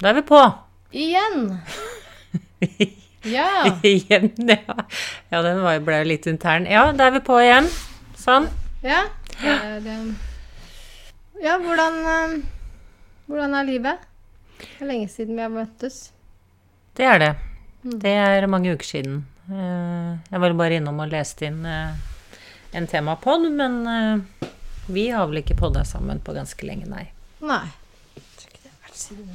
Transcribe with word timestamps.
Da 0.00 0.10
er 0.10 0.18
vi 0.20 0.22
på. 0.32 0.40
Igjen. 0.92 1.40
Ja. 3.22 3.76
igjen, 3.84 4.30
ja. 4.48 4.74
Ja, 5.28 5.42
den 5.44 5.58
var, 5.60 5.76
ble 5.84 5.98
jo 6.00 6.06
litt 6.08 6.24
intern. 6.30 6.64
Ja, 6.64 6.86
da 6.96 7.10
er 7.10 7.18
vi 7.18 7.20
på 7.24 7.36
igjen. 7.42 7.66
Sånn. 8.16 8.46
Ja. 8.80 9.02
Det 9.42 9.52
er, 9.52 9.90
ja, 11.44 11.58
hvordan 11.60 11.98
um, 12.04 12.32
Hvordan 13.28 13.58
er 13.60 13.68
livet? 13.68 14.06
Det 14.60 14.70
er 14.80 14.88
lenge 14.88 15.10
siden 15.12 15.36
vi 15.36 15.44
har 15.44 15.52
møttes. 15.52 15.98
Det 16.96 17.04
er 17.12 17.20
det. 17.20 17.30
Det 17.84 18.14
er 18.24 18.48
mange 18.50 18.72
uker 18.72 18.88
siden. 18.88 19.20
Eh, 19.52 20.10
Jeg 20.32 20.42
var 20.42 20.56
bare 20.58 20.80
innom 20.80 20.98
og 21.04 21.12
leste 21.12 21.46
inn 21.48 21.60
eh, 21.68 21.94
en 22.76 22.88
temapod, 22.90 23.46
men 23.52 23.78
eh, 23.88 24.48
vi 24.90 25.06
har 25.12 25.28
vel 25.30 25.40
ikke 25.44 25.56
podda 25.60 25.84
sammen 25.88 26.20
på 26.24 26.34
ganske 26.36 26.66
lenge, 26.68 26.88
nei. 26.90 27.06
Nei. 27.44 27.62
Jeg 28.16 28.26
tror 28.40 28.50
ikke 28.52 28.64
det 28.64 28.72
har 28.74 28.84
vært 28.88 29.00
siden, 29.04 29.30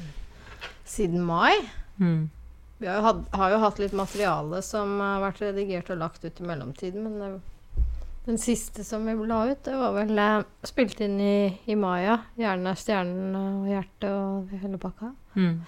siden 0.95 1.25
mai. 1.27 1.53
Mm. 1.99 2.29
Vi 2.77 2.87
har 2.87 2.99
jo, 2.99 3.03
hatt, 3.05 3.19
har 3.39 3.53
jo 3.53 3.59
hatt 3.63 3.77
litt 3.79 3.93
materiale 3.95 4.61
som 4.65 4.97
har 4.99 5.21
vært 5.23 5.43
redigert 5.45 5.91
og 5.93 6.01
lagt 6.01 6.25
ut 6.25 6.41
i 6.41 6.47
mellomtiden, 6.47 7.05
men 7.05 7.21
det, 7.21 7.85
den 8.25 8.39
siste 8.41 8.83
som 8.83 9.05
vi 9.07 9.13
la 9.29 9.43
ut, 9.51 9.61
det 9.63 9.75
var 9.79 9.93
vel 9.95 10.17
eh, 10.19 10.41
spilt 10.67 10.99
inn 11.05 11.15
i, 11.21 11.37
i 11.71 11.77
Maya. 11.79 12.17
'Hjernen 12.35 12.71
er 12.71 12.81
stjernen 12.81 13.37
og 13.39 13.69
hjertet 13.69 14.09
og 14.09 14.51
hele 14.63 14.81
pakka'. 14.81 15.13
Mm. 15.37 15.61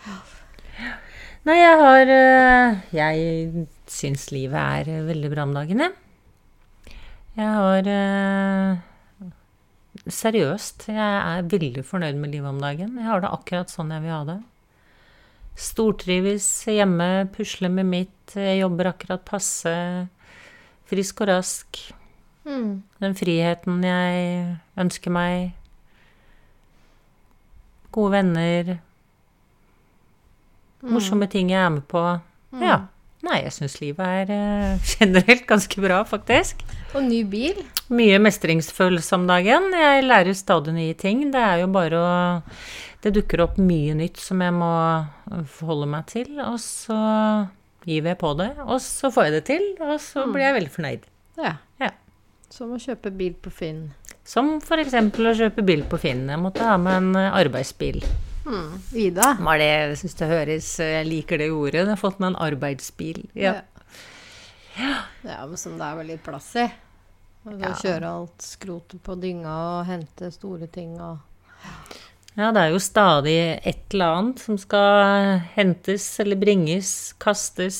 Nei, 1.48 1.56
jeg 1.58 1.80
har 1.80 2.12
eh, 2.14 2.76
Jeg 2.96 3.66
syns 3.90 4.28
livet 4.34 4.58
er 4.60 5.08
veldig 5.08 5.32
bra 5.32 5.48
om 5.48 5.56
dagen, 5.56 5.86
jeg. 5.86 5.96
Jeg 7.38 7.54
har 7.54 7.90
eh, 7.94 8.84
Seriøst, 10.08 10.88
jeg 10.92 10.98
er 10.98 11.48
veldig 11.52 11.84
fornøyd 11.86 12.20
med 12.20 12.34
livet 12.36 12.50
om 12.52 12.60
dagen. 12.62 12.96
Jeg 12.98 13.08
har 13.08 13.22
det 13.24 13.32
akkurat 13.34 13.72
sånn 13.72 13.92
jeg 13.96 14.06
vil 14.06 14.14
ha 14.14 14.22
det. 14.28 14.38
Stortrives 15.58 16.46
hjemme, 16.70 17.28
pusler 17.34 17.72
med 17.74 17.90
mitt, 17.90 18.36
jeg 18.38 18.60
jobber 18.62 18.92
akkurat 18.92 19.24
passe. 19.26 19.74
Frisk 20.88 21.24
og 21.26 21.32
rask. 21.32 21.80
Mm. 22.48 22.84
Den 23.02 23.16
friheten 23.18 23.82
jeg 23.84 24.58
ønsker 24.80 25.14
meg. 25.14 25.56
Gode 27.92 28.14
venner. 28.20 28.78
Morsomme 30.86 31.28
ting 31.32 31.50
jeg 31.52 31.64
er 31.64 31.74
med 31.74 31.88
på. 31.90 32.06
Ja. 32.62 32.84
Nei, 33.26 33.40
jeg 33.42 33.54
syns 33.56 33.80
livet 33.82 34.06
er 34.06 34.30
eh, 34.32 34.90
generelt 34.94 35.48
ganske 35.50 35.82
bra, 35.82 36.04
faktisk. 36.08 36.62
Og 36.94 37.02
ny 37.04 37.24
bil. 37.28 37.64
Mye 37.90 38.20
mestringsfølelse 38.22 39.18
om 39.18 39.26
dagen. 39.28 39.72
Jeg 39.74 40.06
lærer 40.06 40.38
stadig 40.38 40.76
nye 40.76 40.94
ting. 40.96 41.26
Det 41.34 41.42
er 41.42 41.64
jo 41.64 41.72
bare 41.74 41.98
å 41.98 42.14
Det 43.04 43.14
dukker 43.14 43.44
opp 43.46 43.60
mye 43.62 43.94
nytt 43.98 44.18
som 44.22 44.42
jeg 44.42 44.54
må 44.58 44.72
forholde 45.54 45.88
meg 45.92 46.08
til, 46.10 46.32
og 46.42 46.58
så 46.62 46.98
giver 47.88 48.14
jeg 48.14 48.20
på 48.24 48.32
det. 48.40 48.50
Og 48.66 48.82
så 48.84 49.12
får 49.14 49.28
jeg 49.30 49.36
det 49.38 49.44
til, 49.52 49.68
og 49.86 49.96
så 50.04 50.26
blir 50.32 50.48
jeg 50.48 50.58
veldig 50.58 50.74
fornøyd. 50.74 51.06
Ja. 51.38 51.54
Ja. 51.82 51.92
Som 52.52 52.74
å 52.76 52.80
kjøpe 52.82 53.12
bil 53.14 53.36
på 53.38 53.54
Finn. 53.54 53.84
Som 54.28 54.58
f.eks. 54.60 54.96
å 54.98 55.36
kjøpe 55.40 55.64
bil 55.64 55.86
på 55.88 56.00
Finn. 56.02 56.26
Jeg 56.32 56.42
måtte 56.42 56.66
ha 56.68 56.76
med 56.82 56.98
en 57.00 57.20
eh, 57.20 57.38
arbeidsbil. 57.38 58.02
Mm. 58.48 58.74
Ida. 58.96 59.34
Var 59.44 59.60
det, 59.62 59.68
jeg 59.68 59.96
syns 60.02 60.14
det 60.16 60.28
høres 60.32 60.68
Jeg 60.80 61.08
liker 61.08 61.42
det 61.42 61.50
ordet. 61.52 61.82
Jeg 61.82 61.90
har 61.92 62.00
fått 62.00 62.20
meg 62.24 62.32
en 62.34 62.42
arbeidsbil. 62.48 63.22
Ja. 63.36 63.58
Ja, 64.78 65.42
men 65.46 65.58
som 65.60 65.78
det 65.80 65.88
er 65.88 65.98
vel 66.00 66.12
litt 66.14 66.24
plass 66.26 66.50
i. 66.60 66.68
Og 67.48 67.54
så 67.54 67.60
Ja. 67.62 67.74
Kjøre 67.82 68.12
alt 68.20 68.44
skrotet 68.44 69.04
på 69.04 69.16
dynga 69.20 69.54
og 69.80 69.86
hente 69.88 70.32
store 70.36 70.68
ting 70.68 70.98
og 71.00 71.20
ja, 72.38 72.52
det 72.54 72.62
er 72.62 72.74
jo 72.76 72.82
stadig 72.82 73.38
et 73.66 73.96
eller 73.96 74.20
annet 74.20 74.42
som 74.46 74.60
skal 74.62 75.40
hentes 75.56 76.06
eller 76.22 76.38
bringes, 76.38 76.92
kastes. 77.18 77.80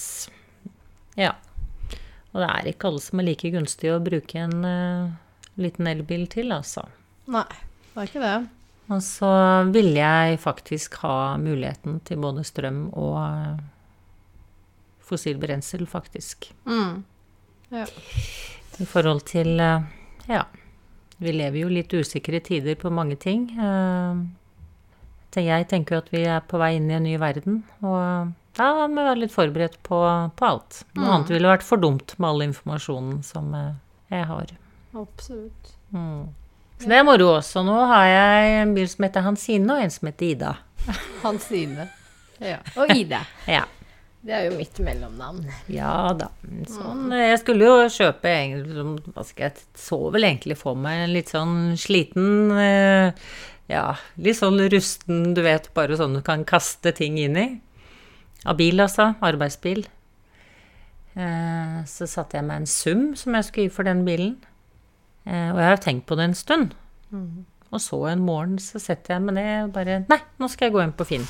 Ja. 1.14 1.36
Og 2.34 2.42
det 2.42 2.50
er 2.50 2.70
ikke 2.72 2.90
alle 2.90 3.04
som 3.06 3.22
er 3.22 3.30
like 3.30 3.52
gunstig 3.54 3.92
å 3.94 4.02
bruke 4.02 4.42
en 4.42 4.66
uh, 4.66 5.14
liten 5.62 5.90
elbil 5.90 6.26
til, 6.34 6.50
altså. 6.56 6.88
Nei, 7.30 7.46
det 7.94 8.02
er 8.02 8.10
ikke 8.10 8.24
det. 8.24 8.38
Og 8.88 9.04
så 9.04 9.30
ville 9.74 10.00
jeg 10.00 10.40
faktisk 10.40 10.98
ha 11.04 11.36
muligheten 11.42 12.00
til 12.08 12.22
både 12.24 12.46
strøm 12.48 12.86
og 12.96 13.18
eh, 13.20 13.58
fossil 15.04 15.36
brensel, 15.42 15.84
faktisk. 15.92 16.48
Mm. 16.64 17.04
Ja. 17.76 17.84
I 18.80 18.88
forhold 18.88 19.26
til 19.28 19.60
eh, 19.60 19.84
Ja. 20.32 20.46
Vi 21.18 21.34
lever 21.34 21.64
jo 21.64 21.70
litt 21.74 21.94
usikre 21.98 22.40
tider 22.46 22.76
på 22.78 22.92
mange 22.94 23.16
ting. 23.18 23.48
Jeg 25.36 25.68
tenker 25.70 25.96
jo 25.98 26.02
at 26.02 26.12
vi 26.14 26.24
er 26.26 26.46
på 26.48 26.58
vei 26.62 26.76
inn 26.78 26.88
i 26.90 26.96
en 26.98 27.04
ny 27.06 27.18
verden, 27.22 27.60
og 27.86 28.32
da 28.58 28.72
må 28.74 28.88
vi 28.90 29.04
være 29.06 29.22
litt 29.22 29.34
forberedt 29.34 29.78
på, 29.86 30.00
på 30.34 30.48
alt. 30.48 30.82
Noe 30.98 31.12
annet 31.14 31.34
ville 31.36 31.52
vært 31.52 31.66
for 31.68 31.82
dumt 31.82 32.16
med 32.18 32.30
all 32.30 32.46
informasjonen 32.48 33.20
som 33.26 33.52
eh, 33.54 33.76
jeg 34.16 34.26
har. 34.32 34.54
Absolutt. 34.98 35.74
Mm. 35.94 36.34
Så 36.82 36.90
det 36.90 36.98
er 36.98 37.06
moro 37.06 37.32
også. 37.36 37.62
Nå 37.66 37.78
har 37.92 38.08
jeg 38.10 38.58
en 38.64 38.74
bil 38.74 38.90
som 38.90 39.06
heter 39.06 39.26
Hansine, 39.26 39.70
og 39.76 39.86
en 39.86 39.94
som 39.94 40.10
heter 40.10 40.30
Ida. 40.32 40.54
Hansine. 41.24 41.90
Ja. 42.42 42.62
Og 42.78 42.96
Ida. 42.96 43.26
Ja. 43.60 43.66
Det 44.28 44.34
er 44.34 44.48
jo 44.50 44.58
mitt 44.58 44.80
mellomnavn. 44.84 45.46
Ja 45.72 46.10
da. 46.18 46.32
Sånn, 46.68 47.06
jeg 47.16 47.38
skulle 47.40 47.68
jo 47.70 47.76
kjøpe 47.94 48.32
Hva 49.14 49.24
skal 49.24 49.46
jeg 49.46 49.62
Så 49.78 50.00
vel 50.12 50.26
egentlig 50.28 50.58
for 50.60 50.76
meg 50.76 51.06
en 51.06 51.14
litt 51.14 51.32
sånn 51.32 51.78
sliten 51.80 52.52
eh, 52.52 53.30
Ja, 53.68 53.98
litt 54.16 54.40
sånn 54.40 54.62
rusten, 54.72 55.34
du 55.36 55.42
vet, 55.44 55.68
bare 55.76 55.98
sånn 56.00 56.16
du 56.16 56.22
kan 56.24 56.46
kaste 56.48 56.94
ting 56.96 57.18
inn 57.20 57.36
i. 57.40 57.48
Av 58.48 58.56
bil, 58.60 58.80
altså. 58.80 59.10
Arbeidsbil. 59.26 59.84
Eh, 61.18 61.80
så 61.90 62.08
satte 62.08 62.38
jeg 62.38 62.46
meg 62.48 62.62
en 62.62 62.70
sum 62.70 63.10
som 63.20 63.36
jeg 63.36 63.48
skulle 63.48 63.68
gi 63.68 63.74
for 63.74 63.88
den 63.88 64.06
bilen. 64.08 64.38
Eh, 65.28 65.50
og 65.52 65.60
jeg 65.60 65.72
har 65.74 65.84
tenkt 65.84 66.08
på 66.08 66.16
det 66.16 66.30
en 66.30 66.38
stund. 66.38 66.76
Og 67.68 67.84
så 67.84 68.00
en 68.14 68.24
morgen 68.24 68.56
så 68.64 68.80
setter 68.80 69.18
jeg 69.18 69.26
meg 69.26 69.36
ned 69.36 69.66
og 69.66 69.74
bare 69.76 70.00
Nei, 70.08 70.20
nå 70.40 70.48
skal 70.52 70.70
jeg 70.70 70.78
gå 70.78 70.84
inn 70.86 70.96
på 70.96 71.08
Finn. 71.10 71.28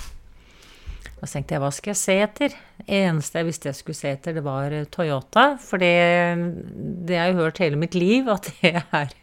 Så 1.17 1.31
tenkte 1.31 1.55
jeg, 1.55 1.61
hva 1.63 1.71
skal 1.73 1.91
jeg 1.91 1.99
se 1.99 2.15
etter? 2.21 2.55
Eneste 2.85 3.39
jeg 3.39 3.47
visste 3.47 3.71
jeg 3.71 3.77
skulle 3.79 3.97
se 3.97 4.11
etter, 4.13 4.35
det 4.37 4.43
var 4.45 4.73
eh, 4.75 4.85
Toyota. 4.93 5.47
For 5.61 5.81
det, 5.81 5.89
det 7.09 7.17
har 7.17 7.31
jeg 7.31 7.39
hørt 7.39 7.61
hele 7.63 7.79
mitt 7.81 7.97
liv, 7.97 8.29
at 8.29 8.51
det 8.61 8.75
er 8.77 9.15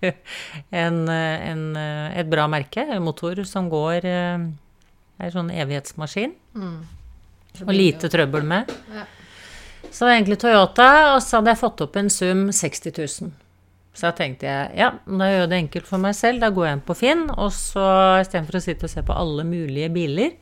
en, 0.75 1.04
en, 1.09 1.65
et 1.78 2.31
bra 2.31 2.49
merke. 2.50 2.83
En 2.83 3.04
motor 3.06 3.44
som 3.47 3.71
går 3.72 4.10
eh, 4.10 4.49
er 5.22 5.34
sånn 5.34 5.54
evighetsmaskin. 5.54 6.34
Og 7.62 7.71
lite 7.71 8.10
trøbbel 8.10 8.43
med. 8.50 8.75
Ja. 8.91 9.06
Så 9.94 10.03
det 10.03 10.09
var 10.09 10.16
egentlig 10.16 10.38
Toyota, 10.43 10.91
og 11.15 11.22
så 11.22 11.38
hadde 11.38 11.53
jeg 11.53 11.60
fått 11.60 11.83
opp 11.84 11.97
en 12.00 12.10
sum 12.10 12.49
60 12.50 12.94
000. 12.99 13.33
Så 13.94 14.09
da 14.09 14.10
tenkte 14.19 14.49
jeg 14.49 14.81
ja, 14.81 14.88
da 15.06 15.28
gjør 15.31 15.44
jeg 15.44 15.50
det 15.53 15.59
enkelt 15.62 15.87
for 15.87 16.03
meg 16.03 16.16
selv. 16.19 16.43
Da 16.43 16.50
går 16.50 16.66
jeg 16.66 16.78
inn 16.78 16.87
på 16.88 16.97
Finn, 16.99 17.28
og 17.31 17.53
så 17.54 17.84
istedenfor 18.25 18.59
å 18.59 18.62
sitte 18.65 18.88
og 18.88 18.91
se 18.91 19.04
på 19.06 19.15
alle 19.15 19.44
mulige 19.47 19.93
biler, 19.94 20.33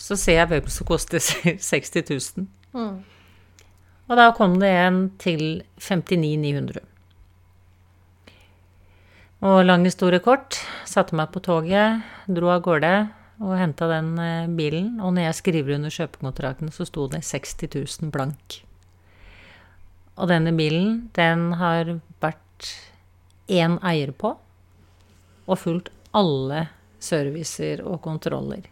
så 0.00 0.16
ser 0.16 0.40
jeg 0.40 0.50
hvem 0.50 0.68
som 0.72 0.88
koster 0.88 1.20
60 1.70 2.00
000. 2.08 2.46
Mm. 2.72 3.00
Og 4.10 4.18
da 4.18 4.30
kom 4.34 4.56
det 4.58 4.70
en 4.74 5.04
til 5.22 5.62
59 5.78 6.40
900. 6.40 6.80
Og 9.46 9.62
lang 9.64 9.86
historie 9.86 10.20
kort. 10.20 10.58
Satte 10.88 11.16
meg 11.16 11.30
på 11.32 11.40
toget, 11.44 12.02
dro 12.28 12.50
av 12.52 12.64
gårde 12.64 12.94
og 13.40 13.54
henta 13.56 13.88
den 13.88 14.10
eh, 14.20 14.50
bilen. 14.52 14.98
Og 15.00 15.14
når 15.16 15.30
jeg 15.30 15.38
skriver 15.38 15.78
under 15.78 15.94
kjøpekontrakten, 15.94 16.72
så 16.74 16.84
sto 16.88 17.06
det 17.08 17.22
60 17.24 17.70
000 18.02 18.12
blank. 18.12 18.60
Og 20.20 20.28
denne 20.28 20.52
bilen, 20.52 21.08
den 21.16 21.54
har 21.56 21.94
vært 22.20 22.74
én 23.48 23.78
eier 23.86 24.12
på, 24.12 24.34
og 25.46 25.58
fulgt 25.58 25.88
alle 26.12 26.66
servicer 27.00 27.80
og 27.86 28.02
kontroller. 28.04 28.66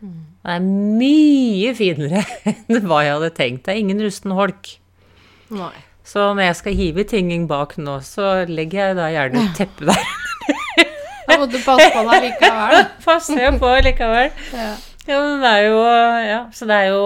Det 0.00 0.54
er 0.54 0.62
mye 0.64 1.72
finere 1.74 2.20
enn 2.50 2.84
hva 2.86 3.00
jeg 3.04 3.14
hadde 3.16 3.30
tenkt. 3.36 3.64
Det 3.66 3.74
er 3.74 3.80
ingen 3.82 4.00
rusten 4.04 4.34
holk. 4.38 4.70
Nei. 5.50 5.72
Så 6.08 6.22
når 6.32 6.46
jeg 6.46 6.56
skal 6.60 6.76
hive 6.78 7.04
tinging 7.08 7.46
bak 7.50 7.74
nå, 7.80 7.98
så 8.06 8.44
legger 8.48 8.86
jeg 8.90 8.96
da 8.96 9.08
gjerne 9.12 9.42
et 9.48 9.56
teppe 9.58 9.88
der. 9.90 10.04
Da 11.28 11.36
må 11.36 11.44
du 11.52 11.58
passe 11.60 11.90
på 11.92 12.02
deg 12.08 12.22
likevel. 12.24 12.78
Passer 13.04 13.42
jeg 13.42 13.58
på 13.60 13.72
likevel. 13.84 14.30
Ja. 14.56 14.68
Ja, 15.08 15.18
men 15.24 15.42
det 15.42 15.50
er 15.50 15.66
jo 15.66 15.76
Ja, 16.28 16.38
så 16.56 16.66
det 16.68 16.76
er 16.82 16.86
jo 16.90 17.02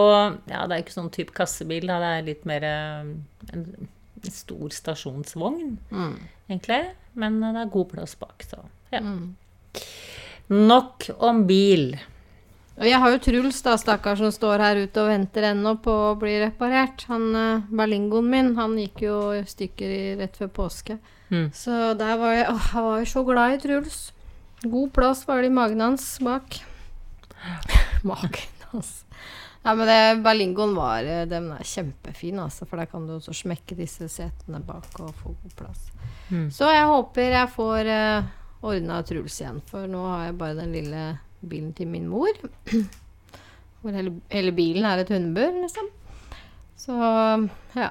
Ja, 0.51 0.61
det 0.71 0.77
er 0.77 0.81
ikke 0.85 0.95
sånn 0.95 1.11
type 1.15 1.35
kassebil, 1.35 1.89
da. 1.91 1.97
Det 2.03 2.11
er 2.21 2.25
litt 2.29 2.47
mer 2.47 2.65
eh, 2.67 3.03
en, 3.57 3.65
en 4.23 4.31
stor 4.31 4.71
stasjonsvogn, 4.75 5.75
Mm. 5.91 6.15
egentlig. 6.51 6.81
Men 7.19 7.41
det 7.43 7.51
er 7.65 7.73
god 7.75 7.91
plass 7.97 8.15
bak, 8.19 8.47
så 8.47 8.63
ja. 8.95 9.03
Mm. 9.03 9.35
Nok 10.71 11.09
om 11.19 11.43
bil. 11.51 11.97
Og 12.83 12.89
jeg 12.91 12.99
har 12.99 13.13
jo 13.15 13.19
Truls, 13.23 13.61
da, 13.63 13.77
stakkar, 13.79 14.17
som 14.19 14.33
står 14.35 14.59
her 14.59 14.81
ute 14.83 15.05
og 15.05 15.13
venter 15.13 15.45
ennå 15.53 15.77
på 15.85 15.93
å 16.09 16.17
bli 16.19 16.33
reparert. 16.43 17.05
Han 17.13 17.29
eh, 17.39 17.69
Berlingoen 17.71 18.27
min, 18.27 18.51
han 18.57 18.75
gikk 18.81 19.05
jo 19.05 19.19
i 19.39 19.45
stykker 19.47 19.93
i, 19.95 20.01
rett 20.19 20.35
før 20.41 20.51
påske. 20.57 20.97
Mm. 21.31 21.47
Så 21.55 21.93
der 22.01 22.19
var 22.19 22.35
jeg 22.35 22.51
Åh, 22.51 22.67
jeg 22.75 22.89
var 22.89 22.99
jo 22.99 23.07
så 23.13 23.25
glad 23.31 23.55
i 23.55 23.63
Truls. 23.63 24.01
God 24.67 24.91
plass 24.99 25.23
var 25.31 25.45
det 25.45 25.53
i 25.53 25.55
magen 25.55 25.87
hans 25.87 26.11
bak. 26.27 26.59
Magen 28.11 28.67
hans 28.73 28.93
Ja, 29.63 29.77
men 29.79 29.87
det, 29.87 30.03
Berlingoen 30.27 30.75
var 30.75 31.07
eh, 31.07 31.23
den 31.31 31.53
er 31.55 31.63
kjempefin, 31.63 32.43
altså, 32.43 32.67
for 32.67 32.83
der 32.83 32.91
kan 32.91 33.07
du 33.07 33.15
også 33.21 33.39
smekke 33.45 33.79
disse 33.79 34.11
setene 34.11 34.59
bak 34.67 34.91
og 34.99 35.15
få 35.23 35.37
god 35.39 35.59
plass. 35.61 35.91
Mm. 36.35 36.49
Så 36.51 36.67
jeg 36.75 36.91
håper 36.91 37.37
jeg 37.39 37.55
får 37.55 37.95
uh, 37.95 38.33
ordna 38.67 39.05
Truls 39.07 39.39
igjen, 39.39 39.63
for 39.71 39.87
nå 39.87 40.03
har 40.17 40.33
jeg 40.33 40.43
bare 40.43 40.59
den 40.59 40.75
lille 40.75 41.13
bilen 41.43 41.73
til 41.77 41.91
min 41.91 42.09
mor. 42.11 42.33
Hvor 43.83 43.97
hele, 43.97 44.15
hele 44.31 44.53
bilen 44.55 44.87
er 44.87 45.03
et 45.03 45.11
hundebur, 45.11 45.57
liksom. 45.63 45.89
Så 46.79 46.97
ja. 47.77 47.91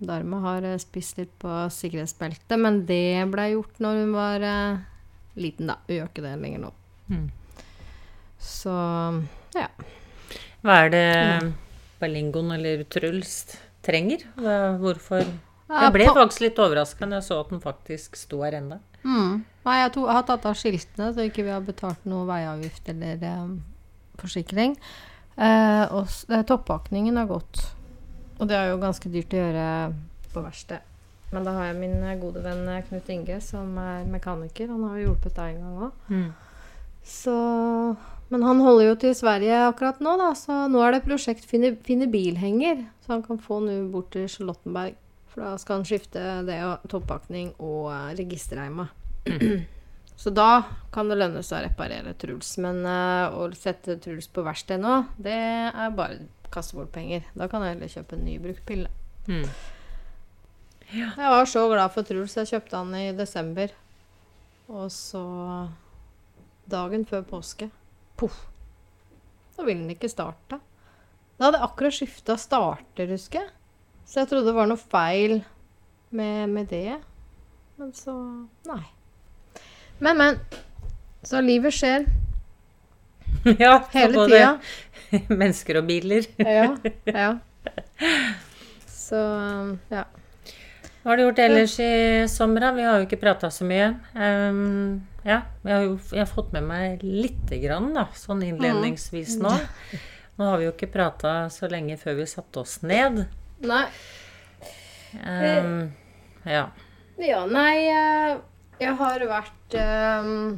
Dharma 0.00 0.38
har 0.46 0.64
eh, 0.64 0.78
spist 0.80 1.18
litt 1.20 1.32
på 1.42 1.50
sikkerhetsbeltet, 1.74 2.56
men 2.58 2.84
det 2.88 3.26
ble 3.30 3.50
gjort 3.52 3.82
når 3.84 3.98
hun 4.00 4.14
var 4.16 4.46
eh, 4.46 4.78
liten, 5.36 5.68
da. 5.68 5.76
Hun 5.86 5.96
gjør 5.98 6.08
ikke 6.08 6.24
det 6.24 6.36
lenger 6.40 6.62
nå. 6.64 6.70
Mm. 7.10 7.26
Så 8.40 8.76
ja. 9.56 9.66
Hva 10.64 10.78
er 10.86 10.92
det 10.94 11.06
Berlingoen 12.00 12.54
eller 12.56 12.86
Truls 12.92 13.34
trenger? 13.84 14.24
Hva, 14.40 14.56
hvorfor 14.80 15.24
Jeg 15.24 15.94
ble 15.94 16.08
faktisk 16.08 16.46
litt 16.46 16.60
overraska 16.60 17.06
når 17.06 17.20
jeg 17.20 17.28
så 17.28 17.40
at 17.44 17.52
den 17.52 17.62
faktisk 17.64 18.16
sto 18.18 18.40
her 18.44 18.56
ennå. 18.60 18.80
Mm. 19.04 19.42
Nei, 19.66 19.76
jeg, 19.82 19.92
tog, 19.94 20.06
jeg 20.08 20.16
har 20.16 20.26
tatt 20.28 20.46
av 20.48 20.56
skiltene, 20.56 21.10
så 21.12 21.26
ikke 21.26 21.44
vi 21.44 21.52
har 21.52 21.64
betalt 21.64 22.06
noe 22.08 22.24
veiavgift 22.28 22.88
eller 22.94 23.24
um, 23.42 23.58
forsikring. 24.20 24.76
Eh, 25.40 25.84
og 25.96 26.08
eh, 26.32 26.44
toppakningen 26.48 27.20
har 27.20 27.28
gått. 27.28 27.60
Og 28.40 28.48
det 28.48 28.56
er 28.56 28.70
jo 28.70 28.80
ganske 28.80 29.12
dyrt 29.12 29.36
å 29.36 29.42
gjøre 29.42 29.66
på 30.32 30.44
verksted. 30.44 30.86
Men 31.30 31.46
da 31.46 31.54
har 31.54 31.68
jeg 31.70 31.78
min 31.78 31.98
eh, 32.02 32.18
gode 32.20 32.42
venn 32.44 32.64
eh, 32.68 32.82
Knut 32.88 33.10
Inge, 33.12 33.40
som 33.44 33.76
er 33.80 34.06
mekaniker. 34.10 34.70
Han 34.72 34.86
har 34.88 34.98
jo 34.98 35.10
hjulpet 35.10 35.36
deg 35.36 35.58
en 35.58 35.66
gang 35.66 35.84
òg. 35.86 36.00
Mm. 36.10 36.30
Så 37.06 37.34
Men 38.30 38.44
han 38.46 38.60
holder 38.62 38.90
jo 38.90 38.96
til 39.02 39.14
Sverige 39.18 39.60
akkurat 39.66 40.00
nå, 40.02 40.16
da. 40.20 40.32
Så 40.38 40.56
nå 40.70 40.82
er 40.84 40.94
det 40.94 41.04
prosjekt 41.06 41.46
Finne, 41.48 41.74
finne 41.86 42.10
bilhenger. 42.10 42.84
Så 43.04 43.14
han 43.16 43.24
kan 43.26 43.40
få 43.42 43.60
nå 43.64 43.76
bort 43.92 44.12
til 44.14 44.28
Charlottenberg. 44.30 44.98
For 45.30 45.46
da 45.46 45.54
skal 45.62 45.78
han 45.78 45.86
skifte 45.86 46.22
det 46.46 46.58
og 46.66 46.88
toppakning 46.90 47.54
og 47.58 47.92
eh, 47.94 48.16
registerreima. 48.18 48.90
Så 50.20 50.32
da 50.34 50.50
kan 50.94 51.10
det 51.10 51.18
lønne 51.20 51.42
seg 51.46 51.60
å 51.60 51.66
reparere 51.68 52.14
Truls. 52.20 52.54
Men 52.62 52.82
uh, 52.86 53.32
å 53.36 53.48
sette 53.56 53.98
Truls 54.02 54.30
på 54.32 54.44
verksted 54.46 54.82
nå, 54.82 55.02
det 55.20 55.36
er 55.36 55.96
bare 55.96 56.22
å 56.46 56.54
kaste 56.54 56.78
bort 56.78 56.92
penger. 56.94 57.26
Da 57.34 57.50
kan 57.50 57.64
jeg 57.64 57.76
heller 57.76 57.92
kjøpe 57.92 58.16
en 58.16 58.26
ny 58.26 58.38
bruktbil. 58.42 58.86
da. 58.86 58.96
Mm. 59.30 59.46
Jeg 60.90 61.30
var 61.30 61.46
så 61.46 61.68
glad 61.70 61.92
for 61.94 62.06
Truls. 62.06 62.34
Jeg 62.40 62.50
kjøpte 62.50 62.80
han 62.80 62.96
i 62.98 63.10
desember. 63.14 63.72
Og 64.70 64.90
så 64.94 65.22
Dagen 66.70 67.02
før 67.06 67.22
påske. 67.26 67.70
Poff. 68.18 68.44
Da 69.56 69.64
ville 69.66 69.82
den 69.82 69.94
ikke 69.94 70.10
starte. 70.10 70.60
Da 71.38 71.48
hadde 71.48 71.58
jeg 71.58 71.66
akkurat 71.66 71.96
skifta 71.96 72.36
starter, 72.38 73.10
husker 73.10 73.42
jeg. 73.42 73.50
Så 74.06 74.20
jeg 74.20 74.30
trodde 74.30 74.50
det 74.50 74.54
var 74.56 74.68
noe 74.70 74.78
feil 74.78 75.40
med, 76.14 76.50
med 76.52 76.70
det. 76.70 76.98
Men 77.80 77.94
så 77.96 78.14
Nei. 78.68 78.82
Men, 80.00 80.16
men. 80.16 80.38
Så 81.22 81.40
livet 81.44 81.74
skjer 81.76 82.06
ja, 83.58 83.74
hele 83.92 84.24
tida. 84.28 84.54
mennesker 85.40 85.80
og 85.80 85.86
biler. 85.88 86.24
Ja. 86.40 86.76
ja. 87.04 87.28
Så 89.00 89.20
ja. 89.90 90.06
Hva 91.00 91.12
har 91.12 91.16
du 91.16 91.24
gjort 91.24 91.40
ellers 91.40 91.74
i 91.80 91.92
sommer? 92.28 92.66
Vi 92.76 92.84
har 92.84 93.00
jo 93.00 93.06
ikke 93.06 93.18
prata 93.22 93.48
så 93.50 93.64
mye. 93.64 93.86
Um, 94.12 95.00
ja, 95.24 95.40
jeg 95.64 95.72
har 95.72 95.86
jo 95.86 95.94
jeg 96.12 96.20
har 96.20 96.28
fått 96.28 96.52
med 96.52 96.66
meg 96.68 97.04
lite 97.04 97.56
grann, 97.62 97.88
da, 97.96 98.04
sånn 98.16 98.44
innledningsvis 98.44 99.38
nå. 99.40 99.54
Nå 100.36 100.50
har 100.50 100.60
vi 100.60 100.68
jo 100.68 100.74
ikke 100.74 100.90
prata 100.92 101.32
så 101.52 101.70
lenge 101.72 101.96
før 102.00 102.20
vi 102.20 102.28
satte 102.28 102.60
oss 102.60 102.78
ned. 102.84 103.24
Nei. 103.64 103.86
Um, 105.24 105.88
ja. 106.44 106.68
Ja, 107.20 107.40
nei 107.48 107.74
eh, 107.88 108.36
Jeg 108.80 108.96
har 108.96 109.22
vært 109.28 109.74
um, 109.76 110.54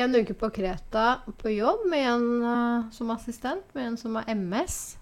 en 0.00 0.16
uke 0.16 0.32
på 0.40 0.48
Kreta 0.56 1.18
på 1.36 1.50
jobb 1.52 1.82
med 1.92 2.06
en 2.08 2.24
uh, 2.40 2.86
som 2.96 3.10
assistent, 3.12 3.66
med 3.76 3.90
en 3.90 3.98
som 4.00 4.16
har 4.16 4.30
MS. 4.32 4.96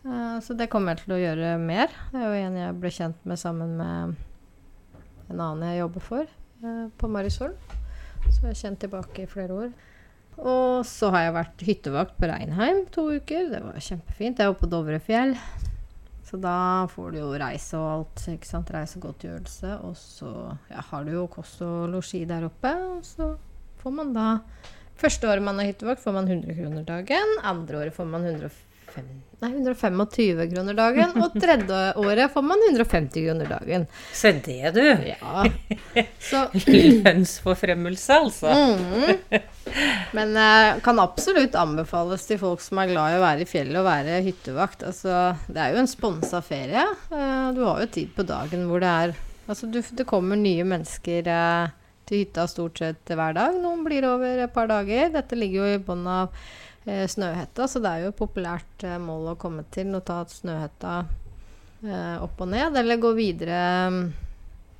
Uh, 0.00 0.38
så 0.40 0.56
det 0.56 0.70
kommer 0.72 0.94
jeg 0.94 1.04
til 1.04 1.16
å 1.16 1.20
gjøre 1.20 1.50
mer. 1.60 1.92
Det 2.14 2.22
er 2.22 2.24
jo 2.24 2.46
en 2.46 2.56
jeg 2.62 2.78
ble 2.80 2.94
kjent 2.96 3.28
med 3.28 3.40
sammen 3.42 3.76
med 3.76 4.16
en 5.26 5.36
annen 5.42 5.66
jeg 5.68 5.82
jobber 5.82 6.06
for, 6.08 6.32
uh, 6.64 6.88
på 6.96 7.12
Marisol. 7.12 7.52
Så 8.30 8.46
jeg 8.46 8.54
er 8.54 8.60
kjent 8.64 8.82
tilbake 8.86 9.26
i 9.26 9.30
flere 9.30 9.60
år. 9.66 9.76
Og 10.40 10.88
så 10.88 11.12
har 11.12 11.26
jeg 11.26 11.36
vært 11.36 11.68
hyttevakt 11.68 12.16
på 12.16 12.32
Reinheim 12.32 12.86
to 12.96 13.10
uker. 13.12 13.52
Det 13.52 13.60
var 13.60 13.76
kjempefint. 13.76 14.40
Jeg 14.40 14.54
var 14.54 14.60
på 14.60 14.72
Dovrefjell. 14.72 15.36
Så 16.26 16.40
da 16.42 16.86
får 16.90 17.12
du 17.14 17.20
jo 17.20 17.28
reise 17.38 17.78
og 17.78 17.90
alt. 17.92 18.24
ikke 18.32 18.48
sant? 18.48 18.72
Reise 18.74 18.98
og 18.98 19.06
godtgjørelse. 19.08 19.76
Og 19.86 19.94
så 20.00 20.32
ja, 20.72 20.82
har 20.90 21.06
du 21.06 21.12
jo 21.14 21.26
kost 21.30 21.62
og 21.62 21.86
losji 21.92 22.24
der 22.26 22.48
oppe. 22.48 22.72
Og 22.96 23.04
så 23.06 23.34
får 23.82 23.94
man 24.00 24.16
da 24.16 24.26
Første 24.96 25.28
året 25.28 25.44
man 25.44 25.58
har 25.60 25.66
hyttevakt, 25.68 26.00
får 26.00 26.14
man 26.16 26.24
100 26.24 26.54
kroner 26.56 26.84
dagen. 26.88 27.34
Andre 27.44 27.82
året 27.82 27.92
får 27.92 28.06
man 28.08 28.22
105, 28.96 29.26
nei, 29.42 29.50
125 29.52 30.50
kroner 30.54 30.76
dagen. 30.78 31.12
Og 31.20 31.36
tredje 31.36 31.80
året 32.00 32.32
får 32.32 32.44
man 32.46 32.64
150 32.70 33.26
kroner 33.26 33.50
dagen. 33.50 33.86
Se 34.16 34.32
det, 34.32 34.72
du! 34.76 34.82
Ja. 35.10 35.44
Så 36.30 36.46
Lønnsforfremmelse, 37.04 38.18
altså. 38.26 38.52
Mm. 38.56 39.38
Men 40.16 40.36
eh, 40.40 40.80
kan 40.84 41.00
absolutt 41.02 41.56
anbefales 41.58 42.26
til 42.28 42.40
folk 42.40 42.64
som 42.64 42.80
er 42.80 42.92
glad 42.92 43.14
i 43.14 43.20
å 43.20 43.24
være 43.24 43.44
i 43.44 43.50
fjellet 43.50 43.80
og 43.82 43.88
være 43.88 44.20
hyttevakt. 44.26 44.86
Altså, 44.88 45.36
det 45.50 45.62
er 45.62 45.74
jo 45.74 45.82
en 45.84 45.90
sponsa 45.90 46.42
ferie. 46.44 46.84
Eh, 47.10 47.48
du 47.56 47.64
har 47.66 47.82
jo 47.82 47.90
tid 47.98 48.12
på 48.16 48.26
dagen 48.26 48.68
hvor 48.70 48.84
det 48.84 48.92
er 48.92 49.16
Altså, 49.46 49.68
du, 49.70 49.78
det 49.78 50.08
kommer 50.10 50.34
nye 50.34 50.64
mennesker 50.66 51.28
eh, 51.30 51.74
til 52.06 52.24
hytta 52.24 52.48
stort 52.50 52.80
sett 52.82 53.12
hver 53.14 53.36
dag. 53.36 53.54
Noen 53.62 53.84
blir 53.86 54.06
over 54.08 54.42
et 54.42 54.54
par 54.54 54.66
dager. 54.70 55.12
Dette 55.14 55.38
ligger 55.38 55.62
jo 55.62 55.76
i 55.76 55.82
bånn 55.86 56.06
av 56.10 56.34
Snøhetta, 56.86 57.66
så 57.66 57.82
det 57.82 57.90
er 57.90 58.04
jo 58.04 58.12
et 58.12 58.18
populært 58.18 58.84
eh, 58.86 58.98
mål 59.02 59.32
å 59.32 59.38
komme 59.40 59.64
til. 59.74 59.90
Å 59.96 60.02
ta 60.06 60.20
Snøhetta 60.30 60.92
eh, 61.82 62.16
opp 62.22 62.42
og 62.44 62.52
ned, 62.52 62.78
eller 62.78 63.02
gå 63.02 63.10
videre 63.16 63.58
mm, 63.90 64.04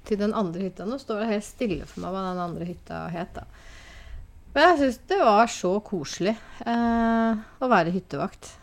til 0.07 0.21
den 0.21 0.35
andre 0.39 0.69
hytta. 0.69 0.87
Nå 0.87 1.01
står 1.03 1.25
det 1.25 1.33
helt 1.35 1.49
stille 1.49 1.89
for 1.91 2.05
meg 2.05 2.15
hva 2.15 2.29
den 2.29 2.45
andre 2.47 2.69
hytta 2.69 3.03
het. 3.11 3.35
da. 3.35 3.47
Men 4.57 4.71
jeg 4.71 4.79
syns 4.81 5.01
det 5.11 5.19
var 5.21 5.51
så 5.53 5.75
koselig 5.85 6.33
eh, 6.65 7.45
å 7.61 7.69
være 7.69 7.93
hyttevakt. 7.93 8.55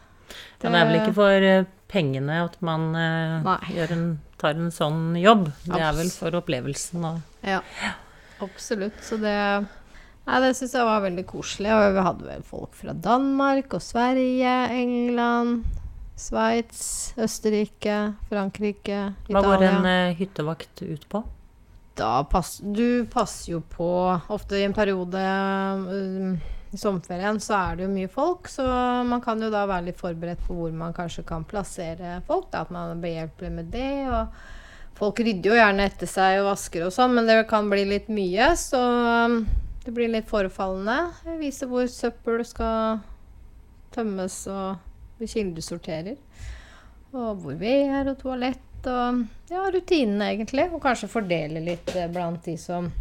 Det 0.58 0.72
er 0.72 0.88
vel 0.88 1.01
ikke 1.01 1.17
for 1.20 1.46
eh, 1.46 1.67
pengene 1.91 2.39
at 2.48 2.56
man 2.65 2.88
eh, 2.98 3.84
en, 3.84 4.08
tar 4.41 4.58
en 4.58 4.72
sånn 4.74 5.13
jobb. 5.20 5.51
Det 5.67 5.77
er 5.77 5.94
vel 6.00 6.10
for 6.15 6.39
opplevelsen 6.39 7.06
og 7.12 7.46
Ja, 7.46 7.60
absolutt. 8.41 8.98
Så 9.06 9.20
det 9.22 9.36
Nei, 10.24 10.39
det 10.39 10.53
syns 10.56 10.75
jeg 10.77 10.88
var 10.88 11.03
veldig 11.03 11.25
koselig. 11.27 11.72
Og 11.75 11.96
vi 11.98 12.08
hadde 12.08 12.27
vel 12.30 12.44
folk 12.48 12.75
fra 12.80 12.96
Danmark 12.96 13.75
og 13.75 13.84
Sverige, 13.84 14.56
England, 14.72 15.63
Sveits, 16.20 17.13
Østerrike, 17.20 18.01
Frankrike, 18.32 19.00
Italia. 19.27 19.36
Hva 19.36 19.46
går 19.48 19.70
en 19.70 19.88
uh, 19.89 20.18
hyttevakt 20.20 20.86
ut 20.86 21.08
på? 21.12 21.25
da 21.96 22.24
pass, 22.24 22.58
du 22.58 23.06
passer 23.06 23.51
jo 23.51 23.62
på 23.62 23.88
Ofte 24.34 24.58
i 24.58 24.65
en 24.65 24.74
periode 24.74 25.22
um, 25.89 26.38
i 26.74 26.77
sommerferien 26.77 27.38
så 27.42 27.53
er 27.60 27.75
det 27.77 27.86
jo 27.86 27.94
mye 27.94 28.10
folk, 28.10 28.48
så 28.50 28.63
man 29.06 29.22
kan 29.22 29.42
jo 29.42 29.51
da 29.53 29.68
være 29.70 29.92
litt 29.92 30.00
forberedt 30.00 30.42
på 30.48 30.56
hvor 30.58 30.72
man 30.74 30.96
kanskje 30.96 31.22
kan 31.27 31.44
plassere 31.46 32.15
folk. 32.25 32.48
Da, 32.50 32.63
at 32.63 32.72
man 32.74 32.96
er 32.96 33.03
behjelpelig 33.03 33.51
med 33.53 33.68
det. 33.70 34.08
Og 34.10 34.98
folk 34.98 35.22
rydder 35.22 35.51
jo 35.51 35.60
gjerne 35.60 35.86
etter 35.86 36.10
seg 36.10 36.39
og 36.39 36.48
vasker 36.48 36.88
og 36.88 36.96
sånn, 36.96 37.13
men 37.13 37.30
det 37.30 37.36
kan 37.51 37.70
bli 37.70 37.84
litt 37.92 38.10
mye, 38.10 38.48
så 38.58 38.82
um, 38.82 39.38
det 39.86 39.92
blir 39.92 40.12
litt 40.12 40.30
forefallende. 40.30 41.36
Vise 41.40 41.68
hvor 41.70 41.88
søppel 41.92 42.44
skal 42.48 43.02
tømmes, 43.94 44.38
og 44.52 45.20
vi 45.20 45.30
kildesorterer. 45.30 46.18
Og 47.13 47.44
hvor 47.44 47.58
ved 47.60 47.92
er, 47.92 48.10
og 48.10 48.18
toalett, 48.22 48.88
og 48.90 49.24
ja, 49.52 49.66
rutinene 49.72 50.32
egentlig. 50.34 50.70
Og 50.74 50.82
kanskje 50.84 51.12
fordele 51.12 51.62
litt 51.63 51.94
eh, 51.96 52.10
blant 52.12 52.44
de 52.46 52.58
som 52.60 52.92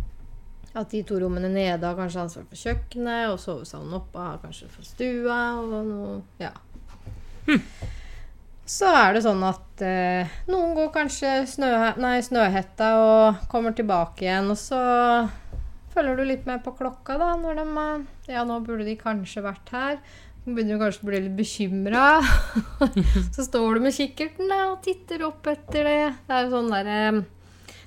At 0.73 0.89
de 0.89 1.03
to 1.05 1.19
rommene 1.21 1.51
nede 1.53 1.85
har 1.85 1.97
kanskje 1.99 2.23
ansvar 2.23 2.45
for 2.49 2.57
kjøkkenet, 2.57 3.27
og 3.29 3.41
sovesalen 3.41 3.93
oppe 3.99 4.23
har 4.25 4.39
kanskje 4.41 4.71
for 4.73 4.87
stua, 4.89 5.41
og 5.61 5.75
noe 5.89 6.15
Ja. 6.41 6.55
Så 8.73 8.89
er 8.89 9.12
det 9.12 9.25
sånn 9.25 9.43
at 9.45 9.83
eh, 9.85 10.33
noen 10.49 10.73
går 10.79 10.89
kanskje 10.95 11.33
snø, 11.51 11.69
nei, 12.01 12.15
Snøhetta 12.25 12.93
og 13.03 13.43
kommer 13.53 13.75
tilbake 13.77 14.25
igjen, 14.25 14.49
og 14.55 14.57
så 14.57 14.81
følger 15.94 16.16
du 16.18 16.25
litt 16.28 16.46
med 16.49 16.62
på 16.64 16.72
klokka, 16.78 17.16
da, 17.20 17.30
når 17.40 17.61
de 17.62 17.64
eh, 17.87 18.34
Ja, 18.34 18.44
nå 18.49 18.58
burde 18.66 18.84
de 18.88 18.96
kanskje 19.00 19.42
vært 19.44 19.72
her. 19.75 19.99
Nå 20.44 20.56
begynner 20.56 20.75
du 20.78 20.82
kanskje 20.82 21.04
å 21.04 21.08
bli 21.11 21.20
litt 21.26 21.37
bekymra. 21.38 22.06
så 23.34 23.44
står 23.46 23.76
du 23.78 23.84
med 23.84 23.94
kikkerten 23.94 24.49
da, 24.50 24.62
og 24.72 24.80
titter 24.84 25.22
opp 25.28 25.46
etter 25.52 25.87
det. 25.87 25.99
Det 26.26 26.38
er 26.38 26.46
jo 26.49 26.54
sånn 26.56 26.72
der, 26.72 27.20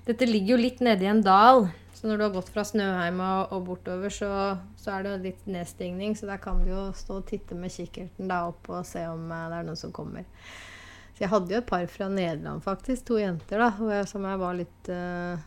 Dette 0.05 0.27
ligger 0.29 0.55
jo 0.55 0.61
litt 0.61 0.79
nede 0.85 1.03
i 1.03 1.09
en 1.11 1.23
dal. 1.25 1.65
Så 1.95 2.05
når 2.07 2.19
du 2.19 2.23
har 2.27 2.33
gått 2.35 2.51
fra 2.53 2.61
Snøheim 2.67 3.17
og, 3.25 3.53
og 3.55 3.63
bortover, 3.71 4.11
så, 4.13 4.29
så 4.77 4.91
er 4.93 5.03
det 5.07 5.11
jo 5.15 5.21
litt 5.25 5.45
nedstigning. 5.49 6.13
Så 6.15 6.27
der 6.29 6.37
kan 6.43 6.59
du 6.61 6.69
jo 6.69 6.83
stå 6.95 7.19
og 7.21 7.27
titte 7.31 7.57
med 7.57 7.73
kikkerten 7.73 8.29
da 8.29 8.43
opp 8.51 8.69
og 8.69 8.85
se 8.87 9.01
om 9.09 9.25
eh, 9.33 9.45
det 9.51 9.59
er 9.61 9.67
noen 9.71 9.79
som 9.79 9.93
kommer. 9.95 10.27
Så 11.15 11.23
jeg 11.23 11.31
hadde 11.31 11.55
jo 11.55 11.61
et 11.63 11.67
par 11.69 11.85
fra 11.89 12.09
Nederland, 12.11 12.61
faktisk. 12.63 13.05
To 13.07 13.17
jenter, 13.19 13.61
da. 13.63 13.71
jeg- 13.95 14.07
Som 14.11 14.25
jeg 14.27 14.39
var 14.41 14.53
litt 14.59 14.89
eh, 14.91 15.43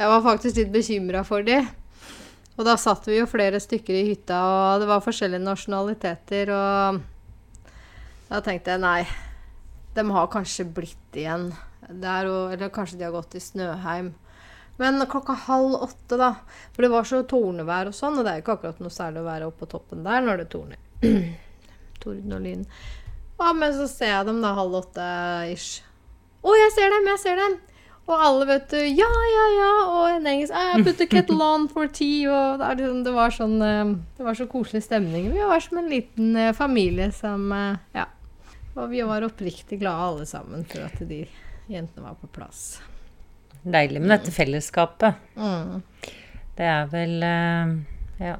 Jeg 0.00 0.08
var 0.08 0.22
faktisk 0.24 0.56
litt 0.62 0.72
bekymra 0.72 1.22
for 1.28 1.44
de. 1.46 1.58
Og 2.60 2.66
da 2.68 2.74
satt 2.76 3.06
vi 3.08 3.16
jo 3.16 3.24
flere 3.24 3.56
stykker 3.56 3.96
i 3.96 4.08
hytta, 4.10 4.36
og 4.36 4.82
det 4.82 4.88
var 4.90 5.00
forskjellige 5.00 5.40
nasjonaliteter, 5.40 6.50
og 6.52 6.98
da 8.28 8.40
tenkte 8.44 8.74
jeg 8.74 8.82
nei, 8.82 8.98
de 9.96 10.04
har 10.12 10.28
kanskje 10.28 10.66
blitt 10.68 11.16
igjen 11.16 11.46
der, 11.88 12.28
eller 12.28 12.68
kanskje 12.74 12.98
de 13.00 13.06
har 13.06 13.14
gått 13.14 13.38
i 13.38 13.40
Snøheim. 13.40 14.12
Men 14.76 15.00
klokka 15.08 15.38
halv 15.46 15.78
åtte, 15.86 16.18
da, 16.20 16.34
for 16.74 16.84
det 16.84 16.92
var 16.92 17.08
så 17.08 17.22
tornevær 17.32 17.88
og 17.88 17.96
sånn, 17.96 18.20
og 18.20 18.28
det 18.28 18.34
er 18.34 18.42
jo 18.42 18.44
ikke 18.44 18.58
akkurat 18.58 18.84
noe 18.84 18.92
særlig 18.92 19.22
å 19.22 19.30
være 19.30 19.48
oppe 19.48 19.64
på 19.64 19.72
toppen 19.78 20.04
der 20.04 20.28
når 20.28 20.42
det 20.42 20.46
torner. 20.52 20.84
Torden 22.04 22.36
og 22.36 22.44
lyn. 22.44 22.68
Ja, 23.40 23.54
men 23.56 23.72
så 23.72 23.88
ser 23.88 24.12
jeg 24.18 24.28
dem 24.28 24.44
da 24.44 24.52
halv 24.60 24.82
åtte 24.82 25.10
ish. 25.48 25.80
Å, 26.44 26.52
jeg 26.60 26.76
ser 26.76 26.92
dem, 26.92 27.08
jeg 27.08 27.24
ser 27.24 27.40
dem! 27.40 27.56
Og 28.10 28.18
alle, 28.18 28.46
vet 28.48 28.72
du, 28.72 28.78
ja, 28.82 29.08
ja, 29.30 29.42
ja, 29.54 29.72
og 29.86 30.04
en 30.16 30.24
engelsk 30.26 30.54
I 30.54 30.82
put 30.82 30.96
the 30.98 31.06
kettle 31.06 31.44
on 31.46 31.68
for 31.70 31.90
tea, 31.94 32.26
og 32.26 32.58
det, 32.58 32.70
liksom, 32.80 33.04
var 33.14 33.34
sånn 33.34 33.60
eh, 33.62 33.92
Det 34.18 34.26
var 34.26 34.38
så 34.38 34.46
koselig 34.50 34.82
stemning. 34.88 35.28
Vi 35.30 35.44
var 35.46 35.62
som 35.62 35.78
en 35.78 35.90
liten 35.90 36.32
eh, 36.34 36.54
familie 36.56 37.10
som 37.14 37.46
eh, 37.54 37.76
Ja. 37.94 38.08
Og 38.74 38.88
vi 38.92 39.02
var 39.02 39.26
oppriktig 39.26 39.80
glade 39.80 40.06
alle 40.08 40.26
sammen 40.26 40.62
for 40.66 40.86
at 40.86 40.98
de 41.06 41.24
jentene 41.70 42.04
var 42.06 42.16
på 42.18 42.28
plass. 42.34 42.80
Deilig 43.62 44.00
med 44.00 44.12
dette 44.14 44.32
fellesskapet. 44.34 45.18
Mm. 45.36 45.82
Det 46.58 46.66
er 46.66 46.90
vel 46.90 47.16
Ja. 48.20 48.36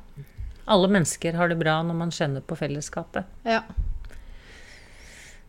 Alle 0.70 0.90
mennesker 0.94 1.34
har 1.34 1.50
det 1.50 1.58
bra 1.58 1.80
når 1.82 1.98
man 1.98 2.14
kjenner 2.14 2.46
på 2.46 2.56
fellesskapet. 2.58 3.26
Ja. 3.42 3.64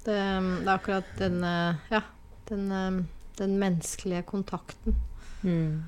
Det, 0.02 0.18
det 0.18 0.18
er 0.18 0.74
akkurat 0.74 1.18
den 1.22 1.42
Ja, 1.46 2.02
den, 2.50 3.08
den 3.42 3.58
menneskelige 3.62 4.24
kontakten. 4.30 4.96
Mm. 5.42 5.82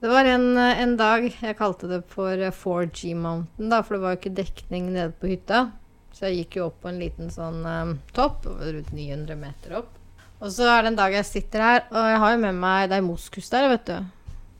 Det 0.00 0.08
var 0.08 0.24
en, 0.24 0.56
eh, 0.56 0.80
en 0.82 0.96
dag 0.96 1.26
jeg 1.26 1.58
kalte 1.58 1.90
det 1.90 2.04
for 2.10 2.32
eh, 2.32 2.54
4G 2.54 3.14
Mountain, 3.18 3.70
da, 3.72 3.82
for 3.82 3.96
det 3.96 4.02
var 4.04 4.14
jo 4.14 4.20
ikke 4.20 4.36
dekning 4.36 4.92
nede 4.94 5.12
på 5.18 5.30
hytta. 5.32 5.68
Så 6.14 6.28
jeg 6.28 6.42
gikk 6.42 6.58
jo 6.58 6.68
opp 6.68 6.78
på 6.82 6.90
en 6.90 7.00
liten 7.02 7.28
sånn 7.30 7.60
um, 7.66 7.90
topp, 8.16 8.46
rundt 8.46 8.92
900 8.94 9.38
meter 9.38 9.76
opp. 9.82 9.90
Og 10.38 10.52
så 10.54 10.68
er 10.70 10.84
det 10.84 10.92
en 10.92 10.98
dag 11.00 11.14
jeg 11.18 11.26
sitter 11.26 11.64
her, 11.64 11.82
og 11.90 12.08
jeg 12.12 12.22
har 12.22 12.32
jo 12.32 12.40
med 12.44 12.58
meg 12.62 12.88
Det 12.90 12.96
er 12.98 13.06
moskus 13.06 13.50
der, 13.50 13.68
vet 13.72 13.90
du. 13.90 13.98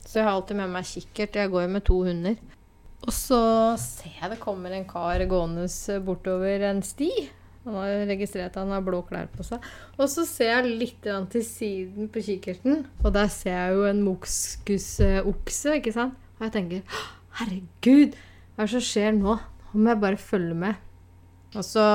Så 0.03 0.19
jeg 0.19 0.27
har 0.27 0.35
alltid 0.35 0.59
med 0.59 0.71
meg 0.73 0.87
kikkert. 0.89 1.37
Jeg 1.39 1.51
går 1.53 1.65
jo 1.65 1.71
med 1.71 1.85
to 1.87 1.97
hunder. 2.03 2.37
Og 3.05 3.11
så 3.15 3.41
ser 3.79 4.15
jeg 4.19 4.31
det 4.33 4.39
kommer 4.41 4.73
en 4.75 4.87
kar 4.87 5.23
gående 5.29 5.67
bortover 6.03 6.65
en 6.67 6.81
sti. 6.83 7.11
Han 7.69 7.77
har 7.77 8.07
registrert 8.09 8.55
at 8.55 8.63
han 8.63 8.73
har 8.73 8.81
blå 8.81 9.03
klær 9.05 9.29
på 9.29 9.45
seg. 9.45 9.63
Og 9.99 10.09
så 10.09 10.25
ser 10.25 10.49
jeg 10.55 10.77
litt 10.81 11.05
til 11.05 11.45
siden 11.45 12.09
på 12.09 12.23
kikkerten, 12.25 12.83
og 13.03 13.13
der 13.13 13.29
ser 13.29 13.53
jeg 13.53 13.77
jo 13.77 13.85
en 13.85 14.01
moskusokse, 14.01 15.77
ikke 15.77 15.93
sant? 15.93 16.17
Og 16.39 16.47
jeg 16.47 16.55
tenker 16.55 16.99
herregud, 17.39 18.17
hva 18.55 18.65
er 18.65 18.67
det 18.67 18.73
som 18.73 18.85
skjer 18.89 19.13
nå? 19.15 19.37
Nå 19.69 19.79
må 19.79 19.93
jeg 19.93 20.01
bare 20.01 20.19
følge 20.19 20.57
med. 20.57 20.85
Og 21.53 21.65
så 21.65 21.85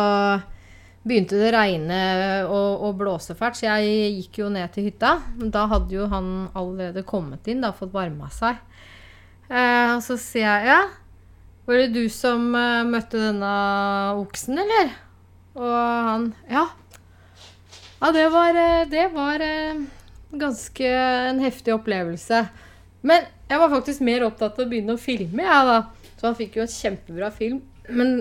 begynte 1.05 1.37
det 1.37 1.51
å 1.51 1.55
regne 1.57 2.01
og, 2.47 2.85
og 2.87 2.99
blåse 3.03 3.35
fælt, 3.37 3.59
så 3.59 3.67
jeg 3.67 4.13
gikk 4.21 4.45
jo 4.45 4.51
ned 4.55 4.71
til 4.75 4.89
hytta. 4.89 5.17
Da 5.53 5.67
hadde 5.71 5.99
jo 5.99 6.09
han 6.13 6.31
allerede 6.57 7.05
kommet 7.09 7.51
inn, 7.51 7.65
da, 7.65 7.75
fått 7.77 7.93
varma 7.95 8.31
seg. 8.33 8.63
Eh, 9.51 9.91
og 9.93 10.01
så 10.07 10.17
sier 10.21 10.47
jeg 10.47 10.71
ja, 10.71 10.83
var 11.69 11.81
det 11.81 11.93
du 11.97 12.05
som 12.13 12.47
eh, 12.57 12.85
møtte 12.89 13.21
denne 13.21 13.55
oksen, 14.21 14.59
eller? 14.65 14.95
Og 15.55 15.71
han 15.71 16.33
ja. 16.51 16.67
Ja, 18.01 18.11
det 18.13 18.29
var, 18.29 18.55
eh, 18.59 18.89
det 18.91 19.09
var 19.15 19.41
eh, 19.41 19.85
ganske 20.31 20.89
en 21.31 21.41
heftig 21.41 21.75
opplevelse. 21.75 22.47
Men 23.01 23.27
jeg 23.49 23.61
var 23.61 23.71
faktisk 23.73 24.03
mer 24.05 24.27
opptatt 24.27 24.59
av 24.59 24.67
å 24.67 24.69
begynne 24.69 24.97
å 24.97 25.01
filme, 25.01 25.45
jeg, 25.45 25.67
da. 25.69 26.11
Så 26.19 26.29
han 26.29 26.37
fikk 26.39 26.59
jo 26.59 26.65
en 26.65 26.73
kjempebra 26.73 27.31
film. 27.33 27.63
Men, 27.89 28.15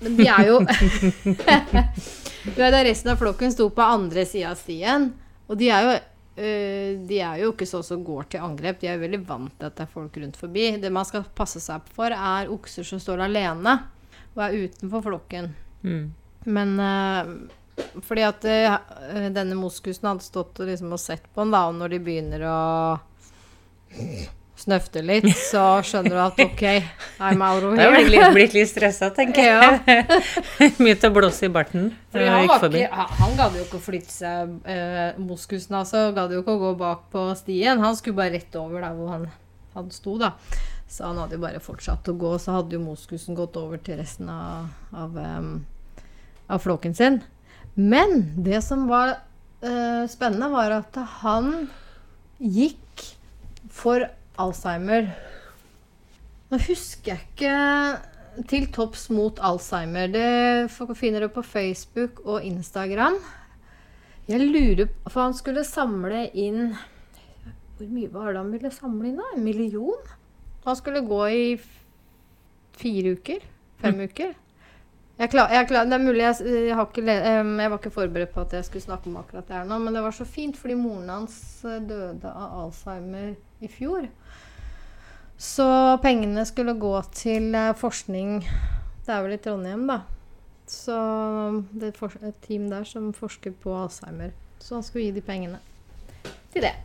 men 0.00 0.18
de 0.18 0.28
er 0.30 0.50
jo 0.52 0.60
Du 2.48 2.60
vet, 2.62 2.76
Resten 2.86 3.10
av 3.12 3.18
flokken 3.18 3.50
sto 3.52 3.66
på 3.74 3.82
andre 3.82 4.24
sida 4.26 4.52
av 4.54 4.60
stien. 4.60 5.10
Og 5.48 5.58
de 5.58 5.70
er 5.74 5.86
jo 5.86 5.94
eh, 5.94 6.92
de 7.08 7.18
er 7.18 7.42
jo 7.42 7.52
ikke 7.52 7.66
sånn 7.68 7.86
som 7.86 8.04
går 8.06 8.30
til 8.32 8.44
angrep. 8.46 8.80
De 8.80 8.88
er 8.88 8.96
jo 8.96 9.04
veldig 9.04 9.24
vant 9.28 9.52
til 9.58 9.68
at 9.68 9.76
det 9.78 9.84
er 9.86 9.92
folk 9.92 10.16
rundt 10.22 10.38
forbi. 10.38 10.70
Det 10.80 10.92
man 10.94 11.06
skal 11.08 11.26
passe 11.38 11.60
seg 11.62 11.90
for, 11.94 12.14
er 12.14 12.50
okser 12.54 12.86
som 12.86 13.02
står 13.02 13.26
alene 13.26 13.80
og 14.36 14.44
er 14.46 14.58
utenfor 14.64 15.04
flokken. 15.06 15.52
Mm. 15.82 16.06
Men 16.46 16.78
eh, 16.80 17.32
fordi 18.06 18.22
at 18.26 18.44
eh, 18.48 18.76
denne 19.34 19.54
moskusen 19.58 20.08
hadde 20.10 20.24
stått 20.26 20.60
og, 20.60 20.66
liksom, 20.70 20.92
og 20.94 21.00
sett 21.02 21.26
på 21.34 21.44
den, 21.44 21.52
da, 21.54 21.66
og 21.70 21.74
når 21.78 21.94
de 21.96 22.00
begynner 22.06 22.44
å 22.48 22.58
snøfte 24.58 25.02
litt, 25.06 25.28
så 25.52 25.64
skjønner 25.86 26.16
du 26.16 26.20
at 26.22 26.40
OK, 26.42 26.64
I'm 27.22 27.42
out 27.46 27.62
of 27.68 27.76
Da 27.78 27.88
blir 27.92 28.08
litt, 28.10 28.32
blitt 28.34 28.56
litt 28.56 28.70
stressa, 28.70 29.10
tenker 29.14 29.46
jeg. 29.46 30.08
Mye 30.82 30.96
til 31.00 31.10
å 31.10 31.14
blåse 31.14 31.46
i 31.46 31.52
barten. 31.54 31.92
Fordi 32.12 32.26
han, 32.32 32.48
ikke, 32.48 33.04
han- 33.20 33.36
gadd 33.38 33.58
jo 33.58 33.66
ikke 33.66 33.78
å 33.78 33.84
flytte 33.84 34.14
seg, 34.14 34.56
eh, 34.66 35.20
moskusen 35.22 35.78
altså. 35.78 36.08
Gadd 36.16 36.34
jo 36.34 36.42
ikke 36.42 36.56
å 36.58 36.62
gå 36.64 36.72
bak 36.80 37.06
på 37.14 37.28
stien. 37.38 37.78
Han 37.84 37.96
skulle 37.98 38.18
bare 38.18 38.34
rett 38.38 38.58
over 38.58 38.82
der 38.82 38.98
hvor 38.98 39.14
han, 39.14 39.28
han 39.78 39.90
sto, 39.94 40.18
da. 40.20 40.34
Så 40.88 41.04
han 41.04 41.18
hadde 41.20 41.36
jo 41.36 41.42
bare 41.44 41.60
fortsatt 41.62 42.08
å 42.10 42.16
gå. 42.18 42.34
Så 42.42 42.58
hadde 42.58 42.74
jo 42.78 42.82
moskusen 42.82 43.36
gått 43.38 43.56
over 43.60 43.78
til 43.84 44.00
resten 44.00 44.30
av, 44.32 44.70
av, 44.96 45.18
em, 45.22 45.52
av 46.48 46.62
flokken 46.64 46.94
sin. 46.96 47.20
Men 47.78 48.24
det 48.42 48.62
som 48.66 48.88
var 48.90 49.14
uh, 49.62 50.04
spennende, 50.10 50.50
var 50.50 50.80
at 50.80 50.98
han 51.22 51.68
gikk 52.38 53.04
for 53.70 54.08
Alzheimer. 54.38 55.10
Nå 56.48 56.60
husker 56.64 57.14
jeg 57.14 57.26
ikke 57.26 58.44
til 58.48 58.68
topps 58.74 59.08
mot 59.14 59.40
Alzheimer. 59.44 60.10
Det 60.10 60.96
finner 60.98 61.26
du 61.26 61.32
på 61.32 61.44
Facebook 61.46 62.22
og 62.24 62.44
Instagram. 62.46 63.18
Jeg 64.28 64.44
lurer 64.44 64.88
på 64.88 65.10
For 65.10 65.24
han 65.24 65.32
skulle 65.32 65.62
samle 65.64 66.26
inn 66.36 66.74
Hvor 67.78 67.86
mye 67.88 68.10
var 68.12 68.26
det 68.34 68.42
han 68.42 68.50
ville 68.52 68.70
samle 68.74 69.08
inn, 69.08 69.16
da? 69.16 69.28
En 69.32 69.44
million? 69.46 70.10
Han 70.66 70.76
skulle 70.76 71.00
gå 71.08 71.20
i 71.32 71.46
fire 72.76 73.14
uker? 73.16 73.46
Fem 73.80 74.02
uker? 74.04 74.34
Jeg 75.18 75.32
klar, 75.32 75.50
jeg 75.50 75.66
klar, 75.66 75.86
det 75.90 75.96
er 75.96 76.02
mulig 76.02 76.22
jeg, 76.22 76.34
jeg, 76.68 76.74
ikke, 76.78 77.02
jeg 77.02 77.70
var 77.72 77.78
ikke 77.80 77.90
forberedt 77.90 78.30
på 78.30 78.44
at 78.44 78.52
jeg 78.54 78.66
skulle 78.68 78.84
snakke 78.84 79.10
om 79.10 79.16
akkurat 79.18 79.48
det 79.48 79.56
her 79.56 79.64
nå, 79.66 79.80
men 79.82 79.96
det 79.96 80.02
var 80.04 80.14
så 80.14 80.22
fint 80.28 80.54
fordi 80.54 80.76
moren 80.78 81.10
hans 81.10 81.34
eh, 81.66 81.80
døde 81.82 82.30
av 82.30 82.52
Alzheimer 82.60 83.32
i 83.58 83.70
fjor. 83.72 84.06
Så 85.38 85.66
pengene 86.04 86.44
skulle 86.46 86.76
gå 86.78 86.92
til 87.14 87.50
eh, 87.54 87.74
forskning 87.78 88.44
Det 88.44 89.10
er 89.10 89.24
vel 89.24 89.34
i 89.34 89.40
Trondheim, 89.42 89.88
da. 89.90 89.98
Så 90.70 90.94
det 91.72 91.90
er 91.90 92.16
et 92.28 92.40
team 92.46 92.70
der 92.70 92.86
som 92.86 93.10
forsker 93.16 93.56
på 93.58 93.74
Alzheimer. 93.74 94.30
Så 94.62 94.76
han 94.76 94.86
skulle 94.86 95.08
gi 95.08 95.16
de 95.18 95.24
pengene 95.24 95.58
til 96.52 96.62
det. 96.62 96.76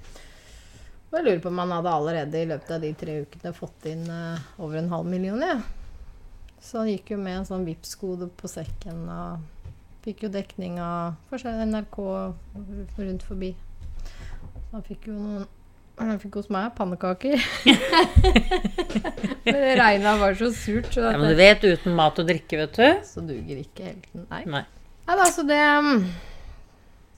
Og 1.11 1.19
jeg 1.19 1.27
lurer 1.27 1.45
på 1.45 1.53
om 1.53 1.61
han 1.61 1.77
hadde 1.77 1.95
allerede 1.99 2.41
i 2.41 2.49
løpet 2.49 2.73
av 2.73 2.81
de 2.81 2.93
tre 2.97 3.21
ukene 3.27 3.53
fått 3.53 3.89
inn 3.93 4.07
eh, 4.09 4.51
over 4.57 4.81
en 4.81 4.93
halv 4.97 5.13
million. 5.13 5.45
Ja. 5.45 5.61
Så 6.63 6.79
han 6.79 6.91
gikk 6.93 7.11
jo 7.13 7.17
med 7.19 7.41
en 7.41 7.49
sånn 7.49 7.65
Vipps-kode 7.67 8.29
på 8.39 8.47
sekken 8.47 9.03
og 9.11 9.43
fikk 10.05 10.23
jo 10.25 10.29
dekning 10.31 10.79
av 10.83 11.17
NRK 11.33 11.97
rundt 12.99 13.25
forbi. 13.27 13.51
Han 14.71 14.85
fikk 14.87 15.09
jo 15.11 15.17
noen 15.17 15.43
han 15.99 16.17
fikk 16.17 16.39
hos 16.39 16.47
meg? 16.49 16.71
Pannekaker. 16.73 17.37
Men 19.45 19.57
det 19.59 19.73
regna 19.77 20.15
var 20.17 20.33
så 20.39 20.49
surt, 20.49 20.89
så, 20.93 21.03
Ja, 21.05 21.19
men 21.19 21.29
du 21.29 21.37
vet, 21.37 21.61
uten 21.61 21.93
mat 21.97 22.17
og 22.17 22.25
drikke, 22.27 22.57
vet 22.63 22.79
du. 22.79 23.03
så 23.05 23.21
duger 23.21 23.59
ikke 23.61 23.91
helten. 23.91 24.23
Nei. 24.31 24.41
Nei. 24.49 24.63
Nei 25.05 25.17
da, 25.19 25.27
så 25.29 25.43
det 25.45 25.59
um, 25.59 26.07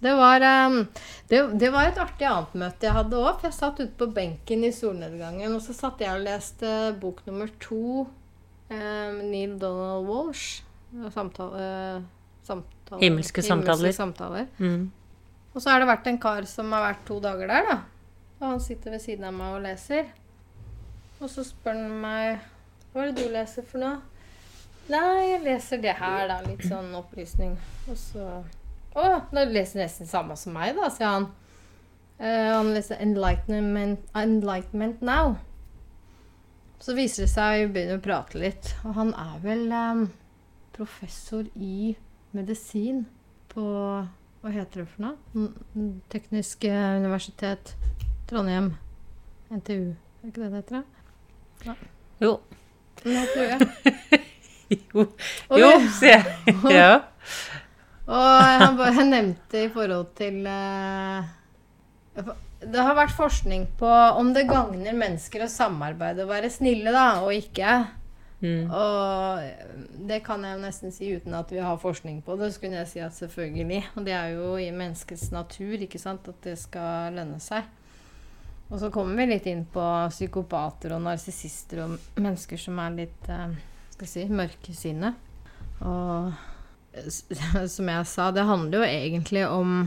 Det 0.03 0.15
var 0.17 0.43
um, 0.67 0.81
det, 1.29 1.39
det 1.61 1.69
var 1.71 1.87
et 1.87 2.01
artig 2.01 2.27
annet 2.27 2.57
møte 2.65 2.89
jeg 2.89 2.97
hadde 2.97 3.21
òg. 3.21 3.39
For 3.39 3.47
jeg 3.47 3.57
satt 3.61 3.79
ute 3.79 3.95
på 4.01 4.09
benken 4.17 4.67
i 4.67 4.73
solnedgangen, 4.75 5.55
og 5.55 5.63
så 5.63 5.77
satt 5.77 6.03
jeg 6.03 6.11
og 6.11 6.27
leste 6.27 6.75
bok 6.99 7.23
nummer 7.29 7.53
to. 7.63 8.09
Um, 8.69 9.17
Neil 9.31 9.57
Donald 9.59 10.07
Walsh. 10.07 10.63
Samtale, 11.11 12.03
samtale, 12.43 13.01
Himmelske 13.01 13.41
samtaler. 13.43 13.91
samtaler. 13.91 14.45
Mm. 14.57 14.91
Og 15.53 15.61
så 15.61 15.69
har 15.69 15.79
det 15.79 15.87
vært 15.89 16.07
en 16.07 16.19
kar 16.19 16.47
som 16.47 16.71
har 16.75 16.83
vært 16.89 17.05
to 17.07 17.19
dager 17.23 17.47
der, 17.51 17.69
da. 17.69 17.77
Og 18.39 18.47
han 18.49 18.59
sitter 18.63 18.95
ved 18.95 19.03
siden 19.03 19.27
av 19.27 19.35
meg 19.35 19.55
og 19.55 19.63
leser. 19.63 20.11
Og 21.19 21.29
så 21.31 21.45
spør 21.47 21.77
han 21.79 21.95
meg 22.01 22.43
Hva 22.91 23.05
er 23.05 23.11
det 23.11 23.23
du 23.23 23.31
leser 23.31 23.63
for 23.67 23.83
noe? 23.83 24.01
Nei, 24.91 25.31
jeg 25.31 25.41
leser 25.45 25.81
det 25.81 25.95
her, 25.97 26.27
da. 26.29 26.41
Litt 26.45 26.63
sånn 26.67 26.91
opplysning. 26.95 27.55
Og 27.89 27.97
så 27.99 28.27
Å, 28.95 29.05
da 29.31 29.43
leser 29.49 29.81
nesten 29.81 30.07
samme 30.07 30.37
som 30.39 30.55
meg, 30.55 30.75
da, 30.77 30.87
sier 30.93 31.09
han. 31.11 31.25
Uh, 32.15 32.61
han 32.61 32.69
leser 32.71 33.01
Enlightenment, 33.03 34.05
Enlightenment 34.15 35.01
Now. 35.03 35.35
Så 36.85 36.93
viser 36.93 37.25
det 37.25 37.31
seg 37.31 37.63
Vi 37.63 37.71
begynner 37.73 37.97
å 37.97 38.03
prate 38.05 38.37
litt. 38.37 38.69
Og 38.85 38.93
han 38.99 39.13
er 39.17 39.37
vel 39.41 39.63
eh, 39.73 40.03
professor 40.75 41.47
i 41.57 41.95
medisin 42.35 43.05
på 43.49 43.65
Hva 44.43 44.51
heter 44.53 44.83
det 44.83 44.89
for 44.91 45.07
noe? 45.07 45.47
Teknisk 46.13 46.67
eh, 46.69 46.97
universitet 47.01 47.73
Trondheim. 48.29 48.75
NTU. 49.49 49.95
Er 50.21 50.29
ikke 50.29 50.43
det 50.43 50.51
det 50.51 50.61
heter? 50.61 50.85
Ja. 51.65 51.75
Jo. 52.21 52.31
Men 53.05 53.27
tror 53.33 53.51
jeg. 53.53 54.21
Jo, 54.65 55.03
Og 55.53 55.59
jo 55.61 55.67
se. 55.93 56.15
Ja. 56.73 56.95
Og 58.09 58.45
han 58.61 58.77
bare 58.79 59.03
nevnte 59.05 59.61
i 59.61 59.69
forhold 59.69 60.07
til 60.17 60.39
eh, 60.49 61.27
Det 62.71 62.81
har 62.81 62.97
vært 62.97 63.13
forskning 63.15 63.67
på 63.79 63.91
om 64.19 64.31
det 64.35 64.47
gagner 64.49 64.97
mennesker 64.97 65.45
å 65.45 65.51
samarbeide 65.51 66.25
og 66.25 66.31
være 66.31 66.49
snille, 66.53 66.93
da, 66.95 67.21
og 67.25 67.33
ikke. 67.35 67.77
Mm. 68.41 68.67
Og 68.69 70.01
det 70.09 70.19
kan 70.25 70.43
jeg 70.45 70.57
jo 70.57 70.61
nesten 70.61 70.93
si 70.93 71.09
uten 71.15 71.33
at 71.37 71.51
vi 71.53 71.61
har 71.63 71.79
forskning 71.81 72.19
på 72.25 72.37
det. 72.39 72.51
Så 72.53 72.63
kunne 72.63 72.81
jeg 72.81 72.91
si 72.91 73.03
at 73.05 73.17
selvfølgelig. 73.17 73.81
Og 73.95 74.05
det 74.07 74.15
er 74.17 74.35
jo 74.35 74.55
i 74.61 74.69
menneskets 74.75 75.29
natur 75.33 75.85
ikke 75.87 76.01
sant, 76.01 76.27
at 76.29 76.41
det 76.45 76.57
skal 76.61 77.15
lønne 77.15 77.39
seg. 77.43 77.67
Og 78.71 78.79
så 78.81 78.89
kommer 78.93 79.21
vi 79.21 79.29
litt 79.29 79.45
inn 79.49 79.63
på 79.69 79.83
psykopater 80.09 80.95
og 80.95 81.03
narsissister 81.05 81.83
og 81.83 81.99
mennesker 82.17 82.57
som 82.57 82.79
er 82.81 82.95
litt 83.03 83.29
eh, 83.29 83.53
skal 83.93 84.09
si, 84.09 84.25
mørke 84.25 84.73
i 84.73 84.77
sinnet. 84.77 85.21
Og 85.85 86.33
som 87.75 87.91
jeg 87.91 88.09
sa, 88.09 88.31
det 88.33 88.47
handler 88.47 88.81
jo 88.81 88.89
egentlig 88.89 89.45
om 89.47 89.85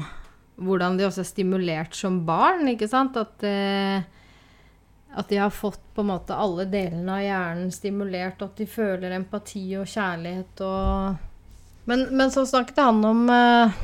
hvordan 0.59 0.99
de 0.99 1.07
også 1.07 1.23
er 1.23 1.29
stimulert 1.29 1.97
som 1.97 2.23
barn, 2.27 2.67
ikke 2.73 2.89
sant? 2.91 3.17
At, 3.21 3.45
eh, 3.47 4.03
at 5.15 5.31
de 5.31 5.39
har 5.41 5.55
fått 5.55 5.81
på 5.95 6.03
en 6.05 6.11
måte 6.13 6.37
alle 6.37 6.67
delene 6.71 7.19
av 7.19 7.25
hjernen 7.25 7.73
stimulert, 7.75 8.43
og 8.43 8.53
at 8.53 8.63
de 8.63 8.69
føler 8.71 9.15
empati 9.17 9.65
og 9.79 9.89
kjærlighet 9.89 10.67
og 10.67 11.25
Men, 11.89 12.03
men 12.13 12.29
så 12.29 12.43
snakket 12.45 12.83
han 12.85 12.99
om 13.09 13.23
eh, 13.33 13.77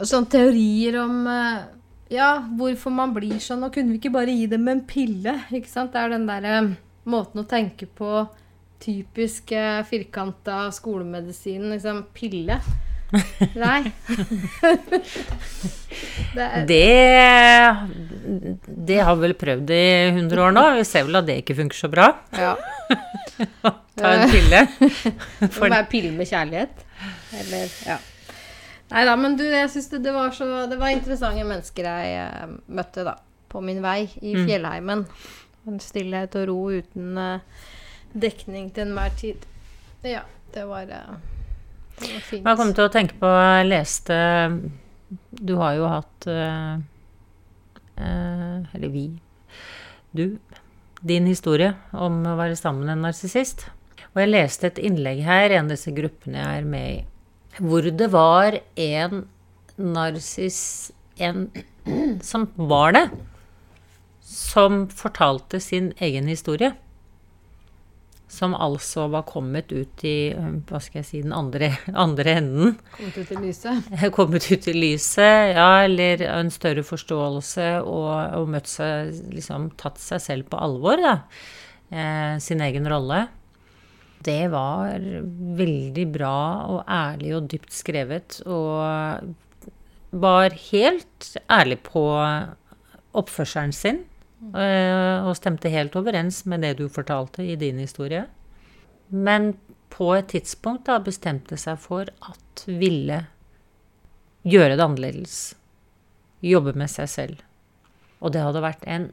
sånne 0.00 0.30
teorier 0.32 0.96
om 1.02 1.26
eh, 1.28 1.66
ja, 2.14 2.38
hvorfor 2.56 2.94
man 2.94 3.12
blir 3.12 3.36
sånn. 3.44 3.66
Og 3.66 3.74
kunne 3.74 3.92
vi 3.92 3.98
ikke 4.00 4.14
bare 4.14 4.32
gi 4.32 4.46
dem 4.48 4.64
en 4.72 4.80
pille? 4.88 5.34
Ikke 5.52 5.68
sant? 5.68 5.92
Det 5.92 6.00
er 6.00 6.14
den 6.14 6.24
derre 6.30 6.54
måten 7.04 7.42
å 7.42 7.48
tenke 7.48 7.84
på 7.84 8.24
typisk 8.80 9.52
eh, 9.52 9.84
firkanta 9.84 10.70
skolemedisin, 10.72 11.68
liksom 11.74 12.06
pille. 12.16 12.56
Nei. 13.54 13.84
det 16.34 16.44
er, 16.44 16.64
Det, 16.66 16.84
det 18.88 18.98
har 19.06 19.14
vi 19.16 19.22
vel 19.28 19.34
prøvd 19.38 19.70
i 19.74 19.82
100 20.14 20.42
år 20.46 20.52
nå. 20.56 20.64
Vi 20.78 20.84
ser 20.88 21.02
vel 21.08 21.16
at 21.20 21.26
det 21.28 21.36
ikke 21.42 21.56
funker 21.60 21.78
så 21.84 21.88
bra. 21.92 22.06
ja. 22.38 22.54
Ta 23.94 24.10
en 24.10 24.30
pille. 24.30 24.60
Må 25.40 25.68
være 25.70 25.86
pille 25.90 26.10
med 26.16 26.26
kjærlighet. 26.26 26.74
Eller 27.38 27.68
Ja. 27.86 27.96
Nei 28.90 29.04
da, 29.08 29.14
men 29.18 29.36
du, 29.38 29.44
jeg 29.48 29.70
syns 29.72 29.88
det, 29.90 30.00
det 30.04 30.12
var 30.14 30.30
så 30.36 30.44
Det 30.70 30.76
var 30.78 30.88
interessante 30.92 31.44
mennesker 31.46 31.84
jeg 31.88 32.04
eh, 32.20 32.46
møtte, 32.74 33.04
da. 33.06 33.14
På 33.50 33.60
min 33.64 33.80
vei 33.82 34.00
i 34.20 34.34
Mm. 34.34 34.46
fjellheimen. 34.48 35.06
En 35.70 35.80
stillhet 35.80 36.34
og 36.36 36.48
ro 36.50 36.58
uten 36.74 37.18
eh, 37.18 37.38
dekning 38.12 38.70
til 38.74 38.82
enhver 38.88 39.10
tid. 39.18 39.36
Ja, 40.04 40.20
det 40.54 40.66
var, 40.68 40.82
eh. 40.90 41.14
Jeg 42.02 42.56
kom 42.58 42.72
til 42.74 42.86
å 42.88 42.92
tenke 42.92 43.16
på 43.20 43.28
Jeg 43.30 43.68
leste 43.68 44.16
Du 45.38 45.54
har 45.60 45.76
jo 45.78 45.86
hatt 45.90 46.26
eh, 46.30 46.74
eh, 48.02 48.74
Eller 48.74 48.90
vi. 48.90 49.06
Du. 50.14 50.38
Din 51.04 51.28
historie 51.30 51.74
om 51.92 52.22
å 52.26 52.36
være 52.38 52.56
sammen 52.58 52.86
med 52.86 52.96
en 52.96 53.06
narsissist. 53.08 53.66
Og 54.14 54.22
jeg 54.22 54.30
leste 54.30 54.70
et 54.70 54.80
innlegg 54.82 55.22
her 55.26 55.52
en 55.52 55.66
av 55.66 55.74
disse 55.74 55.92
gruppene 55.94 56.38
jeg 56.38 56.62
er 56.62 56.68
med 56.70 56.90
i, 56.92 57.00
hvor 57.58 57.86
det 57.90 58.10
var 58.14 58.58
en 58.80 59.24
narsiss... 59.76 60.92
En 61.22 61.48
som 62.22 62.48
var 62.56 62.94
det. 62.96 63.04
Som 64.24 64.86
fortalte 64.90 65.60
sin 65.62 65.92
egen 66.02 66.30
historie. 66.30 66.72
Som 68.30 68.54
altså 68.56 69.04
var 69.12 69.26
kommet 69.28 69.70
ut 69.72 70.04
i 70.08 70.32
eh, 70.32 70.54
hva 70.68 70.80
skal 70.82 71.02
jeg 71.02 71.08
si, 71.08 71.20
den 71.22 71.34
andre, 71.36 71.74
andre 72.06 72.36
enden. 72.40 72.74
Kommet 72.96 73.18
ut 73.20 73.34
i 73.34 73.42
lyset. 73.42 73.92
Kommet 74.16 74.48
ut 74.50 74.68
i 74.70 74.74
lyset, 74.74 75.52
ja, 75.54 75.68
eller 75.84 76.24
en 76.32 76.50
større 76.54 76.86
forståelse 76.86 77.68
og, 77.82 78.10
og 78.40 78.50
møtt 78.50 78.70
seg 78.70 79.12
Liksom 79.34 79.70
tatt 79.80 80.00
seg 80.02 80.22
selv 80.24 80.50
på 80.50 80.60
alvor, 80.60 81.00
da. 81.04 81.16
Eh, 81.94 82.36
sin 82.42 82.64
egen 82.64 82.88
rolle. 82.90 83.26
Det 84.24 84.48
var 84.48 85.04
veldig 85.58 86.04
bra 86.14 86.36
og 86.72 86.84
ærlig 86.88 87.34
og 87.36 87.48
dypt 87.52 87.74
skrevet, 87.76 88.38
og 88.48 89.34
var 90.14 90.54
helt 90.70 91.34
ærlig 91.52 91.82
på 91.84 92.06
oppførselen 93.14 93.74
sin. 93.76 94.00
Eh, 94.52 95.24
Og 95.24 95.36
stemte 95.38 95.72
helt 95.72 95.96
overens 95.96 96.42
med 96.50 96.64
det 96.66 96.76
du 96.80 96.88
fortalte 96.92 97.44
i 97.44 97.56
din 97.56 97.78
historie. 97.82 98.26
Men 99.08 99.54
på 99.94 100.10
et 100.16 100.28
tidspunkt 100.32 100.88
da 100.88 100.98
bestemte 101.02 101.56
seg 101.60 101.78
for 101.78 102.10
at 102.26 102.64
ville 102.66 103.20
gjøre 104.44 104.76
det 104.76 104.84
annerledes. 104.84 105.36
Jobbe 106.44 106.74
med 106.76 106.90
seg 106.92 107.08
selv. 107.08 107.44
Og 108.20 108.34
det 108.34 108.42
hadde 108.44 108.64
vært 108.64 108.84
en 108.90 109.08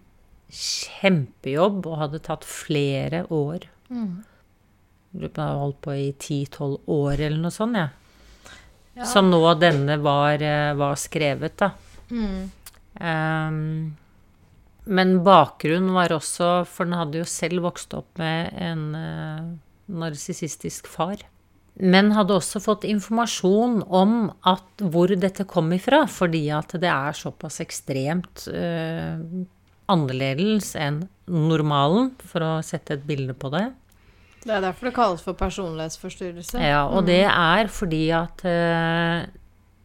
kjempejobb 0.51 1.85
og 1.87 1.99
hadde 2.05 2.23
tatt 2.25 2.47
flere 2.47 3.23
år. 3.31 3.67
Mm. 3.91 4.23
jeg 5.13 5.31
har 5.35 5.59
holdt 5.59 5.81
på 5.83 5.95
i 5.95 6.11
10-12 6.11 6.77
år 6.91 7.19
eller 7.19 7.39
noe 7.39 7.55
sånt, 7.55 7.77
jeg. 7.77 7.91
Ja. 8.95 9.07
Som 9.07 9.29
nå 9.31 9.39
denne 9.59 9.97
var, 10.03 10.41
eh, 10.43 10.73
var 10.75 10.95
skrevet, 10.99 11.55
da. 11.59 11.71
Mm. 12.11 12.51
Ehm, 12.99 13.95
men 14.89 15.19
bakgrunnen 15.25 15.93
var 15.93 16.13
også 16.15 16.63
For 16.69 16.87
den 16.87 16.97
hadde 16.97 17.21
jo 17.21 17.27
selv 17.29 17.67
vokst 17.67 17.93
opp 17.93 18.17
med 18.21 18.49
en 18.57 18.87
eh, 18.97 19.51
narsissistisk 19.91 20.89
far. 20.89 21.21
Men 21.81 22.11
hadde 22.15 22.35
også 22.35 22.59
fått 22.61 22.85
informasjon 22.89 23.79
om 23.87 24.15
at, 24.47 24.83
hvor 24.91 25.11
dette 25.15 25.45
kom 25.49 25.71
ifra, 25.73 26.03
fordi 26.09 26.43
at 26.53 26.75
det 26.81 26.89
er 26.91 27.15
såpass 27.17 27.61
ekstremt 27.63 28.47
eh, 28.51 29.21
annerledes 29.91 30.73
enn 30.79 31.05
normalen, 31.31 32.11
for 32.27 32.43
å 32.43 32.51
sette 32.65 32.97
et 32.97 33.07
bilde 33.07 33.35
på 33.37 33.53
det. 33.53 33.69
Det 34.41 34.55
er 34.57 34.63
derfor 34.65 34.89
det 34.89 34.95
kalles 34.97 35.23
for 35.23 35.37
personlighetsforstyrrelse. 35.37 36.59
Ja, 36.59 36.83
og 36.89 37.05
det 37.07 37.23
er 37.29 37.69
fordi 37.71 38.07
at 38.17 38.43
eh, 38.47 39.29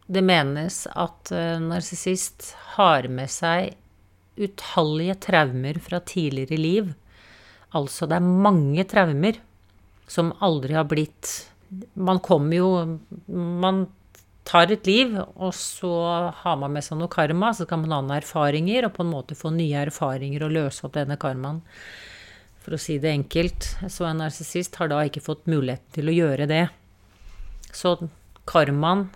det 0.07 0.23
menes 0.25 0.85
at 0.91 1.31
eh, 1.35 1.57
narsissist 1.61 2.51
har 2.75 3.07
med 3.11 3.31
seg 3.31 3.77
utallige 4.37 5.17
traumer 5.27 5.79
fra 5.83 5.99
tidligere 5.99 6.59
liv. 6.59 6.89
Altså 7.77 8.07
det 8.09 8.19
er 8.19 8.33
mange 8.47 8.85
traumer 8.87 9.39
som 10.07 10.31
aldri 10.43 10.77
har 10.77 10.87
blitt 10.87 11.33
Man 11.99 12.21
kommer 12.23 12.55
jo 12.55 12.67
Man 13.27 13.87
tar 14.47 14.71
et 14.71 14.87
liv, 14.87 15.11
og 15.35 15.51
så 15.55 15.91
har 16.31 16.59
man 16.61 16.71
med 16.71 16.85
seg 16.85 16.95
noe 16.99 17.11
karma, 17.11 17.49
så 17.51 17.65
kan 17.67 17.81
man 17.81 17.91
ha 17.91 17.97
noen 17.99 18.15
erfaringer, 18.21 18.87
og 18.87 18.93
på 18.95 19.03
en 19.03 19.11
måte 19.11 19.35
få 19.35 19.51
nye 19.51 19.81
erfaringer 19.81 20.45
og 20.45 20.53
løse 20.55 20.85
opp 20.87 20.95
denne 20.95 21.17
karmaen. 21.19 21.59
For 22.63 22.77
å 22.77 22.79
si 22.79 22.95
det 23.03 23.11
enkelt. 23.11 23.67
Så 23.91 24.07
en 24.07 24.21
narsissist 24.23 24.79
har 24.79 24.87
da 24.91 25.01
ikke 25.03 25.23
fått 25.25 25.49
muligheten 25.51 25.91
til 25.97 26.11
å 26.11 26.15
gjøre 26.15 26.47
det. 26.47 26.63
Så 27.75 27.97
karmaen 28.47 29.09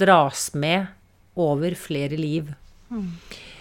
dras 0.00 0.50
med 0.56 0.88
over 1.36 1.76
flere 1.76 2.16
liv. 2.16 2.54
Eh, 2.92 3.55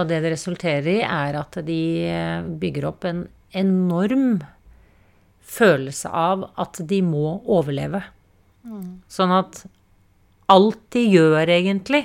og 0.00 0.08
det 0.10 0.22
det 0.24 0.32
resulterer 0.34 0.88
i, 0.90 1.00
er 1.06 1.36
at 1.38 1.60
de 1.66 1.82
eh, 2.10 2.46
bygger 2.62 2.88
opp 2.90 3.06
en 3.06 3.24
enorm 3.54 4.40
følelse 5.50 6.10
av 6.10 6.48
at 6.60 6.80
de 6.90 7.00
må 7.06 7.38
overleve. 7.50 8.02
Sånn 9.10 9.34
at 9.34 9.62
alt 10.50 10.80
de 10.94 11.04
gjør, 11.06 11.48
egentlig, 11.48 12.04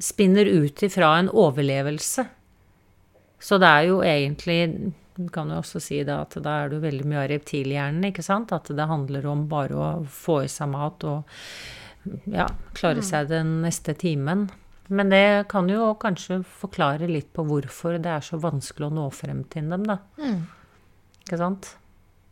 spinner 0.00 0.48
ut 0.48 0.82
ifra 0.82 1.14
en 1.18 1.30
overlevelse. 1.30 2.24
Så 3.38 3.58
det 3.60 3.68
er 3.68 3.84
jo 3.90 4.00
egentlig 4.02 4.92
Du 5.18 5.26
kan 5.34 5.50
jo 5.50 5.56
også 5.58 5.80
si 5.82 5.96
da 6.06 6.20
at 6.22 6.36
da 6.42 6.52
er 6.62 6.68
du 6.70 6.76
veldig 6.78 7.02
mye 7.10 7.24
av 7.24 7.32
reptilhjernen, 7.32 8.04
ikke 8.06 8.22
sant? 8.22 8.52
At 8.54 8.68
det 8.70 8.84
handler 8.86 9.24
om 9.26 9.48
bare 9.50 9.74
å 9.74 9.88
få 10.06 10.44
i 10.44 10.50
seg 10.52 10.70
mat 10.70 11.02
og 11.10 11.40
ja, 12.30 12.46
klare 12.78 13.02
seg 13.02 13.26
den 13.32 13.56
neste 13.64 13.96
timen. 13.98 14.44
Men 14.88 15.10
det 15.12 15.48
kan 15.52 15.68
jo 15.68 15.90
kanskje 16.00 16.40
forklare 16.48 17.08
litt 17.10 17.28
på 17.36 17.44
hvorfor 17.44 17.98
det 18.00 18.08
er 18.08 18.24
så 18.24 18.38
vanskelig 18.40 18.88
å 18.88 18.94
nå 18.96 19.08
frem 19.12 19.42
til 19.52 19.68
dem, 19.68 19.84
da. 19.88 19.98
Mm. 20.16 20.46
Ikke 21.26 21.40
sant? 21.40 21.74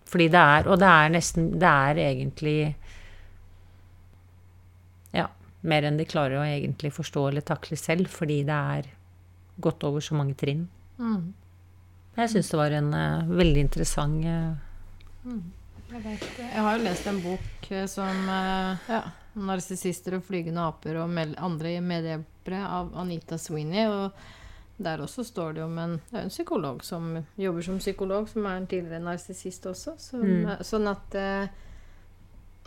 Fordi 0.06 0.28
det 0.32 0.40
er 0.40 0.68
Og 0.70 0.78
det 0.78 0.88
er 0.88 1.08
nesten 1.10 1.48
Det 1.58 1.68
er 1.68 1.98
egentlig 1.98 2.60
Ja, 5.16 5.26
mer 5.66 5.88
enn 5.88 5.98
de 5.98 6.06
klarer 6.08 6.38
å 6.40 6.46
egentlig 6.46 6.92
forstå 6.94 7.26
eller 7.30 7.44
takle 7.44 7.76
selv, 7.80 8.08
fordi 8.12 8.38
det 8.46 8.60
er 8.76 8.88
gått 9.60 9.84
over 9.88 10.04
så 10.04 10.14
mange 10.14 10.36
trinn. 10.36 10.66
Mm. 11.00 11.32
Jeg 12.16 12.32
syns 12.32 12.50
det 12.52 12.58
var 12.60 12.74
en 12.76 12.90
uh, 12.92 13.28
veldig 13.28 13.62
interessant 13.64 14.24
uh, 14.24 14.52
jeg, 15.24 16.02
vet, 16.04 16.26
jeg, 16.38 16.60
har 16.60 16.76
jo 16.76 16.84
lest 16.84 17.08
en 17.08 17.22
bok 17.24 17.70
uh, 17.70 17.86
som 17.88 18.28
ja, 18.28 19.00
'Narsissister 19.36 20.16
og 20.16 20.24
flygende 20.24 20.64
aper 20.64 20.96
og 21.02 21.12
andre 21.36 21.76
medhjelpere' 21.80 22.64
av 22.64 22.96
Anita 22.96 23.38
Sweeney. 23.38 23.86
og 23.86 24.12
der 24.78 25.00
også 25.00 25.24
står 25.24 25.52
det 25.56 25.62
om 25.64 25.78
en, 25.78 26.00
det 26.10 26.20
en 26.20 26.28
psykolog 26.28 26.84
som 26.84 27.24
jobber 27.36 27.62
som 27.62 27.78
psykolog, 27.78 28.28
som 28.28 28.44
er 28.46 28.56
en 28.56 28.66
tidligere 28.66 29.00
narsissist 29.00 29.66
også. 29.66 29.94
Som, 29.98 30.20
mm. 30.20 30.50
Sånn 30.60 30.88
at 30.88 31.10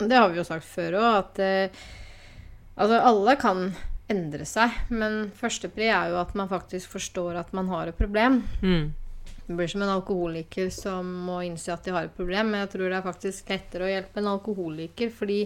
Det 0.00 0.16
har 0.16 0.28
vi 0.30 0.38
jo 0.38 0.44
sagt 0.44 0.64
før 0.64 0.96
òg, 0.98 1.18
at 1.18 1.38
Altså, 2.80 2.96
alle 2.96 3.36
kan 3.36 3.74
endre 4.10 4.46
seg, 4.48 4.74
men 4.88 5.28
førstepri 5.36 5.90
er 5.92 6.12
jo 6.12 6.20
at 6.20 6.32
man 6.38 6.48
faktisk 6.50 6.94
forstår 6.96 7.38
at 7.42 7.52
man 7.56 7.68
har 7.70 7.90
et 7.90 7.98
problem. 7.98 8.40
Mm. 8.62 8.92
Det 9.46 9.56
blir 9.58 9.70
som 9.70 9.82
en 9.82 9.92
alkoholiker 9.92 10.70
som 10.72 11.10
må 11.26 11.40
innse 11.46 11.72
at 11.74 11.84
de 11.84 11.94
har 11.94 12.06
et 12.06 12.16
problem. 12.16 12.52
Men 12.52 12.64
jeg 12.64 12.72
tror 12.74 12.88
det 12.88 12.98
er 13.00 13.06
faktisk 13.06 13.50
lettere 13.52 13.86
å 13.86 13.90
hjelpe 13.90 14.22
en 14.22 14.30
alkoholiker, 14.32 15.12
fordi 15.14 15.40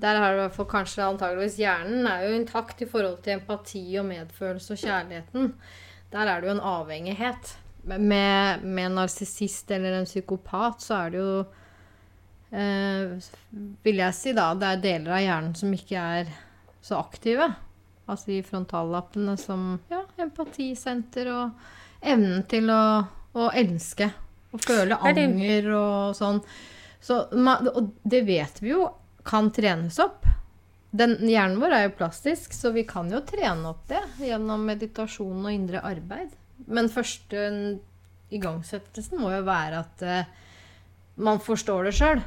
der 0.00 0.18
har 0.18 0.36
du 0.38 0.64
kanskje 0.68 1.04
antageligvis 1.04 1.58
hjernen 1.60 2.06
er 2.08 2.26
jo 2.26 2.36
intakt 2.36 2.80
i 2.82 2.88
forhold 2.88 3.20
til 3.24 3.36
empati 3.36 3.82
og 4.00 4.06
medfølelse 4.08 4.74
og 4.74 4.80
kjærligheten. 4.80 5.50
Der 6.12 6.28
er 6.28 6.40
det 6.40 6.48
jo 6.48 6.54
en 6.56 6.68
avhengighet. 6.72 7.56
Med, 7.82 8.62
med 8.62 8.86
en 8.86 8.96
narsissist 9.00 9.70
eller 9.74 9.98
en 9.98 10.06
psykopat 10.06 10.84
så 10.84 10.94
er 10.94 11.08
det 11.10 11.18
jo 11.18 11.38
eh, 12.54 13.16
Vil 13.82 13.98
jeg 13.98 14.14
si, 14.14 14.30
da, 14.36 14.52
det 14.54 14.68
er 14.68 14.84
deler 14.84 15.16
av 15.16 15.22
hjernen 15.24 15.56
som 15.58 15.72
ikke 15.74 16.04
er 16.18 16.30
så 16.82 17.00
aktive. 17.02 17.48
Altså 18.06 18.32
de 18.32 18.42
frontallappene 18.46 19.36
som 19.38 19.76
ja, 19.90 20.04
empatisenter 20.22 21.30
og 21.32 21.66
evnen 22.02 22.42
til 22.50 22.70
å, 22.70 22.82
å 23.38 23.50
elske. 23.54 24.10
Og 24.52 24.62
føle 24.62 24.98
anger 24.98 25.70
og 25.74 26.16
sånn. 26.18 26.42
Så, 27.02 27.22
og 27.32 27.94
det 28.06 28.22
vet 28.28 28.60
vi 28.62 28.74
jo 28.74 28.84
kan 29.26 29.50
trenes 29.54 29.98
opp. 30.02 30.26
Den, 30.92 31.16
hjernen 31.24 31.60
vår 31.62 31.72
er 31.72 31.86
jo 31.86 31.94
plastisk, 32.02 32.52
så 32.52 32.72
vi 32.74 32.84
kan 32.88 33.08
jo 33.12 33.22
trene 33.24 33.70
opp 33.70 33.86
det 33.88 34.02
gjennom 34.26 34.66
meditasjon 34.68 35.40
og 35.40 35.52
indre 35.52 35.80
arbeid. 35.88 36.34
Men 36.68 36.90
første 36.92 37.48
igangsettelsen 38.32 39.20
må 39.20 39.32
jo 39.32 39.42
være 39.46 39.82
at 39.82 40.04
uh, 40.04 40.22
man 41.22 41.40
forstår 41.42 41.88
det 41.88 41.96
sjøl. 41.96 42.22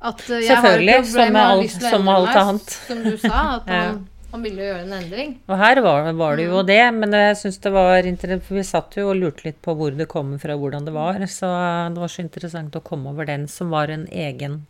At 0.00 0.20
uh, 0.28 0.40
Selvfølgelig, 0.40 0.98
som 1.12 1.32
med 1.32 1.42
alt, 1.42 1.78
som 1.80 2.12
alt 2.12 2.36
annet. 2.36 2.76
Som 2.88 3.02
du 3.04 3.14
sa. 3.20 3.42
At 3.58 3.70
man, 3.72 4.02
man 4.32 4.44
ville 4.44 4.66
gjøre 4.66 4.84
en 4.84 4.96
endring. 4.98 5.32
Og 5.48 5.60
her 5.60 5.80
var, 5.84 6.10
var 6.18 6.36
det 6.36 6.48
jo 6.48 6.60
mm. 6.60 6.68
det, 6.68 6.82
men 6.98 7.16
jeg 7.20 7.38
syns 7.40 7.60
det 7.64 7.72
var 7.76 8.10
interessant, 8.10 8.44
for 8.48 8.60
vi 8.60 8.66
satt 8.68 8.98
jo 9.00 9.08
og 9.12 9.20
lurte 9.20 9.48
litt 9.48 9.60
på 9.64 9.76
hvor 9.78 9.96
det 9.96 10.08
kommer 10.12 10.40
fra, 10.42 10.58
hvordan 10.60 10.88
det 10.88 10.96
var. 10.96 11.20
Så 11.32 11.50
det 11.92 12.02
var 12.02 12.12
så 12.12 12.24
interessant 12.24 12.76
å 12.76 12.84
komme 12.84 13.14
over 13.14 13.28
den 13.28 13.48
som 13.50 13.72
var 13.72 13.92
en 13.92 14.04
egen, 14.12 14.62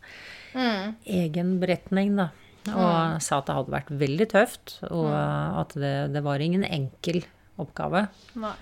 mm. 0.57 0.97
egen 1.21 1.55
beretning, 1.63 2.17
da. 2.19 2.31
Og 2.73 2.83
mm. 2.83 3.21
sa 3.23 3.39
at 3.39 3.47
det 3.47 3.57
hadde 3.61 3.75
vært 3.77 3.93
veldig 4.01 4.27
tøft, 4.33 4.77
og 4.89 5.07
mm. 5.13 5.59
at 5.63 5.77
det, 5.79 5.95
det, 6.17 6.23
var 6.27 6.43
ingen 6.43 6.67
enkel 6.67 7.23
oppgave. 7.63 8.07
Nei. 8.43 8.57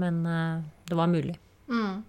Men 0.00 0.24
uh, 0.26 0.64
det 0.88 0.96
var 0.98 1.10
mulig. 1.12 1.36
Mm. 1.70 2.02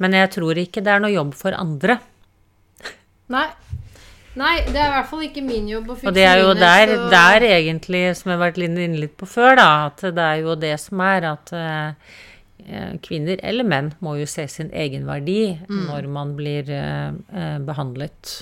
Men 0.00 0.16
jeg 0.16 0.30
tror 0.38 0.58
ikke 0.62 0.82
det 0.84 0.94
er 0.94 1.02
noe 1.02 1.12
jobb 1.12 1.34
for 1.36 1.56
andre. 1.58 1.98
Nei. 3.32 3.48
Nei, 4.38 4.54
det 4.64 4.78
er 4.80 4.86
i 4.86 4.92
hvert 4.94 5.08
fall 5.10 5.24
ikke 5.26 5.42
min 5.44 5.66
jobb 5.68 5.90
å 5.92 5.94
fikse 5.98 6.08
Og 6.08 6.16
det 6.16 6.22
er 6.24 6.38
jo 6.40 6.52
der, 6.56 6.94
så... 6.94 7.08
der, 7.12 7.44
egentlig, 7.50 8.00
som 8.16 8.30
jeg 8.30 8.38
har 8.38 8.44
vært 8.46 8.60
inne 8.64 8.86
litt 8.96 9.16
på 9.20 9.28
før, 9.28 9.58
da, 9.60 9.68
at 9.90 10.04
det 10.06 10.24
er 10.24 10.38
jo 10.40 10.54
det 10.56 10.72
som 10.80 11.02
er 11.04 11.26
at 11.34 11.52
uh, 11.52 12.14
kvinner 13.02 13.40
eller 13.42 13.66
menn 13.66 13.92
må 14.04 14.16
jo 14.20 14.26
se 14.30 14.46
sin 14.48 14.70
egenverdi 14.70 15.58
mm. 15.68 15.84
når 15.88 16.08
man 16.12 16.34
blir 16.38 16.68
uh, 16.70 17.12
behandlet 17.66 18.34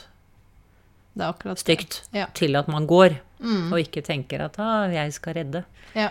stygt 1.59 2.03
ja. 2.15 2.29
til 2.35 2.57
at 2.57 2.69
man 2.71 2.87
går, 2.87 3.17
mm. 3.43 3.73
og 3.73 3.81
ikke 3.83 4.01
tenker 4.01 4.45
at 4.47 4.59
ah, 4.59 4.89
'jeg 4.89 5.13
skal 5.13 5.35
redde'. 5.35 5.65
Ja. 5.95 6.09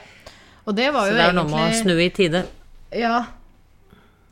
Og 0.65 0.75
det 0.77 0.93
var 0.93 1.07
jo 1.07 1.15
egentlig 1.15 1.17
Så 1.17 1.23
det 1.23 1.29
er 1.29 1.33
noe 1.33 1.49
med 1.49 1.71
å 1.71 1.81
snu 1.81 1.95
i 1.97 2.09
tide. 2.09 2.43
Ja, 2.93 3.25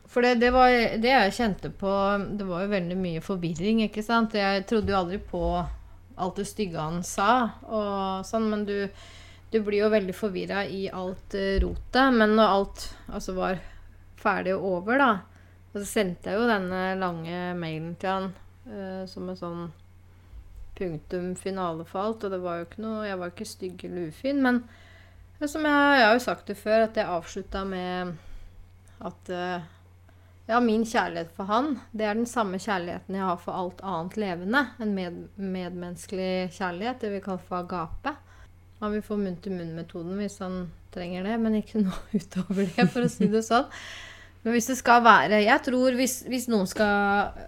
for 0.08 0.24
det, 0.24 0.40
det, 0.40 0.52
var 0.52 0.72
det 0.72 1.10
jeg 1.10 1.34
kjente 1.36 1.70
på 1.70 1.90
Det 2.38 2.46
var 2.48 2.64
jo 2.64 2.72
veldig 2.72 2.96
mye 2.96 3.20
forvirring, 3.20 3.82
ikke 3.84 4.02
sant. 4.02 4.34
Jeg 4.34 4.64
trodde 4.66 4.92
jo 4.92 4.98
aldri 4.98 5.18
på 5.18 5.42
alt 6.18 6.40
det 6.40 6.46
stygge 6.48 6.80
han 6.80 7.02
sa, 7.06 7.60
og 7.68 8.26
sånn, 8.26 8.48
men 8.50 8.64
du, 8.66 8.88
du 9.50 9.60
blir 9.64 9.82
jo 9.82 9.90
veldig 9.92 10.14
forvirra 10.16 10.64
i 10.66 10.86
alt 10.92 11.36
uh, 11.38 11.56
rotet. 11.64 12.14
Men 12.14 12.36
når 12.36 12.54
alt 12.54 12.86
altså 13.06 13.34
var 13.38 13.62
ferdig 14.18 14.56
og 14.56 14.66
over, 14.72 15.00
da, 15.00 15.10
så 15.74 15.84
sendte 15.86 16.32
jeg 16.32 16.40
jo 16.40 16.50
denne 16.50 16.82
lange 17.00 17.42
mailen 17.58 17.94
til 18.00 18.14
han 18.14 18.30
uh, 18.68 19.04
som 19.10 19.28
en 19.28 19.38
sånn 19.38 19.62
punktum 20.78 21.32
finale 21.38 21.86
for 21.88 22.04
alt. 22.04 22.26
Og 22.26 22.34
det 22.34 22.42
var 22.42 22.60
jo 22.60 22.68
ikke 22.68 22.84
noe 22.84 23.08
Jeg 23.08 23.22
var 23.22 23.32
ikke 23.32 23.48
stygg 23.54 23.88
eller 23.88 24.12
ufin, 24.12 24.44
men 24.44 24.62
som 25.38 25.62
jeg, 25.62 25.98
jeg 26.00 26.06
har 26.06 26.16
jo 26.16 26.22
sagt 26.22 26.48
det 26.50 26.58
før, 26.58 26.88
at 26.88 26.96
jeg 26.98 27.06
avslutta 27.06 27.62
med 27.66 28.16
at 29.06 29.30
uh, 29.30 29.66
ja, 30.48 30.60
min 30.64 30.82
kjærlighet 30.88 31.30
for 31.36 31.46
han, 31.50 31.76
det 31.92 32.06
er 32.08 32.16
den 32.18 32.26
samme 32.26 32.58
kjærligheten 32.58 33.18
jeg 33.18 33.26
har 33.28 33.38
for 33.42 33.54
alt 33.54 33.82
annet 33.86 34.16
levende. 34.18 34.64
En 34.82 34.94
med, 34.96 35.20
medmenneskelig 35.36 36.48
kjærlighet, 36.56 37.02
det 37.04 37.12
vi 37.12 37.20
kaller 37.22 37.44
for 37.46 37.62
agape. 37.62 38.14
Han 38.82 38.94
vil 38.94 39.04
få 39.04 39.18
munn-til-munn-metoden 39.18 40.18
hvis 40.20 40.38
han 40.44 40.68
trenger 40.94 41.26
det, 41.26 41.38
men 41.42 41.58
ikke 41.60 41.82
noe 41.82 41.98
utover 42.20 42.64
det, 42.64 42.86
for 42.92 43.06
å 43.06 43.12
si 43.12 43.30
det 43.30 43.44
sånn. 43.46 43.66
Men 44.44 44.54
hvis 44.54 44.70
det 44.70 44.78
skal 44.78 45.02
være 45.02 45.40
Jeg 45.42 45.62
tror 45.66 45.96
hvis, 45.98 46.20
hvis 46.30 46.44
noen 46.46 46.68
skal 46.70 47.40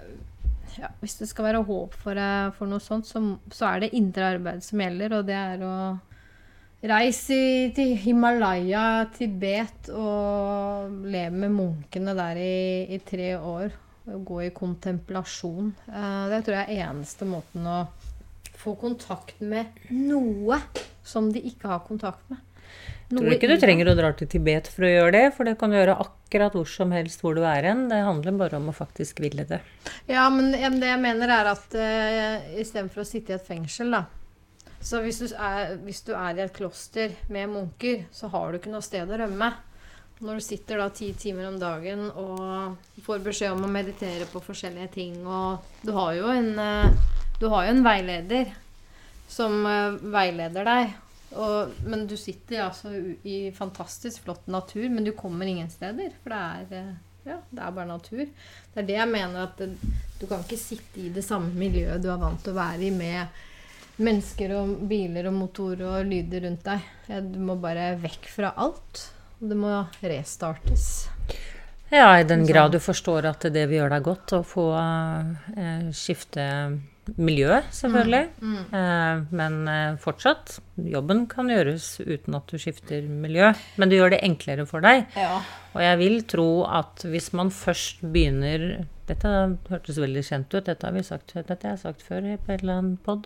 ja, 0.74 0.88
Hvis 0.98 1.20
det 1.20 1.28
skal 1.30 1.46
være 1.46 1.60
håp 1.68 1.94
for, 1.94 2.18
eh, 2.18 2.50
for 2.56 2.70
noe 2.70 2.82
sånt, 2.82 3.06
så, 3.06 3.22
så 3.54 3.68
er 3.68 3.84
det 3.84 3.92
indre 3.98 4.32
arbeid 4.34 4.64
som 4.66 4.82
gjelder, 4.82 5.14
og 5.18 5.28
det 5.28 5.36
er 5.38 5.62
å 5.66 5.74
Reis 6.80 7.26
i, 7.28 7.68
til 7.76 7.90
Himalaya, 8.00 9.04
Tibet, 9.12 9.90
og 9.92 10.94
leve 11.12 11.42
med 11.42 11.52
munkene 11.52 12.14
der 12.16 12.38
i, 12.40 12.86
i 12.96 12.98
tre 13.04 13.34
år. 13.36 13.74
Og 14.08 14.22
gå 14.24 14.38
i 14.46 14.52
kontemplasjon. 14.56 15.74
Eh, 15.90 16.22
det 16.32 16.38
tror 16.46 16.56
jeg 16.56 16.78
er 16.78 16.86
eneste 16.86 17.28
måten 17.28 17.68
å 17.68 17.82
få 18.60 18.76
kontakt 18.80 19.40
med 19.40 19.90
noe 19.90 20.60
som 21.06 21.32
de 21.32 21.42
ikke 21.50 21.70
har 21.72 21.82
kontakt 21.86 22.28
med. 22.30 22.40
Noe 23.10 23.24
tror 23.24 23.34
ikke 23.34 23.48
du 23.50 23.56
trenger 23.58 23.88
å 23.90 23.96
dra 23.98 24.12
til 24.14 24.28
Tibet 24.30 24.68
for 24.70 24.86
å 24.86 24.90
gjøre 24.90 25.14
det, 25.16 25.24
for 25.34 25.48
det 25.48 25.56
kan 25.58 25.72
du 25.72 25.80
gjøre 25.80 25.96
akkurat 26.04 26.54
hvor 26.54 26.68
som 26.70 26.92
helst 26.94 27.24
hvor 27.24 27.34
du 27.34 27.42
er 27.42 27.66
hen. 27.66 27.88
Det 27.90 27.98
handler 28.06 28.38
bare 28.38 28.60
om 28.60 28.70
å 28.70 28.76
faktisk 28.76 29.24
ville 29.24 29.42
det. 29.48 29.58
Ja, 30.06 30.28
men 30.30 30.52
det 30.54 30.92
jeg 30.92 31.02
mener 31.02 31.32
er 31.40 31.50
at 31.50 31.74
uh, 31.74 32.54
istedenfor 32.60 33.02
å 33.02 33.08
sitte 33.08 33.34
i 33.34 33.38
et 33.40 33.48
fengsel, 33.48 33.90
da, 33.96 34.04
så 34.80 35.02
hvis 35.04 35.18
du, 35.20 35.26
er, 35.36 35.74
hvis 35.84 36.04
du, 36.06 36.14
er, 36.14 36.38
i 36.38 36.44
et 36.46 36.54
kloster 36.56 37.12
med 37.28 37.50
munker, 37.52 38.06
så 38.14 38.30
har 38.32 38.48
du 38.50 38.60
ikke 38.60 38.72
noe 38.72 38.84
sted 38.84 39.10
å 39.10 39.18
rømme. 39.20 39.50
Når 40.20 40.36
du 40.36 40.44
sitter 40.44 40.80
da 40.80 40.86
ti 40.92 41.10
timer 41.16 41.48
om 41.48 41.56
dagen 41.60 42.06
og 42.08 43.00
får 43.04 43.22
beskjed 43.24 43.56
om 43.56 43.64
å 43.64 43.72
meditere 43.72 44.28
på 44.28 44.42
forskjellige 44.44 44.90
ting 44.92 45.14
og 45.24 45.64
Du 45.80 45.94
har 45.96 46.12
jo 46.18 46.28
en, 46.28 46.50
eh, 47.46 47.53
har 47.53 47.66
jo 47.66 47.74
en 47.74 47.85
veileder 47.87 48.50
som 49.31 49.61
eh, 49.66 50.00
veileder 50.12 50.66
deg. 50.68 50.96
Og, 51.31 51.76
men 51.87 52.09
du 52.11 52.16
sitter 52.18 52.64
altså 52.64 52.90
i 53.22 53.53
fantastisk 53.55 54.24
flott 54.24 54.48
natur, 54.50 54.88
men 54.90 55.07
du 55.07 55.12
kommer 55.16 55.46
ingen 55.46 55.70
steder. 55.70 56.11
For 56.22 56.35
det 56.35 56.40
er, 56.40 56.72
eh, 56.81 57.29
ja, 57.31 57.38
det 57.50 57.62
er 57.62 57.76
bare 57.76 57.92
natur. 57.92 58.24
Det 58.24 58.83
er 58.83 58.88
det 58.88 58.98
jeg 58.98 59.12
mener 59.12 59.46
at 59.46 59.62
det, 59.62 59.70
du 60.18 60.26
kan 60.26 60.42
ikke 60.44 60.59
sitte 60.61 61.05
i 61.05 61.12
det 61.14 61.24
samme 61.24 61.55
miljøet 61.57 62.03
du 62.03 62.11
er 62.11 62.20
vant 62.20 62.42
til 62.44 62.55
å 62.55 62.61
være 62.61 62.88
i 62.88 62.92
med 62.94 63.46
mennesker 64.00 64.55
og 64.57 64.76
biler 64.88 65.29
og 65.29 65.37
motorer 65.37 65.87
og 65.87 66.09
lyder 66.09 66.46
rundt 66.46 66.66
deg. 66.66 66.92
Du 67.31 67.40
må 67.44 67.57
bare 67.61 67.92
vekk 68.00 68.31
fra 68.33 68.55
alt. 68.57 69.07
Det 69.40 69.57
må 69.57 69.72
restartes. 70.00 71.09
Ja, 71.90 72.12
i 72.20 72.24
den 72.24 72.46
grad 72.46 72.72
du 72.72 72.79
forstår 72.81 73.26
at 73.33 73.44
det 73.50 73.64
vil 73.66 73.81
gjøre 73.81 73.96
deg 73.96 74.07
godt 74.07 74.35
å 74.37 74.42
få 74.46 74.66
uh, 74.76 75.88
skifte 75.96 76.44
miljø, 77.18 77.60
selvfølgelig. 77.74 78.28
Mm. 78.40 78.52
Mm. 78.52 78.76
Eh, 78.78 79.22
men 79.40 79.58
eh, 79.72 79.98
fortsatt, 80.02 80.58
jobben 80.90 81.24
kan 81.30 81.50
gjøres 81.50 81.92
uten 82.02 82.36
at 82.38 82.50
du 82.50 82.60
skifter 82.60 83.06
miljø. 83.08 83.50
Men 83.80 83.90
det 83.90 83.98
gjør 84.00 84.14
det 84.14 84.22
enklere 84.26 84.66
for 84.68 84.84
deg. 84.84 85.06
Ja. 85.18 85.40
Og 85.74 85.82
jeg 85.84 86.00
vil 86.02 86.22
tro 86.30 86.48
at 86.68 87.04
hvis 87.06 87.30
man 87.36 87.52
først 87.54 88.02
begynner 88.02 88.86
Dette 89.10 89.30
hørtes 89.66 89.96
veldig 89.98 90.22
kjent 90.22 90.52
ut, 90.54 90.68
dette 90.68 90.86
har 90.86 90.94
vi 90.94 91.00
sagt, 91.02 91.32
dette 91.34 91.66
har 91.66 91.72
jeg 91.74 91.80
sagt 91.82 92.04
før 92.06 92.28
på 92.38 92.52
en 92.52 92.60
eller 92.60 92.76
annen 92.76 92.92
pod. 93.02 93.24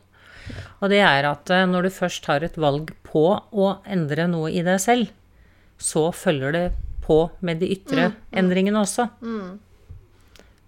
Og 0.81 0.89
det 0.93 1.03
er 1.05 1.29
at 1.29 1.53
eh, 1.53 1.67
når 1.69 1.87
du 1.87 1.91
først 1.93 2.25
har 2.31 2.45
et 2.45 2.57
valg 2.61 2.95
på 3.05 3.27
å 3.37 3.69
endre 3.85 4.25
noe 4.33 4.49
i 4.53 4.65
deg 4.65 4.81
selv, 4.81 5.13
så 5.77 6.09
følger 6.15 6.57
det 6.57 6.65
på 7.05 7.19
med 7.45 7.61
de 7.61 7.69
ytre 7.75 8.09
mm, 8.09 8.17
mm. 8.17 8.35
endringene 8.41 8.81
også. 8.81 9.09
Mm. 9.21 9.61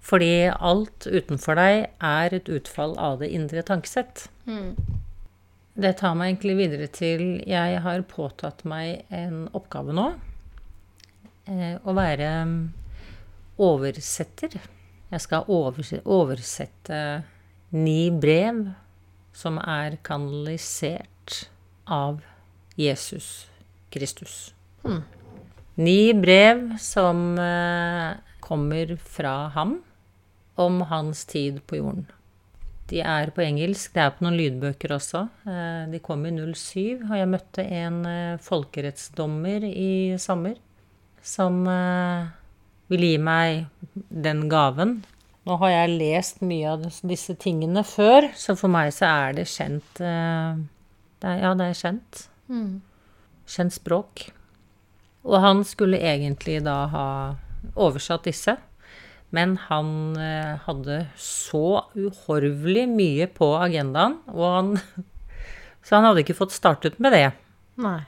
Fordi 0.07 0.47
alt 0.55 1.09
utenfor 1.09 1.59
deg 1.59 1.89
er 2.05 2.37
et 2.37 2.49
utfall 2.53 2.95
av 3.03 3.19
det 3.23 3.33
indre 3.35 3.65
tankesett. 3.67 4.29
Mm. 4.47 4.77
Det 5.77 5.93
tar 5.99 6.15
meg 6.17 6.31
egentlig 6.31 6.55
videre 6.61 6.87
til 6.89 7.25
Jeg 7.45 7.81
har 7.85 8.05
påtatt 8.09 8.63
meg 8.69 9.03
en 9.13 9.47
oppgave 9.57 9.97
nå. 9.97 10.07
Eh, 11.51 11.75
å 11.83 11.95
være 11.97 12.31
oversetter. 13.63 14.57
Jeg 15.11 15.23
skal 15.23 15.51
oversette, 15.53 16.07
oversette 16.07 17.01
ni 17.75 18.09
brev 18.11 18.63
som 19.37 19.59
er 19.61 19.99
kanalisert 20.07 21.51
av 21.87 22.23
Jesus 22.79 23.49
Kristus. 23.93 24.55
Hmm. 24.87 25.03
Ni 25.77 26.15
brev 26.17 26.79
som 26.81 27.37
eh, 27.43 28.17
kommer 28.41 28.97
fra 29.03 29.37
ham 29.55 29.77
om 30.57 30.81
hans 30.91 31.25
tid 31.29 31.61
på 31.67 31.81
jorden. 31.81 32.07
De 32.91 33.01
er 33.03 33.33
på 33.35 33.43
engelsk. 33.43 33.93
Det 33.95 34.03
er 34.03 34.15
på 34.15 34.25
noen 34.25 34.37
lydbøker 34.39 34.95
også. 34.95 35.25
Eh, 35.49 35.83
de 35.91 36.01
kom 36.05 36.23
i 36.27 36.33
07, 36.35 37.03
og 37.09 37.15
jeg 37.19 37.31
møtte 37.33 37.65
en 37.65 37.99
eh, 38.07 38.39
folkerettsdommer 38.43 39.67
i 39.67 40.15
sommer 40.23 40.59
som 41.27 41.65
eh, 41.67 42.29
ville 42.93 43.11
gi 43.15 43.19
meg 43.19 43.67
den 43.91 44.47
gaven. 44.53 45.01
Nå 45.47 45.59
har 45.63 45.73
jeg 45.73 45.97
lest 45.99 46.41
mye 46.47 46.75
av 46.75 46.87
disse 47.07 47.35
tingene 47.43 47.83
før, 47.87 48.31
så 48.39 48.55
for 48.59 48.71
meg 48.71 48.93
så 48.95 49.11
er 49.11 49.37
det 49.39 49.47
kjent 49.51 50.01
det 50.01 51.29
er, 51.31 51.37
Ja, 51.39 51.53
det 51.59 51.69
er 51.71 51.79
kjent. 51.79 52.25
Mm. 52.51 52.81
Kjent 53.51 53.75
språk. 53.75 54.25
Og 55.27 55.39
han 55.43 55.63
skulle 55.67 56.03
egentlig 56.03 56.59
da 56.67 56.81
ha 56.91 57.07
oversatt 57.75 58.27
disse. 58.27 58.57
Men 59.35 59.57
han 59.67 59.89
eh, 60.21 60.55
hadde 60.67 61.01
så 61.21 61.83
uhorvelig 61.97 62.87
mye 62.93 63.27
på 63.33 63.51
agendaen, 63.59 64.21
og 64.33 64.47
han 64.47 64.73
Så 65.87 65.95
han 65.95 66.07
hadde 66.09 66.25
ikke 66.25 66.35
fått 66.35 66.51
startet 66.51 66.97
med 66.99 67.15
det. 67.15 67.29
Nei. 67.79 68.01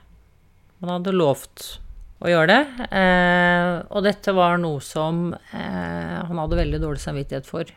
Han 0.83 0.91
hadde 0.91 1.13
lovt 1.15 1.79
å 2.19 2.31
gjøre 2.31 2.49
det. 2.51 2.87
Eh, 2.91 3.69
og 3.95 4.03
dette 4.03 4.35
var 4.35 4.59
noe 4.59 4.83
som 4.83 5.29
eh, 5.31 6.17
han 6.27 6.41
hadde 6.43 6.59
veldig 6.59 6.81
dårlig 6.83 7.03
samvittighet 7.03 7.47
for. 7.47 7.71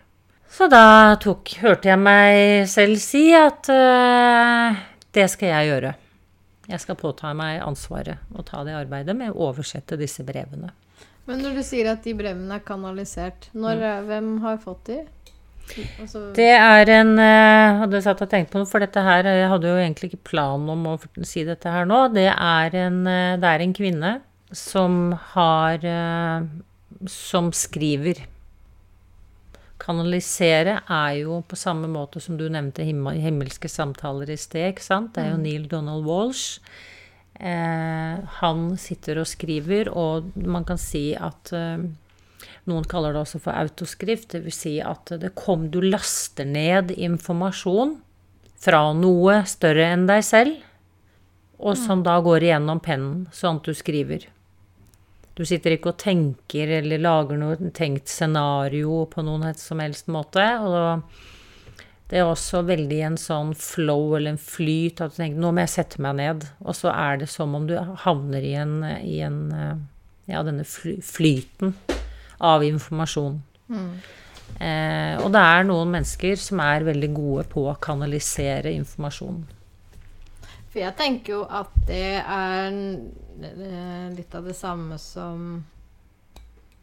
Så 0.51 0.67
da 0.71 1.15
tok, 1.21 1.53
hørte 1.61 1.91
jeg 1.91 2.01
meg 2.01 2.65
selv 2.67 2.97
si 3.03 3.27
at 3.37 3.69
eh, 3.71 4.81
det 5.13 5.27
skal 5.31 5.53
jeg 5.53 5.69
gjøre. 5.69 5.93
Jeg 6.71 6.83
skal 6.83 6.97
påta 6.99 7.31
meg 7.37 7.61
ansvaret 7.63 8.33
og 8.33 8.45
ta 8.47 8.65
det 8.65 8.75
arbeidet 8.77 9.15
med 9.17 9.31
å 9.31 9.51
oversette 9.51 9.99
disse 9.99 10.25
brevene. 10.27 10.73
Men 11.31 11.41
når 11.45 11.57
du 11.57 11.63
sier 11.65 11.87
at 11.93 12.03
de 12.05 12.13
brevene 12.19 12.57
er 12.59 12.63
kanalisert, 12.67 13.47
når, 13.55 13.79
Mm. 13.81 14.05
hvem 14.09 14.29
har 14.43 14.57
fått 14.61 14.83
de? 14.91 14.99
Altså, 16.01 16.33
Det 16.35 16.49
er 16.51 16.89
en 16.97 17.15
Jeg 17.15 17.77
hadde 17.79 18.01
satt 18.03 18.21
og 18.25 18.29
tenkt 18.29 18.51
på 18.51 18.59
noe, 18.59 18.67
for 18.67 18.79
dette 18.83 18.99
her 19.05 19.23
Jeg 19.23 19.47
hadde 19.47 19.69
jo 19.69 19.77
egentlig 19.79 20.09
ikke 20.11 20.23
plan 20.31 20.65
om 20.73 20.83
å 20.89 20.97
si 21.23 21.45
dette 21.47 21.71
her 21.71 21.85
nå. 21.87 22.11
Det 22.13 22.27
er 22.27 22.75
en, 22.75 23.07
eh, 23.07 23.37
det 23.37 23.47
er 23.47 23.63
en 23.63 23.73
kvinne 23.77 24.21
som 24.51 25.13
har 25.33 25.79
eh, 25.85 26.41
Som 27.07 27.51
skriver. 27.55 28.25
Kanalisere 29.81 30.81
er 30.89 31.13
jo 31.23 31.39
på 31.47 31.57
samme 31.57 31.87
måte 31.89 32.21
som 32.21 32.35
du 32.37 32.47
nevnte 32.49 32.83
himmel, 32.85 33.17
himmelske 33.23 33.69
samtaler 33.71 34.29
i 34.29 34.37
sted, 34.37 34.75
ikke 34.75 34.83
sant? 34.85 35.13
Det 35.15 35.23
er 35.23 35.31
jo 35.31 35.39
Neil 35.41 35.63
Donald 35.71 36.05
Walsh. 36.05 36.59
Eh, 37.41 38.17
han 38.37 38.63
sitter 38.77 39.23
og 39.23 39.29
skriver, 39.29 39.89
og 39.89 40.35
man 40.37 40.65
kan 40.67 40.77
si 40.77 41.11
at 41.17 41.49
eh, 41.57 41.81
noen 42.69 42.85
kaller 42.89 43.15
det 43.15 43.23
også 43.23 43.41
for 43.41 43.57
autoskrift. 43.57 44.35
Det 44.35 44.43
vil 44.45 44.53
si 44.55 44.75
at 44.85 45.15
det 45.21 45.33
kom, 45.39 45.69
du 45.73 45.79
laster 45.81 46.45
ned 46.45 46.93
informasjon 46.93 47.97
fra 48.61 48.83
noe 48.93 49.39
større 49.49 49.89
enn 49.95 50.05
deg 50.09 50.21
selv, 50.25 50.59
og 51.61 51.77
som 51.77 52.05
da 52.05 52.19
går 52.21 52.45
igjennom 52.45 52.81
pennen, 52.81 53.25
sånn 53.33 53.59
at 53.61 53.67
du 53.69 53.77
skriver. 53.77 54.27
Du 55.37 55.43
sitter 55.47 55.73
ikke 55.73 55.93
og 55.93 56.01
tenker 56.01 56.69
eller 56.81 57.01
lager 57.01 57.39
noe 57.39 57.71
tenkt 57.73 58.11
scenario 58.11 59.05
på 59.09 59.23
noen 59.25 59.53
som 59.57 59.81
helst 59.81 60.09
måte. 60.11 60.43
Og 60.61 61.21
det 62.11 62.19
er 62.19 62.27
også 62.27 62.65
veldig 62.67 62.99
en 63.07 63.17
sånn 63.19 63.53
flow 63.55 64.17
eller 64.17 64.35
en 64.35 64.41
flyt 64.41 64.99
at 64.99 65.13
du 65.13 65.21
tenker 65.21 65.39
nå 65.39 65.53
må 65.55 65.63
jeg 65.63 65.71
sette 65.77 66.01
meg 66.03 66.17
ned. 66.19 66.43
Og 66.65 66.75
så 66.75 66.91
er 66.91 67.21
det 67.21 67.29
som 67.31 67.55
om 67.55 67.69
du 67.69 67.77
havner 68.03 68.43
i 68.43 68.51
en, 68.59 68.81
i 68.99 69.21
en 69.23 69.39
ja, 70.27 70.41
denne 70.43 70.65
flyten 70.67 71.71
av 72.43 72.65
informasjon. 72.67 73.39
Eh, 74.59 75.15
og 75.23 75.31
det 75.33 75.41
er 75.41 75.65
noen 75.65 75.95
mennesker 75.95 76.37
som 76.39 76.61
er 76.63 76.85
veldig 76.85 77.09
gode 77.15 77.45
på 77.51 77.65
å 77.71 77.77
kanalisere 77.81 78.73
informasjon. 78.75 79.41
For 80.71 80.81
jeg 80.83 80.95
tenker 80.99 81.35
jo 81.35 81.41
at 81.47 81.71
det 81.87 82.19
er 82.21 82.71
eh, 82.71 84.07
litt 84.15 84.35
av 84.37 84.47
det 84.47 84.55
samme 84.57 84.99
som 85.01 85.63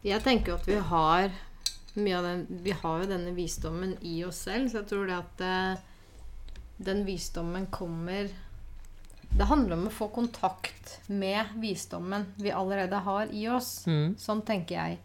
Jeg 0.04 0.22
tenker 0.22 0.52
jo 0.52 0.58
at 0.58 0.66
vi 0.68 0.76
har 0.90 1.30
mye 2.02 2.18
av 2.18 2.26
den 2.26 2.60
Vi 2.64 2.74
har 2.74 3.02
jo 3.02 3.10
denne 3.10 3.32
visdommen 3.36 3.96
i 4.06 4.20
oss 4.26 4.44
selv, 4.48 4.70
så 4.70 4.82
jeg 4.82 4.90
tror 4.90 5.08
det 5.08 5.16
at 5.18 5.44
eh, 5.44 5.86
den 6.78 7.04
visdommen 7.06 7.66
kommer 7.66 8.28
Det 9.28 9.44
handler 9.44 9.76
om 9.76 9.88
å 9.88 9.92
få 9.92 10.08
kontakt 10.14 11.00
med 11.06 11.50
visdommen 11.60 12.30
vi 12.36 12.50
allerede 12.50 12.96
har 13.04 13.28
i 13.34 13.44
oss. 13.52 13.86
Mm. 13.86 14.14
Sånn 14.18 14.40
tenker 14.46 14.78
jeg. 14.78 14.98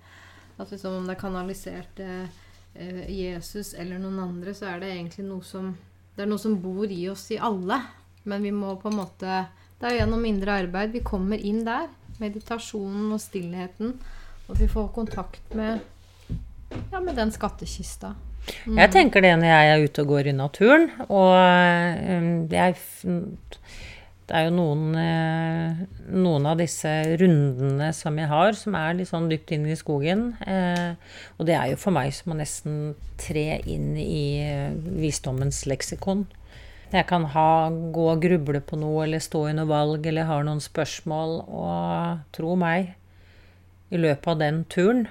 At 0.58 0.72
liksom 0.72 1.02
om 1.02 1.10
det 1.10 1.18
er 1.18 1.20
kanalisert 1.20 2.00
eh, 2.00 2.30
eh, 2.74 3.02
Jesus 3.12 3.74
eller 3.74 4.00
noen 4.00 4.22
andre, 4.24 4.54
så 4.56 4.70
er 4.72 4.80
det 4.80 4.94
egentlig 4.94 5.28
noe 5.28 5.44
som 5.44 5.74
Det 6.16 6.24
er 6.24 6.30
noe 6.30 6.40
som 6.40 6.60
bor 6.62 6.86
i 6.86 7.08
oss 7.10 7.26
i 7.34 7.40
alle. 7.42 7.82
Men 8.24 8.44
vi 8.46 8.52
må 8.56 8.76
på 8.80 8.92
en 8.92 9.00
måte 9.02 9.46
Det 9.80 9.88
er 9.88 9.96
jo 9.96 10.02
gjennom 10.04 10.26
indre 10.30 10.60
arbeid 10.64 10.94
vi 10.94 11.04
kommer 11.04 11.38
inn 11.42 11.66
der. 11.66 11.90
Meditasjonen 12.22 13.12
og 13.12 13.20
stillheten. 13.20 13.98
Og 14.46 14.56
at 14.56 14.62
vi 14.62 14.70
får 14.72 14.94
kontakt 14.96 15.56
med 15.58 15.82
Ja, 16.92 17.00
med 17.00 17.16
den 17.18 17.32
skattkista. 17.34 18.14
Jeg 18.68 18.92
tenker 18.92 19.24
det 19.24 19.32
når 19.40 19.48
jeg 19.48 19.70
er 19.72 19.84
ute 19.86 20.04
og 20.04 20.10
går 20.12 20.30
i 20.30 20.36
naturen, 20.36 20.90
og 21.08 21.32
jeg 22.52 22.76
Det 24.24 24.38
er 24.40 24.46
jo 24.48 24.54
noen, 24.56 24.96
eh, 24.96 25.82
noen 26.16 26.46
av 26.48 26.58
disse 26.58 26.90
rundene 27.20 27.90
som 27.94 28.18
jeg 28.18 28.30
har, 28.32 28.54
som 28.56 28.76
er 28.80 28.94
litt 28.96 29.10
sånn 29.10 29.28
dypt 29.30 29.52
inn 29.52 29.66
i 29.68 29.76
skogen. 29.76 30.38
eh, 30.48 30.96
Og 31.38 31.46
det 31.46 31.56
er 31.56 31.72
jo 31.72 31.76
for 31.76 31.92
meg 31.92 32.14
som 32.14 32.32
å 32.32 32.38
nesten 32.40 32.96
tre 33.18 33.60
inn 33.68 33.98
i 33.98 34.40
eh, 34.40 34.72
visdommens 34.72 35.66
leksikon. 35.68 36.26
Jeg 36.94 37.06
kan 37.08 37.26
ha, 37.26 37.70
gå 37.70 38.06
og 38.14 38.22
gruble 38.22 38.62
på 38.62 38.80
noe, 38.80 39.04
eller 39.04 39.20
stå 39.20 39.50
i 39.50 39.54
noe 39.54 39.68
valg, 39.68 40.06
eller 40.06 40.24
har 40.24 40.44
noen 40.44 40.62
spørsmål, 40.62 41.44
og 41.50 42.20
tro 42.32 42.56
meg, 42.56 42.96
i 43.92 43.98
løpet 43.98 44.28
av 44.28 44.40
den 44.40 44.64
turen 44.70 45.08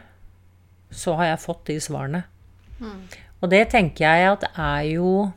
så 0.92 1.16
har 1.18 1.32
jeg 1.32 1.40
fått 1.42 1.64
de 1.70 1.76
svarene. 1.80 2.22
Og 3.42 3.50
det 3.50 3.64
tenker 3.72 4.04
jeg 4.04 4.32
at 4.36 4.44
er 4.54 4.82
jo 4.94 5.32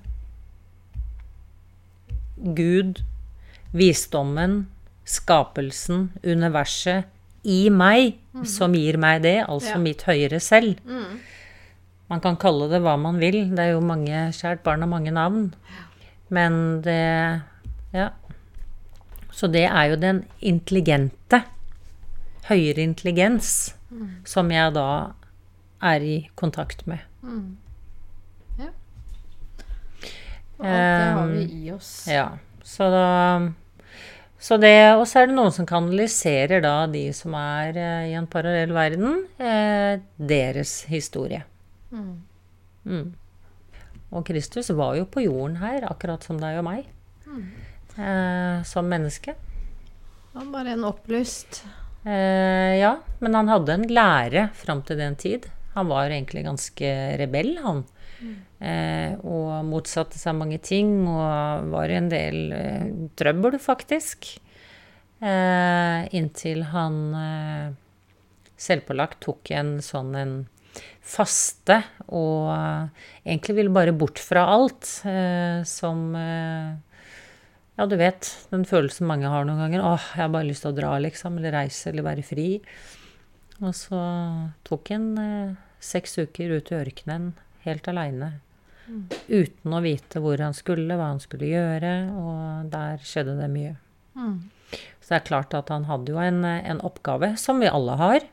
Gud, 2.56 3.00
visdommen, 3.74 4.66
skapelsen, 5.08 6.10
universet 6.26 7.06
i 7.46 7.70
meg 7.70 8.18
som 8.50 8.74
gir 8.76 8.98
meg 9.00 9.22
det, 9.24 9.38
altså 9.48 9.76
Ja. 9.76 9.78
mitt 9.78 10.04
høyere 10.04 10.40
selv. 10.42 10.80
Man 12.10 12.22
kan 12.22 12.36
kalle 12.38 12.70
det 12.70 12.82
hva 12.82 12.98
man 13.00 13.18
vil. 13.20 13.50
Det 13.56 13.60
er 13.60 13.72
jo 13.72 13.80
mange 13.82 14.30
Kjært 14.34 14.64
barn 14.64 14.84
og 14.84 14.90
mange 14.90 15.12
navn. 15.12 15.54
Men 16.30 16.82
det 16.82 17.42
Ja. 17.94 18.10
Så 19.32 19.48
det 19.52 19.66
er 19.70 19.90
jo 19.90 19.96
den 19.96 20.26
intelligente, 20.42 21.44
høyere 22.48 22.78
intelligens, 22.84 23.74
som 24.24 24.50
jeg 24.50 24.74
da 24.74 25.14
er 25.86 26.06
i 26.06 26.16
kontakt 26.40 26.86
med. 26.90 27.04
Og 30.56 30.66
alt 30.66 30.72
det 30.72 31.14
har 31.18 31.30
vi 31.34 31.46
i 31.66 31.72
oss. 31.74 31.92
Ja, 32.08 32.30
så 32.64 32.90
da 32.94 33.06
så 34.46 34.60
det, 34.62 34.94
Og 35.00 35.08
så 35.10 35.24
er 35.24 35.30
det 35.30 35.36
noen 35.36 35.54
som 35.56 35.66
kanaliserer 35.66 36.62
da 36.62 36.86
de 36.92 37.08
som 37.18 37.34
er 37.40 37.78
eh, 37.82 38.12
i 38.12 38.14
en 38.14 38.28
parallell 38.30 38.76
verden, 38.76 39.24
eh, 39.42 40.04
deres 40.16 40.84
historie. 40.92 41.42
Mm. 41.90 43.08
Og 44.12 44.26
Kristus 44.28 44.70
var 44.76 45.00
jo 45.00 45.08
på 45.10 45.24
jorden 45.26 45.58
her, 45.64 45.88
akkurat 45.90 46.28
som 46.28 46.38
deg 46.38 46.60
og 46.60 46.68
meg. 46.68 46.86
Eh, 47.98 48.62
som 48.70 48.86
menneske. 48.92 49.34
Han 50.36 50.54
bare 50.54 50.76
en 50.76 50.86
opplyst 50.92 51.64
Eh, 52.06 52.76
ja, 52.78 53.00
men 53.20 53.36
han 53.36 53.48
hadde 53.50 53.74
en 53.74 53.88
lære 53.90 54.50
fram 54.54 54.84
til 54.86 55.00
den 55.02 55.16
tid. 55.18 55.48
Han 55.76 55.92
var 55.92 56.08
egentlig 56.10 56.46
ganske 56.48 56.90
rebell, 57.20 57.58
han. 57.64 57.84
Eh, 58.64 59.14
og 59.28 59.68
motsatte 59.68 60.18
seg 60.18 60.38
mange 60.40 60.58
ting, 60.64 61.04
og 61.04 61.68
var 61.74 61.92
i 61.92 61.98
en 62.00 62.10
del 62.12 62.56
eh, 62.56 62.86
trøbbel, 63.20 63.60
faktisk. 63.62 64.30
Eh, 65.20 66.00
inntil 66.16 66.64
han 66.72 66.98
eh, 67.20 67.68
selvpålagt 68.60 69.22
tok 69.26 69.52
en 69.56 69.78
sånn 69.84 70.16
en 70.20 70.36
faste, 71.06 71.82
og 72.08 72.50
eh, 72.56 73.06
egentlig 73.28 73.60
ville 73.60 73.76
bare 73.76 73.96
bort 73.96 74.20
fra 74.24 74.48
alt 74.56 74.90
eh, 75.08 75.62
som 75.68 76.08
ja, 77.76 77.86
du 77.92 77.98
vet, 78.00 78.32
den 78.54 78.64
følelsen 78.64 79.08
mange 79.08 79.28
har 79.28 79.44
noen 79.44 79.60
ganger. 79.60 79.84
Åh, 79.84 80.10
jeg 80.16 80.24
har 80.24 80.32
bare 80.32 80.48
lyst 80.48 80.64
til 80.64 80.72
å 80.72 80.78
dra, 80.78 80.94
liksom. 81.04 81.42
Eller 81.42 81.52
reise, 81.58 81.90
eller 81.92 82.06
være 82.08 82.24
fri. 82.24 82.46
Og 83.60 83.74
så 83.76 84.00
tok 84.64 84.94
han 84.96 85.10
seks 85.86 86.18
uker 86.20 86.58
ut 86.58 86.72
i 86.72 86.80
ørkenen 86.82 87.32
helt 87.66 87.88
aleine. 87.92 88.36
Uten 89.28 89.74
å 89.74 89.82
vite 89.82 90.22
hvor 90.22 90.42
han 90.42 90.54
skulle, 90.54 90.98
hva 90.98 91.12
han 91.14 91.22
skulle 91.24 91.50
gjøre, 91.50 91.94
og 92.14 92.70
der 92.74 93.02
skjedde 93.06 93.38
det 93.40 93.50
mye. 93.54 93.74
Så 95.02 95.12
det 95.12 95.18
er 95.20 95.28
klart 95.28 95.56
at 95.58 95.72
han 95.74 95.88
hadde 95.90 96.14
jo 96.14 96.22
en, 96.22 96.44
en 96.46 96.82
oppgave, 96.86 97.34
som 97.42 97.62
vi 97.62 97.70
alle 97.70 97.98
har. 98.02 98.26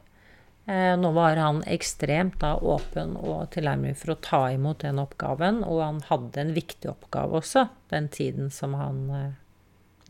Eh, 0.66 0.94
nå 0.96 1.10
var 1.16 1.36
han 1.42 1.62
ekstremt 1.66 2.38
da 2.40 2.54
åpen 2.54 3.16
og 3.18 3.48
tilnærmet 3.54 3.98
for 3.98 4.14
å 4.14 4.20
ta 4.22 4.42
imot 4.54 4.84
den 4.84 5.00
oppgaven, 5.02 5.62
og 5.66 5.82
han 5.82 6.02
hadde 6.06 6.44
en 6.44 6.52
viktig 6.54 6.92
oppgave 6.92 7.40
også, 7.40 7.66
den 7.90 8.06
tiden 8.14 8.50
som 8.54 8.76
han 8.78 9.00
eh, 9.10 9.32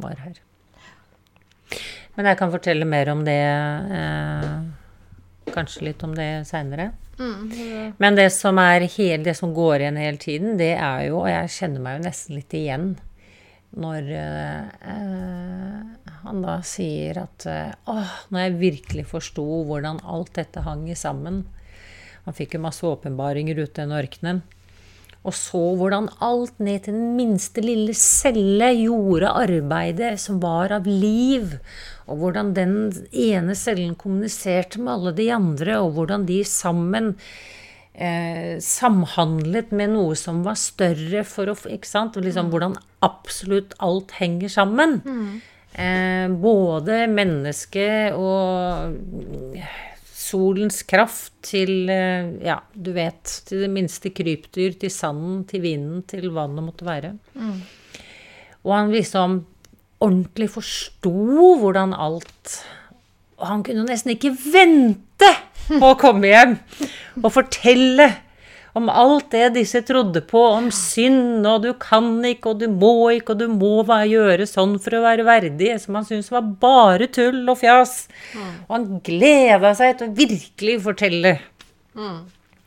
var 0.03 0.21
her. 0.27 0.43
Men 2.19 2.29
jeg 2.29 2.39
kan 2.43 2.53
fortelle 2.53 2.85
mer 2.85 3.09
om 3.15 3.25
det, 3.25 3.41
eh, 3.97 5.53
kanskje 5.55 5.89
litt 5.89 6.05
om 6.05 6.13
det 6.19 6.29
seinere. 6.51 6.91
Mm. 7.23 7.95
Men 8.03 8.19
det 8.19 8.31
som, 8.35 8.59
hele, 8.59 9.23
det 9.23 9.37
som 9.39 9.55
går 9.55 9.85
igjen 9.85 10.01
hele 10.01 10.21
tiden, 10.21 10.57
det 10.59 10.75
er 10.75 11.07
jo 11.09 11.23
Og 11.23 11.31
jeg 11.31 11.55
kjenner 11.55 11.85
meg 11.85 11.99
jo 11.99 12.05
nesten 12.09 12.39
litt 12.39 12.55
igjen 12.59 12.93
når 13.73 14.09
eh, 14.13 14.89
han 16.23 16.43
da 16.45 16.59
sier 16.67 17.23
at 17.23 17.47
eh, 17.49 17.71
Åh, 17.89 18.17
når 18.29 18.45
jeg 18.45 18.59
virkelig 18.61 19.07
forsto 19.09 19.45
hvordan 19.69 20.03
alt 20.05 20.35
dette 20.37 20.65
hang 20.67 20.85
sammen 20.99 21.43
Han 22.27 22.37
fikk 22.37 22.59
jo 22.59 22.67
masse 22.67 22.85
åpenbaringer 22.87 23.57
ute 23.59 23.73
i 23.73 23.81
den 23.81 23.97
ørkenen. 23.97 24.43
Og 25.23 25.35
så 25.39 25.61
hvordan 25.79 26.09
alt 26.25 26.59
ned 26.59 26.83
til 26.83 26.97
den 26.97 27.15
minste 27.15 27.63
lille 27.63 27.95
celle 27.95 28.73
gjorde 28.75 29.31
arbeidet 29.31 30.17
som 30.19 30.41
var 30.43 30.75
av 30.75 30.89
liv. 30.89 31.55
Og 32.11 32.19
hvordan 32.19 32.51
den 32.57 32.75
ene 33.15 33.55
cellen 33.59 33.95
kommuniserte 33.99 34.83
med 34.83 34.97
alle 34.97 35.13
de 35.21 35.29
andre, 35.35 35.79
og 35.79 35.95
hvordan 35.95 36.27
de 36.27 36.41
sammen 36.49 37.13
eh, 37.95 38.59
samhandlet 38.59 39.71
med 39.71 39.95
noe 39.95 40.19
som 40.19 40.43
var 40.47 40.59
større 40.59 41.23
for 41.29 41.53
å 41.53 41.57
Ikke 41.71 41.89
sant? 41.89 42.19
Liksom 42.19 42.51
hvordan 42.51 42.75
absolutt 43.07 43.79
alt 43.79 44.17
henger 44.19 44.51
sammen. 44.51 44.99
Eh, 45.73 46.27
både 46.43 47.07
mennesket 47.09 48.19
og 48.19 48.91
solens 50.23 50.83
kraft 50.89 51.33
til 51.47 51.91
eh, 51.91 52.33
Ja, 52.47 52.61
du 52.75 52.93
vet. 52.97 53.41
Til 53.49 53.65
det 53.65 53.71
minste 53.73 54.13
krypdyr, 54.15 54.77
til 54.81 54.93
sanden, 54.93 55.43
til 55.51 55.65
vinden, 55.65 56.03
til 56.09 56.31
hva 56.33 56.47
det 56.51 56.65
måtte 56.65 56.87
være. 56.87 57.15
Og 58.63 58.75
han 58.77 58.93
liksom 58.95 59.41
ordentlig 60.03 60.49
forsto 60.51 61.13
hvordan 61.63 61.95
alt 61.95 62.57
Og 63.39 63.47
han 63.47 63.63
kunne 63.67 63.87
nesten 63.87 64.15
ikke 64.15 64.35
vente 64.35 65.31
på 65.69 65.93
å 65.93 65.99
komme 65.99 66.31
hjem 66.31 66.57
og 67.23 67.33
fortelle 67.35 68.09
om 68.73 68.89
alt 68.89 69.31
det 69.35 69.51
disse 69.57 69.83
trodde 69.85 70.23
på, 70.25 70.41
om 70.57 70.71
synd, 70.73 71.45
og 71.47 71.65
du 71.67 71.73
kan 71.81 72.25
ikke, 72.25 72.55
og 72.55 72.63
du 72.63 72.69
må 72.73 73.11
ikke, 73.19 73.35
og 73.35 73.43
du 73.43 73.49
må 73.53 73.83
gjøre 73.85 74.47
sånn 74.49 74.79
for 74.81 74.97
å 74.97 75.03
være 75.05 75.27
verdig, 75.29 75.75
som 75.83 75.99
han 75.99 76.07
syntes 76.09 76.33
var 76.33 76.47
bare 76.63 77.11
tull 77.13 77.43
og 77.53 77.59
fjas. 77.61 78.07
Og 78.69 78.73
han 78.79 78.87
gleda 79.05 79.75
seg 79.77 79.99
til 79.99 80.09
å 80.09 80.17
virkelig 80.23 80.79
fortelle 80.87 81.35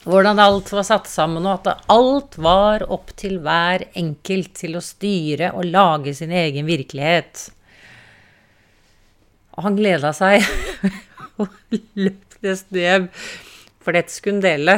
hvordan 0.06 0.38
alt 0.38 0.70
var 0.70 0.86
satt 0.86 1.08
sammen, 1.10 1.48
og 1.50 1.66
at 1.66 1.88
alt 1.90 2.38
var 2.38 2.86
opp 2.94 3.10
til 3.18 3.40
hver 3.42 3.88
enkelt 3.98 4.54
til 4.62 4.78
å 4.78 4.84
styre 4.86 5.50
og 5.58 5.66
lage 5.74 6.14
sin 6.14 6.30
egen 6.30 6.70
virkelighet. 6.70 7.48
Og 9.58 9.66
han 9.66 9.80
gleda 9.80 10.14
seg 10.14 10.46
og 11.42 11.50
løp 11.98 12.38
nesten 12.46 12.78
hjem, 12.78 13.10
for 13.82 13.98
dette 13.98 14.14
skulle 14.14 14.38
han 14.38 14.46
dele. 14.46 14.78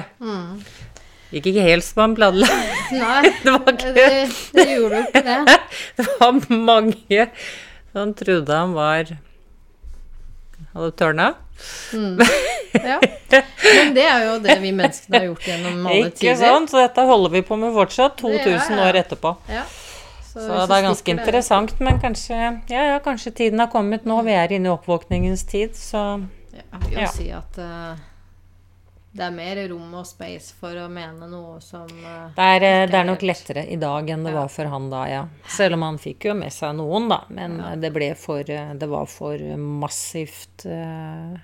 Gikk 1.32 1.50
ikke 1.52 1.64
helt 1.66 1.84
som 1.84 2.02
han 2.06 2.16
planla. 2.16 2.48
Nei, 2.96 3.32
Det 3.44 3.52
var 3.54 3.72
ikke 3.74 3.94
det, 3.98 4.10
det 4.56 4.68
gjorde 4.70 5.02
jo 5.02 5.08
ikke 5.10 5.24
det. 5.26 5.58
Det 5.98 6.06
var 6.20 6.38
mange 6.54 7.26
som 7.94 8.14
trodde 8.14 8.54
han 8.62 8.74
var 8.78 9.12
Hadde 10.74 10.92
tørna. 11.00 11.34
Ja. 12.78 13.00
Men 13.32 13.94
det 13.96 14.04
er 14.06 14.24
jo 14.28 14.34
det 14.44 14.56
vi 14.62 14.70
menneskene 14.76 15.18
har 15.18 15.24
gjort 15.32 15.46
gjennom 15.48 15.86
alle 15.90 16.10
Ikke 16.12 16.20
tider. 16.20 16.36
sant? 16.38 16.70
Så 16.70 16.78
dette 16.84 17.06
holder 17.10 17.32
vi 17.34 17.42
på 17.48 17.56
med 17.58 17.72
fortsatt, 17.74 18.18
2000 18.20 18.38
er- 18.38 18.60
2000 18.60 18.82
år 18.84 19.00
etterpå. 19.00 19.32
Ja. 19.50 19.64
Så 20.28 20.44
hvis 20.44 20.68
det 20.70 20.76
er 20.78 20.84
ganske 20.86 21.14
interessant, 21.16 21.74
men 21.82 21.98
kanskje, 22.04 22.38
ja, 22.70 22.84
ja, 22.92 23.00
kanskje 23.02 23.32
tiden 23.40 23.64
har 23.64 23.72
kommet 23.74 24.06
nå. 24.06 24.20
Vi 24.28 24.36
er 24.38 24.54
inne 24.54 24.70
i 24.70 24.74
oppvåkningens 24.76 25.44
tid, 25.50 25.74
så 25.80 26.04
Ja, 26.54 26.78
vil 26.86 27.00
Ja. 27.00 27.08
si 27.16 27.32
at 27.34 27.58
eh, 27.58 27.98
det 29.18 29.26
er 29.26 29.34
mer 29.34 29.60
rom 29.72 29.94
og 29.98 30.06
space 30.06 30.54
for 30.60 30.78
å 30.78 30.86
mene 30.94 31.26
noe 31.32 31.58
som 31.64 31.88
uh, 31.90 32.28
det 32.36 32.48
er, 32.58 32.66
eh, 32.68 32.84
det 32.90 33.00
er 33.00 33.08
nok 33.08 33.24
lettere 33.26 33.64
i 33.74 33.78
dag 33.82 34.10
enn 34.14 34.24
det 34.28 34.34
Ja. 34.36 34.42
var 34.44 34.52
for 34.54 34.70
han 34.70 34.90
da, 34.94 35.04
ja. 35.10 35.24
Selv 35.50 35.74
om 35.80 35.86
han 35.88 35.98
fikk 35.98 36.28
jo 36.30 36.36
med 36.38 36.54
seg 36.54 36.76
noen, 36.78 37.08
da. 37.10 37.24
Men 37.34 37.58
Ja. 37.58 37.72
eh, 37.72 37.80
det 37.82 37.92
ble 37.96 38.12
for 38.16 38.44
Det 38.44 38.90
var 38.92 39.06
for 39.10 39.38
massivt 39.58 40.66
uh, 40.70 41.38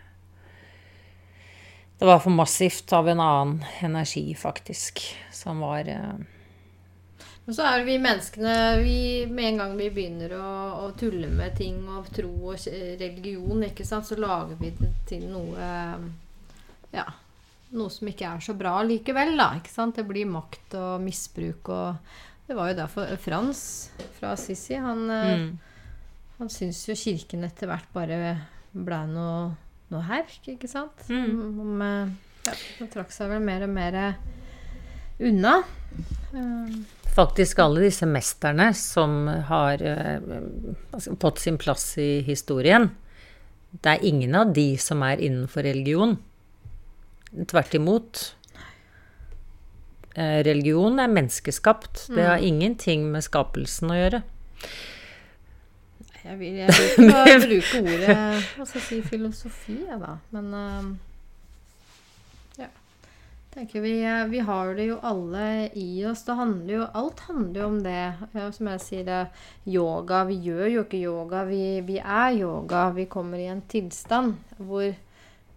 Det 2.00 2.06
var 2.06 2.20
for 2.20 2.32
massivt 2.36 2.94
av 2.94 3.08
en 3.10 3.20
annen 3.20 3.66
energi, 3.82 4.34
faktisk, 4.36 5.02
som 5.32 5.60
var 5.64 5.88
uh, 5.90 6.14
Men 7.46 7.56
så 7.56 7.66
er 7.72 7.80
det 7.80 7.86
vi 7.90 7.98
menneskene 8.00 8.56
vi, 8.84 9.26
Med 9.28 9.46
en 9.54 9.58
gang 9.64 9.78
vi 9.78 9.90
begynner 9.90 10.38
å, 10.38 10.52
å 10.86 10.92
tulle 11.00 11.28
med 11.32 11.58
ting 11.58 11.82
og 11.90 12.12
tro 12.14 12.30
og 12.54 12.70
religion, 13.00 13.64
ikke 13.64 13.86
sant, 13.88 14.06
så 14.06 14.16
lager 14.20 14.56
vi 14.62 14.70
det 14.78 14.94
til 15.10 15.26
noe 15.32 15.74
Ja. 16.94 17.08
Noe 17.74 17.90
som 17.90 18.10
ikke 18.10 18.30
er 18.30 18.44
så 18.44 18.54
bra 18.58 18.76
likevel, 18.86 19.34
da. 19.40 19.54
ikke 19.58 19.72
sant? 19.74 19.98
Det 19.98 20.06
blir 20.06 20.30
makt 20.30 20.76
og 20.78 21.02
misbruk 21.02 21.72
og 21.74 22.16
Det 22.44 22.58
var 22.58 22.70
jo 22.70 22.78
derfor 22.78 23.14
Frans 23.24 23.62
fra 24.18 24.34
Sissi, 24.38 24.76
han, 24.76 25.06
eh, 25.10 25.30
mm. 25.40 26.34
han 26.42 26.50
syns 26.52 26.82
jo 26.90 26.96
kirken 27.00 27.46
etter 27.48 27.70
hvert 27.72 27.88
bare 27.96 28.18
ble 28.74 29.00
noe, 29.08 29.38
noe 29.94 30.02
herk, 30.10 30.42
ikke 30.52 30.68
sant? 30.68 31.06
Mm. 31.08 31.62
Om, 31.64 31.86
eh, 31.88 32.12
ja, 32.50 32.58
han 32.82 32.92
trakk 32.92 33.16
seg 33.16 33.32
vel 33.32 33.46
mer 33.48 33.64
og 33.64 33.72
mer 33.74 33.98
unna. 35.24 35.56
Eh, 36.36 36.76
Faktisk 37.16 37.64
alle 37.64 37.86
disse 37.88 38.10
mesterne 38.10 38.74
som 38.76 39.24
har 39.48 39.82
altså, 39.88 41.16
fått 41.22 41.40
sin 41.46 41.58
plass 41.62 41.94
i 42.02 42.20
historien, 42.28 42.90
det 43.72 43.96
er 43.96 44.06
ingen 44.06 44.36
av 44.36 44.52
de 44.54 44.74
som 44.82 45.02
er 45.06 45.22
innenfor 45.24 45.64
religion. 45.66 46.18
Tvert 47.34 47.74
imot. 47.74 48.24
Eh, 50.14 50.44
religion 50.46 51.00
er 51.02 51.10
menneskeskapt. 51.10 52.08
Det 52.14 52.26
har 52.28 52.44
ingenting 52.46 53.08
med 53.10 53.26
skapelsen 53.26 53.90
å 53.90 53.98
gjøre. 53.98 54.20
Jeg 56.24 56.38
vil, 56.40 56.60
jeg 56.62 56.70
vil 56.72 57.10
ikke 57.10 57.40
bruke 57.42 57.80
ordet 57.82 58.14
Hva 58.56 58.66
skal 58.68 58.78
jeg 58.78 58.86
si 58.86 59.00
filosofi, 59.10 59.80
jeg, 59.90 59.98
da. 60.00 60.14
Men 60.32 60.54
eh, 60.56 60.86
ja. 62.62 62.70
tenker 63.52 63.84
vi, 63.84 63.96
eh, 64.08 64.22
vi 64.32 64.44
har 64.46 64.72
det 64.78 64.86
jo 64.88 65.00
alle 65.04 65.48
i 65.76 66.06
oss. 66.08 66.22
Det 66.28 66.38
handler 66.38 66.76
jo, 66.78 66.86
alt 67.02 67.26
handler 67.32 67.60
jo 67.60 67.72
om 67.72 67.82
det. 67.84 68.04
Ja, 68.38 68.46
som 68.56 68.70
jeg 68.72 68.84
sier, 68.86 69.08
det, 69.10 69.24
yoga 69.66 70.22
Vi 70.30 70.38
gjør 70.46 70.68
jo 70.78 70.86
ikke 70.86 71.02
yoga, 71.02 71.44
vi, 71.50 71.64
vi 71.90 71.98
er 72.00 72.38
yoga. 72.38 72.86
Vi 72.96 73.10
kommer 73.10 73.42
i 73.42 73.50
en 73.52 73.66
tilstand 73.74 74.38
hvor 74.62 74.94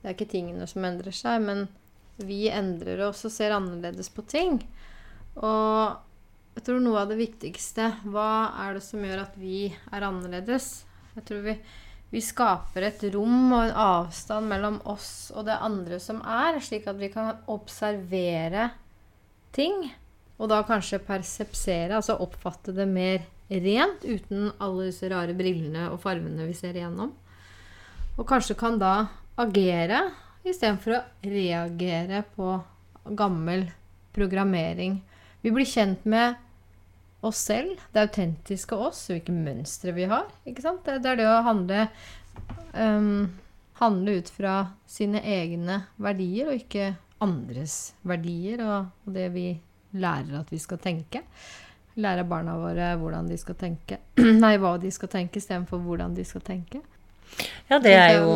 det 0.06 0.12
er 0.12 0.14
ikke 0.20 0.30
tingene 0.36 0.66
som 0.70 0.84
endrer 0.86 1.10
seg, 1.10 1.40
men 1.42 1.64
vi 2.22 2.44
endrer 2.46 3.00
oss 3.08 3.24
og 3.26 3.32
ser 3.34 3.50
annerledes 3.56 4.06
på 4.14 4.22
ting. 4.22 4.60
Og 5.34 6.54
jeg 6.54 6.62
tror 6.68 6.78
noe 6.84 7.00
av 7.02 7.10
det 7.10 7.18
viktigste 7.18 7.88
Hva 8.06 8.28
er 8.62 8.76
det 8.78 8.84
som 8.86 9.02
gjør 9.02 9.24
at 9.24 9.34
vi 9.34 9.64
er 9.66 10.06
annerledes? 10.06 10.68
Jeg 11.16 11.26
tror 11.26 11.42
vi, 11.48 11.56
vi 12.14 12.22
skaper 12.22 12.86
et 12.86 13.02
rom 13.16 13.50
og 13.50 13.64
en 13.64 13.74
avstand 13.88 14.46
mellom 14.54 14.78
oss 14.94 15.10
og 15.34 15.50
det 15.50 15.58
andre 15.58 15.98
som 15.98 16.22
er, 16.22 16.62
slik 16.62 16.86
at 16.86 17.02
vi 17.02 17.10
kan 17.10 17.42
observere 17.50 18.70
ting. 19.58 19.88
Og 20.38 20.54
da 20.54 20.62
kanskje 20.70 21.02
persepsere, 21.02 21.98
altså 21.98 22.20
oppfatte 22.22 22.78
det 22.78 22.86
mer 22.86 23.26
rent, 23.50 24.06
uten 24.06 24.52
alle 24.62 24.92
disse 24.92 25.10
rare 25.10 25.34
brillene 25.34 25.90
og 25.90 25.98
farvene 26.06 26.46
vi 26.46 26.54
ser 26.54 26.78
igjennom. 26.78 27.10
Og 28.14 28.26
kanskje 28.30 28.54
kan 28.54 28.78
da 28.78 29.08
agere 29.40 30.00
istedenfor 30.46 30.96
å 30.96 31.04
reagere 31.26 32.22
på 32.36 32.56
gammel 33.16 33.68
programmering. 34.16 35.00
Vi 35.44 35.52
blir 35.52 35.68
kjent 35.68 36.04
med 36.08 36.36
oss 37.26 37.42
selv, 37.48 37.80
det 37.92 38.06
autentiske 38.06 38.76
oss, 38.76 39.06
hvilke 39.10 39.34
mønstre 39.34 39.94
vi 39.96 40.06
har. 40.10 40.28
ikke 40.46 40.64
sant? 40.64 40.86
Det, 40.86 41.02
er 41.10 41.20
det 41.20 41.26
å 41.30 41.42
handle 41.46 41.88
um, 42.74 43.26
Handle 43.76 44.14
ut 44.16 44.30
fra 44.32 44.52
sine 44.88 45.20
egne 45.20 45.82
verdier, 46.00 46.48
og 46.48 46.62
ikke 46.62 46.94
andres 47.20 47.92
verdier, 48.08 48.62
og, 48.64 48.86
og 49.04 49.12
det 49.12 49.26
vi 49.34 49.50
lærer 50.00 50.38
at 50.38 50.48
vi 50.48 50.60
skal 50.62 50.80
tenke. 50.80 51.20
Lære 52.00 52.24
barna 52.28 52.54
våre 52.56 52.94
hvordan 52.96 53.28
de 53.28 53.36
skal 53.36 53.58
tenke. 53.60 53.98
Nei, 54.44 54.54
hva 54.62 54.78
de 54.80 54.88
skal 54.96 55.12
tenke, 55.12 55.42
istedenfor 55.44 55.84
hvordan 55.84 56.16
de 56.16 56.24
skal 56.24 56.44
tenke. 56.46 56.80
Ja, 57.68 57.76
det 57.84 57.92
er 57.92 58.16
jo 58.22 58.32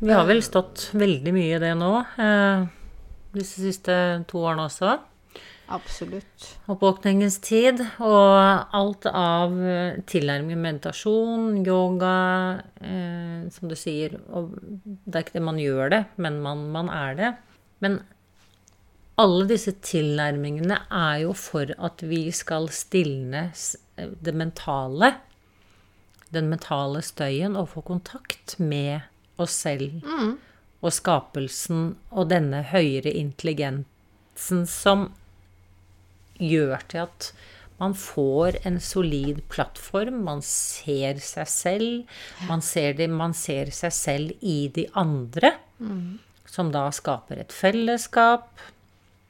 Vi 0.00 0.12
har 0.12 0.24
vel 0.24 0.38
stått 0.40 0.86
veldig 0.96 1.32
mye 1.36 1.56
i 1.58 1.60
det 1.60 1.74
nå. 1.76 1.90
Eh, 2.24 2.62
disse 3.36 3.60
siste 3.60 3.94
to 4.30 4.40
årene 4.40 4.64
også. 4.64 4.94
Absolutt. 5.70 6.46
Oppvåkningens 6.72 7.36
tid. 7.44 7.82
Og 8.00 8.78
alt 8.78 9.04
av 9.10 9.52
eh, 9.60 9.98
tilnærming 10.08 10.56
meditasjon, 10.62 11.60
yoga, 11.68 12.14
eh, 12.80 13.44
som 13.52 13.68
du 13.68 13.76
sier. 13.76 14.16
Det 14.16 15.20
er 15.20 15.26
ikke 15.26 15.36
det 15.36 15.44
man 15.50 15.60
gjør 15.60 15.92
det, 15.92 16.00
men 16.16 16.40
man, 16.48 16.64
man 16.72 16.88
er 16.88 17.20
det. 17.20 17.30
Men 17.84 18.00
alle 19.20 19.44
disse 19.52 19.76
tilnærmingene 19.84 20.80
er 20.88 21.26
jo 21.26 21.36
for 21.36 21.76
at 21.76 22.00
vi 22.08 22.24
skal 22.32 22.72
stilne 22.72 23.50
det 24.00 24.32
mentale. 24.32 25.12
Den 26.32 26.48
mentale 26.48 27.04
støyen 27.04 27.60
og 27.60 27.74
få 27.76 27.84
kontakt 27.84 28.56
med 28.56 29.09
oss 29.44 29.56
selv 29.66 30.02
Mm. 30.04 30.36
og 30.82 30.92
skapelsen 30.92 31.96
og 32.10 32.28
denne 32.30 32.62
høyere 32.70 33.12
intelligensen 33.12 34.66
som 34.66 35.10
gjør 36.40 36.80
til 36.88 37.02
at 37.06 37.32
man 37.80 37.94
får 37.96 38.58
en 38.68 38.76
solid 38.80 39.40
plattform. 39.48 40.18
Man 40.24 40.42
ser 40.44 41.16
seg 41.24 41.48
selv. 41.48 42.04
Man 42.48 42.60
ser, 42.60 42.92
det, 42.92 43.08
man 43.08 43.32
ser 43.32 43.70
seg 43.72 43.92
selv 43.96 44.32
i 44.44 44.68
de 44.68 44.84
andre, 45.00 45.54
som 46.44 46.70
da 46.74 46.90
skaper 46.92 47.40
et 47.40 47.52
fellesskap. 47.56 48.50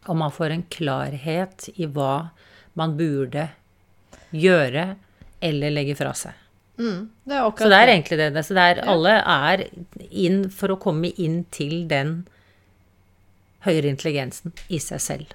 Og 0.09 0.17
man 0.19 0.33
får 0.35 0.51
en 0.57 0.67
klarhet 0.73 1.69
i 1.77 1.87
hva 1.87 2.31
man 2.75 2.97
burde 2.99 3.49
gjøre 4.35 4.97
eller 5.43 5.71
legge 5.71 5.95
fra 5.99 6.11
seg. 6.15 6.35
Mm. 6.81 7.01
Det 7.29 7.37
er 7.37 7.51
Så 7.59 7.69
det 7.69 7.79
er 7.79 7.93
egentlig 7.93 8.19
det. 8.19 8.45
Så 8.47 8.57
det 8.57 8.67
er, 8.73 8.83
alle 8.89 9.15
er 9.21 9.65
inn 10.09 10.43
for 10.51 10.73
å 10.73 10.81
komme 10.81 11.13
inn 11.21 11.43
til 11.53 11.85
den 11.91 12.23
høyere 13.67 13.93
intelligensen 13.93 14.55
i 14.73 14.81
seg 14.81 15.03
selv. 15.05 15.35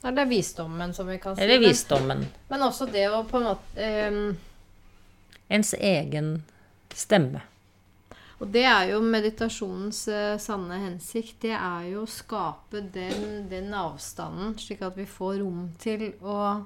Det 0.00 0.10
er 0.10 0.26
visdommen, 0.26 0.94
som 0.96 1.06
vi 1.06 1.18
kan 1.22 1.36
si. 1.36 1.44
Eller 1.44 1.60
visdommen. 1.62 2.24
Men 2.48 2.66
også 2.66 2.88
det 2.90 3.06
å 3.12 3.22
på 3.28 3.38
en 3.38 3.48
måte 3.52 3.92
um... 4.10 4.34
Ens 5.50 5.74
egen 5.74 6.40
stemme. 6.94 7.42
Og 8.40 8.48
det 8.48 8.62
er 8.64 8.94
jo 8.94 9.00
meditasjonens 9.04 10.00
uh, 10.08 10.36
sanne 10.40 10.78
hensikt. 10.80 11.42
Det 11.42 11.52
er 11.52 11.90
jo 11.92 12.06
å 12.06 12.10
skape 12.10 12.80
den, 12.94 13.48
den 13.50 13.74
avstanden, 13.76 14.54
slik 14.58 14.80
at 14.86 14.96
vi 14.96 15.04
får 15.04 15.42
rom 15.42 15.66
til 15.82 16.06
å 16.24 16.62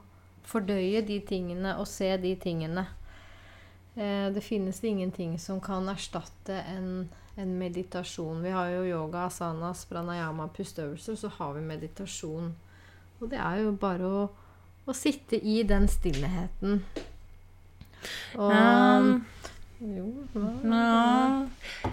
fordøye 0.47 1.03
de 1.03 1.19
tingene 1.27 1.75
og 1.81 1.89
se 1.91 2.13
de 2.23 2.35
tingene. 2.39 2.87
Eh, 3.97 4.31
det 4.35 4.41
finnes 4.43 4.81
ingenting 4.85 5.39
som 5.39 5.61
kan 5.63 5.89
erstatte 5.89 6.57
en, 6.73 7.09
en 7.37 7.53
meditasjon. 7.59 8.43
Vi 8.43 8.51
har 8.51 8.73
jo 8.73 8.85
yoga, 8.89 9.27
asanas, 9.29 9.85
pranayama, 9.87 10.49
pusteøvelser, 10.57 11.15
så 11.17 11.31
har 11.39 11.53
vi 11.55 11.61
meditasjon. 11.69 12.55
Og 13.21 13.31
det 13.31 13.39
er 13.39 13.63
jo 13.63 13.73
bare 13.79 14.09
å, 14.09 14.25
å 14.87 14.97
sitte 14.97 15.39
i 15.39 15.63
den 15.63 15.87
stillheten. 15.89 16.83
Og 18.37 18.51
Um, 18.53 19.25
Jo, 19.85 20.11
hva? 20.35 20.51
ja. 20.65 21.91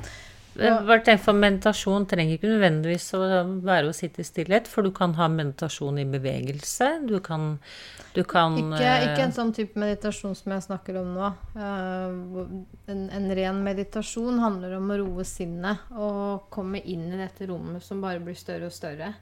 Bare 0.61 1.01
tenk 1.05 1.21
for 1.23 1.37
Meditasjon 1.37 2.05
trenger 2.09 2.37
ikke 2.37 2.49
nødvendigvis 2.51 3.07
å 3.17 3.21
være 3.65 3.89
å 3.89 3.95
sitte 3.95 4.21
i 4.23 4.27
stillhet, 4.27 4.69
for 4.69 4.85
du 4.85 4.91
kan 4.95 5.15
ha 5.17 5.27
meditasjon 5.31 5.99
i 6.01 6.05
bevegelse. 6.09 6.89
Du 7.09 7.17
kan, 7.23 7.55
du 8.15 8.21
kan 8.27 8.57
Ikke, 8.59 8.83
eh, 8.85 9.07
ikke 9.07 9.25
en 9.25 9.35
sånn 9.35 9.53
type 9.57 9.79
meditasjon 9.81 10.35
som 10.37 10.55
jeg 10.55 10.65
snakker 10.67 11.01
om 11.01 11.11
nå. 11.17 11.31
Eh, 11.55 12.93
en, 12.93 13.03
en 13.17 13.29
ren 13.41 13.61
meditasjon 13.65 14.41
handler 14.43 14.77
om 14.77 14.93
å 14.93 15.01
roe 15.01 15.27
sinnet 15.27 15.91
og 15.95 16.49
komme 16.53 16.83
inn 16.83 17.07
i 17.09 17.21
dette 17.21 17.49
rommet 17.49 17.83
som 17.85 18.03
bare 18.03 18.23
blir 18.23 18.37
større 18.37 18.69
og 18.69 18.75
større. 18.75 19.13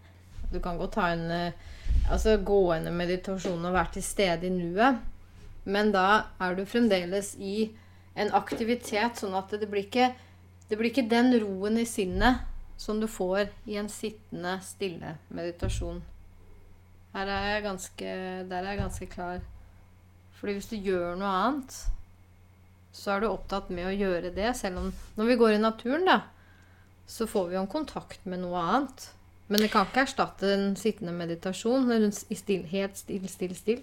Du 0.49 0.59
kan 0.63 0.79
godt 0.79 0.97
ta 0.97 1.11
en 1.13 1.27
eh, 1.31 1.67
altså 2.09 2.39
gående 2.45 2.91
meditasjon 2.95 3.65
og 3.65 3.75
være 3.75 3.99
til 3.99 4.05
stede 4.05 4.49
i 4.49 4.53
nuet, 4.53 4.97
men 5.69 5.91
da 5.93 6.07
er 6.41 6.57
du 6.57 6.65
fremdeles 6.65 7.35
i 7.37 7.69
en 8.19 8.31
aktivitet, 8.35 9.19
sånn 9.19 9.35
at 9.37 9.53
det 9.53 9.69
blir 9.69 9.85
ikke, 9.85 10.09
det 10.69 10.77
blir 10.77 10.91
ikke 10.91 11.09
den 11.09 11.33
roen 11.41 11.79
i 11.81 11.87
sinnet 11.89 12.45
som 12.79 13.01
du 13.01 13.07
får 13.11 13.49
i 13.67 13.75
en 13.81 13.89
sittende, 13.91 14.55
stille 14.63 15.17
meditasjon. 15.33 15.99
Her 17.13 17.31
er 17.33 17.47
jeg 17.49 17.63
ganske, 17.65 18.11
der 18.49 18.59
er 18.59 18.69
jeg 18.69 18.79
ganske 18.79 19.07
klar. 19.11 19.39
Fordi 20.39 20.55
hvis 20.55 20.69
du 20.71 20.77
gjør 20.77 21.17
noe 21.19 21.31
annet, 21.41 21.77
så 22.95 23.15
er 23.15 23.23
du 23.23 23.31
opptatt 23.31 23.71
med 23.73 23.89
å 23.89 23.95
gjøre 23.95 24.31
det. 24.35 24.53
Selv 24.55 24.79
om 24.83 24.91
når 25.17 25.31
vi 25.31 25.39
går 25.41 25.57
i 25.57 25.63
naturen, 25.63 26.05
da, 26.07 26.21
så 27.09 27.27
får 27.27 27.49
vi 27.49 27.57
jo 27.57 27.63
en 27.65 27.71
kontakt 27.71 28.23
med 28.29 28.43
noe 28.45 28.61
annet. 28.61 29.09
Men 29.49 29.65
det 29.65 29.71
kan 29.73 29.89
ikke 29.89 30.05
erstatte 30.05 30.53
en 30.53 30.75
sittende 30.77 31.15
meditasjon 31.17 31.89
i 31.89 32.37
still, 32.37 32.67
helt 32.69 32.99
still, 33.01 33.25
still, 33.27 33.55
still. 33.57 33.81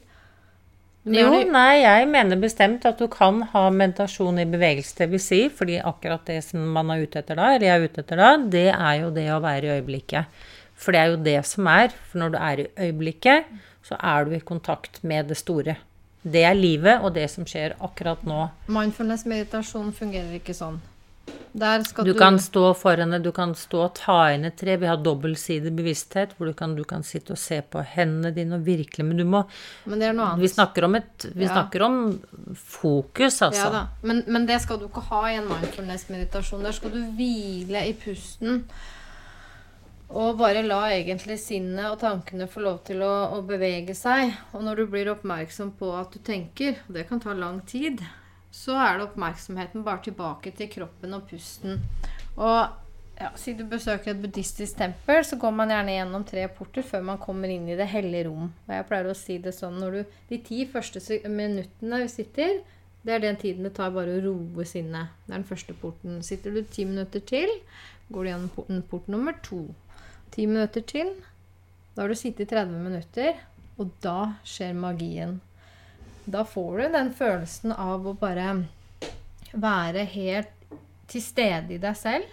Jo, 1.06 1.28
nei, 1.46 1.84
jeg 1.84 2.06
mener 2.10 2.38
bestemt 2.42 2.86
at 2.88 2.98
du 2.98 3.06
kan 3.12 3.38
ha 3.52 3.68
meditasjon 3.70 4.40
i 4.42 4.46
bevegelse, 4.50 4.96
det 4.98 5.06
vil 5.12 5.22
si, 5.22 5.38
fordi 5.54 5.76
akkurat 5.78 6.24
det 6.26 6.40
som 6.42 6.64
man 6.74 6.90
er 6.90 7.04
ute 7.06 7.20
etter 7.22 7.38
da, 7.38 7.52
eller 7.54 7.68
jeg 7.68 7.76
er 7.76 7.86
ute 7.86 8.02
etter 8.02 8.22
da, 8.22 8.30
det 8.56 8.64
er 8.72 8.96
jo 9.04 9.12
det 9.14 9.26
å 9.30 9.42
være 9.44 9.68
i 9.68 9.76
øyeblikket. 9.76 10.40
For 10.76 10.92
det 10.92 11.00
er 11.00 11.12
jo 11.12 11.20
det 11.28 11.38
som 11.48 11.70
er. 11.70 11.94
For 12.10 12.20
når 12.20 12.34
du 12.34 12.38
er 12.40 12.64
i 12.64 12.66
øyeblikket, 12.88 13.54
så 13.86 14.00
er 14.02 14.26
du 14.26 14.34
i 14.34 14.42
kontakt 14.42 14.98
med 15.06 15.30
det 15.30 15.38
store. 15.38 15.78
Det 16.26 16.42
er 16.42 16.58
livet 16.58 17.04
og 17.06 17.14
det 17.14 17.28
som 17.30 17.46
skjer 17.46 17.76
akkurat 17.86 18.26
nå. 18.26 18.48
Mindfulness-meditasjon 18.66 19.94
fungerer 19.94 20.40
ikke 20.40 20.56
sånn. 20.58 20.80
Du 21.56 22.04
du, 22.04 22.14
kan 22.14 22.38
stå 22.38 22.74
foran 22.76 23.10
det, 23.10 23.18
du 23.24 23.30
kan 23.32 23.54
stå 23.56 23.78
og 23.86 23.94
ta 23.96 24.16
inn 24.34 24.44
et 24.44 24.58
tre. 24.60 24.74
Vi 24.76 24.88
har 24.90 24.98
dobbeltsidig 25.00 25.70
bevissthet, 25.72 26.34
hvor 26.36 26.50
du 26.50 26.52
kan, 26.52 26.74
du 26.76 26.82
kan 26.84 27.04
sitte 27.06 27.32
og 27.32 27.40
se 27.40 27.62
på 27.64 27.80
hendene 27.94 28.34
dine 28.36 28.58
og 28.58 28.66
virkelig 28.66 29.06
Men 29.06 29.16
du 29.16 29.24
må 29.24 29.40
Men 29.86 30.02
er. 30.02 30.36
Vi 30.36 30.50
snakker 30.52 30.84
om, 30.84 30.94
et, 30.94 31.26
vi 31.32 31.44
Ja. 31.44 31.54
snakker 31.54 31.82
om 31.82 31.96
fokus, 32.54 33.40
altså. 33.42 33.72
Ja. 33.72 33.86
Men, 34.02 34.22
men 34.26 34.46
det 34.46 34.60
skal 34.60 34.78
du 34.78 34.84
ikke 34.86 35.06
ha 35.08 35.22
i 35.30 35.36
en 35.36 35.48
mindfulness-meditasjon. 35.48 36.62
Der 36.62 36.72
skal 36.72 36.90
du 36.90 37.00
hvile 37.16 37.88
i 37.88 37.94
pusten. 37.94 38.66
Og 40.10 40.36
bare 40.38 40.62
la 40.62 40.90
egentlig 40.92 41.38
sinnet 41.40 41.88
og 41.90 41.98
tankene 41.98 42.46
få 42.46 42.60
lov 42.60 42.84
til 42.84 43.00
å, 43.02 43.14
å 43.32 43.40
bevege 43.42 43.94
seg. 43.94 44.36
Og 44.52 44.62
når 44.62 44.76
du 44.76 44.86
blir 44.92 45.10
oppmerksom 45.10 45.72
på 45.80 45.90
at 45.96 46.12
du 46.12 46.18
tenker, 46.18 46.76
og 46.86 46.94
det 46.94 47.08
kan 47.08 47.20
ta 47.20 47.32
lang 47.32 47.64
tid, 47.66 48.04
så 48.54 48.76
er 48.80 48.96
det 48.96 49.06
oppmerksomheten 49.08 49.84
bare 49.86 50.04
tilbake 50.06 50.52
til 50.56 50.70
kroppen 50.72 51.16
og 51.16 51.26
pusten. 51.30 51.80
Og 52.36 52.58
ja, 53.16 53.30
siden 53.36 53.64
du 53.64 53.72
besøker 53.72 54.12
et 54.12 54.20
buddhistisk 54.20 54.76
tempel, 54.76 55.22
så 55.24 55.38
går 55.40 55.52
man 55.56 55.72
gjerne 55.72 55.94
gjennom 55.94 56.24
tre 56.28 56.46
porter 56.52 56.84
før 56.84 57.04
man 57.10 57.20
kommer 57.22 57.52
inn 57.52 57.68
i 57.68 57.76
det 57.78 57.88
hellige 57.88 58.26
rom. 58.28 58.50
Og 58.66 58.72
jeg 58.74 58.86
pleier 58.90 59.08
å 59.08 59.16
si 59.16 59.38
det 59.42 59.54
sånn 59.56 59.78
når 59.80 59.96
du 59.96 60.16
De 60.28 60.40
ti 60.44 60.66
første 60.68 61.00
minuttene 61.24 62.02
vi 62.02 62.10
sitter, 62.12 62.58
det 63.06 63.14
er 63.14 63.22
den 63.22 63.38
tiden 63.40 63.64
det 63.64 63.76
tar 63.76 63.94
bare 63.94 64.18
å 64.18 64.22
roe 64.24 64.66
sinnet. 64.68 65.14
Det 65.24 65.32
er 65.32 65.38
den 65.38 65.48
første 65.48 65.76
porten. 65.80 66.20
Sitter 66.26 66.52
du 66.52 66.62
ti 66.62 66.84
minutter 66.84 67.22
til, 67.22 67.52
går 68.10 68.24
du 68.24 68.30
gjennom 68.32 68.52
porten, 68.52 68.82
port 68.90 69.08
nummer 69.08 69.36
to. 69.46 69.62
Ti 70.34 70.46
minutter 70.50 70.82
til. 70.84 71.12
Da 71.94 72.02
har 72.02 72.12
du 72.12 72.18
sittet 72.18 72.50
i 72.50 72.54
30 72.56 72.82
minutter, 72.82 73.38
og 73.78 73.94
da 74.04 74.34
skjer 74.44 74.74
magien. 74.76 75.38
Da 76.26 76.44
får 76.44 76.78
du 76.78 76.88
den 76.96 77.12
følelsen 77.14 77.72
av 77.72 78.06
å 78.06 78.16
bare 78.18 78.64
være 79.54 80.02
helt 80.10 80.52
til 81.06 81.22
stede 81.22 81.76
i 81.76 81.82
deg 81.82 81.94
selv. 81.98 82.26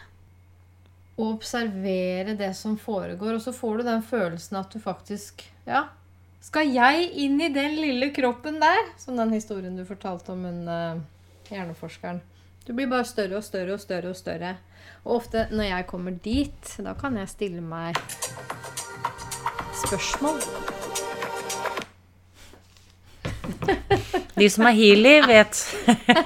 Og 1.13 1.35
observere 1.35 2.33
det 2.37 2.55
som 2.57 2.73
foregår. 2.81 3.37
Og 3.37 3.43
så 3.45 3.53
får 3.53 3.79
du 3.79 3.89
den 3.91 4.01
følelsen 4.05 4.57
at 4.59 4.73
du 4.73 4.81
faktisk 4.81 5.45
Ja, 5.67 5.85
skal 6.43 6.73
jeg 6.73 7.05
inn 7.23 7.37
i 7.39 7.53
den 7.53 7.77
lille 7.79 8.09
kroppen 8.11 8.59
der? 8.59 8.89
Som 8.99 9.15
den 9.15 9.31
historien 9.31 9.77
du 9.77 9.85
fortalte 9.87 10.33
om 10.33 10.43
hun 10.43 10.67
uh, 10.67 10.99
hjerneforskeren. 11.47 12.19
Du 12.65 12.73
blir 12.73 12.89
bare 12.91 13.07
større 13.07 13.37
og 13.39 13.45
større 13.45 13.77
og 13.77 13.83
større 13.83 14.11
og 14.11 14.19
større. 14.19 14.57
Og 15.05 15.21
ofte 15.21 15.47
når 15.51 15.69
jeg 15.69 15.87
kommer 15.87 16.19
dit, 16.23 16.75
da 16.83 16.97
kan 16.99 17.17
jeg 17.21 17.31
stille 17.31 17.63
meg 17.63 17.99
spørsmål. 19.85 20.72
De 24.35 24.49
som 24.49 24.67
er 24.67 24.77
healy, 24.77 25.15
vet 25.27 25.59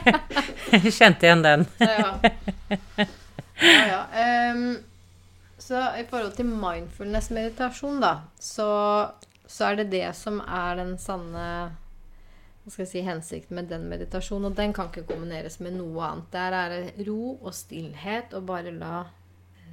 Kjente 0.98 1.28
igjen 1.28 1.44
den. 1.44 1.66
Ja, 1.82 2.20
ja. 2.22 3.08
ja. 3.62 4.02
Ehm, 4.22 4.78
så 5.58 5.82
i 6.00 6.06
forhold 6.10 6.36
til 6.38 6.48
mindfulness-meditasjon, 6.52 8.00
da, 8.04 8.14
så, 8.40 8.70
så 9.48 9.72
er 9.72 9.82
det 9.82 9.90
det 9.96 10.08
som 10.16 10.40
er 10.44 10.80
den 10.80 10.96
sanne 11.02 11.50
hva 12.68 12.74
skal 12.74 12.84
jeg 12.84 12.92
si, 12.92 13.02
hensikten 13.08 13.56
med 13.56 13.70
den 13.72 13.86
meditasjonen. 13.88 14.50
Og 14.50 14.56
den 14.58 14.74
kan 14.76 14.90
ikke 14.92 15.06
kombineres 15.08 15.62
med 15.64 15.78
noe 15.80 16.04
annet. 16.04 16.26
Der 16.34 16.56
er 16.58 16.74
det 16.74 17.06
ro 17.08 17.38
og 17.38 17.54
stillhet, 17.56 18.36
og 18.36 18.44
bare 18.50 18.74
la 18.76 19.06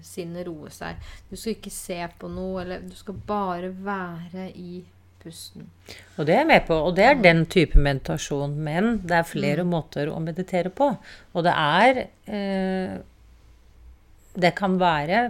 sinnet 0.05 0.47
roe 0.47 0.71
seg. 0.71 1.01
Du 1.27 1.35
skal 1.35 1.57
ikke 1.57 1.73
se 1.75 1.99
på 2.21 2.31
noe, 2.31 2.63
eller 2.63 2.85
du 2.87 2.95
skal 2.95 3.19
bare 3.27 3.73
være 3.75 4.47
i 4.55 4.85
pusten. 5.25 5.67
Og 6.19 6.27
det 6.29 6.35
er 6.37 6.43
jeg 6.43 6.51
med 6.53 6.67
på. 6.69 6.77
Og 6.89 6.95
det 6.97 7.05
er 7.09 7.15
den 7.25 7.45
type 7.51 7.81
meditasjon. 7.81 8.55
Men 8.67 8.99
det 9.03 9.17
er 9.19 9.27
flere 9.29 9.65
måter 9.67 10.11
å 10.13 10.21
meditere 10.23 10.71
på. 10.71 10.91
Og 11.35 11.47
det 11.47 11.55
er 11.57 12.03
eh, 12.29 12.99
det 14.35 14.53
kan 14.59 14.79
være 14.81 15.25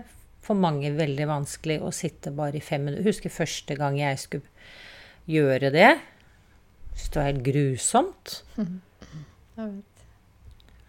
for 0.45 0.57
mange 0.61 0.91
veldig 0.97 1.27
vanskelig 1.29 1.79
å 1.85 1.93
sitte 1.95 2.33
bare 2.37 2.59
i 2.61 2.65
fem 2.65 2.85
minutter. 2.85 3.05
Jeg 3.07 3.15
husker 3.15 3.33
første 3.33 3.77
gang 3.81 3.97
jeg 4.01 4.19
skulle 4.21 4.69
gjøre 5.31 5.71
det. 5.73 5.91
Jeg 5.95 7.01
syntes 7.01 7.11
det 7.15 7.21
var 7.21 7.31
helt 7.31 7.45
grusomt. 7.49 8.39
Vet. 9.57 9.91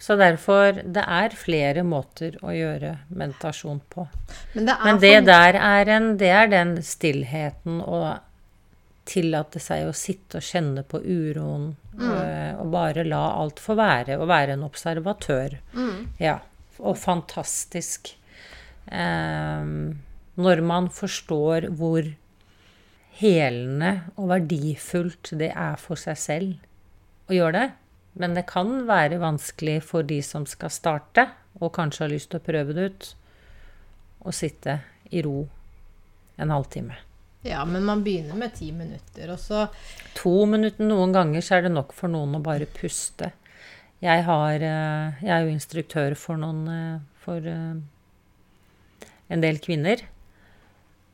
Så 0.05 0.17
derfor 0.19 0.75
Det 0.83 1.01
er 1.07 1.33
flere 1.33 1.81
måter 1.87 2.35
å 2.45 2.51
gjøre 2.53 2.91
meditasjon 3.15 3.79
på. 3.89 4.03
Men 4.53 4.67
det 4.67 4.75
Men 4.83 4.99
det 5.01 5.13
for- 5.15 5.25
der 5.31 5.55
er 5.55 5.89
en 5.95 6.17
Det 6.17 6.29
er 6.29 6.47
den 6.51 6.75
stillheten 6.83 7.79
å 7.81 8.19
tillate 9.05 9.61
seg 9.61 9.87
å 9.87 9.95
sitte 9.95 10.39
og 10.39 10.45
kjenne 10.45 10.83
på 10.87 10.99
uroen. 11.01 11.71
Mm. 11.95 12.59
Og 12.63 12.73
bare 12.73 13.05
la 13.07 13.21
alt 13.39 13.61
få 13.61 13.77
være. 13.77 14.17
Og 14.19 14.29
være 14.31 14.57
en 14.57 14.65
observatør. 14.67 15.57
Mm. 15.77 16.11
Ja. 16.21 16.39
Og 16.81 16.97
fantastisk. 16.99 18.15
Ehm, 18.91 20.01
når 20.35 20.61
man 20.65 20.89
forstår 20.93 21.69
hvor 21.79 22.09
helende 23.19 23.91
og 24.19 24.29
verdifullt 24.33 25.31
det 25.39 25.53
er 25.53 25.79
for 25.79 25.99
seg 25.99 26.19
selv 26.19 27.29
å 27.31 27.37
gjøre 27.37 27.57
det. 27.57 27.67
Men 28.19 28.35
det 28.35 28.45
kan 28.47 28.85
være 28.87 29.19
vanskelig 29.19 29.81
for 29.83 30.07
de 30.07 30.21
som 30.23 30.45
skal 30.47 30.71
starte, 30.71 31.27
og 31.59 31.73
kanskje 31.75 32.05
har 32.05 32.13
lyst 32.13 32.31
til 32.31 32.39
å 32.39 32.45
prøve 32.45 32.75
det 32.75 32.85
ut, 32.91 33.09
å 34.25 34.31
sitte 34.35 34.79
i 35.11 35.23
ro 35.23 35.45
en 36.39 36.51
halvtime. 36.51 36.95
Ja, 37.45 37.65
men 37.65 37.85
man 37.85 38.01
begynner 38.03 38.33
med 38.35 38.55
ti 38.57 38.71
minutter, 38.73 39.29
og 39.29 39.39
så 39.39 39.67
To 40.17 40.47
minutter 40.49 40.87
noen 40.87 41.11
ganger 41.13 41.43
så 41.45 41.59
er 41.59 41.67
det 41.67 41.75
nok 41.75 41.91
for 41.93 42.09
noen 42.09 42.39
å 42.39 42.41
bare 42.41 42.65
puste. 42.65 43.29
Jeg, 44.01 44.23
har, 44.25 44.55
eh, 44.65 45.19
jeg 45.21 45.33
er 45.35 45.43
jo 45.45 45.53
instruktør 45.53 46.15
for 46.19 46.41
noen 46.41 46.63
eh, 46.69 47.03
For 47.21 47.45
eh, 47.49 47.75
en 49.33 49.43
del 49.43 49.61
kvinner. 49.61 50.01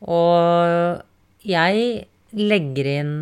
Og 0.01 1.03
jeg 1.45 2.07
legger 2.33 2.87
inn 2.89 3.13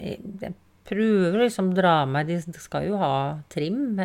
Jeg 0.00 0.52
prøver 0.88 1.44
liksom 1.44 1.70
å 1.70 1.76
dra 1.76 1.94
meg 2.10 2.32
De 2.32 2.40
skal 2.58 2.88
jo 2.88 2.98
ha 3.00 3.38
trim. 3.52 3.98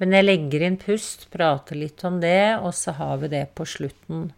Men 0.00 0.16
jeg 0.16 0.26
legger 0.26 0.66
inn 0.66 0.78
pust, 0.80 1.28
prater 1.32 1.78
litt 1.78 2.04
om 2.08 2.20
det, 2.22 2.58
og 2.58 2.72
så 2.76 2.94
har 2.96 3.18
vi 3.22 3.32
det 3.32 3.46
på 3.56 3.66
slutten. 3.68 4.30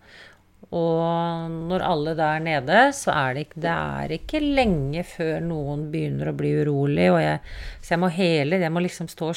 Og 0.70 1.50
når 1.68 1.84
alle 1.84 2.14
da 2.16 2.30
er 2.36 2.44
nede, 2.44 2.84
så 2.96 3.12
er 3.14 3.34
det 3.34 3.46
ikke, 3.46 3.62
det 3.64 3.72
er 3.72 4.14
ikke 4.16 4.40
lenge 4.42 5.02
før 5.04 5.42
noen 5.44 5.88
begynner 5.92 6.30
å 6.30 6.36
bli 6.38 6.52
urolig. 6.62 7.08
Jeg, 7.24 7.42
så 7.82 7.94
jeg 7.94 8.02
må 8.04 8.12
hele 8.14 8.60
Jeg 8.62 8.72
må 8.72 8.84
liksom 8.84 9.10
stå 9.10 9.32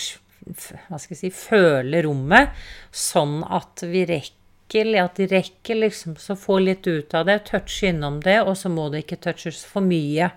hva 0.46 1.00
skal 1.02 1.16
jeg 1.16 1.22
si, 1.24 1.32
føle 1.34 2.04
rommet, 2.06 2.54
sånn 2.94 3.40
at 3.50 3.82
vi 3.90 4.04
rekker 4.06 4.36
at 5.02 5.18
de 5.18 5.28
rekker 5.30 5.78
liksom 5.78 6.16
så 6.22 6.36
få 6.38 6.58
litt 6.62 6.88
ut 6.90 7.14
av 7.18 7.28
det, 7.30 7.40
touche 7.48 7.92
innom 7.92 8.20
det, 8.22 8.40
og 8.42 8.56
så 8.58 8.70
må 8.70 8.88
det 8.90 9.04
ikke 9.04 9.22
touches 9.22 9.64
for 9.66 9.86
mye, 9.86 10.32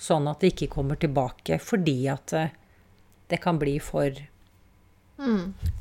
sånn 0.00 0.28
at 0.28 0.40
det 0.40 0.54
ikke 0.54 0.70
kommer 0.72 1.00
tilbake, 1.00 1.58
fordi 1.62 1.98
at 2.12 2.32
eh, 2.36 2.54
det 3.28 3.40
kan 3.44 3.60
bli 3.60 3.76
for 3.84 4.16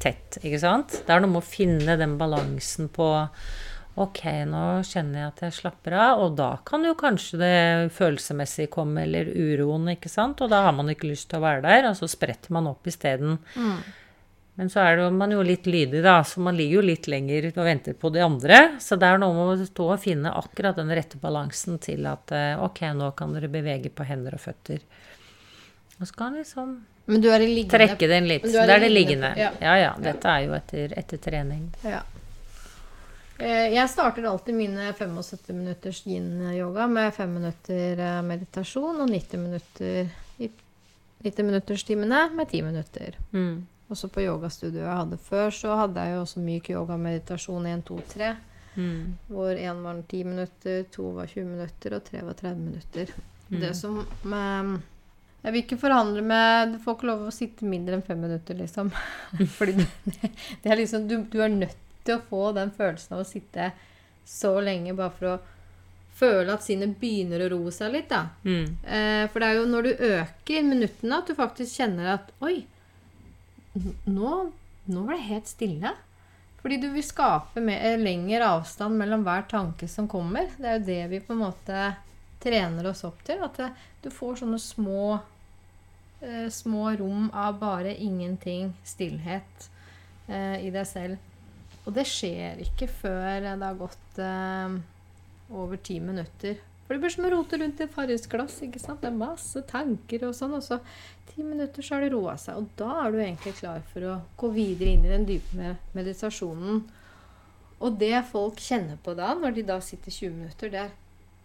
tett, 0.04 0.38
ikke 0.44 0.60
sant? 0.62 1.00
Det 1.08 1.14
er 1.14 1.24
noe 1.24 1.32
med 1.32 1.42
å 1.42 1.48
finne 1.48 1.96
den 1.98 2.18
balansen 2.20 2.92
på 2.94 3.08
Ok, 3.94 4.24
nå 4.50 4.62
kjenner 4.90 5.20
jeg 5.20 5.28
at 5.30 5.42
jeg 5.46 5.56
slapper 5.60 5.94
av, 5.94 6.22
og 6.24 6.38
da 6.40 6.56
kan 6.66 6.82
jo 6.88 6.96
kanskje 6.98 7.38
det 7.38 7.58
følelsesmessige 7.94 8.72
komme, 8.74 9.04
eller 9.06 9.28
uroen, 9.30 9.92
ikke 9.94 10.10
sant? 10.10 10.42
Og 10.42 10.50
da 10.50 10.64
har 10.66 10.74
man 10.74 10.90
ikke 10.90 11.12
lyst 11.12 11.28
til 11.30 11.38
å 11.38 11.44
være 11.44 11.62
der, 11.66 11.90
og 11.92 12.00
så 12.00 12.10
spretter 12.10 12.56
man 12.58 12.72
opp 12.72 12.90
isteden. 12.90 13.38
Men 14.56 14.70
så 14.70 14.82
er 14.86 14.98
det 14.98 15.06
man 15.14 15.34
jo 15.34 15.44
litt 15.46 15.70
lydig, 15.70 16.02
da, 16.06 16.20
så 16.26 16.42
man 16.46 16.58
ligger 16.58 16.80
jo 16.80 16.86
litt 16.90 17.08
lenger 17.10 17.52
og 17.52 17.64
venter 17.66 17.96
på 17.98 18.10
de 18.14 18.22
andre. 18.26 18.60
Så 18.82 18.98
det 19.02 19.10
er 19.10 19.22
noe 19.22 19.34
med 19.34 19.62
å 19.62 19.70
stå 19.70 19.88
og 19.96 20.02
finne 20.02 20.34
akkurat 20.42 20.78
den 20.78 20.94
rette 20.94 21.22
balansen 21.22 21.78
til 21.82 22.06
at 22.10 22.34
eh, 22.34 22.62
ok, 22.62 22.84
nå 22.98 23.12
kan 23.18 23.34
dere 23.34 23.50
bevege 23.54 23.94
på 23.94 24.06
hender 24.10 24.38
og 24.38 24.44
føtter. 24.46 24.82
Og 26.00 26.10
så 26.10 26.18
kan 26.18 26.38
liksom 26.38 26.76
Men 27.10 27.22
du 27.22 27.30
er 27.34 27.46
i 27.46 27.50
liggende 27.50 27.78
trekke 27.78 28.10
den 28.10 28.30
litt. 28.30 28.46
Men 28.46 28.74
er 28.76 28.86
Det 28.86 28.92
liggende. 28.94 29.34
Ja. 29.38 29.52
Ja 29.62 29.78
ja, 29.82 29.94
dette 30.02 30.38
er 30.38 30.46
jo 30.46 30.58
etter, 30.58 30.98
etter 31.02 31.22
trening. 31.22 31.70
Ja. 31.86 32.02
Eh, 33.44 33.74
Jeg 33.74 33.90
starter 33.92 34.24
alltid 34.30 34.56
mine 34.56 34.94
75 34.96 35.52
minutters 35.58 36.04
yin-yoga 36.08 36.88
med 36.88 37.12
5 37.14 37.34
minutter 37.34 38.00
eh, 38.00 38.22
meditasjon 38.24 39.02
og 39.04 39.10
90 39.12 39.42
minutter 39.44 40.08
i 40.40 40.50
90 41.24 41.50
minutters-timene 41.50 42.22
med 42.38 42.48
10 42.50 42.62
minutter. 42.70 43.18
Mm. 43.36 43.66
Også 43.92 44.08
på 44.12 44.24
yogastudioet 44.24 44.86
jeg 44.88 45.02
hadde 45.02 45.20
før, 45.20 45.52
så 45.52 45.76
hadde 45.82 46.06
jeg 46.06 46.16
jo 46.16 46.24
også 46.24 46.46
myk 46.46 46.72
yoga 46.72 46.98
meditasjon 46.98 47.68
1, 47.74 47.84
2, 47.92 48.00
3. 48.16 48.32
Mm. 48.78 49.12
Hvor 49.28 49.60
én 49.60 49.84
var 49.84 50.00
10 50.08 50.24
minutter, 50.32 50.82
to 50.96 51.12
var 51.20 51.28
20 51.30 51.46
minutter, 51.52 51.98
og 52.00 52.08
tre 52.08 52.24
var 52.26 52.40
30 52.40 52.64
minutter. 52.64 53.12
Mm. 53.50 53.60
Det 53.60 53.76
som 53.78 54.00
eh, 54.00 54.74
Jeg 55.44 55.52
vil 55.52 55.62
ikke 55.66 55.78
forhandle 55.78 56.22
med 56.24 56.72
Du 56.72 56.78
får 56.82 56.96
ikke 56.96 57.08
lov 57.10 57.26
å 57.28 57.34
sitte 57.36 57.68
mindre 57.68 57.98
enn 58.00 58.06
fem 58.08 58.24
minutter, 58.24 58.56
liksom. 58.56 58.90
Fordi 59.60 59.76
det, 59.84 60.32
det 60.64 60.72
er 60.72 60.80
liksom 60.80 61.10
du, 61.12 61.20
du 61.28 61.42
er 61.44 61.52
nødt 61.52 61.83
til 62.06 62.20
å 62.20 62.26
få 62.30 62.52
den 62.56 62.72
følelsen 62.76 63.18
av 63.18 63.24
å 63.24 63.28
sitte 63.28 63.72
så 64.28 64.56
lenge 64.64 64.96
bare 64.96 65.16
for 65.18 65.32
å 65.34 65.40
føle 66.14 66.54
at 66.54 66.64
sinnet 66.66 66.96
begynner 67.02 67.44
å 67.44 67.50
roe 67.56 67.74
seg 67.74 67.94
litt, 67.96 68.10
da. 68.12 68.28
Mm. 68.46 68.78
Eh, 68.86 69.24
for 69.32 69.42
det 69.42 69.50
er 69.50 69.60
jo 69.60 69.70
når 69.70 69.88
du 69.88 70.06
øker 70.14 70.68
minuttene 70.68 71.20
at 71.20 71.30
du 71.30 71.36
faktisk 71.38 71.82
kjenner 71.82 72.14
at 72.16 72.32
Oi, 72.46 72.62
nå, 74.06 74.34
nå 74.86 75.06
var 75.08 75.16
det 75.16 75.30
helt 75.30 75.50
stille. 75.50 75.94
Fordi 76.64 76.78
du 76.80 76.88
vil 76.94 77.04
skape 77.04 77.60
mer, 77.60 77.98
lengre 78.00 78.48
avstand 78.48 78.96
mellom 78.96 79.26
hver 79.26 79.44
tanke 79.52 79.90
som 79.92 80.08
kommer. 80.08 80.48
Det 80.56 80.70
er 80.70 80.78
jo 80.78 80.88
det 80.88 81.02
vi 81.12 81.20
på 81.26 81.36
en 81.36 81.42
måte 81.44 81.88
trener 82.44 82.88
oss 82.88 83.04
opp 83.08 83.20
til. 83.28 83.42
At 83.44 83.60
det, 83.60 83.74
du 84.06 84.08
får 84.14 84.44
sånne 84.44 84.60
små, 84.62 85.18
eh, 86.22 86.48
små 86.54 86.94
rom 87.02 87.28
av 87.34 87.60
bare 87.60 87.98
ingenting, 87.98 88.72
stillhet, 88.88 89.68
eh, 90.30 90.64
i 90.64 90.72
deg 90.72 90.88
selv. 90.88 91.18
Og 91.84 91.94
det 91.98 92.06
skjer 92.08 92.62
ikke 92.64 92.88
før 92.88 93.42
det 93.44 93.58
har 93.60 93.80
gått 93.80 94.20
eh, 94.24 94.78
over 95.54 95.82
ti 95.84 95.98
minutter. 96.00 96.62
For 96.84 96.96
det 96.96 97.04
blir 97.04 97.14
som 97.14 97.28
å 97.28 97.32
rote 97.32 97.58
rundt 97.60 97.80
i 97.80 97.86
et 97.86 97.94
farrisglass. 97.96 98.58
ikke 98.66 98.80
sant? 98.82 99.02
Det 99.04 99.10
er 99.10 99.16
masse 99.20 99.62
tanker 99.70 100.26
og 100.28 100.36
sånn. 100.38 100.56
Og 100.58 100.64
så 100.66 100.80
ti 101.32 101.44
minutter 101.44 101.84
så 101.84 101.96
har 101.98 102.04
det 102.06 102.12
roa 102.14 102.36
seg. 102.40 102.60
Og 102.60 102.74
da 102.80 102.90
er 103.06 103.14
du 103.16 103.20
egentlig 103.24 103.56
klar 103.60 103.84
for 103.94 104.08
å 104.10 104.18
gå 104.40 104.52
videre 104.56 104.96
inn 104.96 105.06
i 105.08 105.12
den 105.14 105.26
dype 105.28 105.56
med- 105.60 105.80
meditasjonen. 105.96 106.84
Og 107.84 107.98
det 108.00 108.14
folk 108.30 108.60
kjenner 108.64 109.00
på 109.04 109.16
da, 109.18 109.34
når 109.36 109.56
de 109.58 109.64
da 109.68 109.80
sitter 109.84 110.12
20 110.12 110.36
minutter, 110.38 110.70
det 110.72 110.84
er 110.86 110.94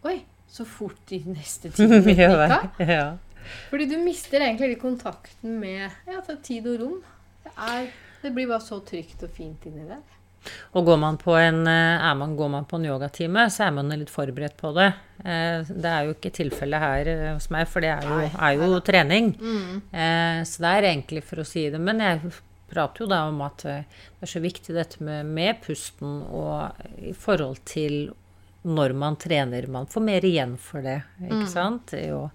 Oi, 0.06 0.20
så 0.46 0.62
fort 0.62 1.00
de 1.10 1.18
neste 1.26 1.72
ti 1.74 1.82
minuttene 1.88 2.60
gikk. 2.78 3.24
Fordi 3.72 3.86
du 3.90 3.96
mister 3.98 4.44
egentlig 4.44 4.76
kontakten 4.78 5.56
med 5.58 5.88
ja, 6.06 6.20
tid 6.46 6.66
og 6.70 6.76
rom. 6.82 7.00
Det, 7.42 7.50
er, 7.56 7.88
det 8.22 8.30
blir 8.36 8.46
bare 8.50 8.62
så 8.62 8.78
trygt 8.86 9.24
og 9.26 9.32
fint 9.34 9.66
inni 9.66 9.86
der. 9.88 10.04
Og 10.72 10.84
går 10.86 10.98
man, 11.02 11.16
på 11.20 11.34
en, 11.36 11.62
eh, 11.66 12.06
er 12.08 12.14
man, 12.16 12.36
går 12.36 12.48
man 12.50 12.64
på 12.70 12.76
en 12.78 12.84
yogatime, 12.88 13.46
så 13.50 13.66
er 13.66 13.70
man 13.76 13.88
litt 13.90 14.10
forberedt 14.12 14.56
på 14.56 14.72
det. 14.76 14.92
Eh, 15.24 15.62
Det 15.68 15.84
er 15.92 16.04
jo 16.06 16.14
ikke 16.14 16.32
tilfellet 16.32 16.80
her 16.80 17.08
eh, 17.12 17.32
hos 17.34 17.50
meg, 17.50 17.66
for 17.68 17.80
det 17.84 17.90
er 17.90 18.06
jo, 18.08 18.30
er 18.38 18.52
jo 18.56 18.80
trening. 18.80 19.32
Eh, 19.92 20.42
Så 20.44 20.62
det 20.64 20.70
er 20.78 20.88
egentlig 20.94 21.24
for 21.24 21.42
å 21.42 21.46
si 21.46 21.68
det. 21.70 21.80
Men 21.80 21.98
jeg 22.00 22.20
prater 22.70 23.04
jo 23.04 23.08
da 23.10 23.22
om 23.28 23.40
at 23.42 23.62
det 23.64 23.84
er 24.22 24.26
så 24.28 24.40
viktig 24.44 24.74
dette 24.76 25.00
med, 25.02 25.26
med 25.26 25.60
pusten 25.64 26.22
og 26.28 26.72
i 27.00 27.12
forhold 27.16 27.58
til 27.64 28.10
når 28.68 28.92
man 28.94 29.16
trener. 29.16 29.66
Man 29.68 29.86
får 29.86 30.02
mer 30.04 30.24
igjen 30.26 30.56
for 30.60 30.82
det, 30.84 31.02
ikke 31.24 31.46
sant? 31.48 31.92
Det 31.94 32.02
er 32.08 32.28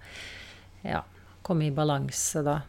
ja, 0.84 1.02
komme 1.44 1.68
i 1.68 1.72
balanse 1.76 2.42
da. 2.46 2.62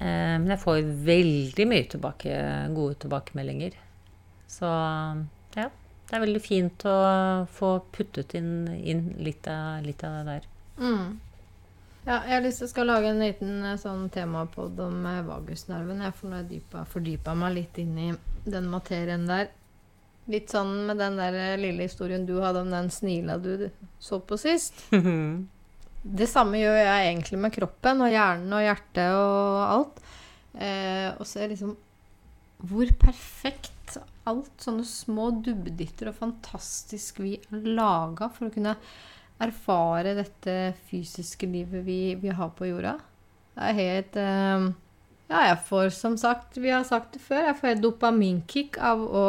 Eh, 0.00 0.38
Men 0.42 0.48
jeg 0.50 0.58
får 0.60 0.80
veldig 1.06 1.66
mye 1.70 1.86
tilbake, 1.88 2.34
gode 2.74 2.98
tilbakemeldinger. 3.04 3.72
Så 4.52 4.68
ja, 5.56 5.68
det 6.08 6.16
er 6.16 6.24
veldig 6.26 6.42
fint 6.44 6.84
å 6.88 6.96
få 7.56 7.76
puttet 7.94 8.34
inn, 8.36 8.66
inn 8.76 9.06
litt, 9.24 9.46
av, 9.48 9.80
litt 9.86 10.02
av 10.04 10.18
det 10.18 10.24
der. 10.28 10.48
Ja, 12.02 12.18
jeg 12.26 12.34
har 12.34 12.42
lyst 12.42 12.58
til 12.60 12.66
å 12.66 12.72
skal 12.72 12.88
lage 12.90 13.12
en 13.12 13.22
liten 13.22 13.62
eh, 13.62 13.78
sånn 13.78 14.08
temapod 14.10 14.80
om 14.82 15.04
eh, 15.06 15.20
vagusnerven. 15.22 16.02
Jeg 16.02 16.16
får 16.18 16.88
fordypa 16.90 17.34
meg 17.38 17.54
litt 17.60 17.78
inn 17.78 17.94
i 17.94 18.08
den 18.42 18.66
materien 18.72 19.28
der. 19.28 19.52
Litt 20.30 20.50
sånn 20.50 20.72
med 20.88 20.98
den 20.98 21.16
der 21.20 21.38
eh, 21.38 21.60
lille 21.62 21.86
historien 21.86 22.26
du 22.26 22.34
hadde 22.42 22.64
om 22.64 22.74
den 22.74 22.90
snila 22.90 23.38
du 23.38 23.68
så 24.02 24.18
på 24.20 24.38
sist. 24.40 24.84
Det 26.02 26.26
samme 26.26 26.58
gjør 26.58 26.80
jeg 26.80 27.02
egentlig 27.06 27.38
med 27.38 27.54
kroppen 27.54 28.00
og 28.02 28.10
hjernen 28.10 28.56
og 28.56 28.64
hjertet 28.64 29.14
og 29.14 29.58
alt. 29.62 30.00
Eh, 30.58 31.08
og 31.14 31.22
så 31.22 31.44
er 31.44 31.52
liksom 31.54 31.76
hvor 32.66 32.90
perfekt 32.98 34.00
alt 34.28 34.62
sånne 34.62 34.84
små 34.86 35.30
dubbeditter 35.42 36.10
og 36.10 36.18
fantastisk 36.20 37.20
vi 37.22 37.34
er 37.40 37.66
laga 37.74 38.28
for 38.32 38.48
å 38.48 38.54
kunne 38.54 38.76
erfare 39.42 40.14
dette 40.14 40.56
fysiske 40.90 41.48
livet 41.50 41.82
vi, 41.86 42.14
vi 42.20 42.30
har 42.30 42.52
på 42.54 42.68
jorda. 42.68 42.96
Det 43.56 43.68
er 43.68 43.78
helt 43.78 44.18
eh, 44.20 44.66
Ja, 45.32 45.44
jeg 45.48 45.60
får 45.68 45.92
som 45.96 46.16
sagt, 46.20 46.58
vi 46.60 46.70
har 46.70 46.84
sagt 46.86 47.16
det 47.16 47.22
før, 47.24 47.48
jeg 47.48 47.58
får 47.58 47.70
et 47.72 47.82
dopaminkick 47.82 48.78
av 48.78 49.02
å 49.02 49.24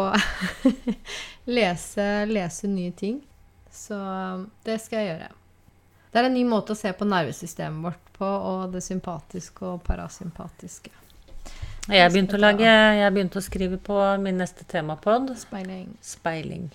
lese, 1.57 2.09
lese 2.29 2.69
nye 2.69 2.91
ting. 2.91 3.21
Så 3.73 3.97
det 4.67 4.77
skal 4.83 4.99
jeg 4.99 5.13
gjøre. 5.13 5.31
Det 6.13 6.21
er 6.21 6.27
en 6.29 6.35
ny 6.37 6.43
måte 6.45 6.75
å 6.75 6.77
se 6.77 6.91
på 6.93 7.07
nervesystemet 7.09 7.87
vårt 7.87 8.11
på, 8.13 8.27
og 8.27 8.75
det 8.75 8.83
sympatiske 8.85 9.65
og 9.65 9.81
parasympatiske. 9.87 10.91
Jeg 11.91 12.11
begynte 12.13 12.39
lage 12.39 12.63
Jeg 12.63 13.11
begynte 13.11 13.41
å 13.41 13.43
skrive 13.43 13.77
på 13.81 13.97
min 14.23 14.39
neste 14.39 14.63
temapod. 14.69 15.33
Speiling. 15.35 15.89
Speiling. 16.03 16.69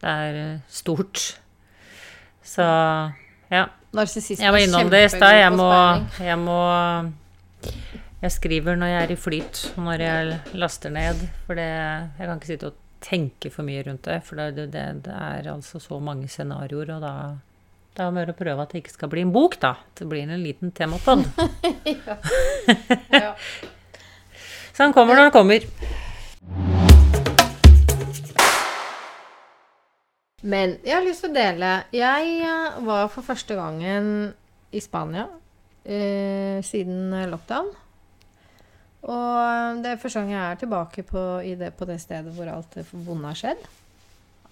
Det 0.00 0.14
er 0.26 0.38
eh, 0.40 0.62
stort. 0.72 1.22
Så 2.42 2.66
ja. 3.50 3.66
Narsissisme 3.94 4.44
Jeg 4.46 4.54
var 4.54 4.64
innom 4.64 4.90
det 4.90 5.04
i 5.04 5.10
stad. 5.12 5.36
Jeg 5.38 5.52
må, 5.54 5.70
jeg 6.22 6.38
må 6.42 6.60
Jeg 8.20 8.34
skriver 8.34 8.78
når 8.78 8.92
jeg 8.92 9.02
er 9.02 9.12
i 9.14 9.18
flyt, 9.18 9.64
og 9.76 9.84
når 9.86 10.04
jeg 10.06 10.38
laster 10.58 10.94
ned. 10.94 11.22
For 11.46 11.58
det, 11.58 11.68
jeg 12.18 12.26
kan 12.26 12.36
ikke 12.36 12.50
sitte 12.50 12.72
og 12.72 12.80
tenke 13.00 13.50
for 13.54 13.66
mye 13.66 13.84
rundt 13.86 14.08
det. 14.10 14.20
For 14.26 14.40
det, 14.40 14.70
det, 14.74 14.86
det 15.06 15.14
er 15.14 15.52
altså 15.54 15.80
så 15.82 16.00
mange 16.02 16.28
scenarioer, 16.28 16.96
og 16.98 17.06
da 17.06 17.14
det 17.90 18.04
er 18.06 18.12
mer 18.14 18.30
å 18.30 18.36
prøve 18.38 18.62
at 18.62 18.70
det 18.72 18.84
ikke 18.84 18.92
skal 18.94 19.10
bli 19.12 19.24
en 19.26 19.32
bok, 19.34 19.56
da. 19.60 19.74
Det 19.98 20.06
blir 20.08 20.22
en 20.22 20.42
liten 20.42 20.74
temapod. 20.74 21.26
Ja. 23.10 23.34
Så 24.80 24.86
han 24.86 24.94
kommer 24.96 25.12
når 25.12 25.26
han 25.26 25.32
kommer. 25.34 25.64
Men 30.40 30.70
jeg 30.80 30.94
har 30.94 31.04
lyst 31.04 31.20
til 31.20 31.28
å 31.28 31.36
dele. 31.36 31.72
Jeg 31.92 32.30
eh, 32.48 32.78
var 32.86 33.10
for 33.12 33.26
første 33.26 33.58
gangen 33.58 34.06
i 34.72 34.80
Spania 34.80 35.26
eh, 35.84 36.64
siden 36.64 37.12
lockdown. 37.28 37.68
Og 39.04 39.82
det 39.84 39.90
er 39.92 40.00
første 40.00 40.22
gang 40.22 40.32
jeg 40.32 40.40
er 40.46 40.62
tilbake 40.64 41.04
på, 41.12 41.26
det, 41.60 41.74
på 41.76 41.90
det 41.90 41.98
stedet 42.00 42.32
hvor 42.38 42.48
alt 42.48 42.78
det 42.78 42.86
vonde 42.88 43.34
har 43.34 43.36
skjedd. 43.36 43.68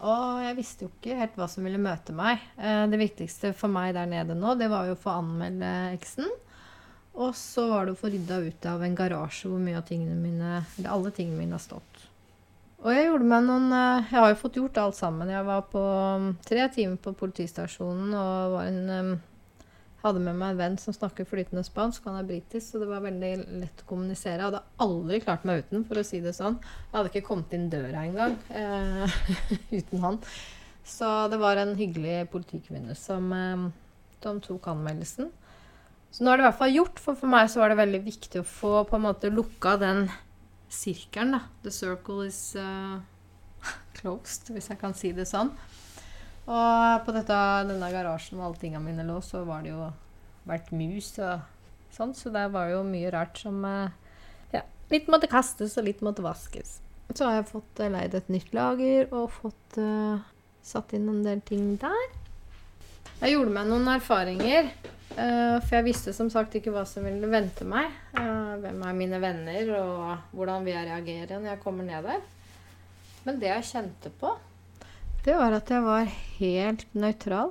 Og 0.05 0.43
jeg 0.45 0.59
visste 0.61 0.85
jo 0.85 0.91
ikke 0.93 1.16
helt 1.22 1.41
hva 1.41 1.49
som 1.49 1.64
ville 1.64 1.81
møte 1.81 2.12
meg. 2.12 2.45
Eh, 2.61 2.85
det 2.93 3.01
viktigste 3.01 3.55
for 3.57 3.72
meg 3.72 3.97
der 3.97 4.12
nede 4.12 4.37
nå, 4.37 4.59
det 4.61 4.68
var 4.68 4.93
jo 4.93 4.99
å 4.99 5.01
få 5.09 5.16
anmelde 5.22 5.72
eksen. 5.97 6.29
Og 7.19 7.35
så 7.35 7.64
var 7.66 7.87
det 7.87 7.97
å 7.97 7.99
få 7.99 8.12
rydda 8.12 8.39
ut 8.47 8.66
av 8.71 8.85
en 8.87 8.95
garasje 8.99 9.51
hvor 9.51 9.59
mye 9.62 9.79
av 9.81 9.89
tingene 9.89 10.14
mine, 10.21 10.61
eller 10.79 10.93
alle 10.95 11.11
tingene 11.14 11.41
mine 11.41 11.57
har 11.57 11.64
stått. 11.64 12.05
Og 12.79 12.93
jeg 12.95 13.09
gjorde 13.09 13.27
meg 13.27 13.43
noen 13.43 13.73
eh, 13.75 14.11
Jeg 14.12 14.23
har 14.23 14.29
jo 14.31 14.39
fått 14.39 14.59
gjort 14.61 14.79
alt 14.79 14.99
sammen. 14.99 15.33
Jeg 15.33 15.47
var 15.49 15.64
på 15.73 15.81
um, 15.83 16.29
tre 16.47 16.69
timer 16.75 17.01
på 17.03 17.14
politistasjonen 17.19 18.12
og 18.14 18.53
var 18.55 18.69
en, 18.69 18.93
um, 18.93 19.64
hadde 20.05 20.23
med 20.23 20.39
meg 20.39 20.53
en 20.53 20.61
venn 20.61 20.79
som 20.79 20.95
snakker 20.95 21.27
flytende 21.27 21.64
spansk. 21.66 22.07
Han 22.07 22.21
er 22.21 22.29
britisk, 22.29 22.69
så 22.69 22.83
det 22.85 22.91
var 22.93 23.03
veldig 23.03 23.33
lett 23.64 23.83
å 23.83 23.89
kommunisere. 23.89 24.37
Jeg 24.37 24.47
hadde 24.47 24.62
aldri 24.87 25.19
klart 25.25 25.49
meg 25.49 25.64
uten, 25.64 25.83
for 25.91 25.99
å 25.99 26.07
si 26.07 26.23
det 26.23 26.37
sånn. 26.39 26.61
Jeg 26.62 26.95
hadde 27.01 27.11
ikke 27.11 27.27
kommet 27.33 27.59
inn 27.59 27.66
døra 27.73 28.07
engang 28.07 28.39
eh, 28.55 29.19
uten 29.81 30.07
han. 30.07 30.23
Så 30.87 31.11
det 31.35 31.43
var 31.43 31.59
en 31.59 31.75
hyggelig 31.77 32.29
politikvinne 32.31 32.95
som, 32.97 33.27
eh, 33.35 33.66
som 34.23 34.39
tok 34.45 34.71
anmeldelsen. 34.71 35.35
Så 36.11 36.24
nå 36.24 36.32
er 36.32 36.40
det 36.40 36.44
i 36.44 36.48
hvert 36.48 36.61
fall 36.62 36.74
gjort, 36.74 37.02
for 37.02 37.18
for 37.18 37.30
meg 37.30 37.50
så 37.52 37.61
var 37.61 37.72
det 37.72 37.82
veldig 37.82 38.00
viktig 38.06 38.40
å 38.40 38.48
få 38.48 38.72
på 38.88 38.96
en 38.96 39.04
måte 39.04 39.30
lukka 39.32 39.76
den 39.80 40.06
sirkelen, 40.72 41.36
da. 41.36 41.42
The 41.64 41.72
circle 41.72 42.24
is 42.26 42.40
uh, 42.56 42.98
closed, 43.98 44.48
hvis 44.54 44.70
jeg 44.72 44.80
kan 44.80 44.96
si 44.96 45.12
det 45.16 45.28
sånn. 45.28 45.52
Og 46.48 47.04
på 47.04 47.12
dette, 47.12 47.38
denne 47.68 47.92
garasjen 47.92 48.38
hvor 48.38 48.48
alle 48.48 48.61
tingene 48.61 48.84
mine 48.84 49.04
lå, 49.04 49.20
så 49.24 49.44
var 49.44 49.64
det 49.64 49.74
jo 49.74 49.90
vært 50.48 50.72
mus 50.72 51.12
og 51.20 51.44
sånn, 51.92 52.14
så 52.16 52.32
der 52.32 52.48
var 52.52 52.72
jo 52.72 52.80
mye 52.88 53.12
rart 53.12 53.40
som 53.40 53.61
uh, 53.66 53.92
Ja, 54.54 54.64
litt 54.92 55.11
måtte 55.12 55.28
kastes, 55.30 55.76
og 55.76 55.88
litt 55.88 56.00
måtte 56.04 56.24
vaskes. 56.24 56.78
Så 57.12 57.24
har 57.24 57.38
jeg 57.38 57.50
fått 57.52 57.84
uh, 57.84 57.90
leid 57.92 58.16
et 58.16 58.32
nytt 58.32 58.54
lager 58.56 59.12
og 59.12 59.28
fått 59.36 59.80
uh, 59.80 60.24
satt 60.64 60.96
inn 60.96 61.09
en 61.12 61.24
del 61.24 61.44
ting 61.44 61.74
der. 61.80 62.09
Jeg 63.18 63.34
gjorde 63.34 63.52
meg 63.54 63.68
noen 63.68 63.88
erfaringer. 63.92 64.72
Eh, 65.19 65.59
for 65.64 65.77
jeg 65.79 65.87
visste 65.89 66.14
som 66.16 66.31
sagt 66.33 66.55
ikke 66.59 66.73
hva 66.75 66.85
som 66.89 67.07
ville 67.07 67.31
vente 67.31 67.66
meg. 67.69 67.91
eh, 68.14 68.55
hvem 68.62 68.83
er 68.87 68.99
mine 68.99 69.21
venner, 69.23 69.73
og 69.79 70.35
hvordan 70.37 70.66
vil 70.66 70.77
jeg 70.77 70.89
reagere 70.89 71.41
når 71.41 71.53
jeg 71.53 71.62
kommer 71.64 71.87
ned 71.87 72.07
der. 72.09 72.23
Men 73.27 73.41
det 73.43 73.51
jeg 73.51 73.69
kjente 73.73 74.12
på, 74.21 74.37
det 75.27 75.35
var 75.37 75.53
at 75.53 75.69
jeg 75.69 75.83
var 75.85 76.07
helt 76.39 76.87
nøytral. 76.97 77.51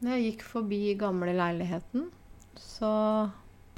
Når 0.00 0.16
jeg 0.16 0.24
gikk 0.24 0.42
forbi 0.48 0.80
gamle 0.98 1.32
leiligheten, 1.36 2.08
så 2.58 2.90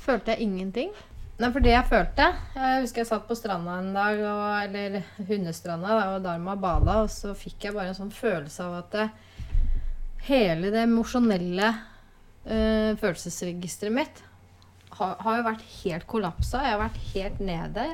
følte 0.00 0.32
jeg 0.32 0.46
ingenting. 0.46 0.94
Nei, 1.38 1.50
for 1.54 1.62
det 1.62 1.70
jeg 1.70 1.86
følte 1.86 2.24
Jeg 2.56 2.80
husker 2.82 3.04
jeg 3.04 3.08
satt 3.12 3.26
på 3.28 3.36
stranda 3.38 3.76
en 3.78 3.92
dag, 3.94 4.22
og, 4.26 4.46
eller 4.64 5.04
hundestranda, 5.28 5.92
da, 5.92 6.06
og 6.16 6.24
Dharma 6.24 6.56
bada, 6.58 6.96
og 7.04 7.12
så 7.12 7.34
fikk 7.38 7.68
jeg 7.68 7.76
bare 7.76 7.92
en 7.92 7.98
sånn 7.98 8.14
følelse 8.14 8.64
av 8.64 8.78
at 8.80 8.96
det, 8.96 9.06
hele 10.26 10.72
det 10.74 10.82
emosjonelle 10.88 11.70
eh, 12.44 12.92
følelsesregisteret 13.00 13.94
mitt 13.94 14.22
har, 14.98 15.16
har 15.22 15.38
jo 15.38 15.46
vært 15.46 15.66
helt 15.82 16.06
kollapsa. 16.10 16.62
Jeg 16.64 16.74
har 16.74 16.82
vært 16.82 17.02
helt 17.12 17.42
nede. 17.44 17.88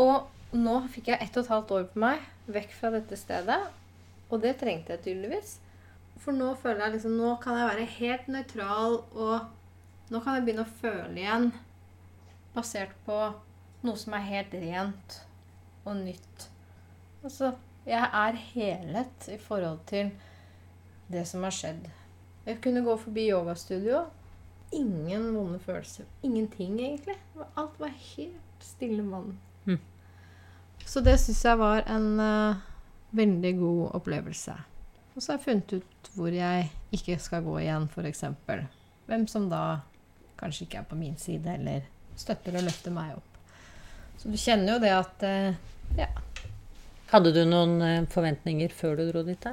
Og 0.00 0.54
nå 0.54 0.78
fikk 0.92 1.12
jeg 1.12 1.22
ett 1.22 1.36
og 1.36 1.44
et 1.44 1.52
halvt 1.54 1.74
år 1.76 1.84
på 1.92 2.02
meg 2.04 2.24
vekk 2.54 2.74
fra 2.78 2.92
dette 2.94 3.18
stedet. 3.18 3.60
Og 4.30 4.40
det 4.42 4.56
trengte 4.60 4.94
jeg 4.94 5.04
tydeligvis. 5.06 5.58
For 6.22 6.36
nå 6.36 6.52
føler 6.60 6.86
jeg 6.86 6.96
liksom 6.96 7.16
Nå 7.18 7.34
kan 7.42 7.58
jeg 7.58 7.70
være 7.72 7.86
helt 7.96 8.28
nøytral, 8.30 9.00
og 9.18 10.12
nå 10.12 10.20
kan 10.22 10.36
jeg 10.36 10.46
begynne 10.46 10.66
å 10.66 10.76
føle 10.80 11.18
igjen 11.18 11.48
basert 12.54 12.94
på 13.06 13.18
noe 13.84 13.98
som 13.98 14.14
er 14.16 14.28
helt 14.28 14.54
rent 14.62 15.18
og 15.84 15.98
nytt. 16.04 16.46
Altså, 17.24 17.54
jeg 17.84 18.00
er 18.04 18.38
helet 18.54 19.28
i 19.32 19.38
forhold 19.40 19.82
til 19.90 20.12
det 21.10 21.26
som 21.28 21.44
har 21.44 21.54
skjedd. 21.54 21.88
Jeg 22.44 22.60
kunne 22.64 22.84
gå 22.84 22.96
forbi 23.00 23.28
yogastudio. 23.30 24.04
Ingen 24.72 25.30
vonde 25.34 25.58
følelser. 25.58 26.04
Ingenting, 26.22 26.80
egentlig. 26.80 27.16
Alt 27.56 27.78
var 27.80 27.92
helt 28.16 28.64
stille 28.64 29.02
vann. 29.02 29.38
Mm. 29.64 29.80
Så 30.84 31.00
det 31.00 31.18
syns 31.20 31.44
jeg 31.44 31.58
var 31.58 31.84
en 31.88 32.20
uh, 32.20 32.62
veldig 33.16 33.54
god 33.58 33.82
opplevelse. 34.00 34.56
Og 35.14 35.22
så 35.22 35.32
har 35.32 35.38
jeg 35.38 35.44
funnet 35.44 35.76
ut 35.78 36.10
hvor 36.14 36.34
jeg 36.34 36.70
ikke 36.92 37.18
skal 37.22 37.44
gå 37.46 37.58
igjen, 37.62 37.88
f.eks. 37.88 38.24
Hvem 39.06 39.26
som 39.30 39.48
da 39.50 39.64
kanskje 40.40 40.66
ikke 40.66 40.82
er 40.82 40.88
på 40.90 40.98
min 40.98 41.16
side, 41.18 41.56
eller 41.58 41.86
støtter 42.18 42.58
og 42.58 42.66
løfter 42.66 42.94
meg 42.94 43.14
opp. 43.16 43.40
Så 44.18 44.30
du 44.30 44.38
kjenner 44.38 44.76
jo 44.76 44.82
det 44.84 44.94
at 44.94 45.26
uh, 45.26 45.72
Ja. 45.98 46.10
Hadde 47.14 47.30
du 47.30 47.44
noen 47.46 47.78
eh, 47.84 48.06
forventninger 48.10 48.72
før 48.74 48.96
du 48.98 49.04
dro 49.06 49.20
dit? 49.22 49.38
da? 49.38 49.52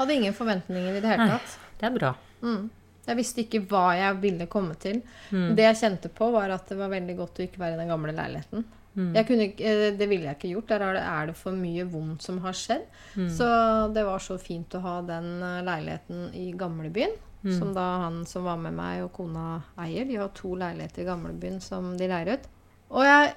Hadde 0.00 0.16
ingen 0.16 0.36
forventninger 0.36 0.96
i 0.96 1.00
det 1.04 1.12
hele 1.12 1.30
tatt. 1.34 1.56
Det 1.80 1.88
er 1.88 1.96
bra. 1.96 2.14
Mm. 2.40 2.68
Jeg 3.06 3.18
visste 3.18 3.42
ikke 3.42 3.62
hva 3.68 3.86
jeg 3.98 4.18
ville 4.22 4.46
komme 4.50 4.76
til. 4.80 5.00
Mm. 5.32 5.54
Det 5.58 5.64
jeg 5.66 5.80
kjente 5.80 6.10
på, 6.14 6.30
var 6.32 6.52
at 6.54 6.68
det 6.70 6.78
var 6.78 6.92
veldig 6.92 7.16
godt 7.18 7.40
å 7.40 7.44
ikke 7.46 7.60
være 7.60 7.76
i 7.76 7.80
den 7.80 7.90
gamle 7.90 8.14
leiligheten. 8.16 8.64
Mm. 8.94 9.12
Kunne, 9.26 9.44
eh, 9.44 9.86
det 9.96 10.08
ville 10.10 10.28
jeg 10.28 10.36
ikke 10.36 10.52
gjort. 10.54 10.68
Der 10.72 10.84
er 10.84 10.96
det, 10.98 11.02
er 11.06 11.30
det 11.30 11.36
for 11.38 11.56
mye 11.56 11.86
vondt 11.88 12.24
som 12.26 12.40
har 12.44 12.56
skjedd. 12.56 12.86
Mm. 13.14 13.28
Så 13.36 13.48
det 13.94 14.04
var 14.06 14.24
så 14.24 14.36
fint 14.40 14.74
å 14.74 14.82
ha 14.84 14.96
den 15.06 15.28
eh, 15.42 15.60
leiligheten 15.66 16.30
i 16.36 16.50
gamlebyen. 16.58 17.16
Mm. 17.40 17.52
Som 17.56 17.72
da 17.72 17.86
han 18.02 18.18
som 18.28 18.44
var 18.44 18.58
med 18.60 18.76
meg 18.76 19.04
og 19.06 19.14
kona 19.16 19.62
eier. 19.80 20.04
De 20.08 20.18
har 20.20 20.32
to 20.36 20.52
leiligheter 20.60 21.04
i 21.04 21.08
gamlebyen 21.08 21.60
som 21.64 21.94
de 21.96 22.10
leier 22.10 22.34
ut. 22.36 22.50
Og 22.90 23.06
jeg, 23.06 23.32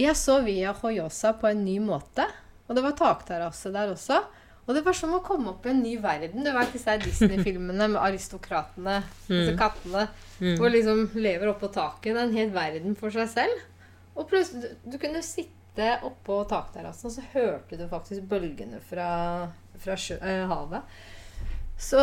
jeg 0.00 0.16
så 0.16 0.40
Via 0.46 0.72
Hoyosa 0.80 1.34
på 1.36 1.50
en 1.50 1.64
ny 1.66 1.76
måte. 1.84 2.24
Og 2.66 2.74
det 2.74 2.84
var 2.86 2.96
takterrasse 2.98 3.70
der 3.74 3.92
også. 3.92 4.22
Og 4.66 4.74
det 4.74 4.82
var 4.84 4.96
som 4.98 5.12
å 5.14 5.20
komme 5.22 5.52
opp 5.52 5.66
i 5.66 5.70
en 5.70 5.82
ny 5.82 5.92
verden. 6.02 6.42
Du 6.42 6.50
vet 6.52 6.72
disse 6.74 6.96
Disney-filmene 7.04 7.86
med 7.92 8.00
aristokratene, 8.02 8.96
disse 9.28 9.52
Mm. 9.54 9.58
kattene, 9.60 10.08
Mm. 10.40 10.56
hvor 10.58 10.68
liksom 10.74 11.04
lever 11.14 11.48
oppå 11.52 11.68
taket. 11.72 12.12
Det 12.12 12.16
er 12.20 12.26
en 12.26 12.34
hel 12.36 12.50
verden 12.50 12.96
for 12.98 13.10
seg 13.14 13.28
selv. 13.30 13.60
Og 14.16 14.26
plutselig, 14.28 14.62
du, 14.84 14.90
du 14.92 14.98
kunne 14.98 15.22
sitte 15.22 15.86
oppå 16.04 16.40
takterrassen, 16.50 17.06
og 17.08 17.14
så 17.14 17.22
hørte 17.32 17.78
du 17.78 17.86
faktisk 17.88 18.26
bølgene 18.28 18.80
fra, 18.90 19.48
fra 19.78 19.96
sjø, 19.96 20.16
eh, 20.20 20.46
havet. 20.50 20.82
Så 21.78 22.00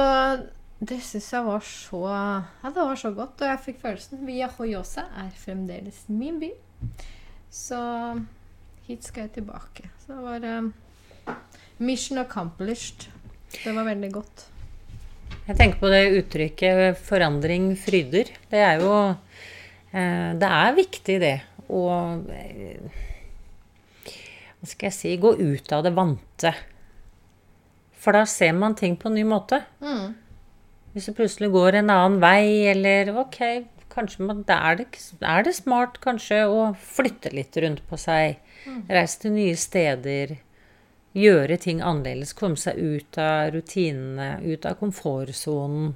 det 0.80 1.00
syns 1.02 1.30
jeg 1.34 1.46
var 1.46 1.60
så 1.66 2.02
Ja, 2.10 2.70
det 2.70 2.76
var 2.86 2.96
så 2.96 3.12
godt. 3.16 3.42
Og 3.42 3.48
jeg 3.50 3.62
fikk 3.66 3.82
følelsen 3.82 4.26
Via 4.28 4.48
Hoyosa 4.58 5.06
er 5.18 5.30
fremdeles 5.36 6.04
min 6.08 6.40
by. 6.40 6.52
Så 7.54 7.80
hit 8.88 9.04
skal 9.08 9.28
jeg 9.28 9.34
tilbake. 9.40 9.90
Så 10.06 10.14
det 10.16 10.24
var 10.26 10.48
eh, 10.50 10.72
mission 11.80 12.18
accomplished. 12.22 13.08
Det 13.54 13.74
var 13.76 13.88
veldig 13.88 14.12
godt. 14.14 14.46
Jeg 15.44 15.58
tenker 15.60 15.80
på 15.82 15.90
det 15.92 16.04
uttrykket 16.20 17.00
'forandring 17.04 17.74
fryder'. 17.76 18.32
Det 18.52 18.60
er 18.60 18.80
jo 18.80 18.94
eh, 19.94 20.32
Det 20.40 20.50
er 20.50 20.76
viktig, 20.76 21.20
det. 21.20 21.42
Å 21.70 21.82
eh, 22.32 23.02
Hva 24.60 24.70
skal 24.70 24.88
jeg 24.88 24.94
si 24.94 25.18
Gå 25.18 25.36
ut 25.36 25.72
av 25.72 25.84
det 25.84 25.96
vante. 25.96 26.54
For 28.00 28.16
da 28.16 28.26
ser 28.26 28.54
man 28.54 28.76
ting 28.76 28.96
på 29.00 29.10
en 29.10 29.16
ny 29.16 29.24
måte. 29.24 29.64
Mm. 29.84 30.16
Hvis 30.94 31.08
du 31.10 31.16
plutselig 31.18 31.52
går 31.52 31.80
en 31.80 31.90
annen 31.90 32.20
vei, 32.22 32.70
eller 32.70 33.10
ok, 33.18 33.66
kanskje 33.94 34.26
man, 34.28 34.44
da 34.48 34.60
er, 34.70 34.82
det, 34.82 34.88
er 35.22 35.46
det 35.46 35.56
smart 35.56 36.00
kanskje 36.04 36.44
å 36.46 36.74
flytte 36.78 37.32
litt 37.34 37.56
rundt 37.58 37.84
på 37.90 37.98
seg. 37.98 38.40
Reise 38.92 39.24
til 39.24 39.34
nye 39.36 39.56
steder. 39.60 40.38
Gjøre 41.14 41.60
ting 41.62 41.78
annerledes. 41.86 42.32
Komme 42.34 42.58
seg 42.58 42.80
ut 42.82 43.18
av 43.22 43.52
rutinene, 43.54 44.40
ut 44.50 44.66
av 44.66 44.80
komfortsonen. 44.80 45.92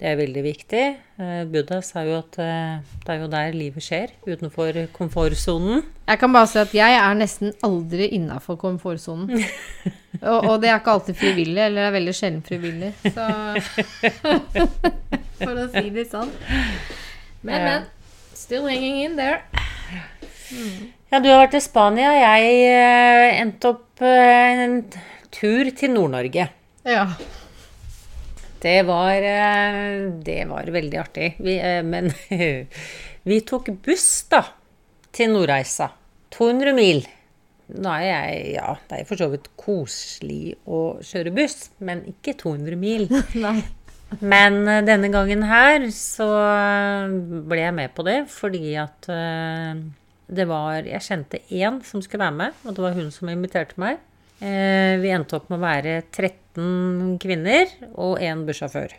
Det 0.00 0.08
er 0.08 0.16
veldig 0.16 0.44
viktig. 0.46 0.84
Eh, 1.20 1.42
Buddha 1.52 1.82
sa 1.84 2.04
jo 2.06 2.14
at 2.22 2.38
eh, 2.40 2.78
det 3.04 3.12
er 3.12 3.20
jo 3.20 3.28
der 3.34 3.52
livet 3.52 3.84
skjer. 3.84 4.14
Utenfor 4.24 4.78
komfortsonen. 4.94 5.84
Jeg 6.08 6.22
kan 6.22 6.32
bare 6.32 6.48
si 6.48 6.62
at 6.62 6.72
jeg 6.72 6.96
er 6.96 7.20
nesten 7.20 7.52
aldri 7.66 8.08
innafor 8.16 8.56
komfortsonen. 8.62 9.36
og, 10.30 10.38
og 10.38 10.54
det 10.64 10.72
er 10.72 10.80
ikke 10.80 10.96
alltid 10.96 11.20
frivillig, 11.20 11.60
eller 11.66 11.82
det 11.82 11.86
er 11.90 11.96
veldig 11.98 12.16
sjelden 12.16 12.42
frivillig. 12.48 12.92
Så 13.04 13.28
For 15.44 15.54
å 15.60 15.68
si 15.76 15.88
det 15.92 16.08
sånn. 16.08 16.32
Men, 17.44 17.68
men. 17.68 17.88
Still 18.32 18.64
hanging 18.70 19.02
in 19.04 19.20
there. 19.20 19.42
Ja, 21.08 21.20
du 21.20 21.28
har 21.30 21.42
vært 21.44 21.56
i 21.56 21.64
Spania. 21.64 22.12
Jeg 22.16 22.54
eh, 22.68 23.40
endte 23.40 23.72
opp 23.72 24.02
eh, 24.04 24.62
en 24.64 24.78
tur 25.32 25.70
til 25.76 25.94
Nord-Norge. 25.94 26.48
Ja. 26.88 27.04
Det 28.60 28.78
var, 28.88 29.24
eh, 29.24 30.08
det 30.24 30.42
var 30.50 30.68
veldig 30.74 30.98
artig. 31.00 31.30
Vi, 31.40 31.54
men 31.88 32.10
vi 33.30 33.40
tok 33.48 33.70
buss, 33.84 34.08
da, 34.32 34.42
til 35.16 35.32
Nordreisa. 35.32 35.90
200 36.36 36.74
mil. 36.76 37.00
Nå 37.68 37.92
er 37.92 38.04
jeg 38.06 38.52
Ja, 38.54 38.74
det 38.88 39.00
er 39.00 39.08
for 39.08 39.20
så 39.20 39.28
vidt 39.32 39.48
koselig 39.60 40.54
å 40.68 40.98
kjøre 41.04 41.32
buss, 41.36 41.70
men 41.84 42.04
ikke 42.12 42.36
200 42.40 42.80
mil. 42.80 43.08
Nei. 43.44 43.60
Men 44.24 44.62
denne 44.88 45.10
gangen 45.12 45.42
her 45.44 45.82
så 45.92 46.28
ble 47.48 47.58
jeg 47.60 47.74
med 47.76 47.92
på 47.92 48.04
det 48.06 48.22
fordi 48.32 48.70
at 48.80 49.08
det 50.28 50.44
var 50.48 50.84
Jeg 50.84 51.00
kjente 51.06 51.40
én 51.48 51.80
som 51.84 52.02
skulle 52.04 52.26
være 52.26 52.36
med, 52.36 52.56
og 52.64 52.76
det 52.76 52.84
var 52.84 52.96
hun 52.98 53.10
som 53.14 53.30
inviterte 53.32 53.80
meg. 53.80 53.98
Eh, 54.40 54.98
Vi 55.00 55.10
endte 55.14 55.38
opp 55.38 55.48
med 55.50 55.58
å 55.58 55.64
være 55.64 55.94
13 56.12 57.18
kvinner 57.22 57.72
og 57.94 58.20
én 58.20 58.44
bussjåfør. 58.46 58.94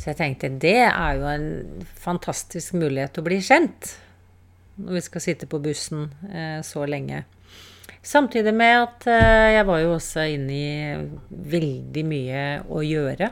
Så 0.00 0.12
jeg 0.12 0.16
tenkte 0.16 0.48
det 0.60 0.78
er 0.86 1.18
jo 1.18 1.26
en 1.28 1.48
fantastisk 2.00 2.76
mulighet 2.78 3.12
til 3.14 3.24
å 3.24 3.28
bli 3.28 3.40
kjent 3.44 3.90
når 4.80 4.96
vi 4.96 5.02
skal 5.04 5.20
sitte 5.24 5.48
på 5.50 5.60
bussen 5.60 6.06
eh, 6.32 6.60
så 6.64 6.86
lenge. 6.88 7.24
Samtidig 8.00 8.54
med 8.56 8.78
at 8.80 9.06
eh, 9.12 9.50
jeg 9.58 9.66
var 9.68 9.82
jo 9.82 9.90
også 9.98 10.24
inne 10.32 10.56
i 10.56 11.08
veldig 11.52 12.04
mye 12.08 12.44
å 12.72 12.80
gjøre. 12.80 13.28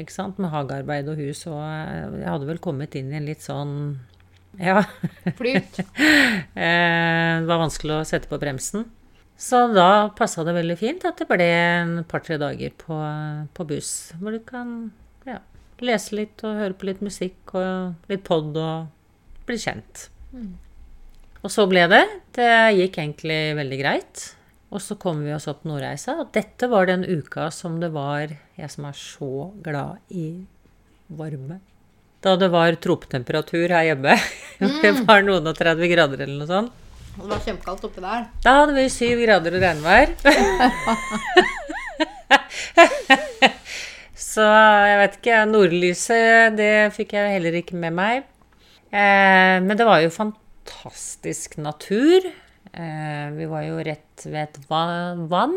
Ikke 0.00 0.14
sant? 0.14 0.38
Med 0.40 0.52
hagearbeid 0.52 1.10
og 1.12 1.20
hus. 1.20 1.42
Og 1.50 1.60
eh, 1.60 2.22
jeg 2.22 2.30
hadde 2.30 2.48
vel 2.48 2.62
kommet 2.64 2.96
inn 2.96 3.12
i 3.12 3.18
en 3.20 3.28
litt 3.28 3.44
sånn 3.44 3.74
Ja. 4.60 4.84
Flyt. 5.38 5.82
Eh, 6.56 7.32
det 7.42 7.48
var 7.50 7.60
vanskelig 7.60 7.98
å 7.98 8.04
sette 8.08 8.30
på 8.30 8.38
bremsen. 8.40 8.86
Så 9.36 9.66
da 9.68 10.08
passa 10.16 10.40
det 10.46 10.54
veldig 10.56 10.76
fint 10.80 11.04
at 11.04 11.18
det 11.20 11.26
ble 11.28 11.44
en 11.44 11.98
par-tre 12.08 12.38
dager 12.40 12.72
på, 12.80 12.96
på 13.52 13.66
buss. 13.68 13.90
Hvor 14.16 14.32
du 14.32 14.40
kan 14.46 14.70
ja, 15.28 15.42
lese 15.84 16.16
litt 16.16 16.40
og 16.48 16.56
høre 16.56 16.76
på 16.78 16.88
litt 16.88 17.02
musikk 17.04 17.52
og 17.60 18.08
litt 18.08 18.24
pod 18.24 18.56
og 18.56 19.44
bli 19.48 19.58
kjent. 19.60 20.06
Og 21.42 21.52
så 21.52 21.68
ble 21.68 21.84
det. 21.92 22.02
Det 22.40 22.50
gikk 22.78 22.96
egentlig 23.04 23.40
veldig 23.60 23.80
greit. 23.82 24.24
Og 24.72 24.82
så 24.82 24.96
kom 24.98 25.20
vi 25.22 25.34
oss 25.36 25.46
opp 25.52 25.68
Nordreisa. 25.68 26.16
Og 26.24 26.32
dette 26.34 26.72
var 26.72 26.88
den 26.88 27.04
uka 27.04 27.50
som 27.54 27.78
det 27.82 27.92
var 27.94 28.32
Jeg 28.56 28.72
som 28.72 28.88
er 28.88 28.96
så 28.96 29.50
glad 29.62 30.00
i 30.08 30.46
varme. 31.12 31.60
Da 32.26 32.32
det 32.34 32.48
var 32.50 32.74
tropetemperatur 32.82 33.70
her 33.70 33.84
hjemme. 33.92 34.16
Det 34.82 34.90
var 35.06 35.22
noen 35.22 35.46
og 35.46 35.54
30 35.54 35.90
grader 35.92 36.24
eller 36.24 36.40
noe 36.40 36.48
sånt. 36.50 36.72
Det 37.16 37.28
var 37.30 37.42
kjempekaldt 37.44 37.84
oppi 37.86 38.02
der. 38.02 38.24
Da 38.42 38.54
hadde 38.58 38.74
vi 38.74 38.86
syv 38.90 39.20
grader 39.22 39.54
og 39.54 39.62
regnvær. 39.62 40.10
Så 44.34 44.42
jeg 44.42 44.98
vet 45.00 45.14
ikke. 45.20 45.36
Nordlyset, 45.52 46.56
det 46.58 46.72
fikk 46.96 47.14
jeg 47.14 47.36
heller 47.36 47.60
ikke 47.60 47.78
med 47.78 47.94
meg. 47.94 48.26
Eh, 48.90 49.62
men 49.62 49.78
det 49.78 49.86
var 49.86 50.02
jo 50.02 50.10
fantastisk 50.12 51.56
natur. 51.62 52.26
Eh, 52.74 53.26
vi 53.38 53.48
var 53.54 53.68
jo 53.68 53.78
rett 53.86 54.26
ved 54.26 54.42
et 54.42 54.58
vann. 54.66 55.56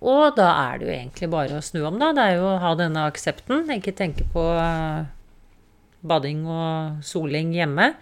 Og 0.00 0.34
da 0.34 0.50
er 0.66 0.82
det 0.82 0.90
jo 0.90 0.92
egentlig 0.98 1.30
bare 1.32 1.62
å 1.62 1.64
snu 1.64 1.84
om, 1.86 2.02
da. 2.02 2.10
Det 2.16 2.26
er 2.26 2.36
jo 2.40 2.50
å 2.50 2.60
ha 2.66 2.74
denne 2.82 3.06
aksepten. 3.06 3.68
Ikke 3.78 3.94
tenke 3.94 4.26
på 4.34 4.42
bading 6.06 6.44
og 6.48 7.00
soling 7.06 7.54
hjemme. 7.56 7.92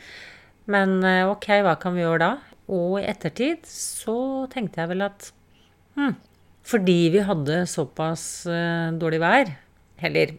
Men 0.68 0.98
eh, 1.06 1.24
ok, 1.28 1.48
hva 1.64 1.76
kan 1.80 1.96
vi 1.96 2.04
gjøre 2.04 2.20
da? 2.24 2.32
Og 2.68 2.98
i 3.00 3.06
ettertid 3.08 3.64
så 3.68 4.46
tenkte 4.52 4.82
jeg 4.82 4.92
vel 4.92 5.06
at 5.06 5.30
hm, 5.96 6.12
fordi 6.68 6.98
vi 7.14 7.24
hadde 7.24 7.62
såpass 7.70 8.22
eh, 8.50 8.92
dårlig 9.00 9.22
vær, 9.24 9.56
eller 10.04 10.36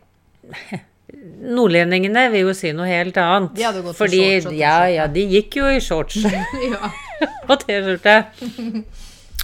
Nordlendingene 1.09 2.27
vil 2.29 2.43
jo 2.45 2.51
si 2.53 2.69
noe 2.75 2.85
helt 2.85 3.17
annet. 3.17 3.55
De 3.57 3.65
hadde 3.65 3.81
gått 3.81 3.95
i 3.95 3.97
fordi, 3.97 4.19
shorts 4.43 4.57
Ja, 4.59 4.75
ja, 4.93 5.07
de 5.09 5.23
gikk 5.31 5.57
jo 5.57 5.69
i 5.73 5.79
shorts 5.81 6.19
og 7.49 7.55
T-skjorte. 7.63 8.15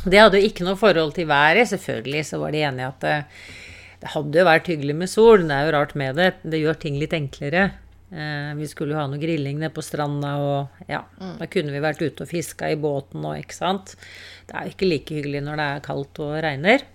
Det 0.06 0.20
hadde 0.22 0.38
jo 0.38 0.50
ikke 0.52 0.68
noe 0.68 0.78
forhold 0.78 1.16
til 1.16 1.26
været. 1.30 1.66
Selvfølgelig 1.72 2.22
så 2.30 2.40
var 2.44 2.54
de 2.54 2.62
enige 2.68 2.92
at 2.92 3.02
det, 3.02 3.16
det 4.04 4.12
hadde 4.14 4.40
jo 4.40 4.46
vært 4.46 4.70
hyggelig 4.70 4.98
med 5.02 5.10
sol. 5.10 5.42
Det 5.42 5.58
er 5.58 5.66
jo 5.66 5.74
rart 5.74 5.96
med 5.98 6.22
det. 6.22 6.30
Det 6.46 6.62
gjør 6.62 6.78
ting 6.86 7.02
litt 7.02 7.18
enklere. 7.18 7.66
Eh, 8.14 8.52
vi 8.60 8.68
skulle 8.70 8.94
jo 8.94 9.00
ha 9.02 9.08
noe 9.10 9.22
grilling 9.22 9.58
nede 9.60 9.74
på 9.74 9.84
stranda, 9.84 10.36
og 10.38 10.90
ja, 10.92 11.02
da 11.40 11.48
kunne 11.52 11.74
vi 11.74 11.82
vært 11.84 12.04
ute 12.06 12.26
og 12.26 12.30
fiska 12.30 12.70
i 12.70 12.78
båten 12.80 13.26
og 13.26 13.40
ikke 13.40 13.58
sant. 13.58 13.96
Det 14.46 14.54
er 14.56 14.68
jo 14.68 14.76
ikke 14.76 14.92
like 14.92 15.18
hyggelig 15.18 15.42
når 15.46 15.62
det 15.62 15.70
er 15.72 15.88
kaldt 15.90 16.22
og 16.26 16.36
regner. 16.46 16.86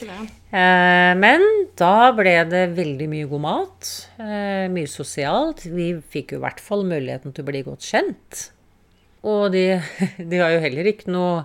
Eh, 0.00 1.12
men 1.18 1.44
da 1.78 2.10
ble 2.16 2.32
det 2.48 2.62
veldig 2.76 3.08
mye 3.10 3.28
god 3.30 3.44
mat. 3.44 3.90
Eh, 4.20 4.70
mye 4.72 4.88
sosialt. 4.90 5.66
Vi 5.68 5.92
fikk 6.12 6.34
jo 6.34 6.40
i 6.40 6.44
hvert 6.46 6.62
fall 6.62 6.86
muligheten 6.88 7.34
til 7.34 7.44
å 7.44 7.50
bli 7.50 7.62
godt 7.66 7.84
kjent. 7.84 8.46
Og 9.26 9.50
de, 9.52 9.64
de 10.30 10.40
har 10.40 10.54
jo 10.54 10.62
heller 10.64 10.86
ikke 10.88 11.10
noe 11.12 11.42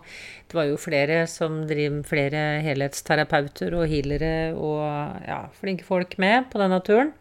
Det 0.47 0.55
var 0.55 0.69
jo 0.69 0.77
flere 0.79 1.25
som 1.27 1.65
driver 1.67 2.05
flere 2.07 2.43
helhetsterapeuter 2.63 3.73
og 3.75 3.89
healere 3.91 4.53
og 4.53 4.85
ja, 5.25 5.41
flinke 5.57 5.83
folk 5.83 6.15
med 6.21 6.47
på 6.53 6.61
denne 6.61 6.79
turen. 6.85 7.11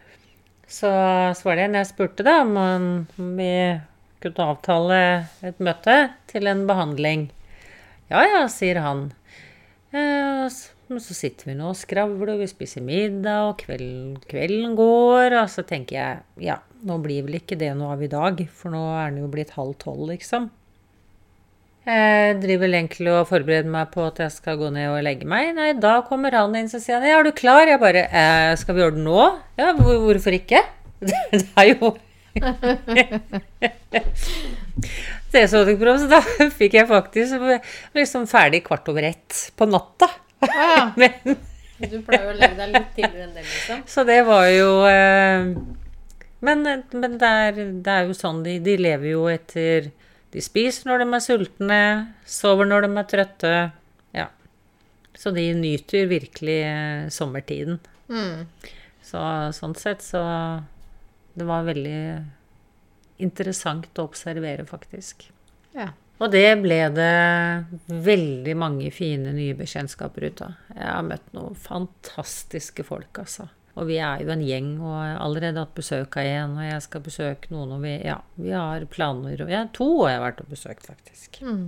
Så, 0.70 0.88
var 1.44 1.56
det 1.58 1.66
en 1.68 1.76
jeg 1.78 1.90
spurte 1.90 2.24
da 2.24 2.40
om 2.42 2.54
han- 2.56 3.06
vi 3.16 3.80
kunne 4.20 4.46
avtale 4.48 5.26
et 5.42 5.58
møte 5.60 6.12
til 6.26 6.46
en 6.46 6.66
behandling. 6.66 7.30
Ja 8.10 8.22
ja, 8.24 8.46
sier 8.48 8.80
han. 8.80 9.12
Eh, 9.92 10.48
så 10.48 11.14
sitter 11.14 11.46
vi 11.50 11.54
nå 11.54 11.68
og 11.70 11.76
skravler, 11.76 12.38
vi 12.38 12.46
spiser 12.46 12.82
middag, 12.84 13.48
og 13.50 13.58
kvelden, 13.58 14.16
kvelden 14.28 14.74
går. 14.76 15.32
Og 15.42 15.48
så 15.48 15.64
tenker 15.66 15.96
jeg 15.96 16.22
ja, 16.48 16.58
nå 16.84 16.98
blir 17.02 17.22
vel 17.24 17.40
ikke 17.40 17.58
det 17.58 17.72
noe 17.76 17.92
av 17.92 18.02
i 18.02 18.08
dag, 18.12 18.48
for 18.52 18.70
nå 18.70 18.82
er 18.98 19.10
den 19.10 19.22
jo 19.24 19.28
blitt 19.32 19.50
halv 19.56 19.76
tolv, 19.78 20.08
liksom. 20.10 20.50
Jeg 21.84 22.38
driver 22.40 22.62
vel 22.64 22.74
egentlig 22.78 23.10
og 23.12 23.26
forbereder 23.28 23.68
meg 23.68 23.90
på 23.92 24.06
at 24.06 24.22
jeg 24.22 24.32
skal 24.32 24.56
gå 24.56 24.70
ned 24.72 24.88
og 24.88 25.02
legge 25.04 25.26
meg. 25.28 25.50
Nei, 25.56 25.74
da 25.76 25.98
kommer 26.06 26.32
han 26.32 26.54
inn 26.56 26.70
og 26.70 26.80
sier 26.80 26.96
han, 26.96 27.04
ja, 27.04 27.18
er 27.18 27.26
du 27.28 27.34
klar? 27.36 27.68
Jeg 27.68 27.80
bare 27.82 28.06
eh, 28.08 28.52
Skal 28.56 28.76
vi 28.76 28.80
gjøre 28.80 28.96
det 28.96 29.04
nå? 29.04 29.20
Ja, 29.60 29.74
hvor, 29.76 29.98
hvorfor 30.06 30.32
ikke? 30.38 30.62
Det 31.04 31.44
er 31.60 31.66
jo 31.74 31.92
Det 35.34 35.42
så 35.50 35.60
da 36.10 36.20
fikk 36.56 36.74
jeg 36.78 36.88
faktisk 36.88 37.36
liksom 37.94 38.24
ferdig 38.30 38.64
kvart 38.66 38.88
over 38.90 39.02
ett 39.10 39.52
på 39.56 39.68
natta. 39.68 40.08
ja. 40.48 40.90
Men 40.98 41.36
Du 41.90 41.98
pleier 42.06 42.30
å 42.30 42.34
legge 42.38 42.56
deg 42.58 42.70
litt 42.72 42.90
tidligere 42.96 43.26
enn 43.26 43.34
det, 43.36 43.44
liksom. 43.44 43.84
Så 43.90 44.06
det 44.08 44.20
var 44.26 44.46
jo 44.48 44.70
eh, 44.88 45.52
Men, 46.44 46.64
men 46.94 47.18
det, 47.20 47.28
er, 47.28 47.52
det 47.84 47.92
er 47.92 48.08
jo 48.08 48.14
sånn 48.16 48.42
de, 48.46 48.56
de 48.62 48.76
lever 48.80 49.10
jo 49.10 49.28
etter 49.32 49.90
De 50.34 50.42
spiser 50.42 50.88
når 50.90 51.04
de 51.04 51.08
er 51.14 51.22
sultne, 51.22 51.80
sover 52.26 52.66
når 52.66 52.86
de 52.86 52.92
er 52.98 53.10
trøtte. 53.10 53.52
Ja. 54.16 54.28
Så 55.14 55.30
de 55.34 55.46
nyter 55.54 56.08
virkelig 56.10 56.60
eh, 56.66 57.04
sommertiden. 57.14 57.78
Mm. 58.10 58.46
Så 59.04 59.20
sånn 59.56 59.76
sett 59.78 60.02
så 60.04 60.20
Det 61.34 61.46
var 61.48 61.64
veldig 61.66 62.00
interessant 63.24 63.98
å 63.98 64.06
observere, 64.06 64.66
faktisk. 64.66 65.24
Ja. 65.74 65.88
Og 66.22 66.30
det 66.30 66.46
ble 66.62 66.78
det 66.94 67.14
veldig 67.90 68.54
mange 68.58 68.90
fine 68.94 69.32
nye 69.34 69.56
bekjentskaper 69.58 70.28
ut 70.28 70.42
av. 70.46 70.58
Jeg 70.70 70.90
har 70.92 71.06
møtt 71.06 71.32
noen 71.34 71.58
fantastiske 71.58 72.86
folk, 72.86 73.18
altså. 73.18 73.48
Og 73.74 73.88
vi 73.88 73.96
er 73.98 74.22
jo 74.22 74.30
en 74.30 74.42
gjeng, 74.44 74.68
og 74.78 74.92
jeg 74.94 75.14
har 75.16 75.22
allerede 75.24 75.62
hatt 75.64 75.74
besøk 75.74 76.18
av 76.20 76.28
en, 76.30 76.52
og 76.60 76.66
jeg 76.68 76.82
skal 76.84 77.02
besøke 77.02 77.50
noen, 77.50 77.72
og 77.74 77.82
vi, 77.82 77.96
ja, 78.06 78.20
vi 78.38 78.52
har 78.54 78.86
planer. 78.90 79.40
Og 79.42 79.50
ja, 79.50 79.64
to 79.74 79.88
har 80.04 80.14
jeg 80.14 80.22
vært 80.28 80.42
og 80.44 80.52
besøkt, 80.54 80.86
faktisk. 80.86 81.40
Mm. 81.42 81.64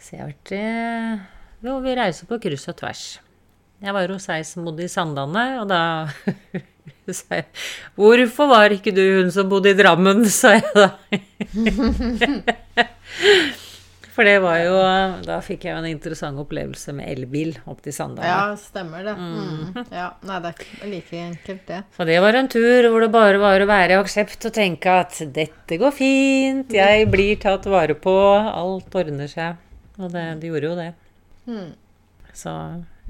Så 0.00 0.14
jeg 0.14 0.22
har 0.22 0.32
vært 0.32 0.54
eh, 0.56 1.26
Jo, 1.64 1.76
vi 1.84 1.96
reiser 1.98 2.28
på 2.30 2.40
kryss 2.40 2.70
og 2.72 2.78
tvers. 2.80 3.04
Jeg 3.84 3.92
var 3.92 4.08
hos 4.14 4.30
ei 4.32 4.40
som 4.48 4.64
bodde 4.64 4.86
i 4.86 4.88
Sandane, 4.88 5.44
og 5.60 5.68
da 5.68 5.82
sa 7.18 7.40
jeg. 7.40 7.48
Hvorfor 8.00 8.48
var 8.48 8.72
ikke 8.72 8.94
du 8.96 9.02
hun 9.18 9.32
som 9.34 9.50
bodde 9.52 9.74
i 9.74 9.76
Drammen, 9.76 10.24
sa 10.32 10.56
jeg 10.56 10.72
da. 10.72 10.88
For 14.14 14.26
det 14.26 14.36
var 14.44 14.60
jo 14.62 14.74
Da 15.26 15.40
fikk 15.42 15.66
jeg 15.66 15.74
jo 15.74 15.80
en 15.80 15.88
interessant 15.90 16.38
opplevelse 16.38 16.94
med 16.94 17.08
elbil 17.10 17.56
opp 17.70 17.82
til 17.82 17.94
Sandal. 17.96 18.26
Ja, 18.28 18.54
stemmer 18.60 19.02
det. 19.06 19.14
Mm. 19.18 19.84
Ja, 19.90 20.12
Nei, 20.22 20.38
det 20.44 20.52
er 20.52 20.62
ikke 20.62 20.90
like 20.92 21.20
enkelt, 21.24 21.64
det. 21.70 21.80
Så 21.96 22.06
det 22.08 22.20
var 22.22 22.38
en 22.38 22.50
tur 22.52 22.88
hvor 22.90 23.02
det 23.02 23.10
bare 23.14 23.42
var 23.42 23.64
å 23.64 23.68
være 23.70 23.96
i 23.96 23.98
aksept 23.98 24.46
og 24.50 24.54
tenke 24.54 24.98
at 25.02 25.18
dette 25.34 25.80
går 25.80 25.94
fint, 25.94 26.74
jeg 26.74 27.10
blir 27.10 27.38
tatt 27.42 27.66
vare 27.70 27.98
på, 27.98 28.14
alt 28.38 28.98
ordner 29.02 29.30
seg. 29.30 29.60
Og 29.98 30.10
det, 30.14 30.24
det 30.42 30.50
gjorde 30.50 30.70
jo 30.70 30.78
det. 30.78 30.90
Mm. 31.50 31.70
Så 32.34 32.52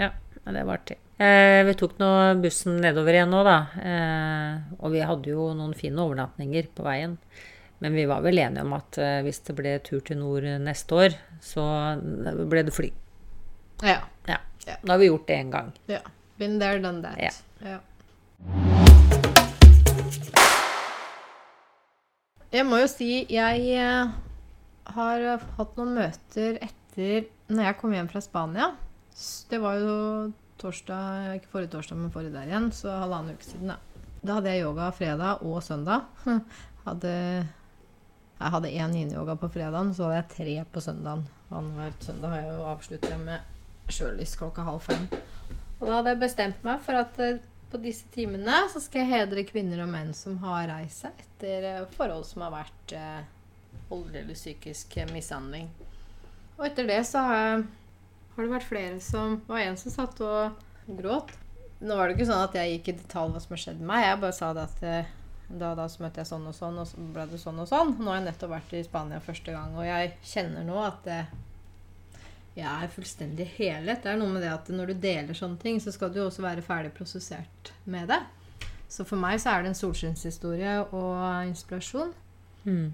ja, 0.00 0.10
det 0.44 0.64
var 0.64 0.78
artig. 0.80 0.98
Eh, 1.14 1.62
vi 1.68 1.74
tok 1.78 1.98
nå 2.00 2.10
bussen 2.42 2.80
nedover 2.82 3.14
igjen 3.14 3.30
nå, 3.30 3.42
da. 3.46 3.58
Eh, 3.78 4.78
og 4.80 4.94
vi 4.96 5.04
hadde 5.06 5.30
jo 5.30 5.52
noen 5.56 5.76
fine 5.78 6.02
overnatninger 6.02 6.72
på 6.74 6.86
veien. 6.86 7.18
Men 7.84 7.92
vi 7.94 8.06
var 8.08 8.22
vel 8.24 8.38
enige 8.40 8.62
om 8.64 8.72
at 8.72 8.96
eh, 8.96 9.18
hvis 9.26 9.42
det 9.44 9.54
ble 9.58 9.74
tur 9.84 10.00
til 10.00 10.16
nord 10.16 10.46
neste 10.64 10.96
år, 10.96 11.16
så 11.44 11.64
ble 12.48 12.62
det 12.64 12.72
fly. 12.72 12.88
Ja. 13.84 13.98
Ja. 14.24 14.38
Ja. 14.64 14.76
Da 14.80 14.94
har 14.94 15.02
vi 15.02 15.10
gjort 15.10 15.26
det 15.28 15.36
én 15.36 15.50
gang. 15.52 15.72
ja. 15.92 16.00
Been 16.38 16.56
there, 16.58 16.80
done 16.80 17.02
that. 17.04 17.20
Ja. 17.20 17.28
Ja. 17.60 17.76
Jeg 22.54 22.64
må 22.66 22.78
jo 22.80 22.88
si 22.88 23.10
jeg 23.28 23.66
eh, 23.76 24.14
har 24.96 25.24
hatt 25.58 25.76
noen 25.76 25.92
møter 25.98 26.56
etter 26.64 27.28
når 27.52 27.68
jeg 27.68 27.78
kom 27.82 27.94
hjem 27.94 28.08
fra 28.10 28.22
Spania. 28.24 28.70
Det 29.50 29.60
var 29.60 29.76
jo 29.82 29.96
torsdag, 30.62 31.34
ikke 31.36 31.52
forrige 31.52 31.74
torsdag, 31.76 32.00
men 32.00 32.14
forrige 32.14 32.32
der 32.32 32.48
igjen, 32.48 32.70
så 32.72 32.96
halvannen 33.02 33.36
uke 33.36 33.44
siden. 33.46 33.74
Da 33.74 33.76
Da 34.24 34.38
hadde 34.38 34.56
jeg 34.56 34.64
yoga 34.64 34.88
fredag 34.96 35.44
og 35.44 35.60
søndag. 35.62 36.08
Hadde, 36.88 37.12
jeg 38.34 38.50
hadde 38.50 38.70
én 38.74 38.94
yin-yoga 38.98 39.36
på 39.38 39.48
fredagen, 39.54 39.92
så 39.94 40.08
hadde 40.08 40.18
jeg 40.18 40.30
tre 40.34 40.54
på 40.74 40.82
søndagen. 40.82 41.22
Annenhver 41.54 41.94
søndag 42.02 42.32
har 42.32 42.40
jeg 42.42 42.54
jo 42.56 42.66
avsluttet 42.72 43.20
med 43.22 43.92
sjølyst 43.94 44.38
klokka 44.40 44.64
halv 44.66 44.82
fem. 44.82 45.06
Og 45.78 45.86
da 45.86 45.98
hadde 45.98 46.14
jeg 46.14 46.22
bestemt 46.24 46.66
meg 46.66 46.82
for 46.82 46.98
at 46.98 47.20
eh, 47.22 47.38
på 47.70 47.80
disse 47.82 48.08
timene 48.14 48.64
så 48.72 48.82
skal 48.82 49.04
jeg 49.04 49.12
hedre 49.12 49.46
kvinner 49.46 49.84
og 49.84 49.90
menn 49.92 50.12
som 50.16 50.36
har 50.42 50.66
reist 50.70 51.04
seg 51.04 51.22
etter 51.22 51.68
eh, 51.70 51.86
forhold 51.94 52.26
som 52.26 52.44
har 52.46 52.54
vært 52.56 52.94
eh, 52.98 53.22
voldelig 53.90 54.24
eller 54.24 54.38
psykisk 54.38 54.98
mishandling. 55.12 55.70
Og 56.58 56.66
etter 56.68 56.90
det 56.90 57.00
så 57.06 57.22
har, 57.28 57.64
det 58.36 58.50
vært 58.50 58.70
flere 58.70 59.00
som 59.02 59.40
var 59.46 59.62
en 59.62 59.78
som 59.78 59.94
satt 59.94 60.22
og 60.26 60.58
gråt. 60.98 61.30
Nå 61.84 61.98
var 61.98 62.08
det 62.08 62.18
ikke 62.18 62.30
sånn 62.30 62.46
at 62.48 62.56
jeg 62.58 62.76
gikk 62.76 62.90
i 62.90 62.98
detalj 63.02 63.34
hva 63.34 63.42
som 63.42 63.54
har 63.54 63.62
skjedd 63.66 63.82
med 63.82 63.90
meg. 63.92 64.06
Jeg 64.08 64.22
bare 64.22 64.36
sa 64.36 64.54
det 64.56 64.66
at 64.70 64.84
da 65.60 65.72
og 65.72 65.80
da 65.80 65.88
så 65.90 66.04
møtte 66.04 66.22
jeg 66.22 66.30
sånn 66.30 66.46
og 66.50 66.54
sånn, 66.56 66.78
og 66.82 66.88
så 66.90 67.06
ble 67.14 67.26
det 67.30 67.40
sånn 67.42 67.60
og 67.62 67.70
sånn. 67.70 67.96
Nå 67.98 68.10
har 68.10 68.20
jeg 68.20 68.28
nettopp 68.28 68.54
vært 68.54 68.76
i 68.76 68.84
Spania 68.86 69.20
første 69.24 69.54
gang, 69.54 69.74
og 69.78 69.86
jeg 69.86 70.14
kjenner 70.26 70.66
nå 70.66 70.78
at 70.82 71.00
det, 71.06 71.20
jeg 72.54 72.70
er 72.70 72.92
fullstendig 72.94 73.46
helhet. 73.56 74.02
Det 74.04 74.12
er 74.12 74.18
noe 74.20 74.32
med 74.34 74.44
det 74.44 74.52
at 74.52 74.70
når 74.70 74.92
du 74.92 75.04
deler 75.06 75.38
sånne 75.38 75.60
ting, 75.62 75.80
så 75.82 75.94
skal 75.94 76.12
du 76.14 76.20
også 76.24 76.44
være 76.44 76.64
ferdig 76.64 76.92
prosessert 76.96 77.72
med 77.90 78.10
det. 78.12 78.20
Så 78.90 79.06
for 79.08 79.18
meg 79.18 79.40
så 79.42 79.54
er 79.54 79.64
det 79.64 79.72
en 79.72 79.78
solskinnshistorie 79.78 80.76
og 80.94 81.48
inspirasjon. 81.48 82.12
Mm. 82.64 82.92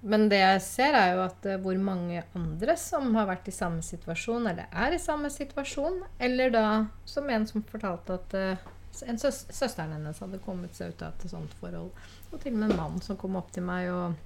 Men 0.00 0.28
det 0.32 0.38
jeg 0.40 0.60
ser, 0.64 0.96
er 0.96 1.14
jo 1.16 1.24
at 1.26 1.46
eh, 1.48 1.58
hvor 1.60 1.76
mange 1.82 2.22
andre 2.36 2.76
som 2.80 3.10
har 3.18 3.26
vært 3.28 3.50
i 3.50 3.54
samme 3.54 3.82
situasjon, 3.84 4.46
eller 4.48 4.70
er 4.70 4.96
i 4.96 5.00
samme 5.02 5.28
situasjon, 5.32 5.98
eller 6.22 6.54
da 6.54 6.66
som 7.08 7.28
en 7.28 7.44
som 7.48 7.64
fortalte 7.68 8.16
at 8.16 8.36
eh, 8.38 8.68
en 9.06 9.20
søs 9.20 9.44
søsteren 9.54 9.94
hennes 9.94 10.18
hadde 10.20 10.40
kommet 10.44 10.74
seg 10.76 10.94
ut 10.94 11.04
av 11.06 11.14
et 11.14 11.30
sånt 11.30 11.54
forhold. 11.60 11.92
Og 12.30 12.42
til 12.42 12.54
og 12.54 12.58
med 12.58 12.72
en 12.72 12.80
mann 12.80 12.98
som 13.04 13.18
kom 13.20 13.38
opp 13.38 13.52
til 13.54 13.64
meg 13.66 13.90
og 13.92 14.18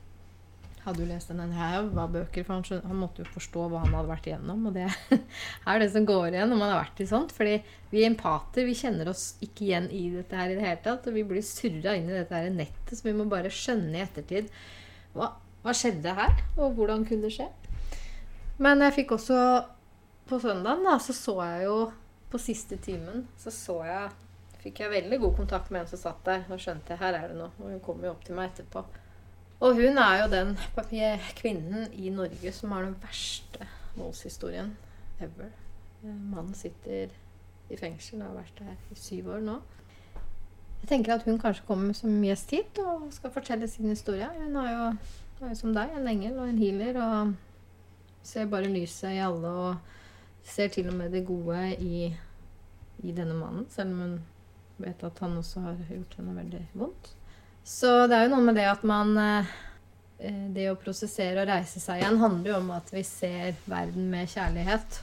hadde 0.85 1.01
jo 1.01 1.09
lest 1.09 1.31
en 1.33 1.41
her 1.57 1.79
av 1.81 2.11
bøker, 2.13 2.45
for 2.45 2.59
han, 2.59 2.83
han 2.85 2.99
måtte 3.01 3.23
jo 3.23 3.31
forstå 3.33 3.69
hva 3.73 3.85
han 3.87 3.95
hadde 3.97 4.11
vært 4.11 4.27
igjennom. 4.29 4.67
Og 4.69 4.75
det 4.77 4.89
er 5.71 5.81
det 5.81 5.91
som 5.95 6.09
går 6.09 6.35
igjen 6.35 6.53
når 6.53 6.61
man 6.61 6.73
har 6.75 6.83
vært 6.83 7.01
i 7.01 7.09
sånt. 7.09 7.33
Fordi 7.37 7.57
vi 7.93 8.05
empater 8.05 8.69
vi 8.69 8.77
kjenner 8.77 9.09
oss 9.13 9.31
ikke 9.45 9.69
igjen 9.69 9.89
i 9.89 10.05
dette 10.13 10.37
her 10.37 10.53
i 10.53 10.59
det 10.59 10.67
hele 10.67 10.83
tatt. 10.85 11.09
Og 11.09 11.17
vi 11.17 11.25
blir 11.29 11.45
surra 11.47 11.97
inn 11.97 12.11
i 12.11 12.19
dette 12.19 12.37
her 12.37 12.51
nettet, 12.53 12.97
så 12.99 13.09
vi 13.09 13.17
må 13.17 13.29
bare 13.31 13.53
skjønne 13.53 13.97
i 13.97 14.05
ettertid 14.05 14.51
hva, 15.15 15.31
hva 15.65 15.77
skjedde 15.77 16.17
her, 16.19 16.37
og 16.59 16.77
hvordan 16.77 17.07
kunne 17.09 17.29
det 17.29 17.37
skje. 17.39 17.49
Men 18.63 18.85
jeg 18.85 18.99
fikk 19.01 19.17
også 19.17 19.39
På 20.29 20.39
søndagen 20.41 20.85
da, 20.87 20.95
så 21.03 21.13
så 21.17 21.35
jeg 21.43 21.65
jo 21.67 21.79
På 22.31 22.39
siste 22.39 22.79
timen 22.79 23.25
så 23.41 23.51
så 23.51 23.81
jeg 23.83 24.13
Fikk 24.65 24.81
jeg 24.81 24.93
veldig 24.95 25.19
god 25.21 25.35
kontakt 25.37 25.73
med 25.73 25.83
en 25.83 25.91
som 25.91 26.01
satt 26.01 26.23
der. 26.25 26.47
Og 26.49 26.61
skjønte 26.63 26.95
jeg 26.95 27.03
her 27.03 27.19
er 27.19 27.29
det 27.31 27.37
noe. 27.37 27.53
Og 27.61 27.75
hun 27.75 27.83
kom 27.85 28.05
jo 28.05 28.15
opp 28.15 28.25
til 28.25 28.39
meg 28.39 28.53
etterpå. 28.53 28.85
Og 29.65 29.77
hun 29.77 30.01
er 30.01 30.23
jo 30.23 30.31
den 30.33 30.55
kvinnen 31.39 31.93
i 31.93 32.11
Norge 32.13 32.53
som 32.53 32.73
har 32.75 32.87
den 32.87 32.97
verste 33.03 33.69
voldshistorien 33.95 34.75
ever. 35.23 35.53
Eh, 36.03 36.11
Mannen 36.11 36.57
sitter 36.57 37.13
i 37.73 37.79
fengsel 37.81 38.21
og 38.21 38.31
har 38.31 38.43
vært 38.43 38.59
der 38.61 38.75
i 38.93 38.99
syv 38.99 39.31
år 39.37 39.45
nå. 39.45 39.61
Jeg 40.83 40.91
tenker 40.91 41.15
at 41.15 41.25
hun 41.25 41.39
kanskje 41.41 41.65
kommer 41.65 41.97
som 41.97 42.13
gjest 42.27 42.51
hit 42.53 42.81
og 42.83 43.07
skal 43.15 43.33
fortelle 43.33 43.69
sin 43.71 43.89
historie. 43.89 44.29
Hun 44.37 44.59
er 44.61 44.73
jo, 44.73 44.91
er 45.41 45.55
jo 45.55 45.61
som 45.61 45.73
deg, 45.77 45.95
en 45.97 46.11
engel 46.11 46.37
og 46.43 46.51
en 46.51 46.61
healer 46.61 46.99
og 47.01 47.33
ser 48.25 48.51
bare 48.53 48.69
lyset 48.69 49.15
i 49.15 49.23
alle 49.25 49.49
og 49.49 50.45
ser 50.45 50.69
til 50.73 50.91
og 50.91 50.99
med 50.99 51.13
det 51.17 51.25
gode 51.25 51.71
i, 51.81 52.11
i 53.01 53.17
denne 53.17 53.37
mannen, 53.37 53.65
selv 53.73 53.95
om 53.95 54.01
hun 54.03 54.15
vet 54.77 55.05
at 55.07 55.21
han 55.23 55.37
også 55.39 55.63
har 55.65 55.79
gjort 55.89 56.17
henne 56.19 56.35
veldig 56.37 56.63
vondt. 56.75 57.13
Så 57.65 57.91
det 58.11 58.17
er 58.17 58.27
jo 58.27 58.35
noe 58.35 58.45
med 58.45 58.59
det 58.59 58.67
at 58.69 58.83
man 58.85 59.15
eh, 59.17 59.53
eh, 60.21 60.47
Det 60.53 60.69
å 60.69 60.77
prosessere 60.77 61.41
og 61.41 61.49
reise 61.49 61.81
seg 61.81 62.03
igjen 62.03 62.21
handler 62.21 62.53
jo 62.53 62.61
om 62.61 62.73
at 62.77 62.93
vi 62.93 63.05
ser 63.09 63.57
verden 63.65 64.11
med 64.13 64.29
kjærlighet. 64.31 65.01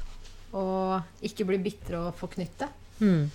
Og 0.58 1.26
ikke 1.26 1.48
blir 1.50 1.64
bitre 1.64 2.04
og 2.06 2.18
forknytte. 2.20 2.70
Mm. 3.02 3.32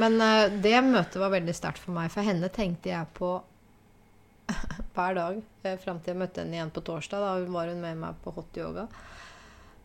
Men 0.00 0.20
eh, 0.20 0.52
det 0.64 0.78
møtet 0.86 1.20
var 1.22 1.34
veldig 1.36 1.54
sterkt 1.54 1.82
for 1.84 1.94
meg, 1.96 2.10
for 2.10 2.26
henne 2.26 2.50
tenkte 2.52 2.90
jeg 2.90 3.10
på 3.14 3.36
hver 4.94 5.16
dag 5.16 5.42
fram 5.80 6.00
til 6.02 6.12
jeg 6.12 6.20
møtte 6.20 6.42
henne 6.42 6.58
igjen 6.58 6.74
på 6.74 6.82
torsdag. 6.84 7.22
Da 7.22 7.52
var 7.54 7.70
hun 7.70 7.84
med 7.84 8.00
meg 8.00 8.18
på 8.24 8.34
hot 8.34 8.58
yoga. 8.58 8.88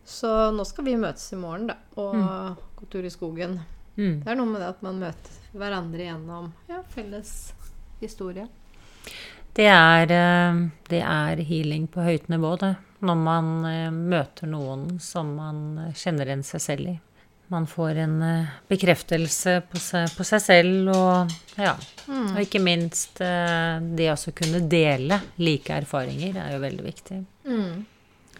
Så 0.09 0.29
nå 0.55 0.65
skal 0.65 0.87
vi 0.87 0.97
møtes 0.97 1.27
i 1.35 1.37
morgen 1.37 1.67
da, 1.69 1.75
og 2.01 2.57
gå 2.79 2.87
tur 2.89 3.05
i 3.05 3.11
skogen. 3.13 3.59
Mm. 3.99 4.21
Det 4.23 4.31
er 4.31 4.37
noe 4.39 4.47
med 4.47 4.61
det 4.63 4.71
at 4.71 4.83
man 4.85 5.01
møter 5.01 5.57
hverandre 5.59 6.05
gjennom 6.05 6.53
ja, 6.69 6.79
felles 6.93 7.33
historie. 7.99 8.47
Det 9.53 9.65
er, 9.67 10.11
eh, 10.13 10.61
det 10.87 11.01
er 11.03 11.41
healing 11.43 11.87
på 11.91 12.05
høyt 12.05 12.29
nivå, 12.31 12.53
det. 12.61 12.75
Når 13.03 13.19
man 13.19 13.51
eh, 13.67 13.91
møter 13.91 14.47
noen 14.47 14.99
som 15.03 15.33
man 15.35 15.91
kjenner 15.97 16.29
igjen 16.29 16.45
seg 16.47 16.63
selv 16.63 16.91
i. 16.93 16.95
Man 17.51 17.65
får 17.67 17.99
en 18.05 18.17
eh, 18.23 18.51
bekreftelse 18.71 19.57
på 19.67 19.81
seg, 19.83 20.13
på 20.15 20.27
seg 20.27 20.43
selv, 20.45 20.91
og 20.93 21.59
ja. 21.59 21.73
Mm. 22.07 22.29
Og 22.29 22.39
ikke 22.45 22.61
minst 22.63 23.19
det 23.19 24.07
å 24.13 24.35
kunne 24.37 24.61
dele 24.71 25.19
like 25.41 25.75
erfaringer 25.81 26.39
er 26.39 26.53
jo 26.55 26.61
veldig 26.63 26.85
viktig. 26.85 27.19
Mm. 27.49 27.73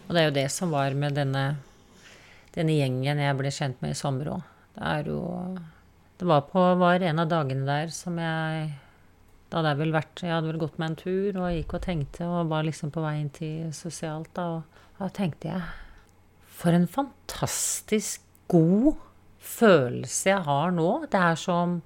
Og 0.06 0.14
det 0.14 0.22
er 0.22 0.30
jo 0.30 0.38
det 0.40 0.48
som 0.54 0.72
var 0.72 0.96
med 0.96 1.18
denne, 1.20 1.44
denne 2.54 2.78
gjengen 2.78 3.20
jeg 3.26 3.36
ble 3.38 3.52
kjent 3.54 3.84
med 3.84 3.92
i 3.92 3.98
sommer 3.98 4.32
òg. 4.38 4.48
Det 4.76 4.86
er 4.92 5.10
jo 5.10 5.20
Det 6.20 6.28
var 6.28 6.46
på 6.50 6.62
var 6.80 7.02
en 7.02 7.22
av 7.22 7.28
dagene 7.30 7.66
der 7.68 7.92
som 7.94 8.18
jeg 8.20 8.70
Da 9.50 9.60
hadde 9.60 9.74
jeg 9.74 9.80
vel 9.82 9.94
vært 9.96 10.24
Jeg 10.24 10.34
hadde 10.36 10.52
vel 10.52 10.62
gått 10.62 10.80
meg 10.80 10.92
en 10.92 10.98
tur 11.00 11.40
og 11.42 11.52
gikk 11.54 11.76
og 11.78 11.84
tenkte 11.86 12.28
og 12.28 12.50
var 12.52 12.66
liksom 12.66 12.92
på 12.94 13.04
vei 13.04 13.16
inn 13.20 13.32
til 13.34 13.70
sosialt, 13.76 14.32
da. 14.36 14.60
Og 14.60 15.04
da 15.04 15.12
tenkte 15.20 15.52
jeg 15.52 15.62
For 16.60 16.76
en 16.76 16.88
fantastisk 16.90 18.26
god 18.50 18.98
følelse 19.40 20.28
jeg 20.28 20.44
har 20.44 20.72
nå. 20.76 20.88
Det 21.10 21.20
er 21.20 21.38
som 21.40 21.80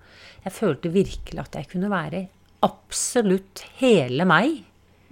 Jeg 0.45 0.57
følte 0.57 0.93
virkelig 0.93 1.41
at 1.45 1.61
jeg 1.61 1.71
kunne 1.71 1.93
være 1.93 2.27
absolutt 2.65 3.61
hele 3.81 4.25
meg. 4.29 4.63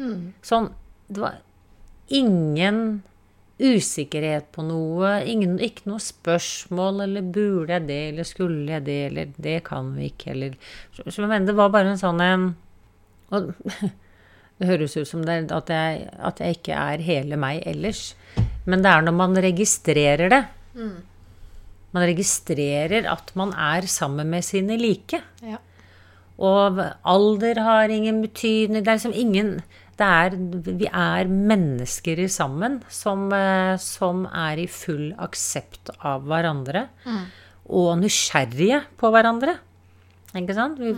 Mm. 0.00 0.32
Sånn 0.44 0.70
Det 1.08 1.20
var 1.20 1.40
ingen 2.12 3.02
usikkerhet 3.60 4.48
på 4.54 4.64
noe, 4.66 5.18
ingen, 5.28 5.58
ikke 5.62 5.86
noe 5.90 6.02
spørsmål, 6.02 7.02
eller 7.06 7.26
burde 7.34 7.76
jeg 7.76 7.86
det, 7.90 8.00
eller 8.12 8.28
skulle 8.28 8.76
jeg 8.76 8.86
det, 8.86 9.00
eller 9.10 9.34
det 9.44 9.58
kan 9.66 9.92
vi 9.96 10.08
ikke, 10.10 10.32
eller 10.32 10.56
så, 10.94 11.04
så, 11.06 11.26
men 11.28 11.46
Det 11.46 11.56
var 11.58 11.72
bare 11.74 11.92
en 11.92 12.00
sånn 12.00 12.22
en 12.24 12.48
og, 13.32 13.52
Det 14.60 14.68
høres 14.68 14.94
ut 14.94 15.08
som 15.08 15.24
det, 15.26 15.48
at, 15.50 15.70
jeg, 15.72 16.02
at 16.22 16.38
jeg 16.38 16.58
ikke 16.58 16.76
er 16.78 17.02
hele 17.02 17.38
meg 17.40 17.64
ellers. 17.66 18.12
Men 18.68 18.84
det 18.84 18.92
er 18.92 19.02
når 19.02 19.16
man 19.16 19.40
registrerer 19.42 20.30
det. 20.30 20.42
Mm. 20.78 21.00
Man 21.96 22.06
registrerer 22.06 23.08
at 23.10 23.32
man 23.34 23.50
er 23.58 23.88
sammen 23.90 24.30
med 24.30 24.46
sine 24.46 24.76
like. 24.78 25.18
Ja. 25.42 25.58
Og 26.38 26.78
alder 26.78 27.60
har 27.66 27.90
ingen 27.90 28.20
betydning. 28.22 28.84
Det 28.84 28.92
er 28.92 29.00
liksom 29.00 29.18
ingen 29.18 29.50
er, 30.00 30.36
Vi 30.78 30.86
er 30.88 31.28
mennesker 31.28 32.28
sammen 32.28 32.80
som, 32.88 33.32
eh, 33.32 33.76
som 33.76 34.26
er 34.26 34.58
i 34.58 34.66
full 34.66 35.12
aksept 35.18 35.90
av 36.00 36.24
hverandre. 36.24 36.88
Mm. 37.04 37.26
Og 37.68 37.98
nysgjerrige 38.00 38.82
på 38.96 39.10
hverandre. 39.12 39.58
Ikke 40.34 40.54
sant? 40.54 40.78
Vi, 40.78 40.92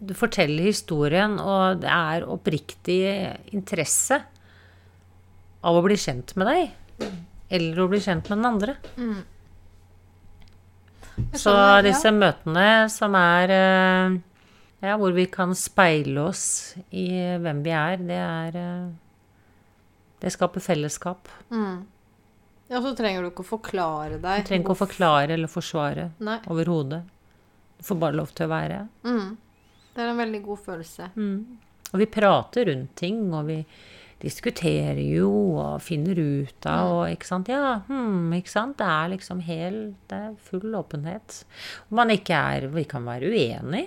Du 0.00 0.14
forteller 0.14 0.62
historien, 0.62 1.40
og 1.40 1.80
det 1.80 1.90
er 1.90 2.22
oppriktig 2.22 3.00
interesse 3.52 4.22
av 5.64 5.74
å 5.74 5.82
bli 5.82 5.96
kjent 5.96 6.36
med 6.36 6.46
deg. 6.46 7.10
Eller 7.50 7.80
å 7.82 7.88
bli 7.90 7.98
kjent 7.98 8.28
med 8.30 8.38
den 8.38 8.46
andre. 8.46 8.76
Jeg 11.18 11.40
Så 11.42 11.52
disse 11.82 12.12
møtene 12.14 12.86
som 12.92 13.14
er 13.18 13.50
eh, 13.50 14.18
Ja, 14.80 14.94
hvor 15.00 15.12
vi 15.16 15.26
kan 15.26 15.54
speile 15.58 16.28
oss 16.30 16.74
i 16.94 17.08
hvem 17.42 17.64
vi 17.64 17.74
er, 17.74 17.98
det 17.98 18.18
er 18.22 18.58
eh, 18.60 18.90
Det 20.22 20.30
skaper 20.34 20.62
fellesskap. 20.62 21.30
Mm. 21.50 21.86
Ja, 22.68 22.80
så 22.82 22.92
trenger 22.94 23.22
du 23.22 23.30
ikke 23.30 23.46
å 23.46 23.52
forklare 23.56 24.18
deg. 24.18 24.42
Du 24.42 24.50
trenger 24.50 24.66
ikke 24.66 24.76
å 24.76 24.82
forklare 24.82 25.34
eller 25.34 25.50
forsvare 25.50 26.10
overhodet. 26.50 27.00
Du 27.78 27.86
får 27.86 28.00
bare 28.02 28.18
lov 28.18 28.34
til 28.34 28.46
å 28.48 28.52
være. 28.52 28.80
Mm. 29.06 29.28
Det 29.94 30.02
er 30.04 30.10
en 30.12 30.20
veldig 30.20 30.42
god 30.44 30.60
følelse. 30.66 31.08
Og 31.88 32.02
vi 32.02 32.08
prater 32.12 32.68
rundt 32.68 32.92
ting, 32.98 33.22
og 33.32 33.48
vi 33.48 33.62
diskuterer 34.22 34.98
jo 35.00 35.30
og 35.62 35.78
finner 35.82 36.18
ut 36.18 36.66
av 36.68 36.90
og 36.90 37.02
ikke 37.12 37.28
sant. 37.28 37.50
Ja, 37.50 37.80
hm, 37.86 38.32
ikke 38.36 38.52
sant. 38.52 38.76
Det 38.80 38.88
er 38.90 39.12
liksom 39.14 39.42
hel 39.46 39.78
Det 40.10 40.18
er 40.18 40.34
full 40.50 40.74
åpenhet. 40.74 41.44
Man 41.94 42.10
ikke 42.10 42.34
er 42.34 42.68
Vi 42.74 42.84
kan 42.90 43.06
være 43.06 43.30
uenig, 43.30 43.86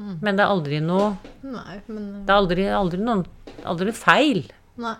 men 0.00 0.38
det 0.38 0.44
er 0.44 0.50
aldri 0.50 0.80
noe 0.84 1.12
Nei, 1.44 1.76
men 1.88 2.08
Det 2.26 2.32
er 2.32 2.38
aldri, 2.38 2.66
aldri 2.72 3.00
noen 3.02 3.24
Aldri 3.68 3.92
feil. 3.92 4.44
Nei. 4.80 4.96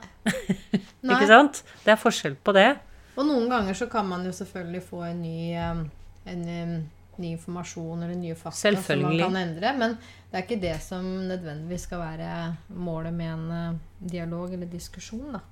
Ikke 1.12 1.28
sant? 1.30 1.62
Det 1.84 1.94
er 1.94 2.00
forskjell 2.00 2.34
på 2.44 2.52
det. 2.52 2.68
Og 3.16 3.24
noen 3.24 3.46
ganger 3.50 3.76
så 3.76 3.88
kan 3.90 4.08
man 4.08 4.24
jo 4.26 4.32
selvfølgelig 4.36 4.82
få 4.84 5.04
en 5.08 5.22
ny, 5.24 5.38
um, 5.56 5.80
en, 6.28 6.42
um, 6.44 6.74
ny 7.20 7.30
informasjon 7.34 8.04
eller 8.04 8.18
nye 8.18 8.36
fakta 8.36 8.74
som 8.76 9.04
man 9.06 9.16
kan 9.20 9.38
endre. 9.40 9.72
Men 9.80 9.96
det 10.30 10.38
er 10.38 10.44
ikke 10.44 10.60
det 10.62 10.76
som 10.84 11.06
nødvendigvis 11.30 11.88
skal 11.88 12.02
være 12.04 12.34
målet 12.76 13.16
med 13.16 13.32
en 13.32 13.48
uh, 13.50 13.80
dialog 14.12 14.52
eller 14.56 14.68
diskusjon, 14.70 15.38
da. 15.38 15.42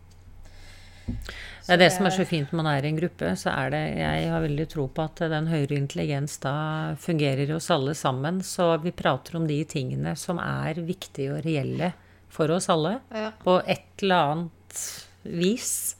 Det 1.69 1.75
er 1.75 1.81
det 1.83 1.91
som 1.93 2.07
er 2.09 2.15
så 2.15 2.25
fint 2.25 2.49
når 2.49 2.59
man 2.63 2.71
er 2.71 2.87
i 2.87 2.89
en 2.89 2.99
gruppe. 2.99 3.35
så 3.37 3.53
er 3.53 3.71
det, 3.75 3.83
Jeg 3.99 4.31
har 4.33 4.41
veldig 4.41 4.67
tro 4.73 4.87
på 4.89 5.05
at 5.05 5.21
den 5.33 5.51
høyere 5.51 5.77
intelligens 5.77 6.39
da 6.41 6.97
fungerer 6.97 7.53
hos 7.53 7.71
alle 7.71 7.95
sammen. 7.95 8.41
Så 8.41 8.71
vi 8.83 8.93
prater 8.93 9.37
om 9.37 9.47
de 9.47 9.59
tingene 9.69 10.17
som 10.17 10.41
er 10.41 10.81
viktige 10.81 11.37
og 11.37 11.45
reelle 11.45 11.93
for 12.33 12.51
oss 12.55 12.71
alle. 12.73 12.99
Ja. 13.13 13.33
På 13.45 13.61
et 13.67 14.03
eller 14.03 14.33
annet 14.33 14.85
vis. 15.29 15.97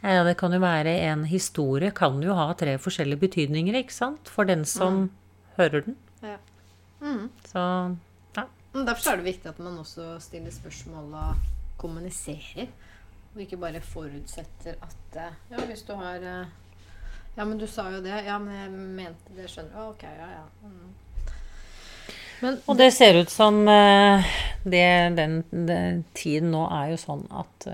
Ja, 0.00 0.24
det 0.24 0.38
kan 0.40 0.52
jo 0.56 0.60
være 0.62 0.96
en 1.10 1.26
historie 1.28 1.92
kan 1.92 2.22
jo 2.24 2.36
ha 2.38 2.48
tre 2.56 2.78
forskjellige 2.80 3.20
betydninger, 3.26 3.76
ikke 3.82 3.92
sant? 3.92 4.30
For 4.32 4.48
den 4.48 4.64
som 4.64 5.10
hører 5.58 5.84
den. 5.84 5.96
Ja. 6.24 6.38
Mm. 7.04 7.28
Så 7.48 7.64
ja. 8.36 8.46
Derfor 8.72 9.12
er 9.12 9.20
det 9.20 9.28
viktig 9.28 9.52
at 9.52 9.60
man 9.60 9.76
også 9.82 10.14
stiller 10.24 10.52
spørsmål 10.54 11.12
og 11.20 11.50
kommuniserer. 11.80 12.70
Og 13.34 13.44
ikke 13.44 13.58
bare 13.60 13.82
forutsetter 13.84 14.78
at 14.82 15.18
eh, 15.18 15.36
Ja, 15.52 15.66
hvis 15.68 15.84
du 15.86 15.94
har 15.98 16.22
eh, 16.22 16.46
Ja, 17.36 17.44
men 17.44 17.58
du 17.58 17.66
sa 17.70 17.86
jo 17.94 18.00
det. 18.02 18.24
Ja, 18.26 18.38
men 18.42 18.56
jeg 18.56 18.70
mente 18.70 19.36
det. 19.36 19.46
Skjønner 19.50 19.76
du? 19.76 19.82
Ok, 19.92 20.02
ja, 20.02 20.30
ja. 20.34 20.46
Mm. 20.66 20.88
Men 22.40 22.56
Og 22.66 22.78
det 22.80 22.88
ser 22.96 23.20
ut 23.20 23.30
som 23.30 23.60
eh, 23.68 24.32
det, 24.64 24.88
den, 25.16 25.36
den 25.50 26.02
tiden 26.16 26.50
nå 26.54 26.64
er 26.74 26.90
jo 26.94 26.98
sånn 27.00 27.22
at 27.30 27.68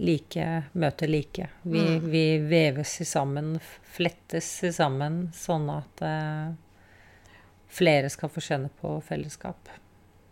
like 0.00 0.46
møter 0.72 1.08
like. 1.08 1.46
Vi, 1.62 1.84
vi 2.02 2.24
veves 2.50 2.96
sammen, 3.08 3.54
flettes 3.94 4.48
sammen, 4.76 5.22
sånn 5.36 5.68
at 5.72 6.02
flere 7.70 8.10
skal 8.12 8.32
få 8.32 8.42
kjenne 8.44 8.72
på 8.80 8.98
fellesskap. 9.06 9.70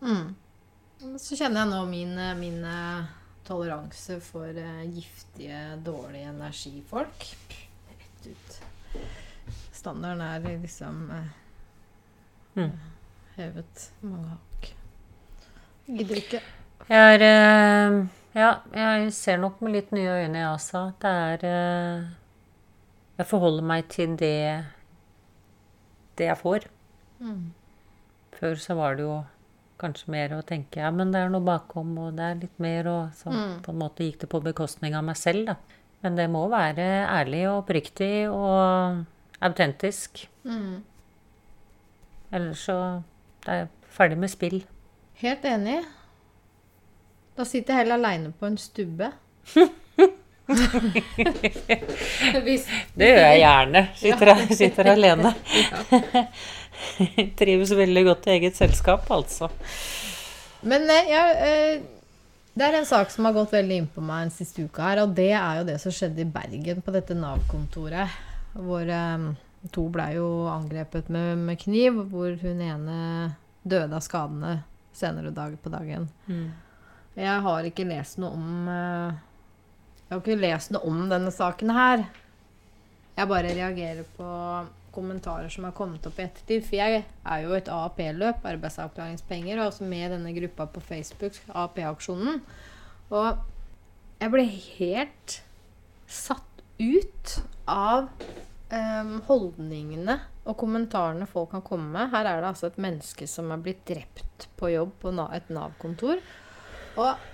Mm. 0.00 0.34
Så 1.20 1.38
kjenner 1.38 1.62
jeg 1.62 1.72
nå 1.72 1.84
min, 1.88 2.16
min 2.40 2.60
toleranse 3.48 4.18
for 4.24 4.46
eh, 4.52 4.84
giftige, 4.92 5.60
dårlige 5.86 6.28
energifolk. 6.32 7.26
Rett 7.88 8.28
ut. 8.30 8.58
Standarden 9.72 10.20
er 10.26 10.60
liksom 10.62 11.10
eh, 11.10 11.34
Mm. 12.58 12.72
hevet 13.36 13.82
mange 14.02 14.28
hakk. 14.32 14.70
Gidder 15.86 16.16
ikke. 16.18 16.40
Jeg 16.88 17.18
er 17.20 17.24
eh, 17.28 17.98
Ja, 18.34 18.48
jeg 18.74 19.12
ser 19.14 19.36
nok 19.40 19.60
med 19.62 19.72
litt 19.76 19.92
nye 19.94 20.10
øyne, 20.24 20.38
jeg 20.42 20.48
også. 20.52 20.82
Det 21.00 21.12
er 21.44 22.08
Jeg 23.18 23.26
forholder 23.26 23.62
meg 23.66 23.88
til 23.88 24.16
det 24.16 24.64
det 26.18 26.26
jeg 26.26 26.38
får. 26.38 26.66
Mm. 27.20 27.52
Før 28.38 28.54
så 28.58 28.74
var 28.74 28.94
det 28.98 29.04
jo 29.06 29.16
kanskje 29.78 30.08
mer 30.12 30.32
å 30.36 30.42
tenke 30.46 30.80
ja, 30.82 30.90
men 30.90 31.12
det 31.14 31.20
er 31.24 31.28
noe 31.32 31.44
bakom, 31.44 31.92
og 32.02 32.16
det 32.18 32.24
er 32.24 32.34
litt 32.42 32.58
mer, 32.62 32.86
og 32.90 33.10
så 33.18 33.30
Mm. 33.32 33.60
på 33.62 33.72
en 33.72 33.78
måte 33.78 34.04
gikk 34.06 34.18
det 34.20 34.28
på 34.32 34.40
bekostning 34.42 34.94
av 34.98 35.04
meg 35.04 35.16
selv, 35.16 35.46
da. 35.46 35.54
Men 36.02 36.16
det 36.16 36.28
må 36.30 36.48
være 36.50 36.86
ærlig 37.10 37.44
og 37.50 37.64
oppriktig 37.64 38.28
og 38.30 39.04
autentisk. 39.42 40.28
Mm. 40.44 40.82
Ellers 42.32 42.66
så 42.68 43.02
det 43.44 43.48
er 43.54 43.58
jeg 43.64 43.68
ferdig 43.96 44.18
med 44.18 44.30
spill. 44.30 44.64
Helt 45.22 45.42
enig. 45.44 45.84
Da 47.36 47.44
sitter 47.44 47.74
jeg 47.74 47.84
heller 47.86 47.94
aleine 47.98 48.32
på 48.38 48.46
en 48.46 48.56
stubbe. 48.58 49.12
Det 52.96 53.08
gjør 53.08 53.18
jeg 53.20 53.40
gjerne. 53.42 53.82
Sitter, 53.98 54.30
sitter 54.56 54.90
alene. 54.94 55.34
Trives 57.38 57.74
veldig 57.76 58.04
godt 58.08 58.28
i 58.28 58.36
eget 58.36 58.58
selskap, 58.58 59.08
altså. 59.10 59.50
Men 60.66 60.86
ja, 61.08 61.24
eh, 61.34 61.82
det 62.58 62.66
er 62.66 62.78
en 62.78 62.88
sak 62.88 63.12
som 63.14 63.28
har 63.28 63.36
gått 63.36 63.52
veldig 63.54 63.82
inn 63.82 63.90
på 63.94 64.02
meg 64.02 64.26
den 64.26 64.34
siste 64.34 64.64
uka 64.66 64.88
her, 64.88 65.02
og 65.04 65.12
det 65.14 65.30
er 65.30 65.60
jo 65.60 65.66
det 65.68 65.76
som 65.82 65.94
skjedde 65.94 66.24
i 66.24 66.30
Bergen, 66.32 66.80
på 66.82 66.94
dette 66.94 67.16
Nav-kontoret. 67.18 68.16
Hvor 68.58 68.88
eh, 68.90 69.28
to 69.74 69.88
blei 69.94 70.14
jo 70.16 70.48
angrepet 70.50 71.10
med, 71.12 71.44
med 71.50 71.60
kniv, 71.60 72.02
hvor 72.10 72.34
hun 72.42 72.64
ene 72.64 72.98
døde 73.68 73.94
av 73.94 74.02
skadene 74.04 74.58
senere 74.98 75.30
dag 75.34 75.54
på 75.62 75.70
dagen. 75.70 76.08
Jeg 77.18 77.42
har 77.44 77.66
ikke 77.66 77.86
lest 77.88 78.18
noe 78.22 78.34
om 78.34 78.68
eh, 78.70 79.18
Jeg 80.06 80.14
har 80.14 80.20
ikke 80.22 80.40
lest 80.40 80.72
noe 80.74 80.88
om 80.88 81.04
denne 81.10 81.32
saken 81.34 81.72
her. 81.74 82.04
Jeg 83.18 83.30
bare 83.30 83.54
reagerer 83.54 84.06
på 84.16 84.28
kommentarer 84.98 85.52
som 85.54 85.68
har 85.68 85.76
kommet 85.78 86.06
opp 86.10 86.18
i 86.18 86.26
ettertid. 86.26 86.66
For 86.66 86.80
jeg 86.80 87.04
er 87.06 87.44
jo 87.46 87.54
et 87.56 87.70
AAP-løp, 87.72 88.42
arbeidsavklaringspenger, 88.52 89.60
og 89.60 89.70
også 89.70 89.86
med 89.88 90.10
denne 90.16 90.34
gruppa 90.36 90.66
på 90.74 90.82
Facebook, 90.90 91.38
AAP-aksjonen. 91.54 92.42
Og 93.14 93.30
jeg 94.18 94.34
ble 94.34 94.44
helt 94.50 95.38
satt 96.08 96.64
ut 96.78 97.38
av 97.68 98.08
um, 98.72 99.14
holdningene 99.28 100.18
og 100.48 100.56
kommentarene 100.60 101.28
folk 101.28 101.52
kan 101.52 101.64
komme 101.64 101.90
med. 101.92 102.10
Her 102.14 102.28
er 102.28 102.40
det 102.40 102.52
altså 102.52 102.70
et 102.70 102.80
menneske 102.80 103.28
som 103.28 103.52
er 103.52 103.62
blitt 103.62 103.84
drept 103.88 104.48
på 104.58 104.72
jobb 104.72 104.94
på 105.02 105.12
et 105.26 105.52
Nav-kontor. 105.52 106.22
Og, 106.98 107.28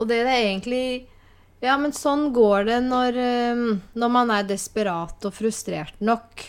og 0.00 0.08
det 0.08 0.22
er 0.24 0.32
egentlig 0.38 0.86
Ja, 1.64 1.78
men 1.80 1.94
sånn 1.96 2.30
går 2.36 2.66
det 2.68 2.80
når, 2.84 3.16
em, 3.16 3.62
når 3.96 4.10
man 4.12 4.32
er 4.34 4.48
desperat 4.48 5.24
og 5.24 5.32
frustrert 5.34 5.96
nok. 6.04 6.42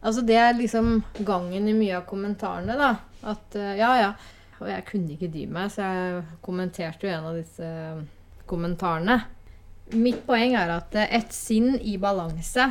Altså, 0.00 0.22
det 0.24 0.36
er 0.40 0.56
liksom 0.56 1.02
gangen 1.28 1.68
i 1.68 1.76
mye 1.76 1.98
av 1.98 2.06
kommentarene, 2.08 2.76
da. 2.78 2.94
At 3.28 3.56
eh, 3.58 3.76
ja, 3.80 3.90
ja. 4.00 4.12
Og 4.60 4.68
jeg 4.68 4.84
kunne 4.88 5.14
ikke 5.14 5.28
dy 5.32 5.46
meg, 5.48 5.72
så 5.72 5.84
jeg 5.84 6.22
kommenterte 6.44 7.06
jo 7.06 7.12
en 7.12 7.28
av 7.30 7.36
disse 7.36 7.66
eh, 7.66 8.00
kommentarene. 8.48 9.18
Mitt 10.00 10.22
poeng 10.28 10.56
er 10.56 10.72
at 10.78 10.96
eh, 10.96 11.12
et 11.20 11.36
sinn 11.36 11.74
i 11.76 11.98
balanse 12.00 12.70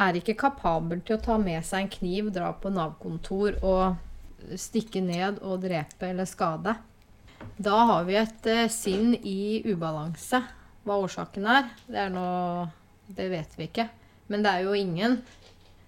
er 0.00 0.16
ikke 0.16 0.38
kapabel 0.40 1.00
til 1.04 1.16
å 1.16 1.24
ta 1.24 1.38
med 1.40 1.64
seg 1.64 1.84
en 1.84 1.92
kniv, 1.92 2.30
dra 2.32 2.52
på 2.56 2.72
Nav-kontor 2.72 3.58
og 3.60 4.56
stikke 4.56 5.02
ned 5.04 5.40
og 5.44 5.64
drepe 5.64 6.08
eller 6.08 6.28
skade. 6.28 6.76
Da 7.60 7.82
har 7.88 8.06
vi 8.08 8.16
et 8.20 8.48
sinn 8.72 9.14
i 9.16 9.60
ubalanse. 9.68 10.40
Hva 10.84 10.96
årsaken 11.04 11.48
er, 11.48 11.68
det 11.88 12.06
er 12.06 12.12
noe 12.12 12.68
Det 13.10 13.26
vet 13.28 13.56
vi 13.58 13.66
ikke. 13.66 13.88
Men 14.30 14.44
det 14.44 14.50
er 14.52 14.64
jo 14.68 14.76
ingen 14.78 15.18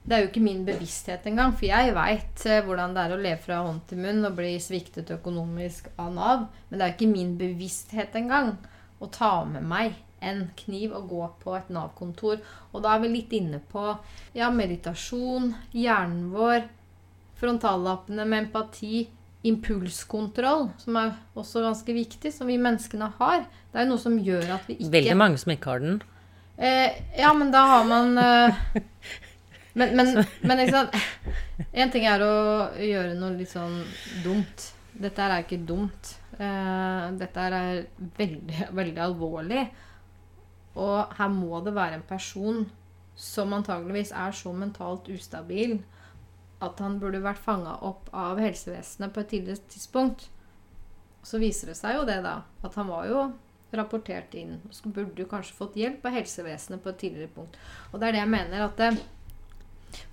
Det 0.03 0.17
er 0.17 0.25
jo 0.25 0.31
ikke 0.33 0.43
min 0.43 0.65
bevissthet 0.67 1.27
engang. 1.31 1.55
For 1.55 1.69
jeg 1.69 1.95
veit 1.95 2.47
hvordan 2.67 2.95
det 2.97 3.05
er 3.05 3.15
å 3.15 3.21
leve 3.23 3.43
fra 3.45 3.61
hånd 3.63 3.85
til 3.91 4.03
munn 4.03 4.27
og 4.27 4.39
bli 4.39 4.57
sviktet 4.63 5.13
økonomisk 5.15 5.93
av 5.95 6.11
Nav. 6.17 6.47
Men 6.69 6.81
det 6.81 6.87
er 6.87 6.97
ikke 6.97 7.13
min 7.13 7.37
bevissthet 7.39 8.17
engang 8.19 8.57
å 9.03 9.11
ta 9.11 9.35
med 9.47 9.67
meg 9.67 9.95
en 10.23 10.45
kniv 10.59 10.95
og 10.97 11.09
gå 11.11 11.23
på 11.43 11.57
et 11.59 11.71
Nav-kontor. 11.75 12.43
Og 12.73 12.85
da 12.85 12.95
er 12.95 13.03
vi 13.03 13.11
litt 13.17 13.35
inne 13.37 13.59
på 13.73 13.89
ja, 14.37 14.51
meditasjon, 14.55 15.53
hjernen 15.75 16.31
vår, 16.35 16.69
frontallappene 17.43 18.27
med 18.29 18.47
empati, 18.47 19.09
impulskontroll, 19.43 20.69
som 20.79 20.99
er 21.01 21.17
også 21.39 21.65
ganske 21.65 21.95
viktig, 21.97 22.31
som 22.31 22.51
vi 22.51 22.61
menneskene 22.63 23.11
har. 23.19 23.49
Det 23.73 23.81
er 23.81 23.87
jo 23.87 23.95
noe 23.95 24.03
som 24.03 24.19
gjør 24.23 24.55
at 24.59 24.69
vi 24.71 24.79
ikke 24.79 24.95
Veldig 24.95 25.19
mange 25.19 25.43
som 25.43 25.55
ikke 25.55 25.73
har 25.73 25.83
den. 25.83 26.01
Eh, 26.63 27.01
ja, 27.19 27.33
men 27.35 27.51
da 27.51 27.65
har 27.67 27.89
man 27.89 28.19
eh, 28.23 28.61
Men, 29.79 29.95
men, 29.97 30.25
men 30.45 30.63
sant 30.69 30.97
En 31.73 31.93
ting 31.93 32.05
er 32.05 32.21
å 32.21 32.35
gjøre 32.77 33.15
noe 33.17 33.37
litt 33.39 33.53
sånn 33.53 33.79
dumt. 34.25 34.67
Dette 34.93 35.25
er 35.25 35.45
ikke 35.45 35.63
dumt. 35.65 36.13
Eh, 36.37 37.07
dette 37.17 37.47
er 37.47 37.87
veldig, 38.19 38.69
veldig 38.77 39.03
alvorlig. 39.07 39.65
Og 40.77 41.17
her 41.17 41.33
må 41.33 41.61
det 41.65 41.75
være 41.77 42.01
en 42.01 42.07
person 42.09 42.65
som 43.17 43.53
antageligvis 43.57 44.13
er 44.17 44.33
så 44.37 44.53
mentalt 44.57 45.09
ustabil 45.13 45.79
at 46.63 46.79
han 46.81 46.99
burde 47.03 47.21
vært 47.23 47.43
fanga 47.43 47.75
opp 47.85 48.09
av 48.15 48.41
helsevesenet 48.41 49.13
på 49.13 49.23
et 49.23 49.33
tidligere 49.35 49.73
tidspunkt. 49.73 50.29
Så 51.27 51.41
viser 51.43 51.71
det 51.71 51.79
seg 51.79 51.99
jo 51.99 52.05
det, 52.07 52.21
da. 52.25 52.43
At 52.67 52.77
han 52.79 52.89
var 52.91 53.09
jo 53.11 53.25
rapportert 53.77 54.35
inn. 54.39 54.61
Så 54.71 54.91
burde 54.91 55.17
du 55.17 55.27
kanskje 55.29 55.57
fått 55.57 55.79
hjelp 55.81 56.05
av 56.07 56.17
helsevesenet 56.17 56.83
på 56.83 56.93
et 56.93 57.01
tidligere 57.03 57.35
punkt. 57.35 57.59
Og 57.91 58.01
det 58.01 58.09
er 58.09 58.17
det 58.17 58.23
jeg 58.23 58.33
mener 58.35 58.65
at 58.67 58.79
det, 58.79 58.91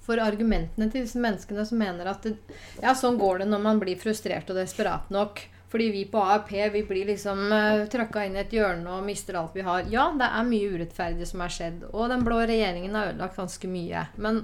for 0.06 0.22
argumentene 0.24 0.90
til 0.90 1.06
disse 1.06 1.22
menneskene 1.22 1.66
som 1.68 1.80
mener 1.82 2.10
at 2.12 2.26
det, 2.26 2.36
ja, 2.82 2.96
sånn 2.98 3.20
går 3.22 3.44
det 3.44 3.50
når 3.52 3.64
man 3.64 3.82
blir 3.82 4.00
frustrert 4.02 4.50
og 4.50 4.60
desperat 4.60 5.12
nok. 5.14 5.46
Fordi 5.70 5.92
vi 5.94 6.06
på 6.10 6.18
AAP 6.18 6.52
vi 6.74 6.84
blir 6.84 7.06
liksom 7.12 7.52
uh, 7.54 7.86
trøkka 7.92 8.26
inn 8.26 8.38
i 8.38 8.42
et 8.42 8.54
hjørne 8.54 8.90
og 8.90 9.06
mister 9.06 9.38
alt 9.38 9.54
vi 9.54 9.66
har. 9.66 9.86
Ja, 9.94 10.10
det 10.18 10.26
er 10.26 10.48
mye 10.48 10.70
urettferdig 10.74 11.30
som 11.30 11.46
er 11.46 11.54
skjedd, 11.54 11.84
og 11.92 12.10
den 12.10 12.26
blå 12.26 12.42
regjeringen 12.42 12.98
har 12.98 13.12
ødelagt 13.12 13.38
ganske 13.38 13.70
mye. 13.70 14.08
Men 14.18 14.42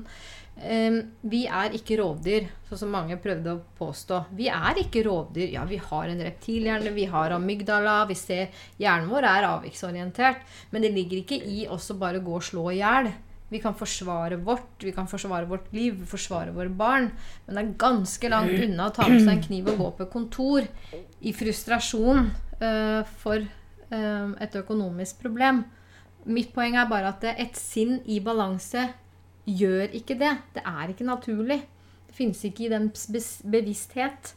um, 0.62 1.00
vi 1.26 1.42
er 1.50 1.74
ikke 1.80 1.98
rovdyr, 2.04 2.46
sånn 2.70 2.84
som 2.84 2.94
mange 2.94 3.18
prøvde 3.24 3.56
å 3.56 3.64
påstå. 3.80 4.22
Vi 4.38 4.52
er 4.54 4.84
ikke 4.86 5.02
rovdyr. 5.10 5.50
Ja, 5.58 5.66
vi 5.66 5.82
har 5.82 6.14
en 6.14 6.26
reptilhjerne, 6.30 6.94
vi 6.94 7.10
har 7.10 7.34
amygdala, 7.40 8.04
vi 8.12 8.22
ser 8.22 8.66
Hjernen 8.78 9.10
vår 9.10 9.32
er 9.32 9.50
avviksorientert. 9.50 10.46
Men 10.70 10.86
det 10.86 10.94
ligger 10.94 11.24
ikke 11.24 11.42
i 11.42 11.66
oss 11.66 11.90
å 11.90 11.98
bare 11.98 12.22
gå 12.22 12.38
og 12.38 12.46
slå 12.46 12.70
i 12.70 12.84
hjel. 12.84 13.16
Vi 13.56 13.62
kan 13.64 13.76
forsvare 13.78 14.36
vårt, 14.43 14.84
vi 14.84 14.91
kan 14.91 15.08
forsvare 15.08 15.47
vårt 15.47 15.70
liv, 15.72 16.01
forsvare 16.12 16.51
våre 16.51 16.70
barn. 16.70 17.06
Men 17.45 17.56
det 17.56 17.62
er 17.62 17.78
ganske 17.80 18.32
langt 18.34 18.58
unna 18.66 18.89
å 18.89 18.95
ta 18.95 19.08
med 19.08 19.22
seg 19.22 19.32
en 19.38 19.45
kniv 19.45 19.70
og 19.72 19.80
gå 19.80 19.88
på 20.01 20.08
kontor 20.12 20.68
i 21.24 21.32
frustrasjon 21.32 22.26
uh, 22.60 23.08
for 23.22 23.39
uh, 23.39 24.34
et 24.43 24.60
økonomisk 24.60 25.24
problem. 25.24 25.64
Mitt 26.28 26.51
poeng 26.51 26.76
er 26.76 26.91
bare 26.91 27.14
at 27.14 27.24
et 27.32 27.56
sinn 27.56 28.01
i 28.12 28.20
balanse 28.20 28.89
gjør 29.47 29.95
ikke 29.95 30.20
det. 30.20 30.34
Det 30.58 30.66
er 30.68 30.91
ikke 30.91 31.08
naturlig. 31.08 31.62
Det 32.10 32.20
finnes 32.20 32.43
ikke 32.43 32.68
i 32.68 32.74
den 32.76 32.91
bevissthet. 33.56 34.36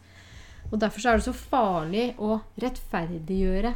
Og 0.70 0.78
derfor 0.78 1.08
er 1.08 1.18
det 1.18 1.26
så 1.26 1.34
farlig 1.34 2.12
å 2.22 2.38
rettferdiggjøre 2.62 3.74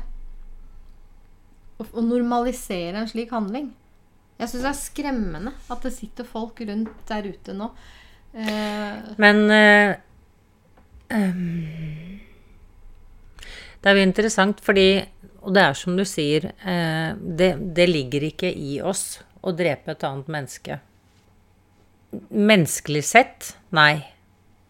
og 1.82 2.02
normalisere 2.06 3.00
en 3.00 3.08
slik 3.10 3.32
handling. 3.34 3.72
Jeg 4.40 4.50
syns 4.50 4.62
det 4.64 4.70
er 4.70 4.78
skremmende 4.78 5.52
at 5.70 5.84
det 5.86 5.92
sitter 5.94 6.26
folk 6.26 6.60
rundt 6.66 7.02
der 7.08 7.28
ute 7.30 7.54
nå. 7.56 7.68
Eh. 8.32 9.10
Men 9.20 9.42
eh, 9.52 9.96
um, 11.12 12.20
Det 13.76 13.90
er 13.90 13.98
jo 13.98 14.04
interessant 14.06 14.62
fordi 14.64 14.86
Og 15.42 15.52
det 15.52 15.64
er 15.66 15.76
som 15.76 15.98
du 15.98 16.04
sier, 16.08 16.46
eh, 16.64 17.12
det, 17.18 17.50
det 17.76 17.88
ligger 17.90 18.24
ikke 18.30 18.48
i 18.48 18.78
oss 18.80 19.20
å 19.42 19.52
drepe 19.58 19.90
et 19.90 20.04
annet 20.06 20.28
menneske. 20.30 20.76
Menneskelig 22.30 23.02
sett, 23.08 23.48
nei. 23.74 24.04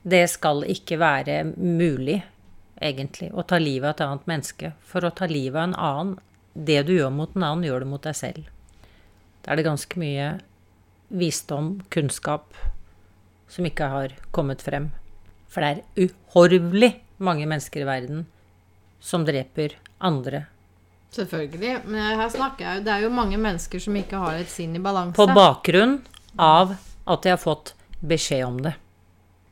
Det 0.03 0.25
skal 0.33 0.65
ikke 0.73 0.97
være 0.97 1.43
mulig, 1.53 2.23
egentlig, 2.81 3.29
å 3.37 3.45
ta 3.45 3.61
livet 3.61 3.91
av 3.91 3.93
et 3.93 4.05
annet 4.07 4.31
menneske. 4.33 4.73
For 4.81 5.05
å 5.05 5.13
ta 5.13 5.29
livet 5.29 5.61
av 5.61 5.69
en 5.69 5.77
annen 5.77 6.17
Det 6.53 6.83
du 6.89 6.95
gjør 6.95 7.13
mot 7.13 7.37
en 7.37 7.45
annen, 7.51 7.69
gjør 7.69 7.85
du 7.85 7.93
mot 7.93 8.09
deg 8.09 8.17
selv. 8.17 8.49
Da 9.43 9.53
er 9.53 9.59
det 9.59 9.67
ganske 9.67 9.99
mye 9.99 10.29
visdom, 11.13 11.81
kunnskap, 11.93 12.55
som 13.51 13.67
ikke 13.69 13.89
har 13.93 14.15
kommet 14.33 14.63
frem. 14.65 14.91
For 15.51 15.61
det 15.61 15.73
er 15.73 16.09
uhorvelig 16.09 16.95
mange 17.23 17.47
mennesker 17.51 17.83
i 17.83 17.89
verden 17.89 18.25
som 19.03 19.27
dreper 19.27 19.77
andre. 20.01 20.47
Selvfølgelig. 21.13 21.83
Men 21.85 22.17
her 22.17 22.31
snakker 22.33 22.65
jeg 22.65 22.79
jo 22.79 22.85
Det 22.87 22.93
er 22.95 23.03
jo 23.05 23.11
mange 23.13 23.37
mennesker 23.37 23.83
som 23.83 23.97
ikke 23.99 24.21
har 24.23 24.39
et 24.41 24.49
sinn 24.49 24.77
i 24.79 24.81
balanse. 24.81 25.17
På 25.19 25.27
bakgrunn 25.29 25.99
av 26.41 26.77
at 27.05 27.27
de 27.27 27.35
har 27.35 27.41
fått 27.43 27.75
beskjed 28.01 28.47
om 28.47 28.63
det. 28.65 28.73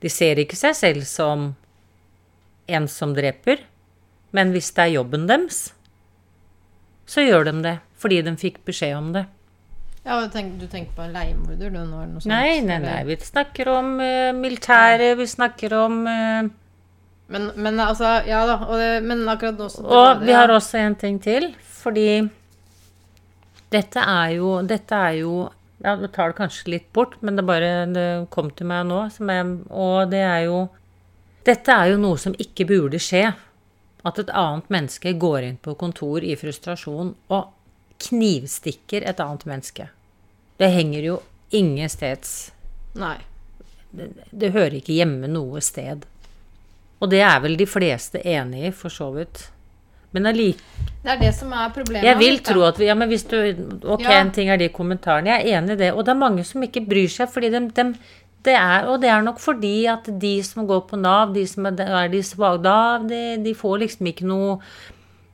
De 0.01 0.09
ser 0.09 0.41
ikke 0.41 0.57
seg 0.57 0.77
selv 0.79 1.05
som 1.05 1.51
en 2.71 2.87
som 2.89 3.13
dreper, 3.13 3.67
men 4.33 4.55
hvis 4.55 4.71
det 4.73 4.87
er 4.87 4.95
jobben 4.95 5.27
deres, 5.29 5.75
så 7.11 7.27
gjør 7.27 7.51
de 7.51 7.55
det 7.67 7.77
fordi 8.01 8.23
de 8.25 8.33
fikk 8.41 8.63
beskjed 8.65 8.97
om 8.97 9.13
det. 9.19 9.27
Ja, 10.07 10.17
du 10.21 10.31
tenker, 10.33 10.57
du 10.61 10.71
tenker 10.71 10.97
på 10.97 11.05
en 11.05 11.13
leiemorder? 11.13 11.69
Du, 11.69 11.77
noe, 11.85 12.07
sånt, 12.17 12.31
nei, 12.33 12.61
nei, 12.65 12.79
nei. 12.81 13.03
Vi 13.09 13.19
snakker 13.21 13.69
om 13.69 13.93
uh, 14.01 14.31
militæret, 14.37 15.13
vi 15.19 15.27
snakker 15.29 15.77
om 15.77 16.01
uh, 16.09 16.49
men, 17.31 17.51
men, 17.55 17.79
altså 17.81 18.19
Ja 18.27 18.43
da. 18.49 18.59
Og 18.67 18.77
det, 18.81 18.91
men 19.07 19.23
akkurat 19.31 19.61
nå 19.61 19.69
så 19.71 19.85
Og 19.87 20.25
vi 20.25 20.35
har 20.35 20.51
også 20.51 20.81
en 20.83 20.97
ting 20.99 21.21
til. 21.23 21.53
Fordi 21.61 22.25
dette 23.71 24.03
er 24.03 24.37
jo 24.41 24.57
Dette 24.67 24.99
er 25.11 25.21
jo 25.21 25.35
Ja, 25.81 25.95
du 25.97 26.09
tar 26.13 26.33
det 26.33 26.41
kanskje 26.41 26.75
litt 26.75 26.91
bort, 26.93 27.15
men 27.25 27.39
det 27.39 27.47
bare 27.49 27.87
det 27.89 28.09
kom 28.35 28.51
til 28.53 28.69
meg 28.69 28.89
nå. 28.91 29.05
Jeg, 29.17 29.55
og 29.71 30.11
det 30.13 30.25
er 30.27 30.43
jo 30.49 30.67
Dette 31.47 31.73
er 31.73 31.95
jo 31.95 32.03
noe 32.03 32.19
som 32.21 32.35
ikke 32.37 32.67
burde 32.69 33.01
skje. 33.01 33.31
At 34.05 34.19
et 34.21 34.33
annet 34.33 34.69
menneske 34.73 35.15
går 35.21 35.47
inn 35.47 35.57
på 35.61 35.77
kontor 35.81 36.25
i 36.25 36.35
frustrasjon 36.41 37.15
og 37.33 37.49
knivstikker 38.01 39.05
et 39.07 39.21
annet 39.23 39.47
menneske. 39.49 39.89
Det 40.61 40.71
henger 40.73 41.07
jo 41.07 41.19
ingensteds. 41.57 42.51
Nei. 43.01 43.17
Det, 43.91 44.11
det 44.31 44.53
hører 44.55 44.79
ikke 44.79 44.95
hjemme 44.95 45.31
noe 45.31 45.63
sted. 45.65 46.05
Og 47.01 47.11
det 47.11 47.23
er 47.25 47.41
vel 47.43 47.57
de 47.59 47.67
fleste 47.67 48.21
enig 48.21 48.69
i, 48.69 48.75
for 48.77 48.93
så 48.93 49.09
vidt. 49.15 49.49
Men 50.11 50.27
allikevel 50.27 50.89
Det 51.05 51.13
er 51.15 51.21
det 51.21 51.31
som 51.37 51.53
er 51.55 51.71
problemet. 51.73 52.05
Jeg 52.05 52.19
vil 52.19 52.41
tro 52.45 52.65
at 52.67 52.79
vi 52.81 52.89
Ja, 52.89 52.97
men 52.99 53.09
hvis 53.09 53.25
du 53.31 53.37
Ok, 53.39 54.03
ja. 54.05 54.19
en 54.21 54.33
ting 54.35 54.51
er 54.51 54.59
de 54.59 54.69
kommentarene. 54.69 55.31
Jeg 55.31 55.47
er 55.47 55.59
enig 55.61 55.77
i 55.79 55.83
det. 55.85 55.93
Og 55.95 56.05
det 56.05 56.13
er 56.13 56.19
mange 56.21 56.45
som 56.45 56.63
ikke 56.67 56.83
bryr 56.87 57.09
seg, 57.09 57.31
fordi 57.31 57.51
de, 57.55 57.63
de 57.77 57.87
det 58.45 58.55
er, 58.57 58.87
og 58.89 59.03
det 59.03 59.11
er 59.13 59.21
nok 59.21 59.41
fordi 59.41 59.85
at 59.91 60.07
de 60.21 60.39
som 60.43 60.67
går 60.69 60.87
på 60.89 60.97
Nav, 60.97 61.35
de 61.35 61.43
som 61.49 61.67
er, 61.69 61.77
er 61.85 62.09
de 62.09 62.23
svake 62.25 62.63
da, 62.65 62.99
de, 63.05 63.37
de 63.45 63.53
får 63.55 63.83
liksom 63.83 64.09
ikke 64.09 64.29
noe 64.29 64.55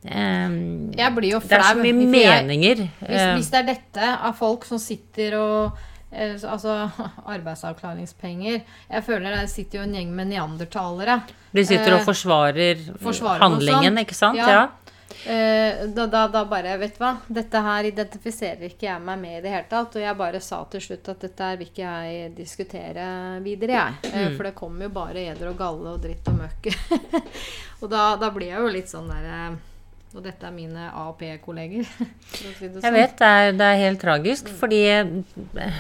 Um, 0.07 0.93
jeg 0.95 1.15
blir 1.17 1.35
jo 1.35 1.43
flau. 1.43 1.51
Det 1.51 1.59
er 1.59 1.75
så 1.75 1.83
mye 1.83 2.07
meninger. 2.07 2.87
hvis, 3.01 3.11
eh. 3.11 3.35
hvis, 3.35 3.51
det 3.51 3.59
er 3.59 3.69
dette 3.73 4.15
av 4.15 4.39
folk 4.39 4.67
som 4.69 4.79
sitter 4.79 5.35
og 5.41 5.81
eh, 6.13 6.37
Altså 6.47 6.79
arbeidsavklaringspenger 7.35 8.61
Jeg 8.61 9.07
føler 9.07 9.35
det 9.35 9.51
sitter 9.51 9.81
jo 9.81 9.87
en 9.89 9.97
gjeng 9.99 10.15
med 10.15 10.31
neandertalere. 10.31 11.21
De 11.51 11.67
sitter 11.67 11.97
og 11.97 12.03
eh, 12.05 12.07
forsvarer, 12.07 12.89
forsvarer 13.03 13.43
handlingen, 13.43 13.99
ikke 14.05 14.19
sant? 14.19 14.39
Ja. 14.39 14.51
ja. 14.61 14.67
Da, 15.27 16.05
da, 16.07 16.27
da, 16.31 16.43
bare 16.47 16.77
Vet 16.79 16.99
du 16.99 17.01
hva, 17.03 17.17
dette 17.27 17.61
her 17.63 17.87
identifiserer 17.89 18.69
ikke 18.69 18.87
jeg 18.87 19.03
meg 19.03 19.19
med 19.19 19.39
i 19.39 19.43
det 19.43 19.55
hele 19.55 19.67
tatt. 19.71 19.97
Og 19.99 20.05
jeg 20.05 20.19
bare 20.19 20.43
sa 20.45 20.61
til 20.71 20.83
slutt 20.85 21.09
at 21.11 21.25
dette 21.27 21.49
her 21.51 21.59
vil 21.59 21.71
ikke 21.73 21.95
jeg 21.95 22.35
diskutere 22.37 23.07
videre, 23.43 23.81
jeg. 23.81 24.13
Mm. 24.13 24.37
For 24.37 24.47
det 24.47 24.59
kommer 24.59 24.87
jo 24.87 24.95
bare 24.95 25.31
eder 25.33 25.51
og 25.51 25.59
galle 25.59 25.97
og 25.97 26.05
dritt 26.05 26.31
og 26.31 26.45
møkk. 26.45 26.69
og 27.81 27.89
da, 27.91 28.13
da, 28.21 28.31
blir 28.35 28.53
jeg 28.53 28.63
jo 28.63 28.77
litt 28.77 28.93
sånn 28.93 29.11
derre 29.11 29.57
og 30.17 30.25
dette 30.25 30.49
er 30.49 30.55
mine 30.55 30.89
AAP-kolleger. 30.89 31.85
Si 32.33 32.49
sånn. 32.49 32.81
Jeg 32.81 32.95
vet, 32.95 33.15
det 33.21 33.29
er, 33.29 33.53
det 33.57 33.69
er 33.69 33.83
helt 33.83 34.01
tragisk, 34.01 34.49
mm. 34.49 34.57
fordi 34.61 34.81
eh, 34.89 35.79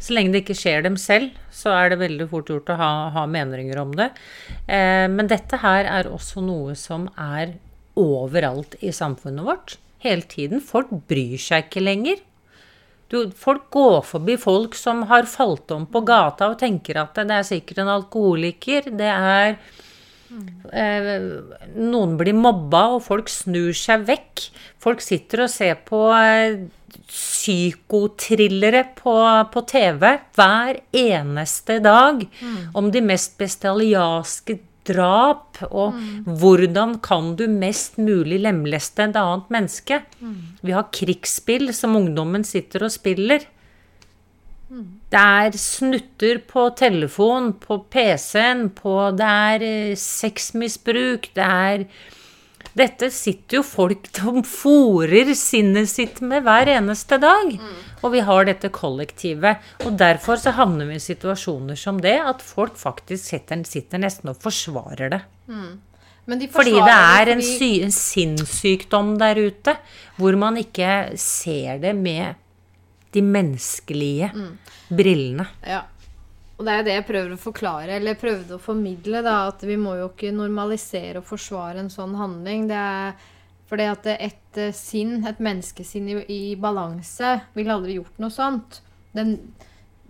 så 0.00 0.14
lenge 0.16 0.34
det 0.34 0.44
ikke 0.44 0.58
skjer 0.58 0.86
dem 0.86 0.96
selv, 1.00 1.34
så 1.54 1.74
er 1.74 1.92
det 1.92 2.00
veldig 2.00 2.28
fort 2.30 2.50
gjort 2.52 2.70
å 2.72 2.78
ha, 2.78 2.92
ha 3.16 3.26
meninger 3.28 3.82
om 3.82 3.92
det. 3.98 4.10
Eh, 4.64 5.06
men 5.10 5.30
dette 5.30 5.60
her 5.64 5.88
er 5.90 6.10
også 6.10 6.44
noe 6.44 6.76
som 6.78 7.08
er 7.18 7.56
overalt 8.00 8.78
i 8.80 8.94
samfunnet 8.94 9.46
vårt. 9.46 9.76
Hele 10.00 10.24
tiden. 10.24 10.62
Folk 10.64 10.92
bryr 11.10 11.36
seg 11.40 11.66
ikke 11.66 11.84
lenger. 11.84 12.22
Du, 13.10 13.18
folk 13.34 13.66
går 13.74 14.00
forbi 14.06 14.36
folk 14.38 14.76
som 14.78 15.02
har 15.10 15.26
falt 15.28 15.72
om 15.74 15.84
på 15.90 16.04
gata 16.06 16.52
og 16.52 16.60
tenker 16.60 17.00
at 17.02 17.18
det 17.18 17.40
er 17.40 17.46
sikkert 17.48 17.82
en 17.82 17.90
alkoholiker. 17.98 18.86
Det 18.94 19.10
er 19.10 19.56
noen 20.30 22.16
blir 22.20 22.36
mobba, 22.36 22.84
og 22.96 23.04
folk 23.06 23.30
snur 23.32 23.74
seg 23.76 24.06
vekk. 24.08 24.46
Folk 24.80 25.02
sitter 25.04 25.44
og 25.46 25.52
ser 25.52 25.80
på 25.86 26.04
eh, 26.16 26.62
psykotrillere 27.10 28.84
på, 28.96 29.14
på, 29.52 29.62
TV 29.68 30.06
hver 30.36 30.80
eneste 30.96 31.78
dag 31.82 32.24
mm. 32.26 32.58
om 32.78 32.90
de 32.94 33.02
mest 33.04 33.38
bestialiaske 33.40 34.58
drap, 34.90 35.60
og 35.68 35.96
mm. 35.96 36.28
hvordan 36.40 36.96
kan 37.04 37.34
du 37.38 37.44
mest 37.50 37.98
mulig 38.00 38.40
lemleste 38.42 39.06
et 39.10 39.18
annet 39.18 39.50
menneske? 39.52 40.00
Mm. 40.20 40.36
Vi 40.64 40.74
har 40.76 40.90
krigsspill 40.94 41.74
som 41.76 41.98
ungdommen 41.98 42.46
sitter 42.46 42.86
og 42.88 42.94
spiller. 42.94 43.44
Det 44.70 45.18
er 45.18 45.56
snutter 45.58 46.38
på 46.46 46.68
telefon, 46.78 47.52
på 47.58 47.80
PC-en, 47.90 48.68
på 48.70 48.94
Det 49.18 49.26
er 49.26 49.66
eh, 49.66 49.98
sexmisbruk, 49.98 51.32
det 51.34 51.46
er 51.46 51.86
Dette 52.78 53.08
sitter 53.10 53.58
jo 53.58 53.64
folk 53.66 54.06
som 54.14 54.44
fòrer 54.46 55.32
sinnet 55.34 55.90
sitt 55.90 56.20
med 56.22 56.44
hver 56.46 56.70
eneste 56.70 57.18
dag. 57.18 57.56
Og 58.00 58.14
vi 58.14 58.22
har 58.24 58.46
dette 58.46 58.70
kollektivet. 58.72 59.58
Og 59.84 59.98
derfor 59.98 60.38
så 60.38 60.54
havner 60.54 60.86
vi 60.88 61.00
i 61.00 61.02
situasjoner 61.02 61.76
som 61.76 61.98
det, 62.00 62.14
at 62.22 62.44
folk 62.44 62.78
faktisk 62.78 63.26
sitter, 63.32 63.64
sitter 63.66 64.00
nesten 64.00 64.30
og 64.30 64.38
forsvarer 64.40 65.16
det. 65.16 65.20
Men 66.30 66.38
de 66.38 66.46
Fordi 66.52 66.76
det 66.78 66.94
er 66.94 67.32
en, 67.32 67.42
sy 67.42 67.72
en 67.82 67.92
sinnssykdom 67.92 69.16
der 69.18 69.40
ute, 69.50 69.74
hvor 70.20 70.38
man 70.38 70.60
ikke 70.62 71.18
ser 71.18 71.82
det 71.82 71.96
med 71.98 72.38
de 73.12 73.22
menneskelige 73.22 74.30
Mm. 74.34 74.52
brillene. 74.96 75.46
Ja. 75.66 75.82
Og 76.58 76.66
det 76.66 76.72
er 76.74 76.82
det 76.84 76.94
jeg 76.98 77.06
prøver 77.08 77.32
å 77.32 77.40
forklare, 77.40 77.94
eller 77.96 78.14
prøvde 78.20 78.58
å 78.58 78.60
formidle, 78.60 79.22
da, 79.24 79.48
at 79.48 79.62
vi 79.64 79.76
må 79.80 79.94
jo 79.96 80.10
ikke 80.10 80.32
normalisere 80.36 81.22
og 81.22 81.24
forsvare 81.24 81.78
en 81.80 81.88
sånn 81.88 82.14
handling. 82.20 82.66
Det 82.68 82.76
er 82.76 83.14
fordi 83.70 83.86
at 83.88 84.06
et 84.06 84.58
eh, 84.58 84.72
sinn, 84.76 85.24
et 85.26 85.38
menneskesinn 85.40 86.08
i, 86.10 86.18
i 86.28 86.56
balanse, 86.60 87.40
ville 87.54 87.72
aldri 87.72 87.94
gjort 87.96 88.18
noe 88.18 88.30
sånt. 88.34 88.80
Den, 89.14 89.36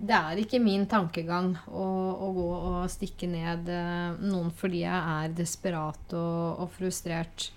det 0.00 0.16
er 0.16 0.40
ikke 0.42 0.58
min 0.64 0.86
tankegang 0.90 1.52
å, 1.68 1.84
å 2.18 2.32
gå 2.34 2.48
og 2.56 2.90
stikke 2.90 3.28
ned 3.28 3.68
eh, 3.68 4.18
noen 4.24 4.50
fordi 4.50 4.82
jeg 4.82 5.14
er 5.14 5.34
desperat 5.36 6.16
og, 6.16 6.64
og 6.64 6.70
frustrert. 6.74 7.50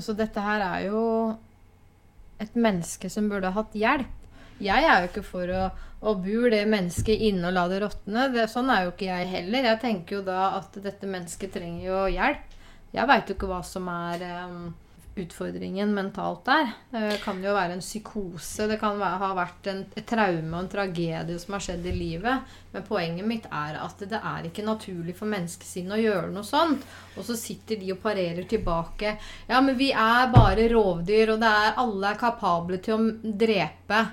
Så 0.00 0.16
dette 0.16 0.40
her 0.40 0.64
er 0.64 0.86
jo 0.88 1.36
et 2.40 2.54
menneske 2.56 3.10
som 3.12 3.28
burde 3.28 3.52
hatt 3.52 3.76
hjelp. 3.76 4.16
Jeg 4.60 4.84
er 4.84 5.00
jo 5.00 5.08
ikke 5.10 5.24
for 5.24 5.52
å, 5.56 5.64
å 6.04 6.14
bur 6.20 6.50
det 6.52 6.66
mennesket 6.68 7.24
inne 7.30 7.48
og 7.48 7.56
la 7.56 7.64
det 7.70 7.80
råtne. 7.84 8.28
Sånn 8.50 8.70
er 8.72 8.84
jo 8.84 8.94
ikke 8.94 9.08
jeg 9.08 9.32
heller. 9.32 9.72
Jeg 9.72 9.82
tenker 9.84 10.18
jo 10.18 10.26
da 10.26 10.52
at 10.58 10.76
dette 10.84 11.08
mennesket 11.08 11.54
trenger 11.56 11.88
jo 11.88 12.04
hjelp. 12.12 12.56
Jeg 12.90 13.06
veit 13.06 13.28
jo 13.30 13.36
ikke 13.36 13.48
hva 13.50 13.60
som 13.62 13.86
er 13.92 14.22
um, 14.50 14.70
utfordringen 15.20 15.94
mentalt 15.94 16.44
der. 16.46 16.70
Det 16.90 17.18
kan 17.24 17.38
jo 17.42 17.54
være 17.54 17.76
en 17.76 17.82
psykose. 17.82 18.66
Det 18.70 18.78
kan 18.80 19.00
ha 19.00 19.30
vært 19.36 19.68
en, 19.70 19.82
et 19.96 20.06
traume 20.06 20.50
og 20.54 20.64
en 20.64 20.70
tragedie 20.70 21.38
som 21.40 21.56
har 21.56 21.64
skjedd 21.64 21.86
i 21.86 21.94
livet. 21.94 22.54
Men 22.74 22.86
poenget 22.86 23.26
mitt 23.26 23.48
er 23.50 23.78
at 23.80 24.02
det 24.10 24.20
er 24.20 24.48
ikke 24.48 24.66
naturlig 24.66 25.16
for 25.18 25.30
menneskesinnet 25.30 25.96
å 25.96 26.02
gjøre 26.02 26.32
noe 26.34 26.46
sånt. 26.46 26.86
Og 27.16 27.26
så 27.26 27.38
sitter 27.38 27.80
de 27.80 27.92
og 27.94 28.02
parerer 28.02 28.46
tilbake. 28.50 29.16
Ja, 29.50 29.60
men 29.60 29.78
vi 29.80 29.90
er 29.92 30.30
bare 30.34 30.68
rovdyr, 30.72 31.34
og 31.34 31.46
er, 31.46 31.76
alle 31.80 32.12
er 32.12 32.20
kapable 32.20 32.80
til 32.82 32.96
å 32.96 33.34
drepe. 33.44 34.04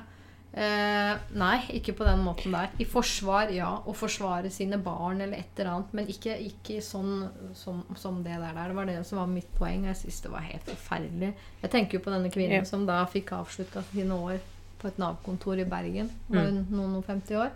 Eh, 0.57 1.11
nei, 1.37 1.57
ikke 1.77 1.93
på 1.99 2.05
den 2.07 2.23
måten 2.25 2.55
der. 2.55 2.71
I 2.81 2.85
forsvar, 2.89 3.51
ja. 3.53 3.69
Å 3.85 3.93
forsvare 3.93 4.49
sine 4.53 4.79
barn 4.81 5.21
eller 5.21 5.37
et 5.37 5.59
eller 5.59 5.69
annet. 5.75 5.91
Men 5.99 6.09
ikke, 6.09 6.33
ikke 6.47 6.79
sånn 6.81 7.27
som, 7.57 7.83
som 7.99 8.23
det 8.25 8.39
der. 8.41 8.55
Det 8.57 8.77
var 8.79 8.89
det 8.89 8.97
som 9.05 9.19
var 9.21 9.29
mitt 9.29 9.51
poeng. 9.59 9.85
Jeg 9.91 9.99
syns 10.01 10.23
det 10.25 10.31
var 10.33 10.47
helt 10.47 10.65
forferdelig. 10.71 11.33
Jeg 11.61 11.73
tenker 11.75 11.99
jo 11.99 12.05
på 12.07 12.13
denne 12.15 12.31
kvinnen 12.33 12.63
Ja. 12.63 12.69
som 12.69 12.87
da 12.89 13.03
fikk 13.11 13.35
avslutta 13.37 13.85
sine 13.91 14.17
år 14.17 14.39
på 14.81 14.89
et 14.89 14.97
Nav-kontor 15.01 15.61
i 15.61 15.67
Bergen. 15.69 16.09
Var 16.29 16.49
hun 16.49 16.63
noen 16.73 16.97
og 16.99 17.05
50 17.05 17.37
år? 17.43 17.53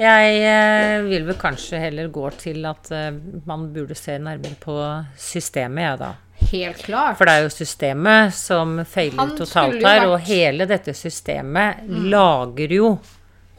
Jeg 0.00 0.36
eh, 0.48 1.02
vil 1.04 1.26
vel 1.28 1.36
kanskje 1.40 1.80
heller 1.80 2.08
gå 2.12 2.28
til 2.40 2.64
at 2.68 2.88
eh, 2.94 3.10
man 3.48 3.70
burde 3.74 3.96
se 3.98 4.14
nærmere 4.20 4.56
på 4.60 4.76
systemet, 5.20 5.82
jeg, 5.88 5.98
da. 6.04 6.12
Helt 6.50 6.82
klart. 6.82 7.16
For 7.18 7.28
det 7.28 7.32
er 7.38 7.44
jo 7.46 7.52
systemet 7.54 8.34
som 8.34 8.80
feiler 8.84 9.36
totalt 9.38 9.82
her, 9.84 10.06
og 10.10 10.20
hele 10.26 10.66
dette 10.66 10.94
systemet 10.98 11.84
lager 12.10 12.72
jo 12.74 12.92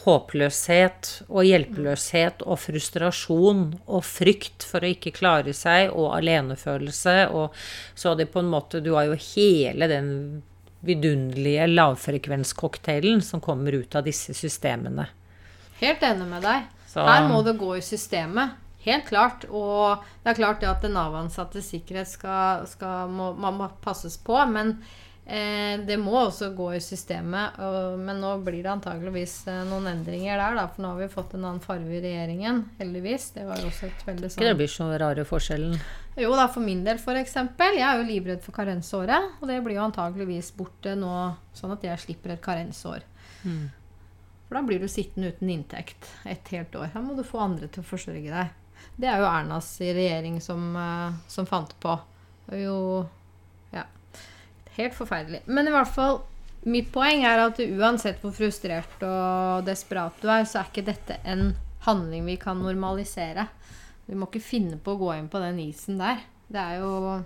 håpløshet 0.02 1.10
og 1.30 1.46
hjelpeløshet 1.46 2.42
og 2.48 2.58
frustrasjon 2.60 3.64
og 3.86 4.04
frykt 4.08 4.66
for 4.66 4.82
å 4.84 4.90
ikke 4.96 5.14
klare 5.14 5.54
seg 5.54 5.92
og 5.94 6.16
alenefølelse 6.18 7.16
og 7.30 7.54
så 7.96 8.16
det 8.18 8.32
på 8.34 8.42
en 8.42 8.50
måte 8.50 8.82
Du 8.82 8.96
har 8.96 9.06
jo 9.12 9.18
hele 9.36 9.88
den 9.92 10.10
vidunderlige 10.82 11.68
lavfrekvenscocktailen 11.70 13.22
som 13.22 13.42
kommer 13.46 13.76
ut 13.78 13.96
av 13.96 14.08
disse 14.08 14.34
systemene. 14.34 15.06
Helt 15.82 16.02
enig 16.02 16.26
med 16.28 16.42
deg. 16.42 16.64
Så- 16.90 17.06
Her 17.06 17.28
må 17.30 17.44
det 17.46 17.58
gå 17.60 17.78
i 17.78 17.82
systemet. 17.82 18.58
Helt 18.86 19.08
klart. 19.08 19.46
Og 19.50 20.02
det 20.24 20.34
er 20.34 20.40
klart 20.40 20.64
det 20.64 20.72
at 20.72 20.86
Nav-ansattes 20.90 21.70
sikkerhet 21.74 22.10
skal, 22.10 22.68
skal 22.70 23.12
må, 23.14 23.32
må 23.38 23.70
passes 23.84 24.18
på. 24.22 24.38
Men 24.50 24.74
eh, 25.26 25.78
det 25.86 26.00
må 26.02 26.16
også 26.24 26.52
gå 26.58 26.72
i 26.78 26.82
systemet. 26.84 27.60
Og, 27.62 28.00
men 28.02 28.22
nå 28.24 28.34
blir 28.46 28.64
det 28.64 28.72
antageligvis 28.74 29.36
eh, 29.52 29.64
noen 29.70 29.92
endringer 29.92 30.42
der, 30.42 30.58
da. 30.58 30.68
For 30.72 30.86
nå 30.86 30.94
har 30.96 31.04
vi 31.04 31.10
fått 31.14 31.36
en 31.38 31.46
annen 31.46 31.62
farge 31.64 31.92
i 31.94 32.02
regjeringen. 32.04 32.64
Heldigvis. 32.80 33.32
Det 33.36 33.46
var 33.50 33.62
også 33.68 33.90
et 33.92 34.08
veldig 34.08 34.32
Ikke 34.32 34.46
det 34.48 34.54
sånn 34.54 34.62
blir 34.64 34.74
så 34.78 34.88
rare 35.04 35.28
forskjellen. 35.30 35.76
Jo 36.20 36.32
da, 36.36 36.48
for 36.52 36.66
min 36.66 36.82
del 36.88 36.98
f.eks. 37.00 37.38
Jeg 37.38 37.84
er 37.86 38.02
jo 38.02 38.08
livredd 38.08 38.42
for 38.46 38.56
karensåret. 38.58 39.38
Og 39.40 39.46
det 39.52 39.60
blir 39.66 39.78
jo 39.78 39.86
antageligvis 39.86 40.50
borte 40.58 40.98
nå, 40.98 41.14
sånn 41.58 41.78
at 41.78 41.86
jeg 41.86 42.08
slipper 42.08 42.34
et 42.34 42.44
karensår. 42.44 43.06
For 44.52 44.60
da 44.60 44.66
blir 44.68 44.82
du 44.84 44.90
sittende 44.92 45.30
uten 45.32 45.48
inntekt 45.54 46.10
et 46.28 46.50
helt 46.52 46.74
år. 46.76 46.90
Her 46.92 47.06
må 47.06 47.14
du 47.16 47.24
få 47.24 47.40
andre 47.40 47.70
til 47.72 47.86
å 47.86 47.88
forsørge 47.88 48.34
deg. 48.34 48.50
Det 48.96 49.10
er 49.10 49.22
jo 49.22 49.30
Ernas 49.30 49.70
regjering 49.82 50.40
som, 50.44 50.76
eh, 50.76 51.14
som 51.28 51.48
fant 51.50 51.74
på. 51.80 52.00
Det 52.48 52.60
er 52.60 52.64
jo 52.66 53.08
Ja. 53.74 53.86
Helt 54.78 54.94
forferdelig. 54.94 55.42
Men 55.46 55.68
i 55.68 55.72
hvert 55.72 55.88
fall, 55.88 56.22
mitt 56.64 56.92
poeng 56.92 57.24
er 57.26 57.40
at 57.48 57.58
uansett 57.60 58.22
hvor 58.22 58.32
frustrert 58.32 59.04
og 59.04 59.66
desperat 59.66 60.14
du 60.22 60.28
er, 60.30 60.44
så 60.44 60.60
er 60.60 60.70
ikke 60.70 60.86
dette 60.86 61.18
en 61.26 61.56
handling 61.86 62.26
vi 62.26 62.38
kan 62.38 62.62
normalisere. 62.62 63.48
Vi 64.06 64.16
må 64.16 64.28
ikke 64.28 64.44
finne 64.44 64.78
på 64.78 64.96
å 64.96 65.00
gå 65.00 65.14
inn 65.18 65.30
på 65.32 65.40
den 65.40 65.60
isen 65.60 65.98
der. 66.02 66.20
Det 66.52 66.60
er 66.60 66.82
jo 66.82 67.24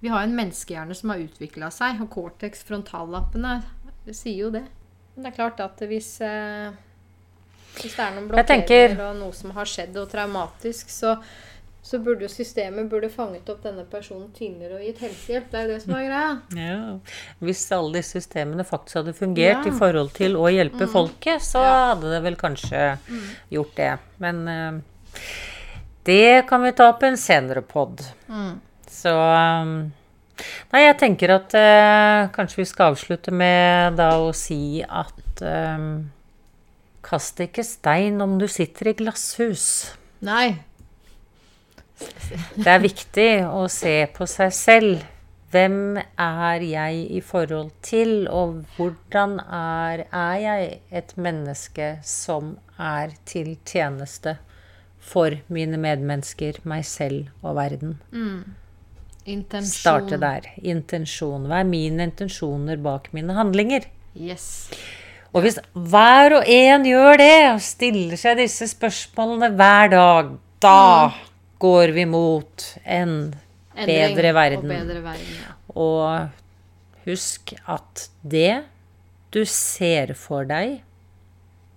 Vi 0.00 0.10
har 0.12 0.20
en 0.20 0.36
menneskehjerne 0.36 0.94
som 0.94 1.10
har 1.10 1.22
utvikla 1.22 1.70
seg, 1.72 2.00
og 2.02 2.10
Cortex, 2.10 2.62
frontallappene, 2.62 3.62
sier 4.12 4.36
jo 4.36 4.50
det. 4.52 4.66
Men 5.14 5.24
det 5.24 5.30
er 5.30 5.36
klart 5.38 5.60
at 5.64 5.80
hvis 5.88 6.20
eh, 6.20 6.74
hvis 7.80 7.96
det 7.96 8.04
er 8.04 8.14
noen 8.14 8.28
blokkeringer 8.30 9.00
og 9.10 9.16
noe 9.18 9.32
som 9.36 9.50
har 9.56 9.66
skjedd 9.68 9.96
og 10.00 10.08
traumatisk, 10.12 10.90
så, 10.90 11.16
så 11.84 11.98
burde 12.00 12.24
jo 12.24 12.30
systemet 12.32 12.88
burde 12.90 13.10
fanget 13.12 13.48
opp 13.52 13.62
denne 13.66 13.84
personen 13.90 14.30
tidligere 14.36 14.78
og 14.78 14.84
gitt 14.86 15.02
helsehjelp. 15.04 15.48
Det 15.52 15.58
er 15.60 15.66
jo 15.66 15.72
det 15.74 15.80
som 15.82 15.94
er 15.98 16.04
greia. 16.08 16.28
Ja. 16.56 16.78
Hvis 17.44 17.64
alle 17.76 17.98
disse 17.98 18.20
systemene 18.20 18.64
faktisk 18.68 19.00
hadde 19.02 19.16
fungert 19.18 19.66
Ja. 19.66 19.72
i 19.72 19.74
forhold 19.78 20.14
til 20.16 20.36
å 20.40 20.46
hjelpe 20.52 20.86
folket, 20.90 21.42
så 21.44 21.60
Ja. 21.64 21.74
hadde 21.94 22.14
det 22.14 22.22
vel 22.24 22.36
kanskje 22.40 22.84
gjort 23.50 23.74
det. 23.76 23.90
Men 24.18 24.48
uh, 24.48 24.80
det 26.04 26.46
kan 26.48 26.62
vi 26.62 26.72
ta 26.72 26.88
opp 26.92 27.02
en 27.02 27.16
senere 27.16 27.62
pod. 27.62 28.00
Så 28.90 29.10
um, 29.12 29.92
Nei, 30.72 30.80
jeg 30.82 30.96
tenker 30.98 31.30
at 31.30 31.52
eh, 31.54 32.24
kanskje 32.34 32.56
vi 32.58 32.64
skal 32.66 32.90
avslutte 32.90 33.30
med 33.30 33.94
da 34.00 34.08
å 34.18 34.32
si 34.34 34.82
at 34.82 35.42
um, 35.46 36.10
Kast 37.14 37.38
ikke 37.38 37.62
stein 37.62 38.18
om 38.24 38.32
du 38.40 38.48
sitter 38.50 38.88
i 38.90 38.92
glasshus. 38.98 39.64
Nei. 40.26 40.56
Det 42.56 42.66
er 42.66 42.80
viktig 42.82 43.26
å 43.46 43.68
se 43.70 43.92
på 44.16 44.26
seg 44.26 44.50
selv. 44.56 45.04
Hvem 45.54 46.00
er 46.00 46.64
jeg 46.66 47.04
i 47.14 47.20
forhold 47.22 47.70
til, 47.86 48.26
og 48.26 48.64
hvordan 48.74 49.36
er, 49.44 50.02
er 50.10 50.40
jeg 50.42 50.72
et 50.90 51.14
menneske 51.14 51.92
som 52.02 52.56
er 52.82 53.14
til 53.30 53.52
tjeneste 53.62 54.34
for 54.98 55.38
mine 55.46 55.78
medmennesker, 55.78 56.58
meg 56.66 56.82
selv 56.90 57.30
og 57.46 57.60
verden? 57.60 57.94
Intensjon. 59.22 59.70
Starte 59.70 60.18
der. 60.18 60.50
Intensjon. 60.66 61.46
Hva 61.46 61.62
er 61.62 61.70
mine 61.70 62.10
intensjoner 62.10 62.82
bak 62.82 63.12
mine 63.14 63.38
handlinger? 63.38 63.86
Yes. 64.18 64.66
Og 65.34 65.42
hvis 65.42 65.58
hver 65.74 66.36
og 66.38 66.48
en 66.48 66.84
gjør 66.86 67.18
det, 67.18 67.38
og 67.50 67.62
stiller 67.64 68.18
seg 68.20 68.38
disse 68.38 68.68
spørsmålene 68.70 69.50
hver 69.58 69.90
dag, 69.90 70.30
da 70.62 71.10
går 71.62 71.94
vi 71.96 72.04
mot 72.06 72.68
en 72.84 73.34
Endring 73.74 74.14
bedre 74.14 74.34
verden. 74.36 74.70
Og 74.70 74.78
bedre 74.78 75.02
verden, 75.02 75.34
ja. 75.40 75.54
Og 75.74 77.08
husk 77.08 77.56
at 77.66 78.08
det 78.22 78.62
du 79.34 79.42
ser 79.50 80.14
for 80.14 80.46
deg, 80.46 80.78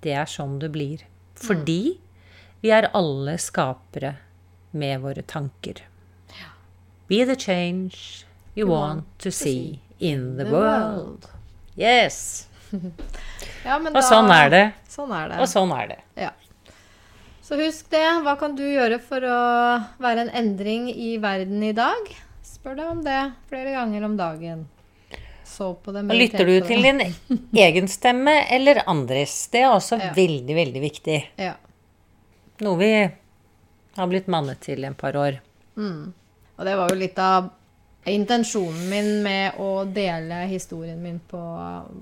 det 0.06 0.14
er 0.14 0.30
sånn 0.30 0.60
det 0.62 0.70
blir. 0.76 1.02
Fordi 1.38 1.98
vi 2.62 2.74
er 2.74 2.92
alle 2.98 3.38
skapere 3.42 4.16
med 4.78 5.02
våre 5.02 5.26
tanker. 5.26 5.82
Be 7.08 7.24
the 7.26 7.36
change 7.40 8.26
you 8.54 8.68
want 8.68 9.06
to 9.20 9.32
see 9.32 9.80
in 10.00 10.36
the 10.38 10.46
world. 10.46 11.30
Yes. 11.78 12.47
Ja 13.68 13.78
men 13.80 13.96
Og 13.96 14.04
sånn 14.06 14.30
er 14.34 14.50
det. 14.54 14.64
Sånn 14.92 15.12
er 15.16 15.32
det. 15.34 15.40
Og 15.44 15.50
sånn 15.52 15.74
er 15.76 15.92
det. 15.94 16.00
Ja. 16.28 16.32
Så 17.48 17.56
husk 17.60 17.90
det. 17.94 18.04
Hva 18.26 18.34
kan 18.40 18.56
du 18.58 18.64
gjøre 18.66 19.00
for 19.04 19.24
å 19.24 19.42
være 20.04 20.26
en 20.28 20.34
endring 20.36 20.90
i 20.92 21.14
verden 21.24 21.62
i 21.64 21.72
dag? 21.78 22.10
Spør 22.44 22.76
deg 22.80 22.90
om 22.92 23.04
det 23.06 23.20
flere 23.52 23.72
ganger 23.76 24.04
om 24.08 24.18
dagen. 24.20 24.66
Så 25.48 25.70
på 25.80 25.94
det. 25.96 26.04
Lytter 26.12 26.46
du 26.50 26.58
til 26.68 26.84
din 26.84 27.00
egen 27.56 27.88
stemme 27.88 28.34
eller 28.52 28.82
andres? 28.92 29.36
Det 29.54 29.62
er 29.64 29.72
også 29.72 30.00
Ja. 30.02 30.12
veldig, 30.14 30.56
veldig 30.56 30.82
viktig. 30.84 31.20
Ja. 31.40 31.54
Noe 32.62 32.78
vi 32.82 32.92
har 33.98 34.08
blitt 34.12 34.28
mannet 34.28 34.60
til 34.62 34.84
i 34.84 34.88
et 34.90 34.98
par 34.98 35.16
år. 35.16 35.40
Og 35.78 36.66
det 36.66 36.76
var 36.76 36.90
jo 36.90 36.96
litt 37.00 37.18
av 37.22 37.50
intensjonen 38.14 38.90
min 38.92 39.10
med 39.26 39.60
å 39.60 39.86
dele 39.90 40.46
historien 40.52 41.00
min 41.04 41.20
på, 41.30 41.42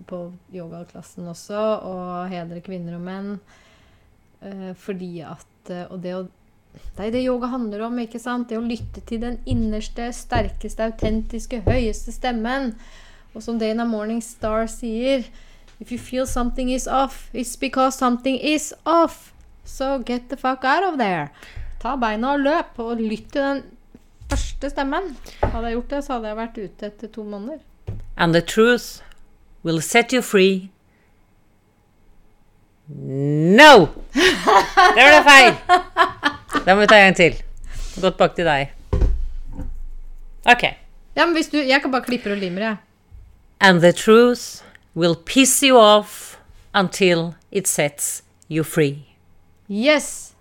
på 0.10 0.22
yogaklassen 0.54 1.28
også, 1.32 1.62
og 1.90 2.32
hedre 2.32 2.62
kvinner 2.66 2.98
og 2.98 3.06
menn. 3.06 3.30
Eh, 4.46 4.74
fordi 4.78 5.22
at 5.26 5.72
eh, 5.74 5.88
Og 5.90 6.02
det 6.04 6.18
å 6.18 6.26
det 6.96 7.06
er 7.06 7.12
det 7.14 7.24
yoga 7.24 7.48
handler 7.48 7.86
om. 7.86 8.00
ikke 8.00 8.20
sant? 8.20 8.50
Det 8.50 8.58
å 8.60 8.64
lytte 8.64 9.00
til 9.08 9.22
den 9.22 9.38
innerste, 9.48 10.10
sterkeste, 10.12 10.84
autentiske, 10.84 11.62
høyeste 11.64 12.12
stemmen. 12.12 12.74
Og 13.32 13.44
som 13.44 13.60
Dana 13.60 13.86
Morningstar 13.88 14.68
sier 14.72 15.24
If 15.80 15.92
you 15.92 16.00
feel 16.00 16.26
something 16.28 16.70
is 16.72 16.88
off, 16.88 17.30
it's 17.34 17.56
because 17.60 17.98
something 17.98 18.36
is 18.40 18.74
off. 18.86 19.34
So 19.66 20.00
get 20.00 20.30
the 20.30 20.38
fuck 20.38 20.64
out 20.64 20.84
of 20.84 20.98
there. 20.98 21.30
Ta 21.80 21.96
beina 22.00 22.34
og 22.36 22.46
løp, 22.46 22.80
og 22.80 23.02
lytt 23.02 23.34
til 23.34 23.44
den 23.44 23.64
første 24.66 24.82
stemmen. 24.82 25.18
Hadde 25.44 25.68
jeg 25.68 25.76
gjort 25.76 25.90
det, 25.90 26.04
så 26.04 26.14
hadde 26.14 26.28
jeg 26.28 26.38
vært 26.38 26.58
ute 26.58 26.88
etter 26.88 27.08
to 27.14 27.24
måneder. 27.24 27.60
And 28.18 28.34
the 28.34 28.42
truth 28.42 29.02
will 29.64 29.82
set 29.82 30.14
you 30.14 30.22
free. 30.22 30.72
No! 32.88 33.88
Det 34.14 35.06
ble 35.06 35.22
feil. 35.26 35.54
Da 36.66 36.74
må 36.74 36.82
vi 36.82 36.88
ta 36.90 37.00
en 37.02 37.18
til. 37.18 37.38
Gå 38.02 38.10
tilbake 38.10 38.36
til 38.36 38.46
deg. 38.46 38.72
Ok. 40.46 40.64
Ja, 41.16 41.26
men 41.26 41.34
hvis 41.34 41.48
du, 41.50 41.58
Jeg 41.58 41.82
kan 41.82 41.92
bare 41.92 42.04
klippe 42.04 42.32
og 42.32 42.38
limer, 42.38 42.62
jeg. 42.62 42.76
And 43.62 43.82
the 43.82 43.92
truth 43.92 44.64
will 44.96 45.16
piss 45.16 45.62
you 45.62 45.78
off 45.78 46.38
until 46.74 47.34
it 47.52 47.68
sets 47.68 48.24
you 48.50 48.64
free. 48.64 49.06
Yes! 49.70 50.35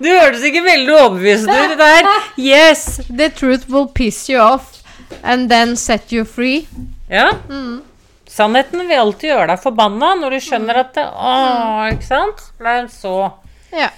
Du 0.00 0.08
hørtes 0.08 0.42
ikke 0.48 0.62
veldig 0.64 0.94
overbevisende 0.96 1.56
ut, 1.60 1.70
det 1.74 1.78
der. 1.80 2.08
Yes! 2.40 3.00
The 3.08 3.28
truth 3.36 3.68
will 3.68 3.88
piss 3.94 4.28
you 4.30 4.40
off 4.40 4.78
and 5.22 5.50
then 5.50 5.76
set 5.76 6.12
you 6.12 6.24
free. 6.24 6.66
Ja. 7.10 7.28
Sannheten 8.30 8.86
vil 8.88 9.00
alltid 9.02 9.32
gjøre 9.32 9.48
deg 9.52 9.62
forbanna 9.62 10.14
når 10.20 10.36
du 10.36 10.40
skjønner 10.44 10.82
at 10.84 10.92
det, 10.96 11.04
Å, 11.04 11.34
ikke 11.94 12.06
sant? 12.06 12.44
Men 12.62 12.88
så 12.92 13.14
Ja. 13.74 13.90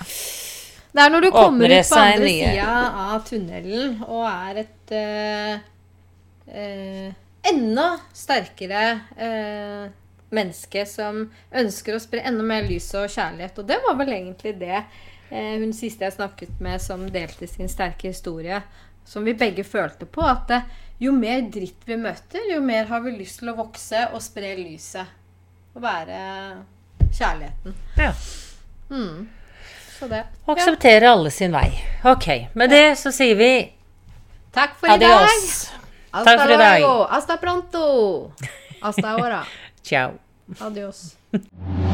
Det 0.92 1.00
er 1.00 1.12
når 1.12 1.24
du 1.24 1.30
kommer 1.32 1.72
ut 1.72 1.88
på 1.88 1.96
andre 1.96 2.28
sida 2.28 2.72
av 3.06 3.20
tunnelen 3.24 3.94
og 4.04 4.26
er 4.28 4.58
et 4.60 4.92
uh, 4.92 5.54
uh, 6.52 7.08
enda 7.48 7.86
sterkere 8.14 8.82
eh, 9.16 9.86
menneske 10.32 10.84
som 10.88 11.24
ønsker 11.50 11.96
å 11.96 12.02
spre 12.02 12.22
enda 12.26 12.44
mer 12.46 12.66
lys 12.68 12.88
og 12.98 13.10
kjærlighet. 13.12 13.58
Og 13.58 13.68
det 13.68 13.78
var 13.84 13.98
vel 14.00 14.14
egentlig 14.16 14.54
det 14.60 14.78
eh, 14.78 15.58
hun 15.60 15.72
siste 15.76 16.06
jeg 16.06 16.16
snakket 16.16 16.60
med, 16.64 16.80
som 16.82 17.04
delte 17.12 17.48
sin 17.50 17.70
sterke 17.70 18.10
historie, 18.12 18.62
som 19.04 19.24
vi 19.24 19.34
begge 19.34 19.64
følte 19.64 20.06
på, 20.06 20.24
at 20.24 20.50
eh, 20.56 20.70
jo 21.02 21.12
mer 21.16 21.40
dritt 21.50 21.82
vi 21.88 21.96
møter, 21.98 22.44
jo 22.52 22.60
mer 22.62 22.86
har 22.90 23.02
vi 23.02 23.16
lyst 23.16 23.40
til 23.40 23.50
å 23.50 23.58
vokse 23.58 24.06
og 24.12 24.22
spre 24.22 24.54
lyset. 24.60 25.18
Og 25.72 25.80
være 25.82 26.18
kjærligheten. 27.16 27.74
ja. 27.96 28.12
Mm. 28.92 29.28
Så 29.98 30.08
det. 30.10 30.24
Og 30.44 30.56
Akseptere 30.58 31.08
alle 31.08 31.30
sin 31.30 31.52
vei. 31.54 31.70
Ok. 32.04 32.26
Med 32.58 32.72
det 32.74 32.98
så 33.00 33.12
sier 33.14 33.38
vi 33.38 33.52
Takk 34.52 34.74
for 34.80 34.90
i 34.90 34.98
dag. 35.00 35.22
adios. 35.22 35.70
Takk 36.12 36.40
for 36.42 36.52
i 36.52 36.58
dag. 36.60 36.84
Hasta 37.08 37.36
pronto. 37.40 37.82
Hasta 38.82 39.14
ahora. 39.14 39.44
Ciao. 39.82 40.18
Adios. 40.60 41.16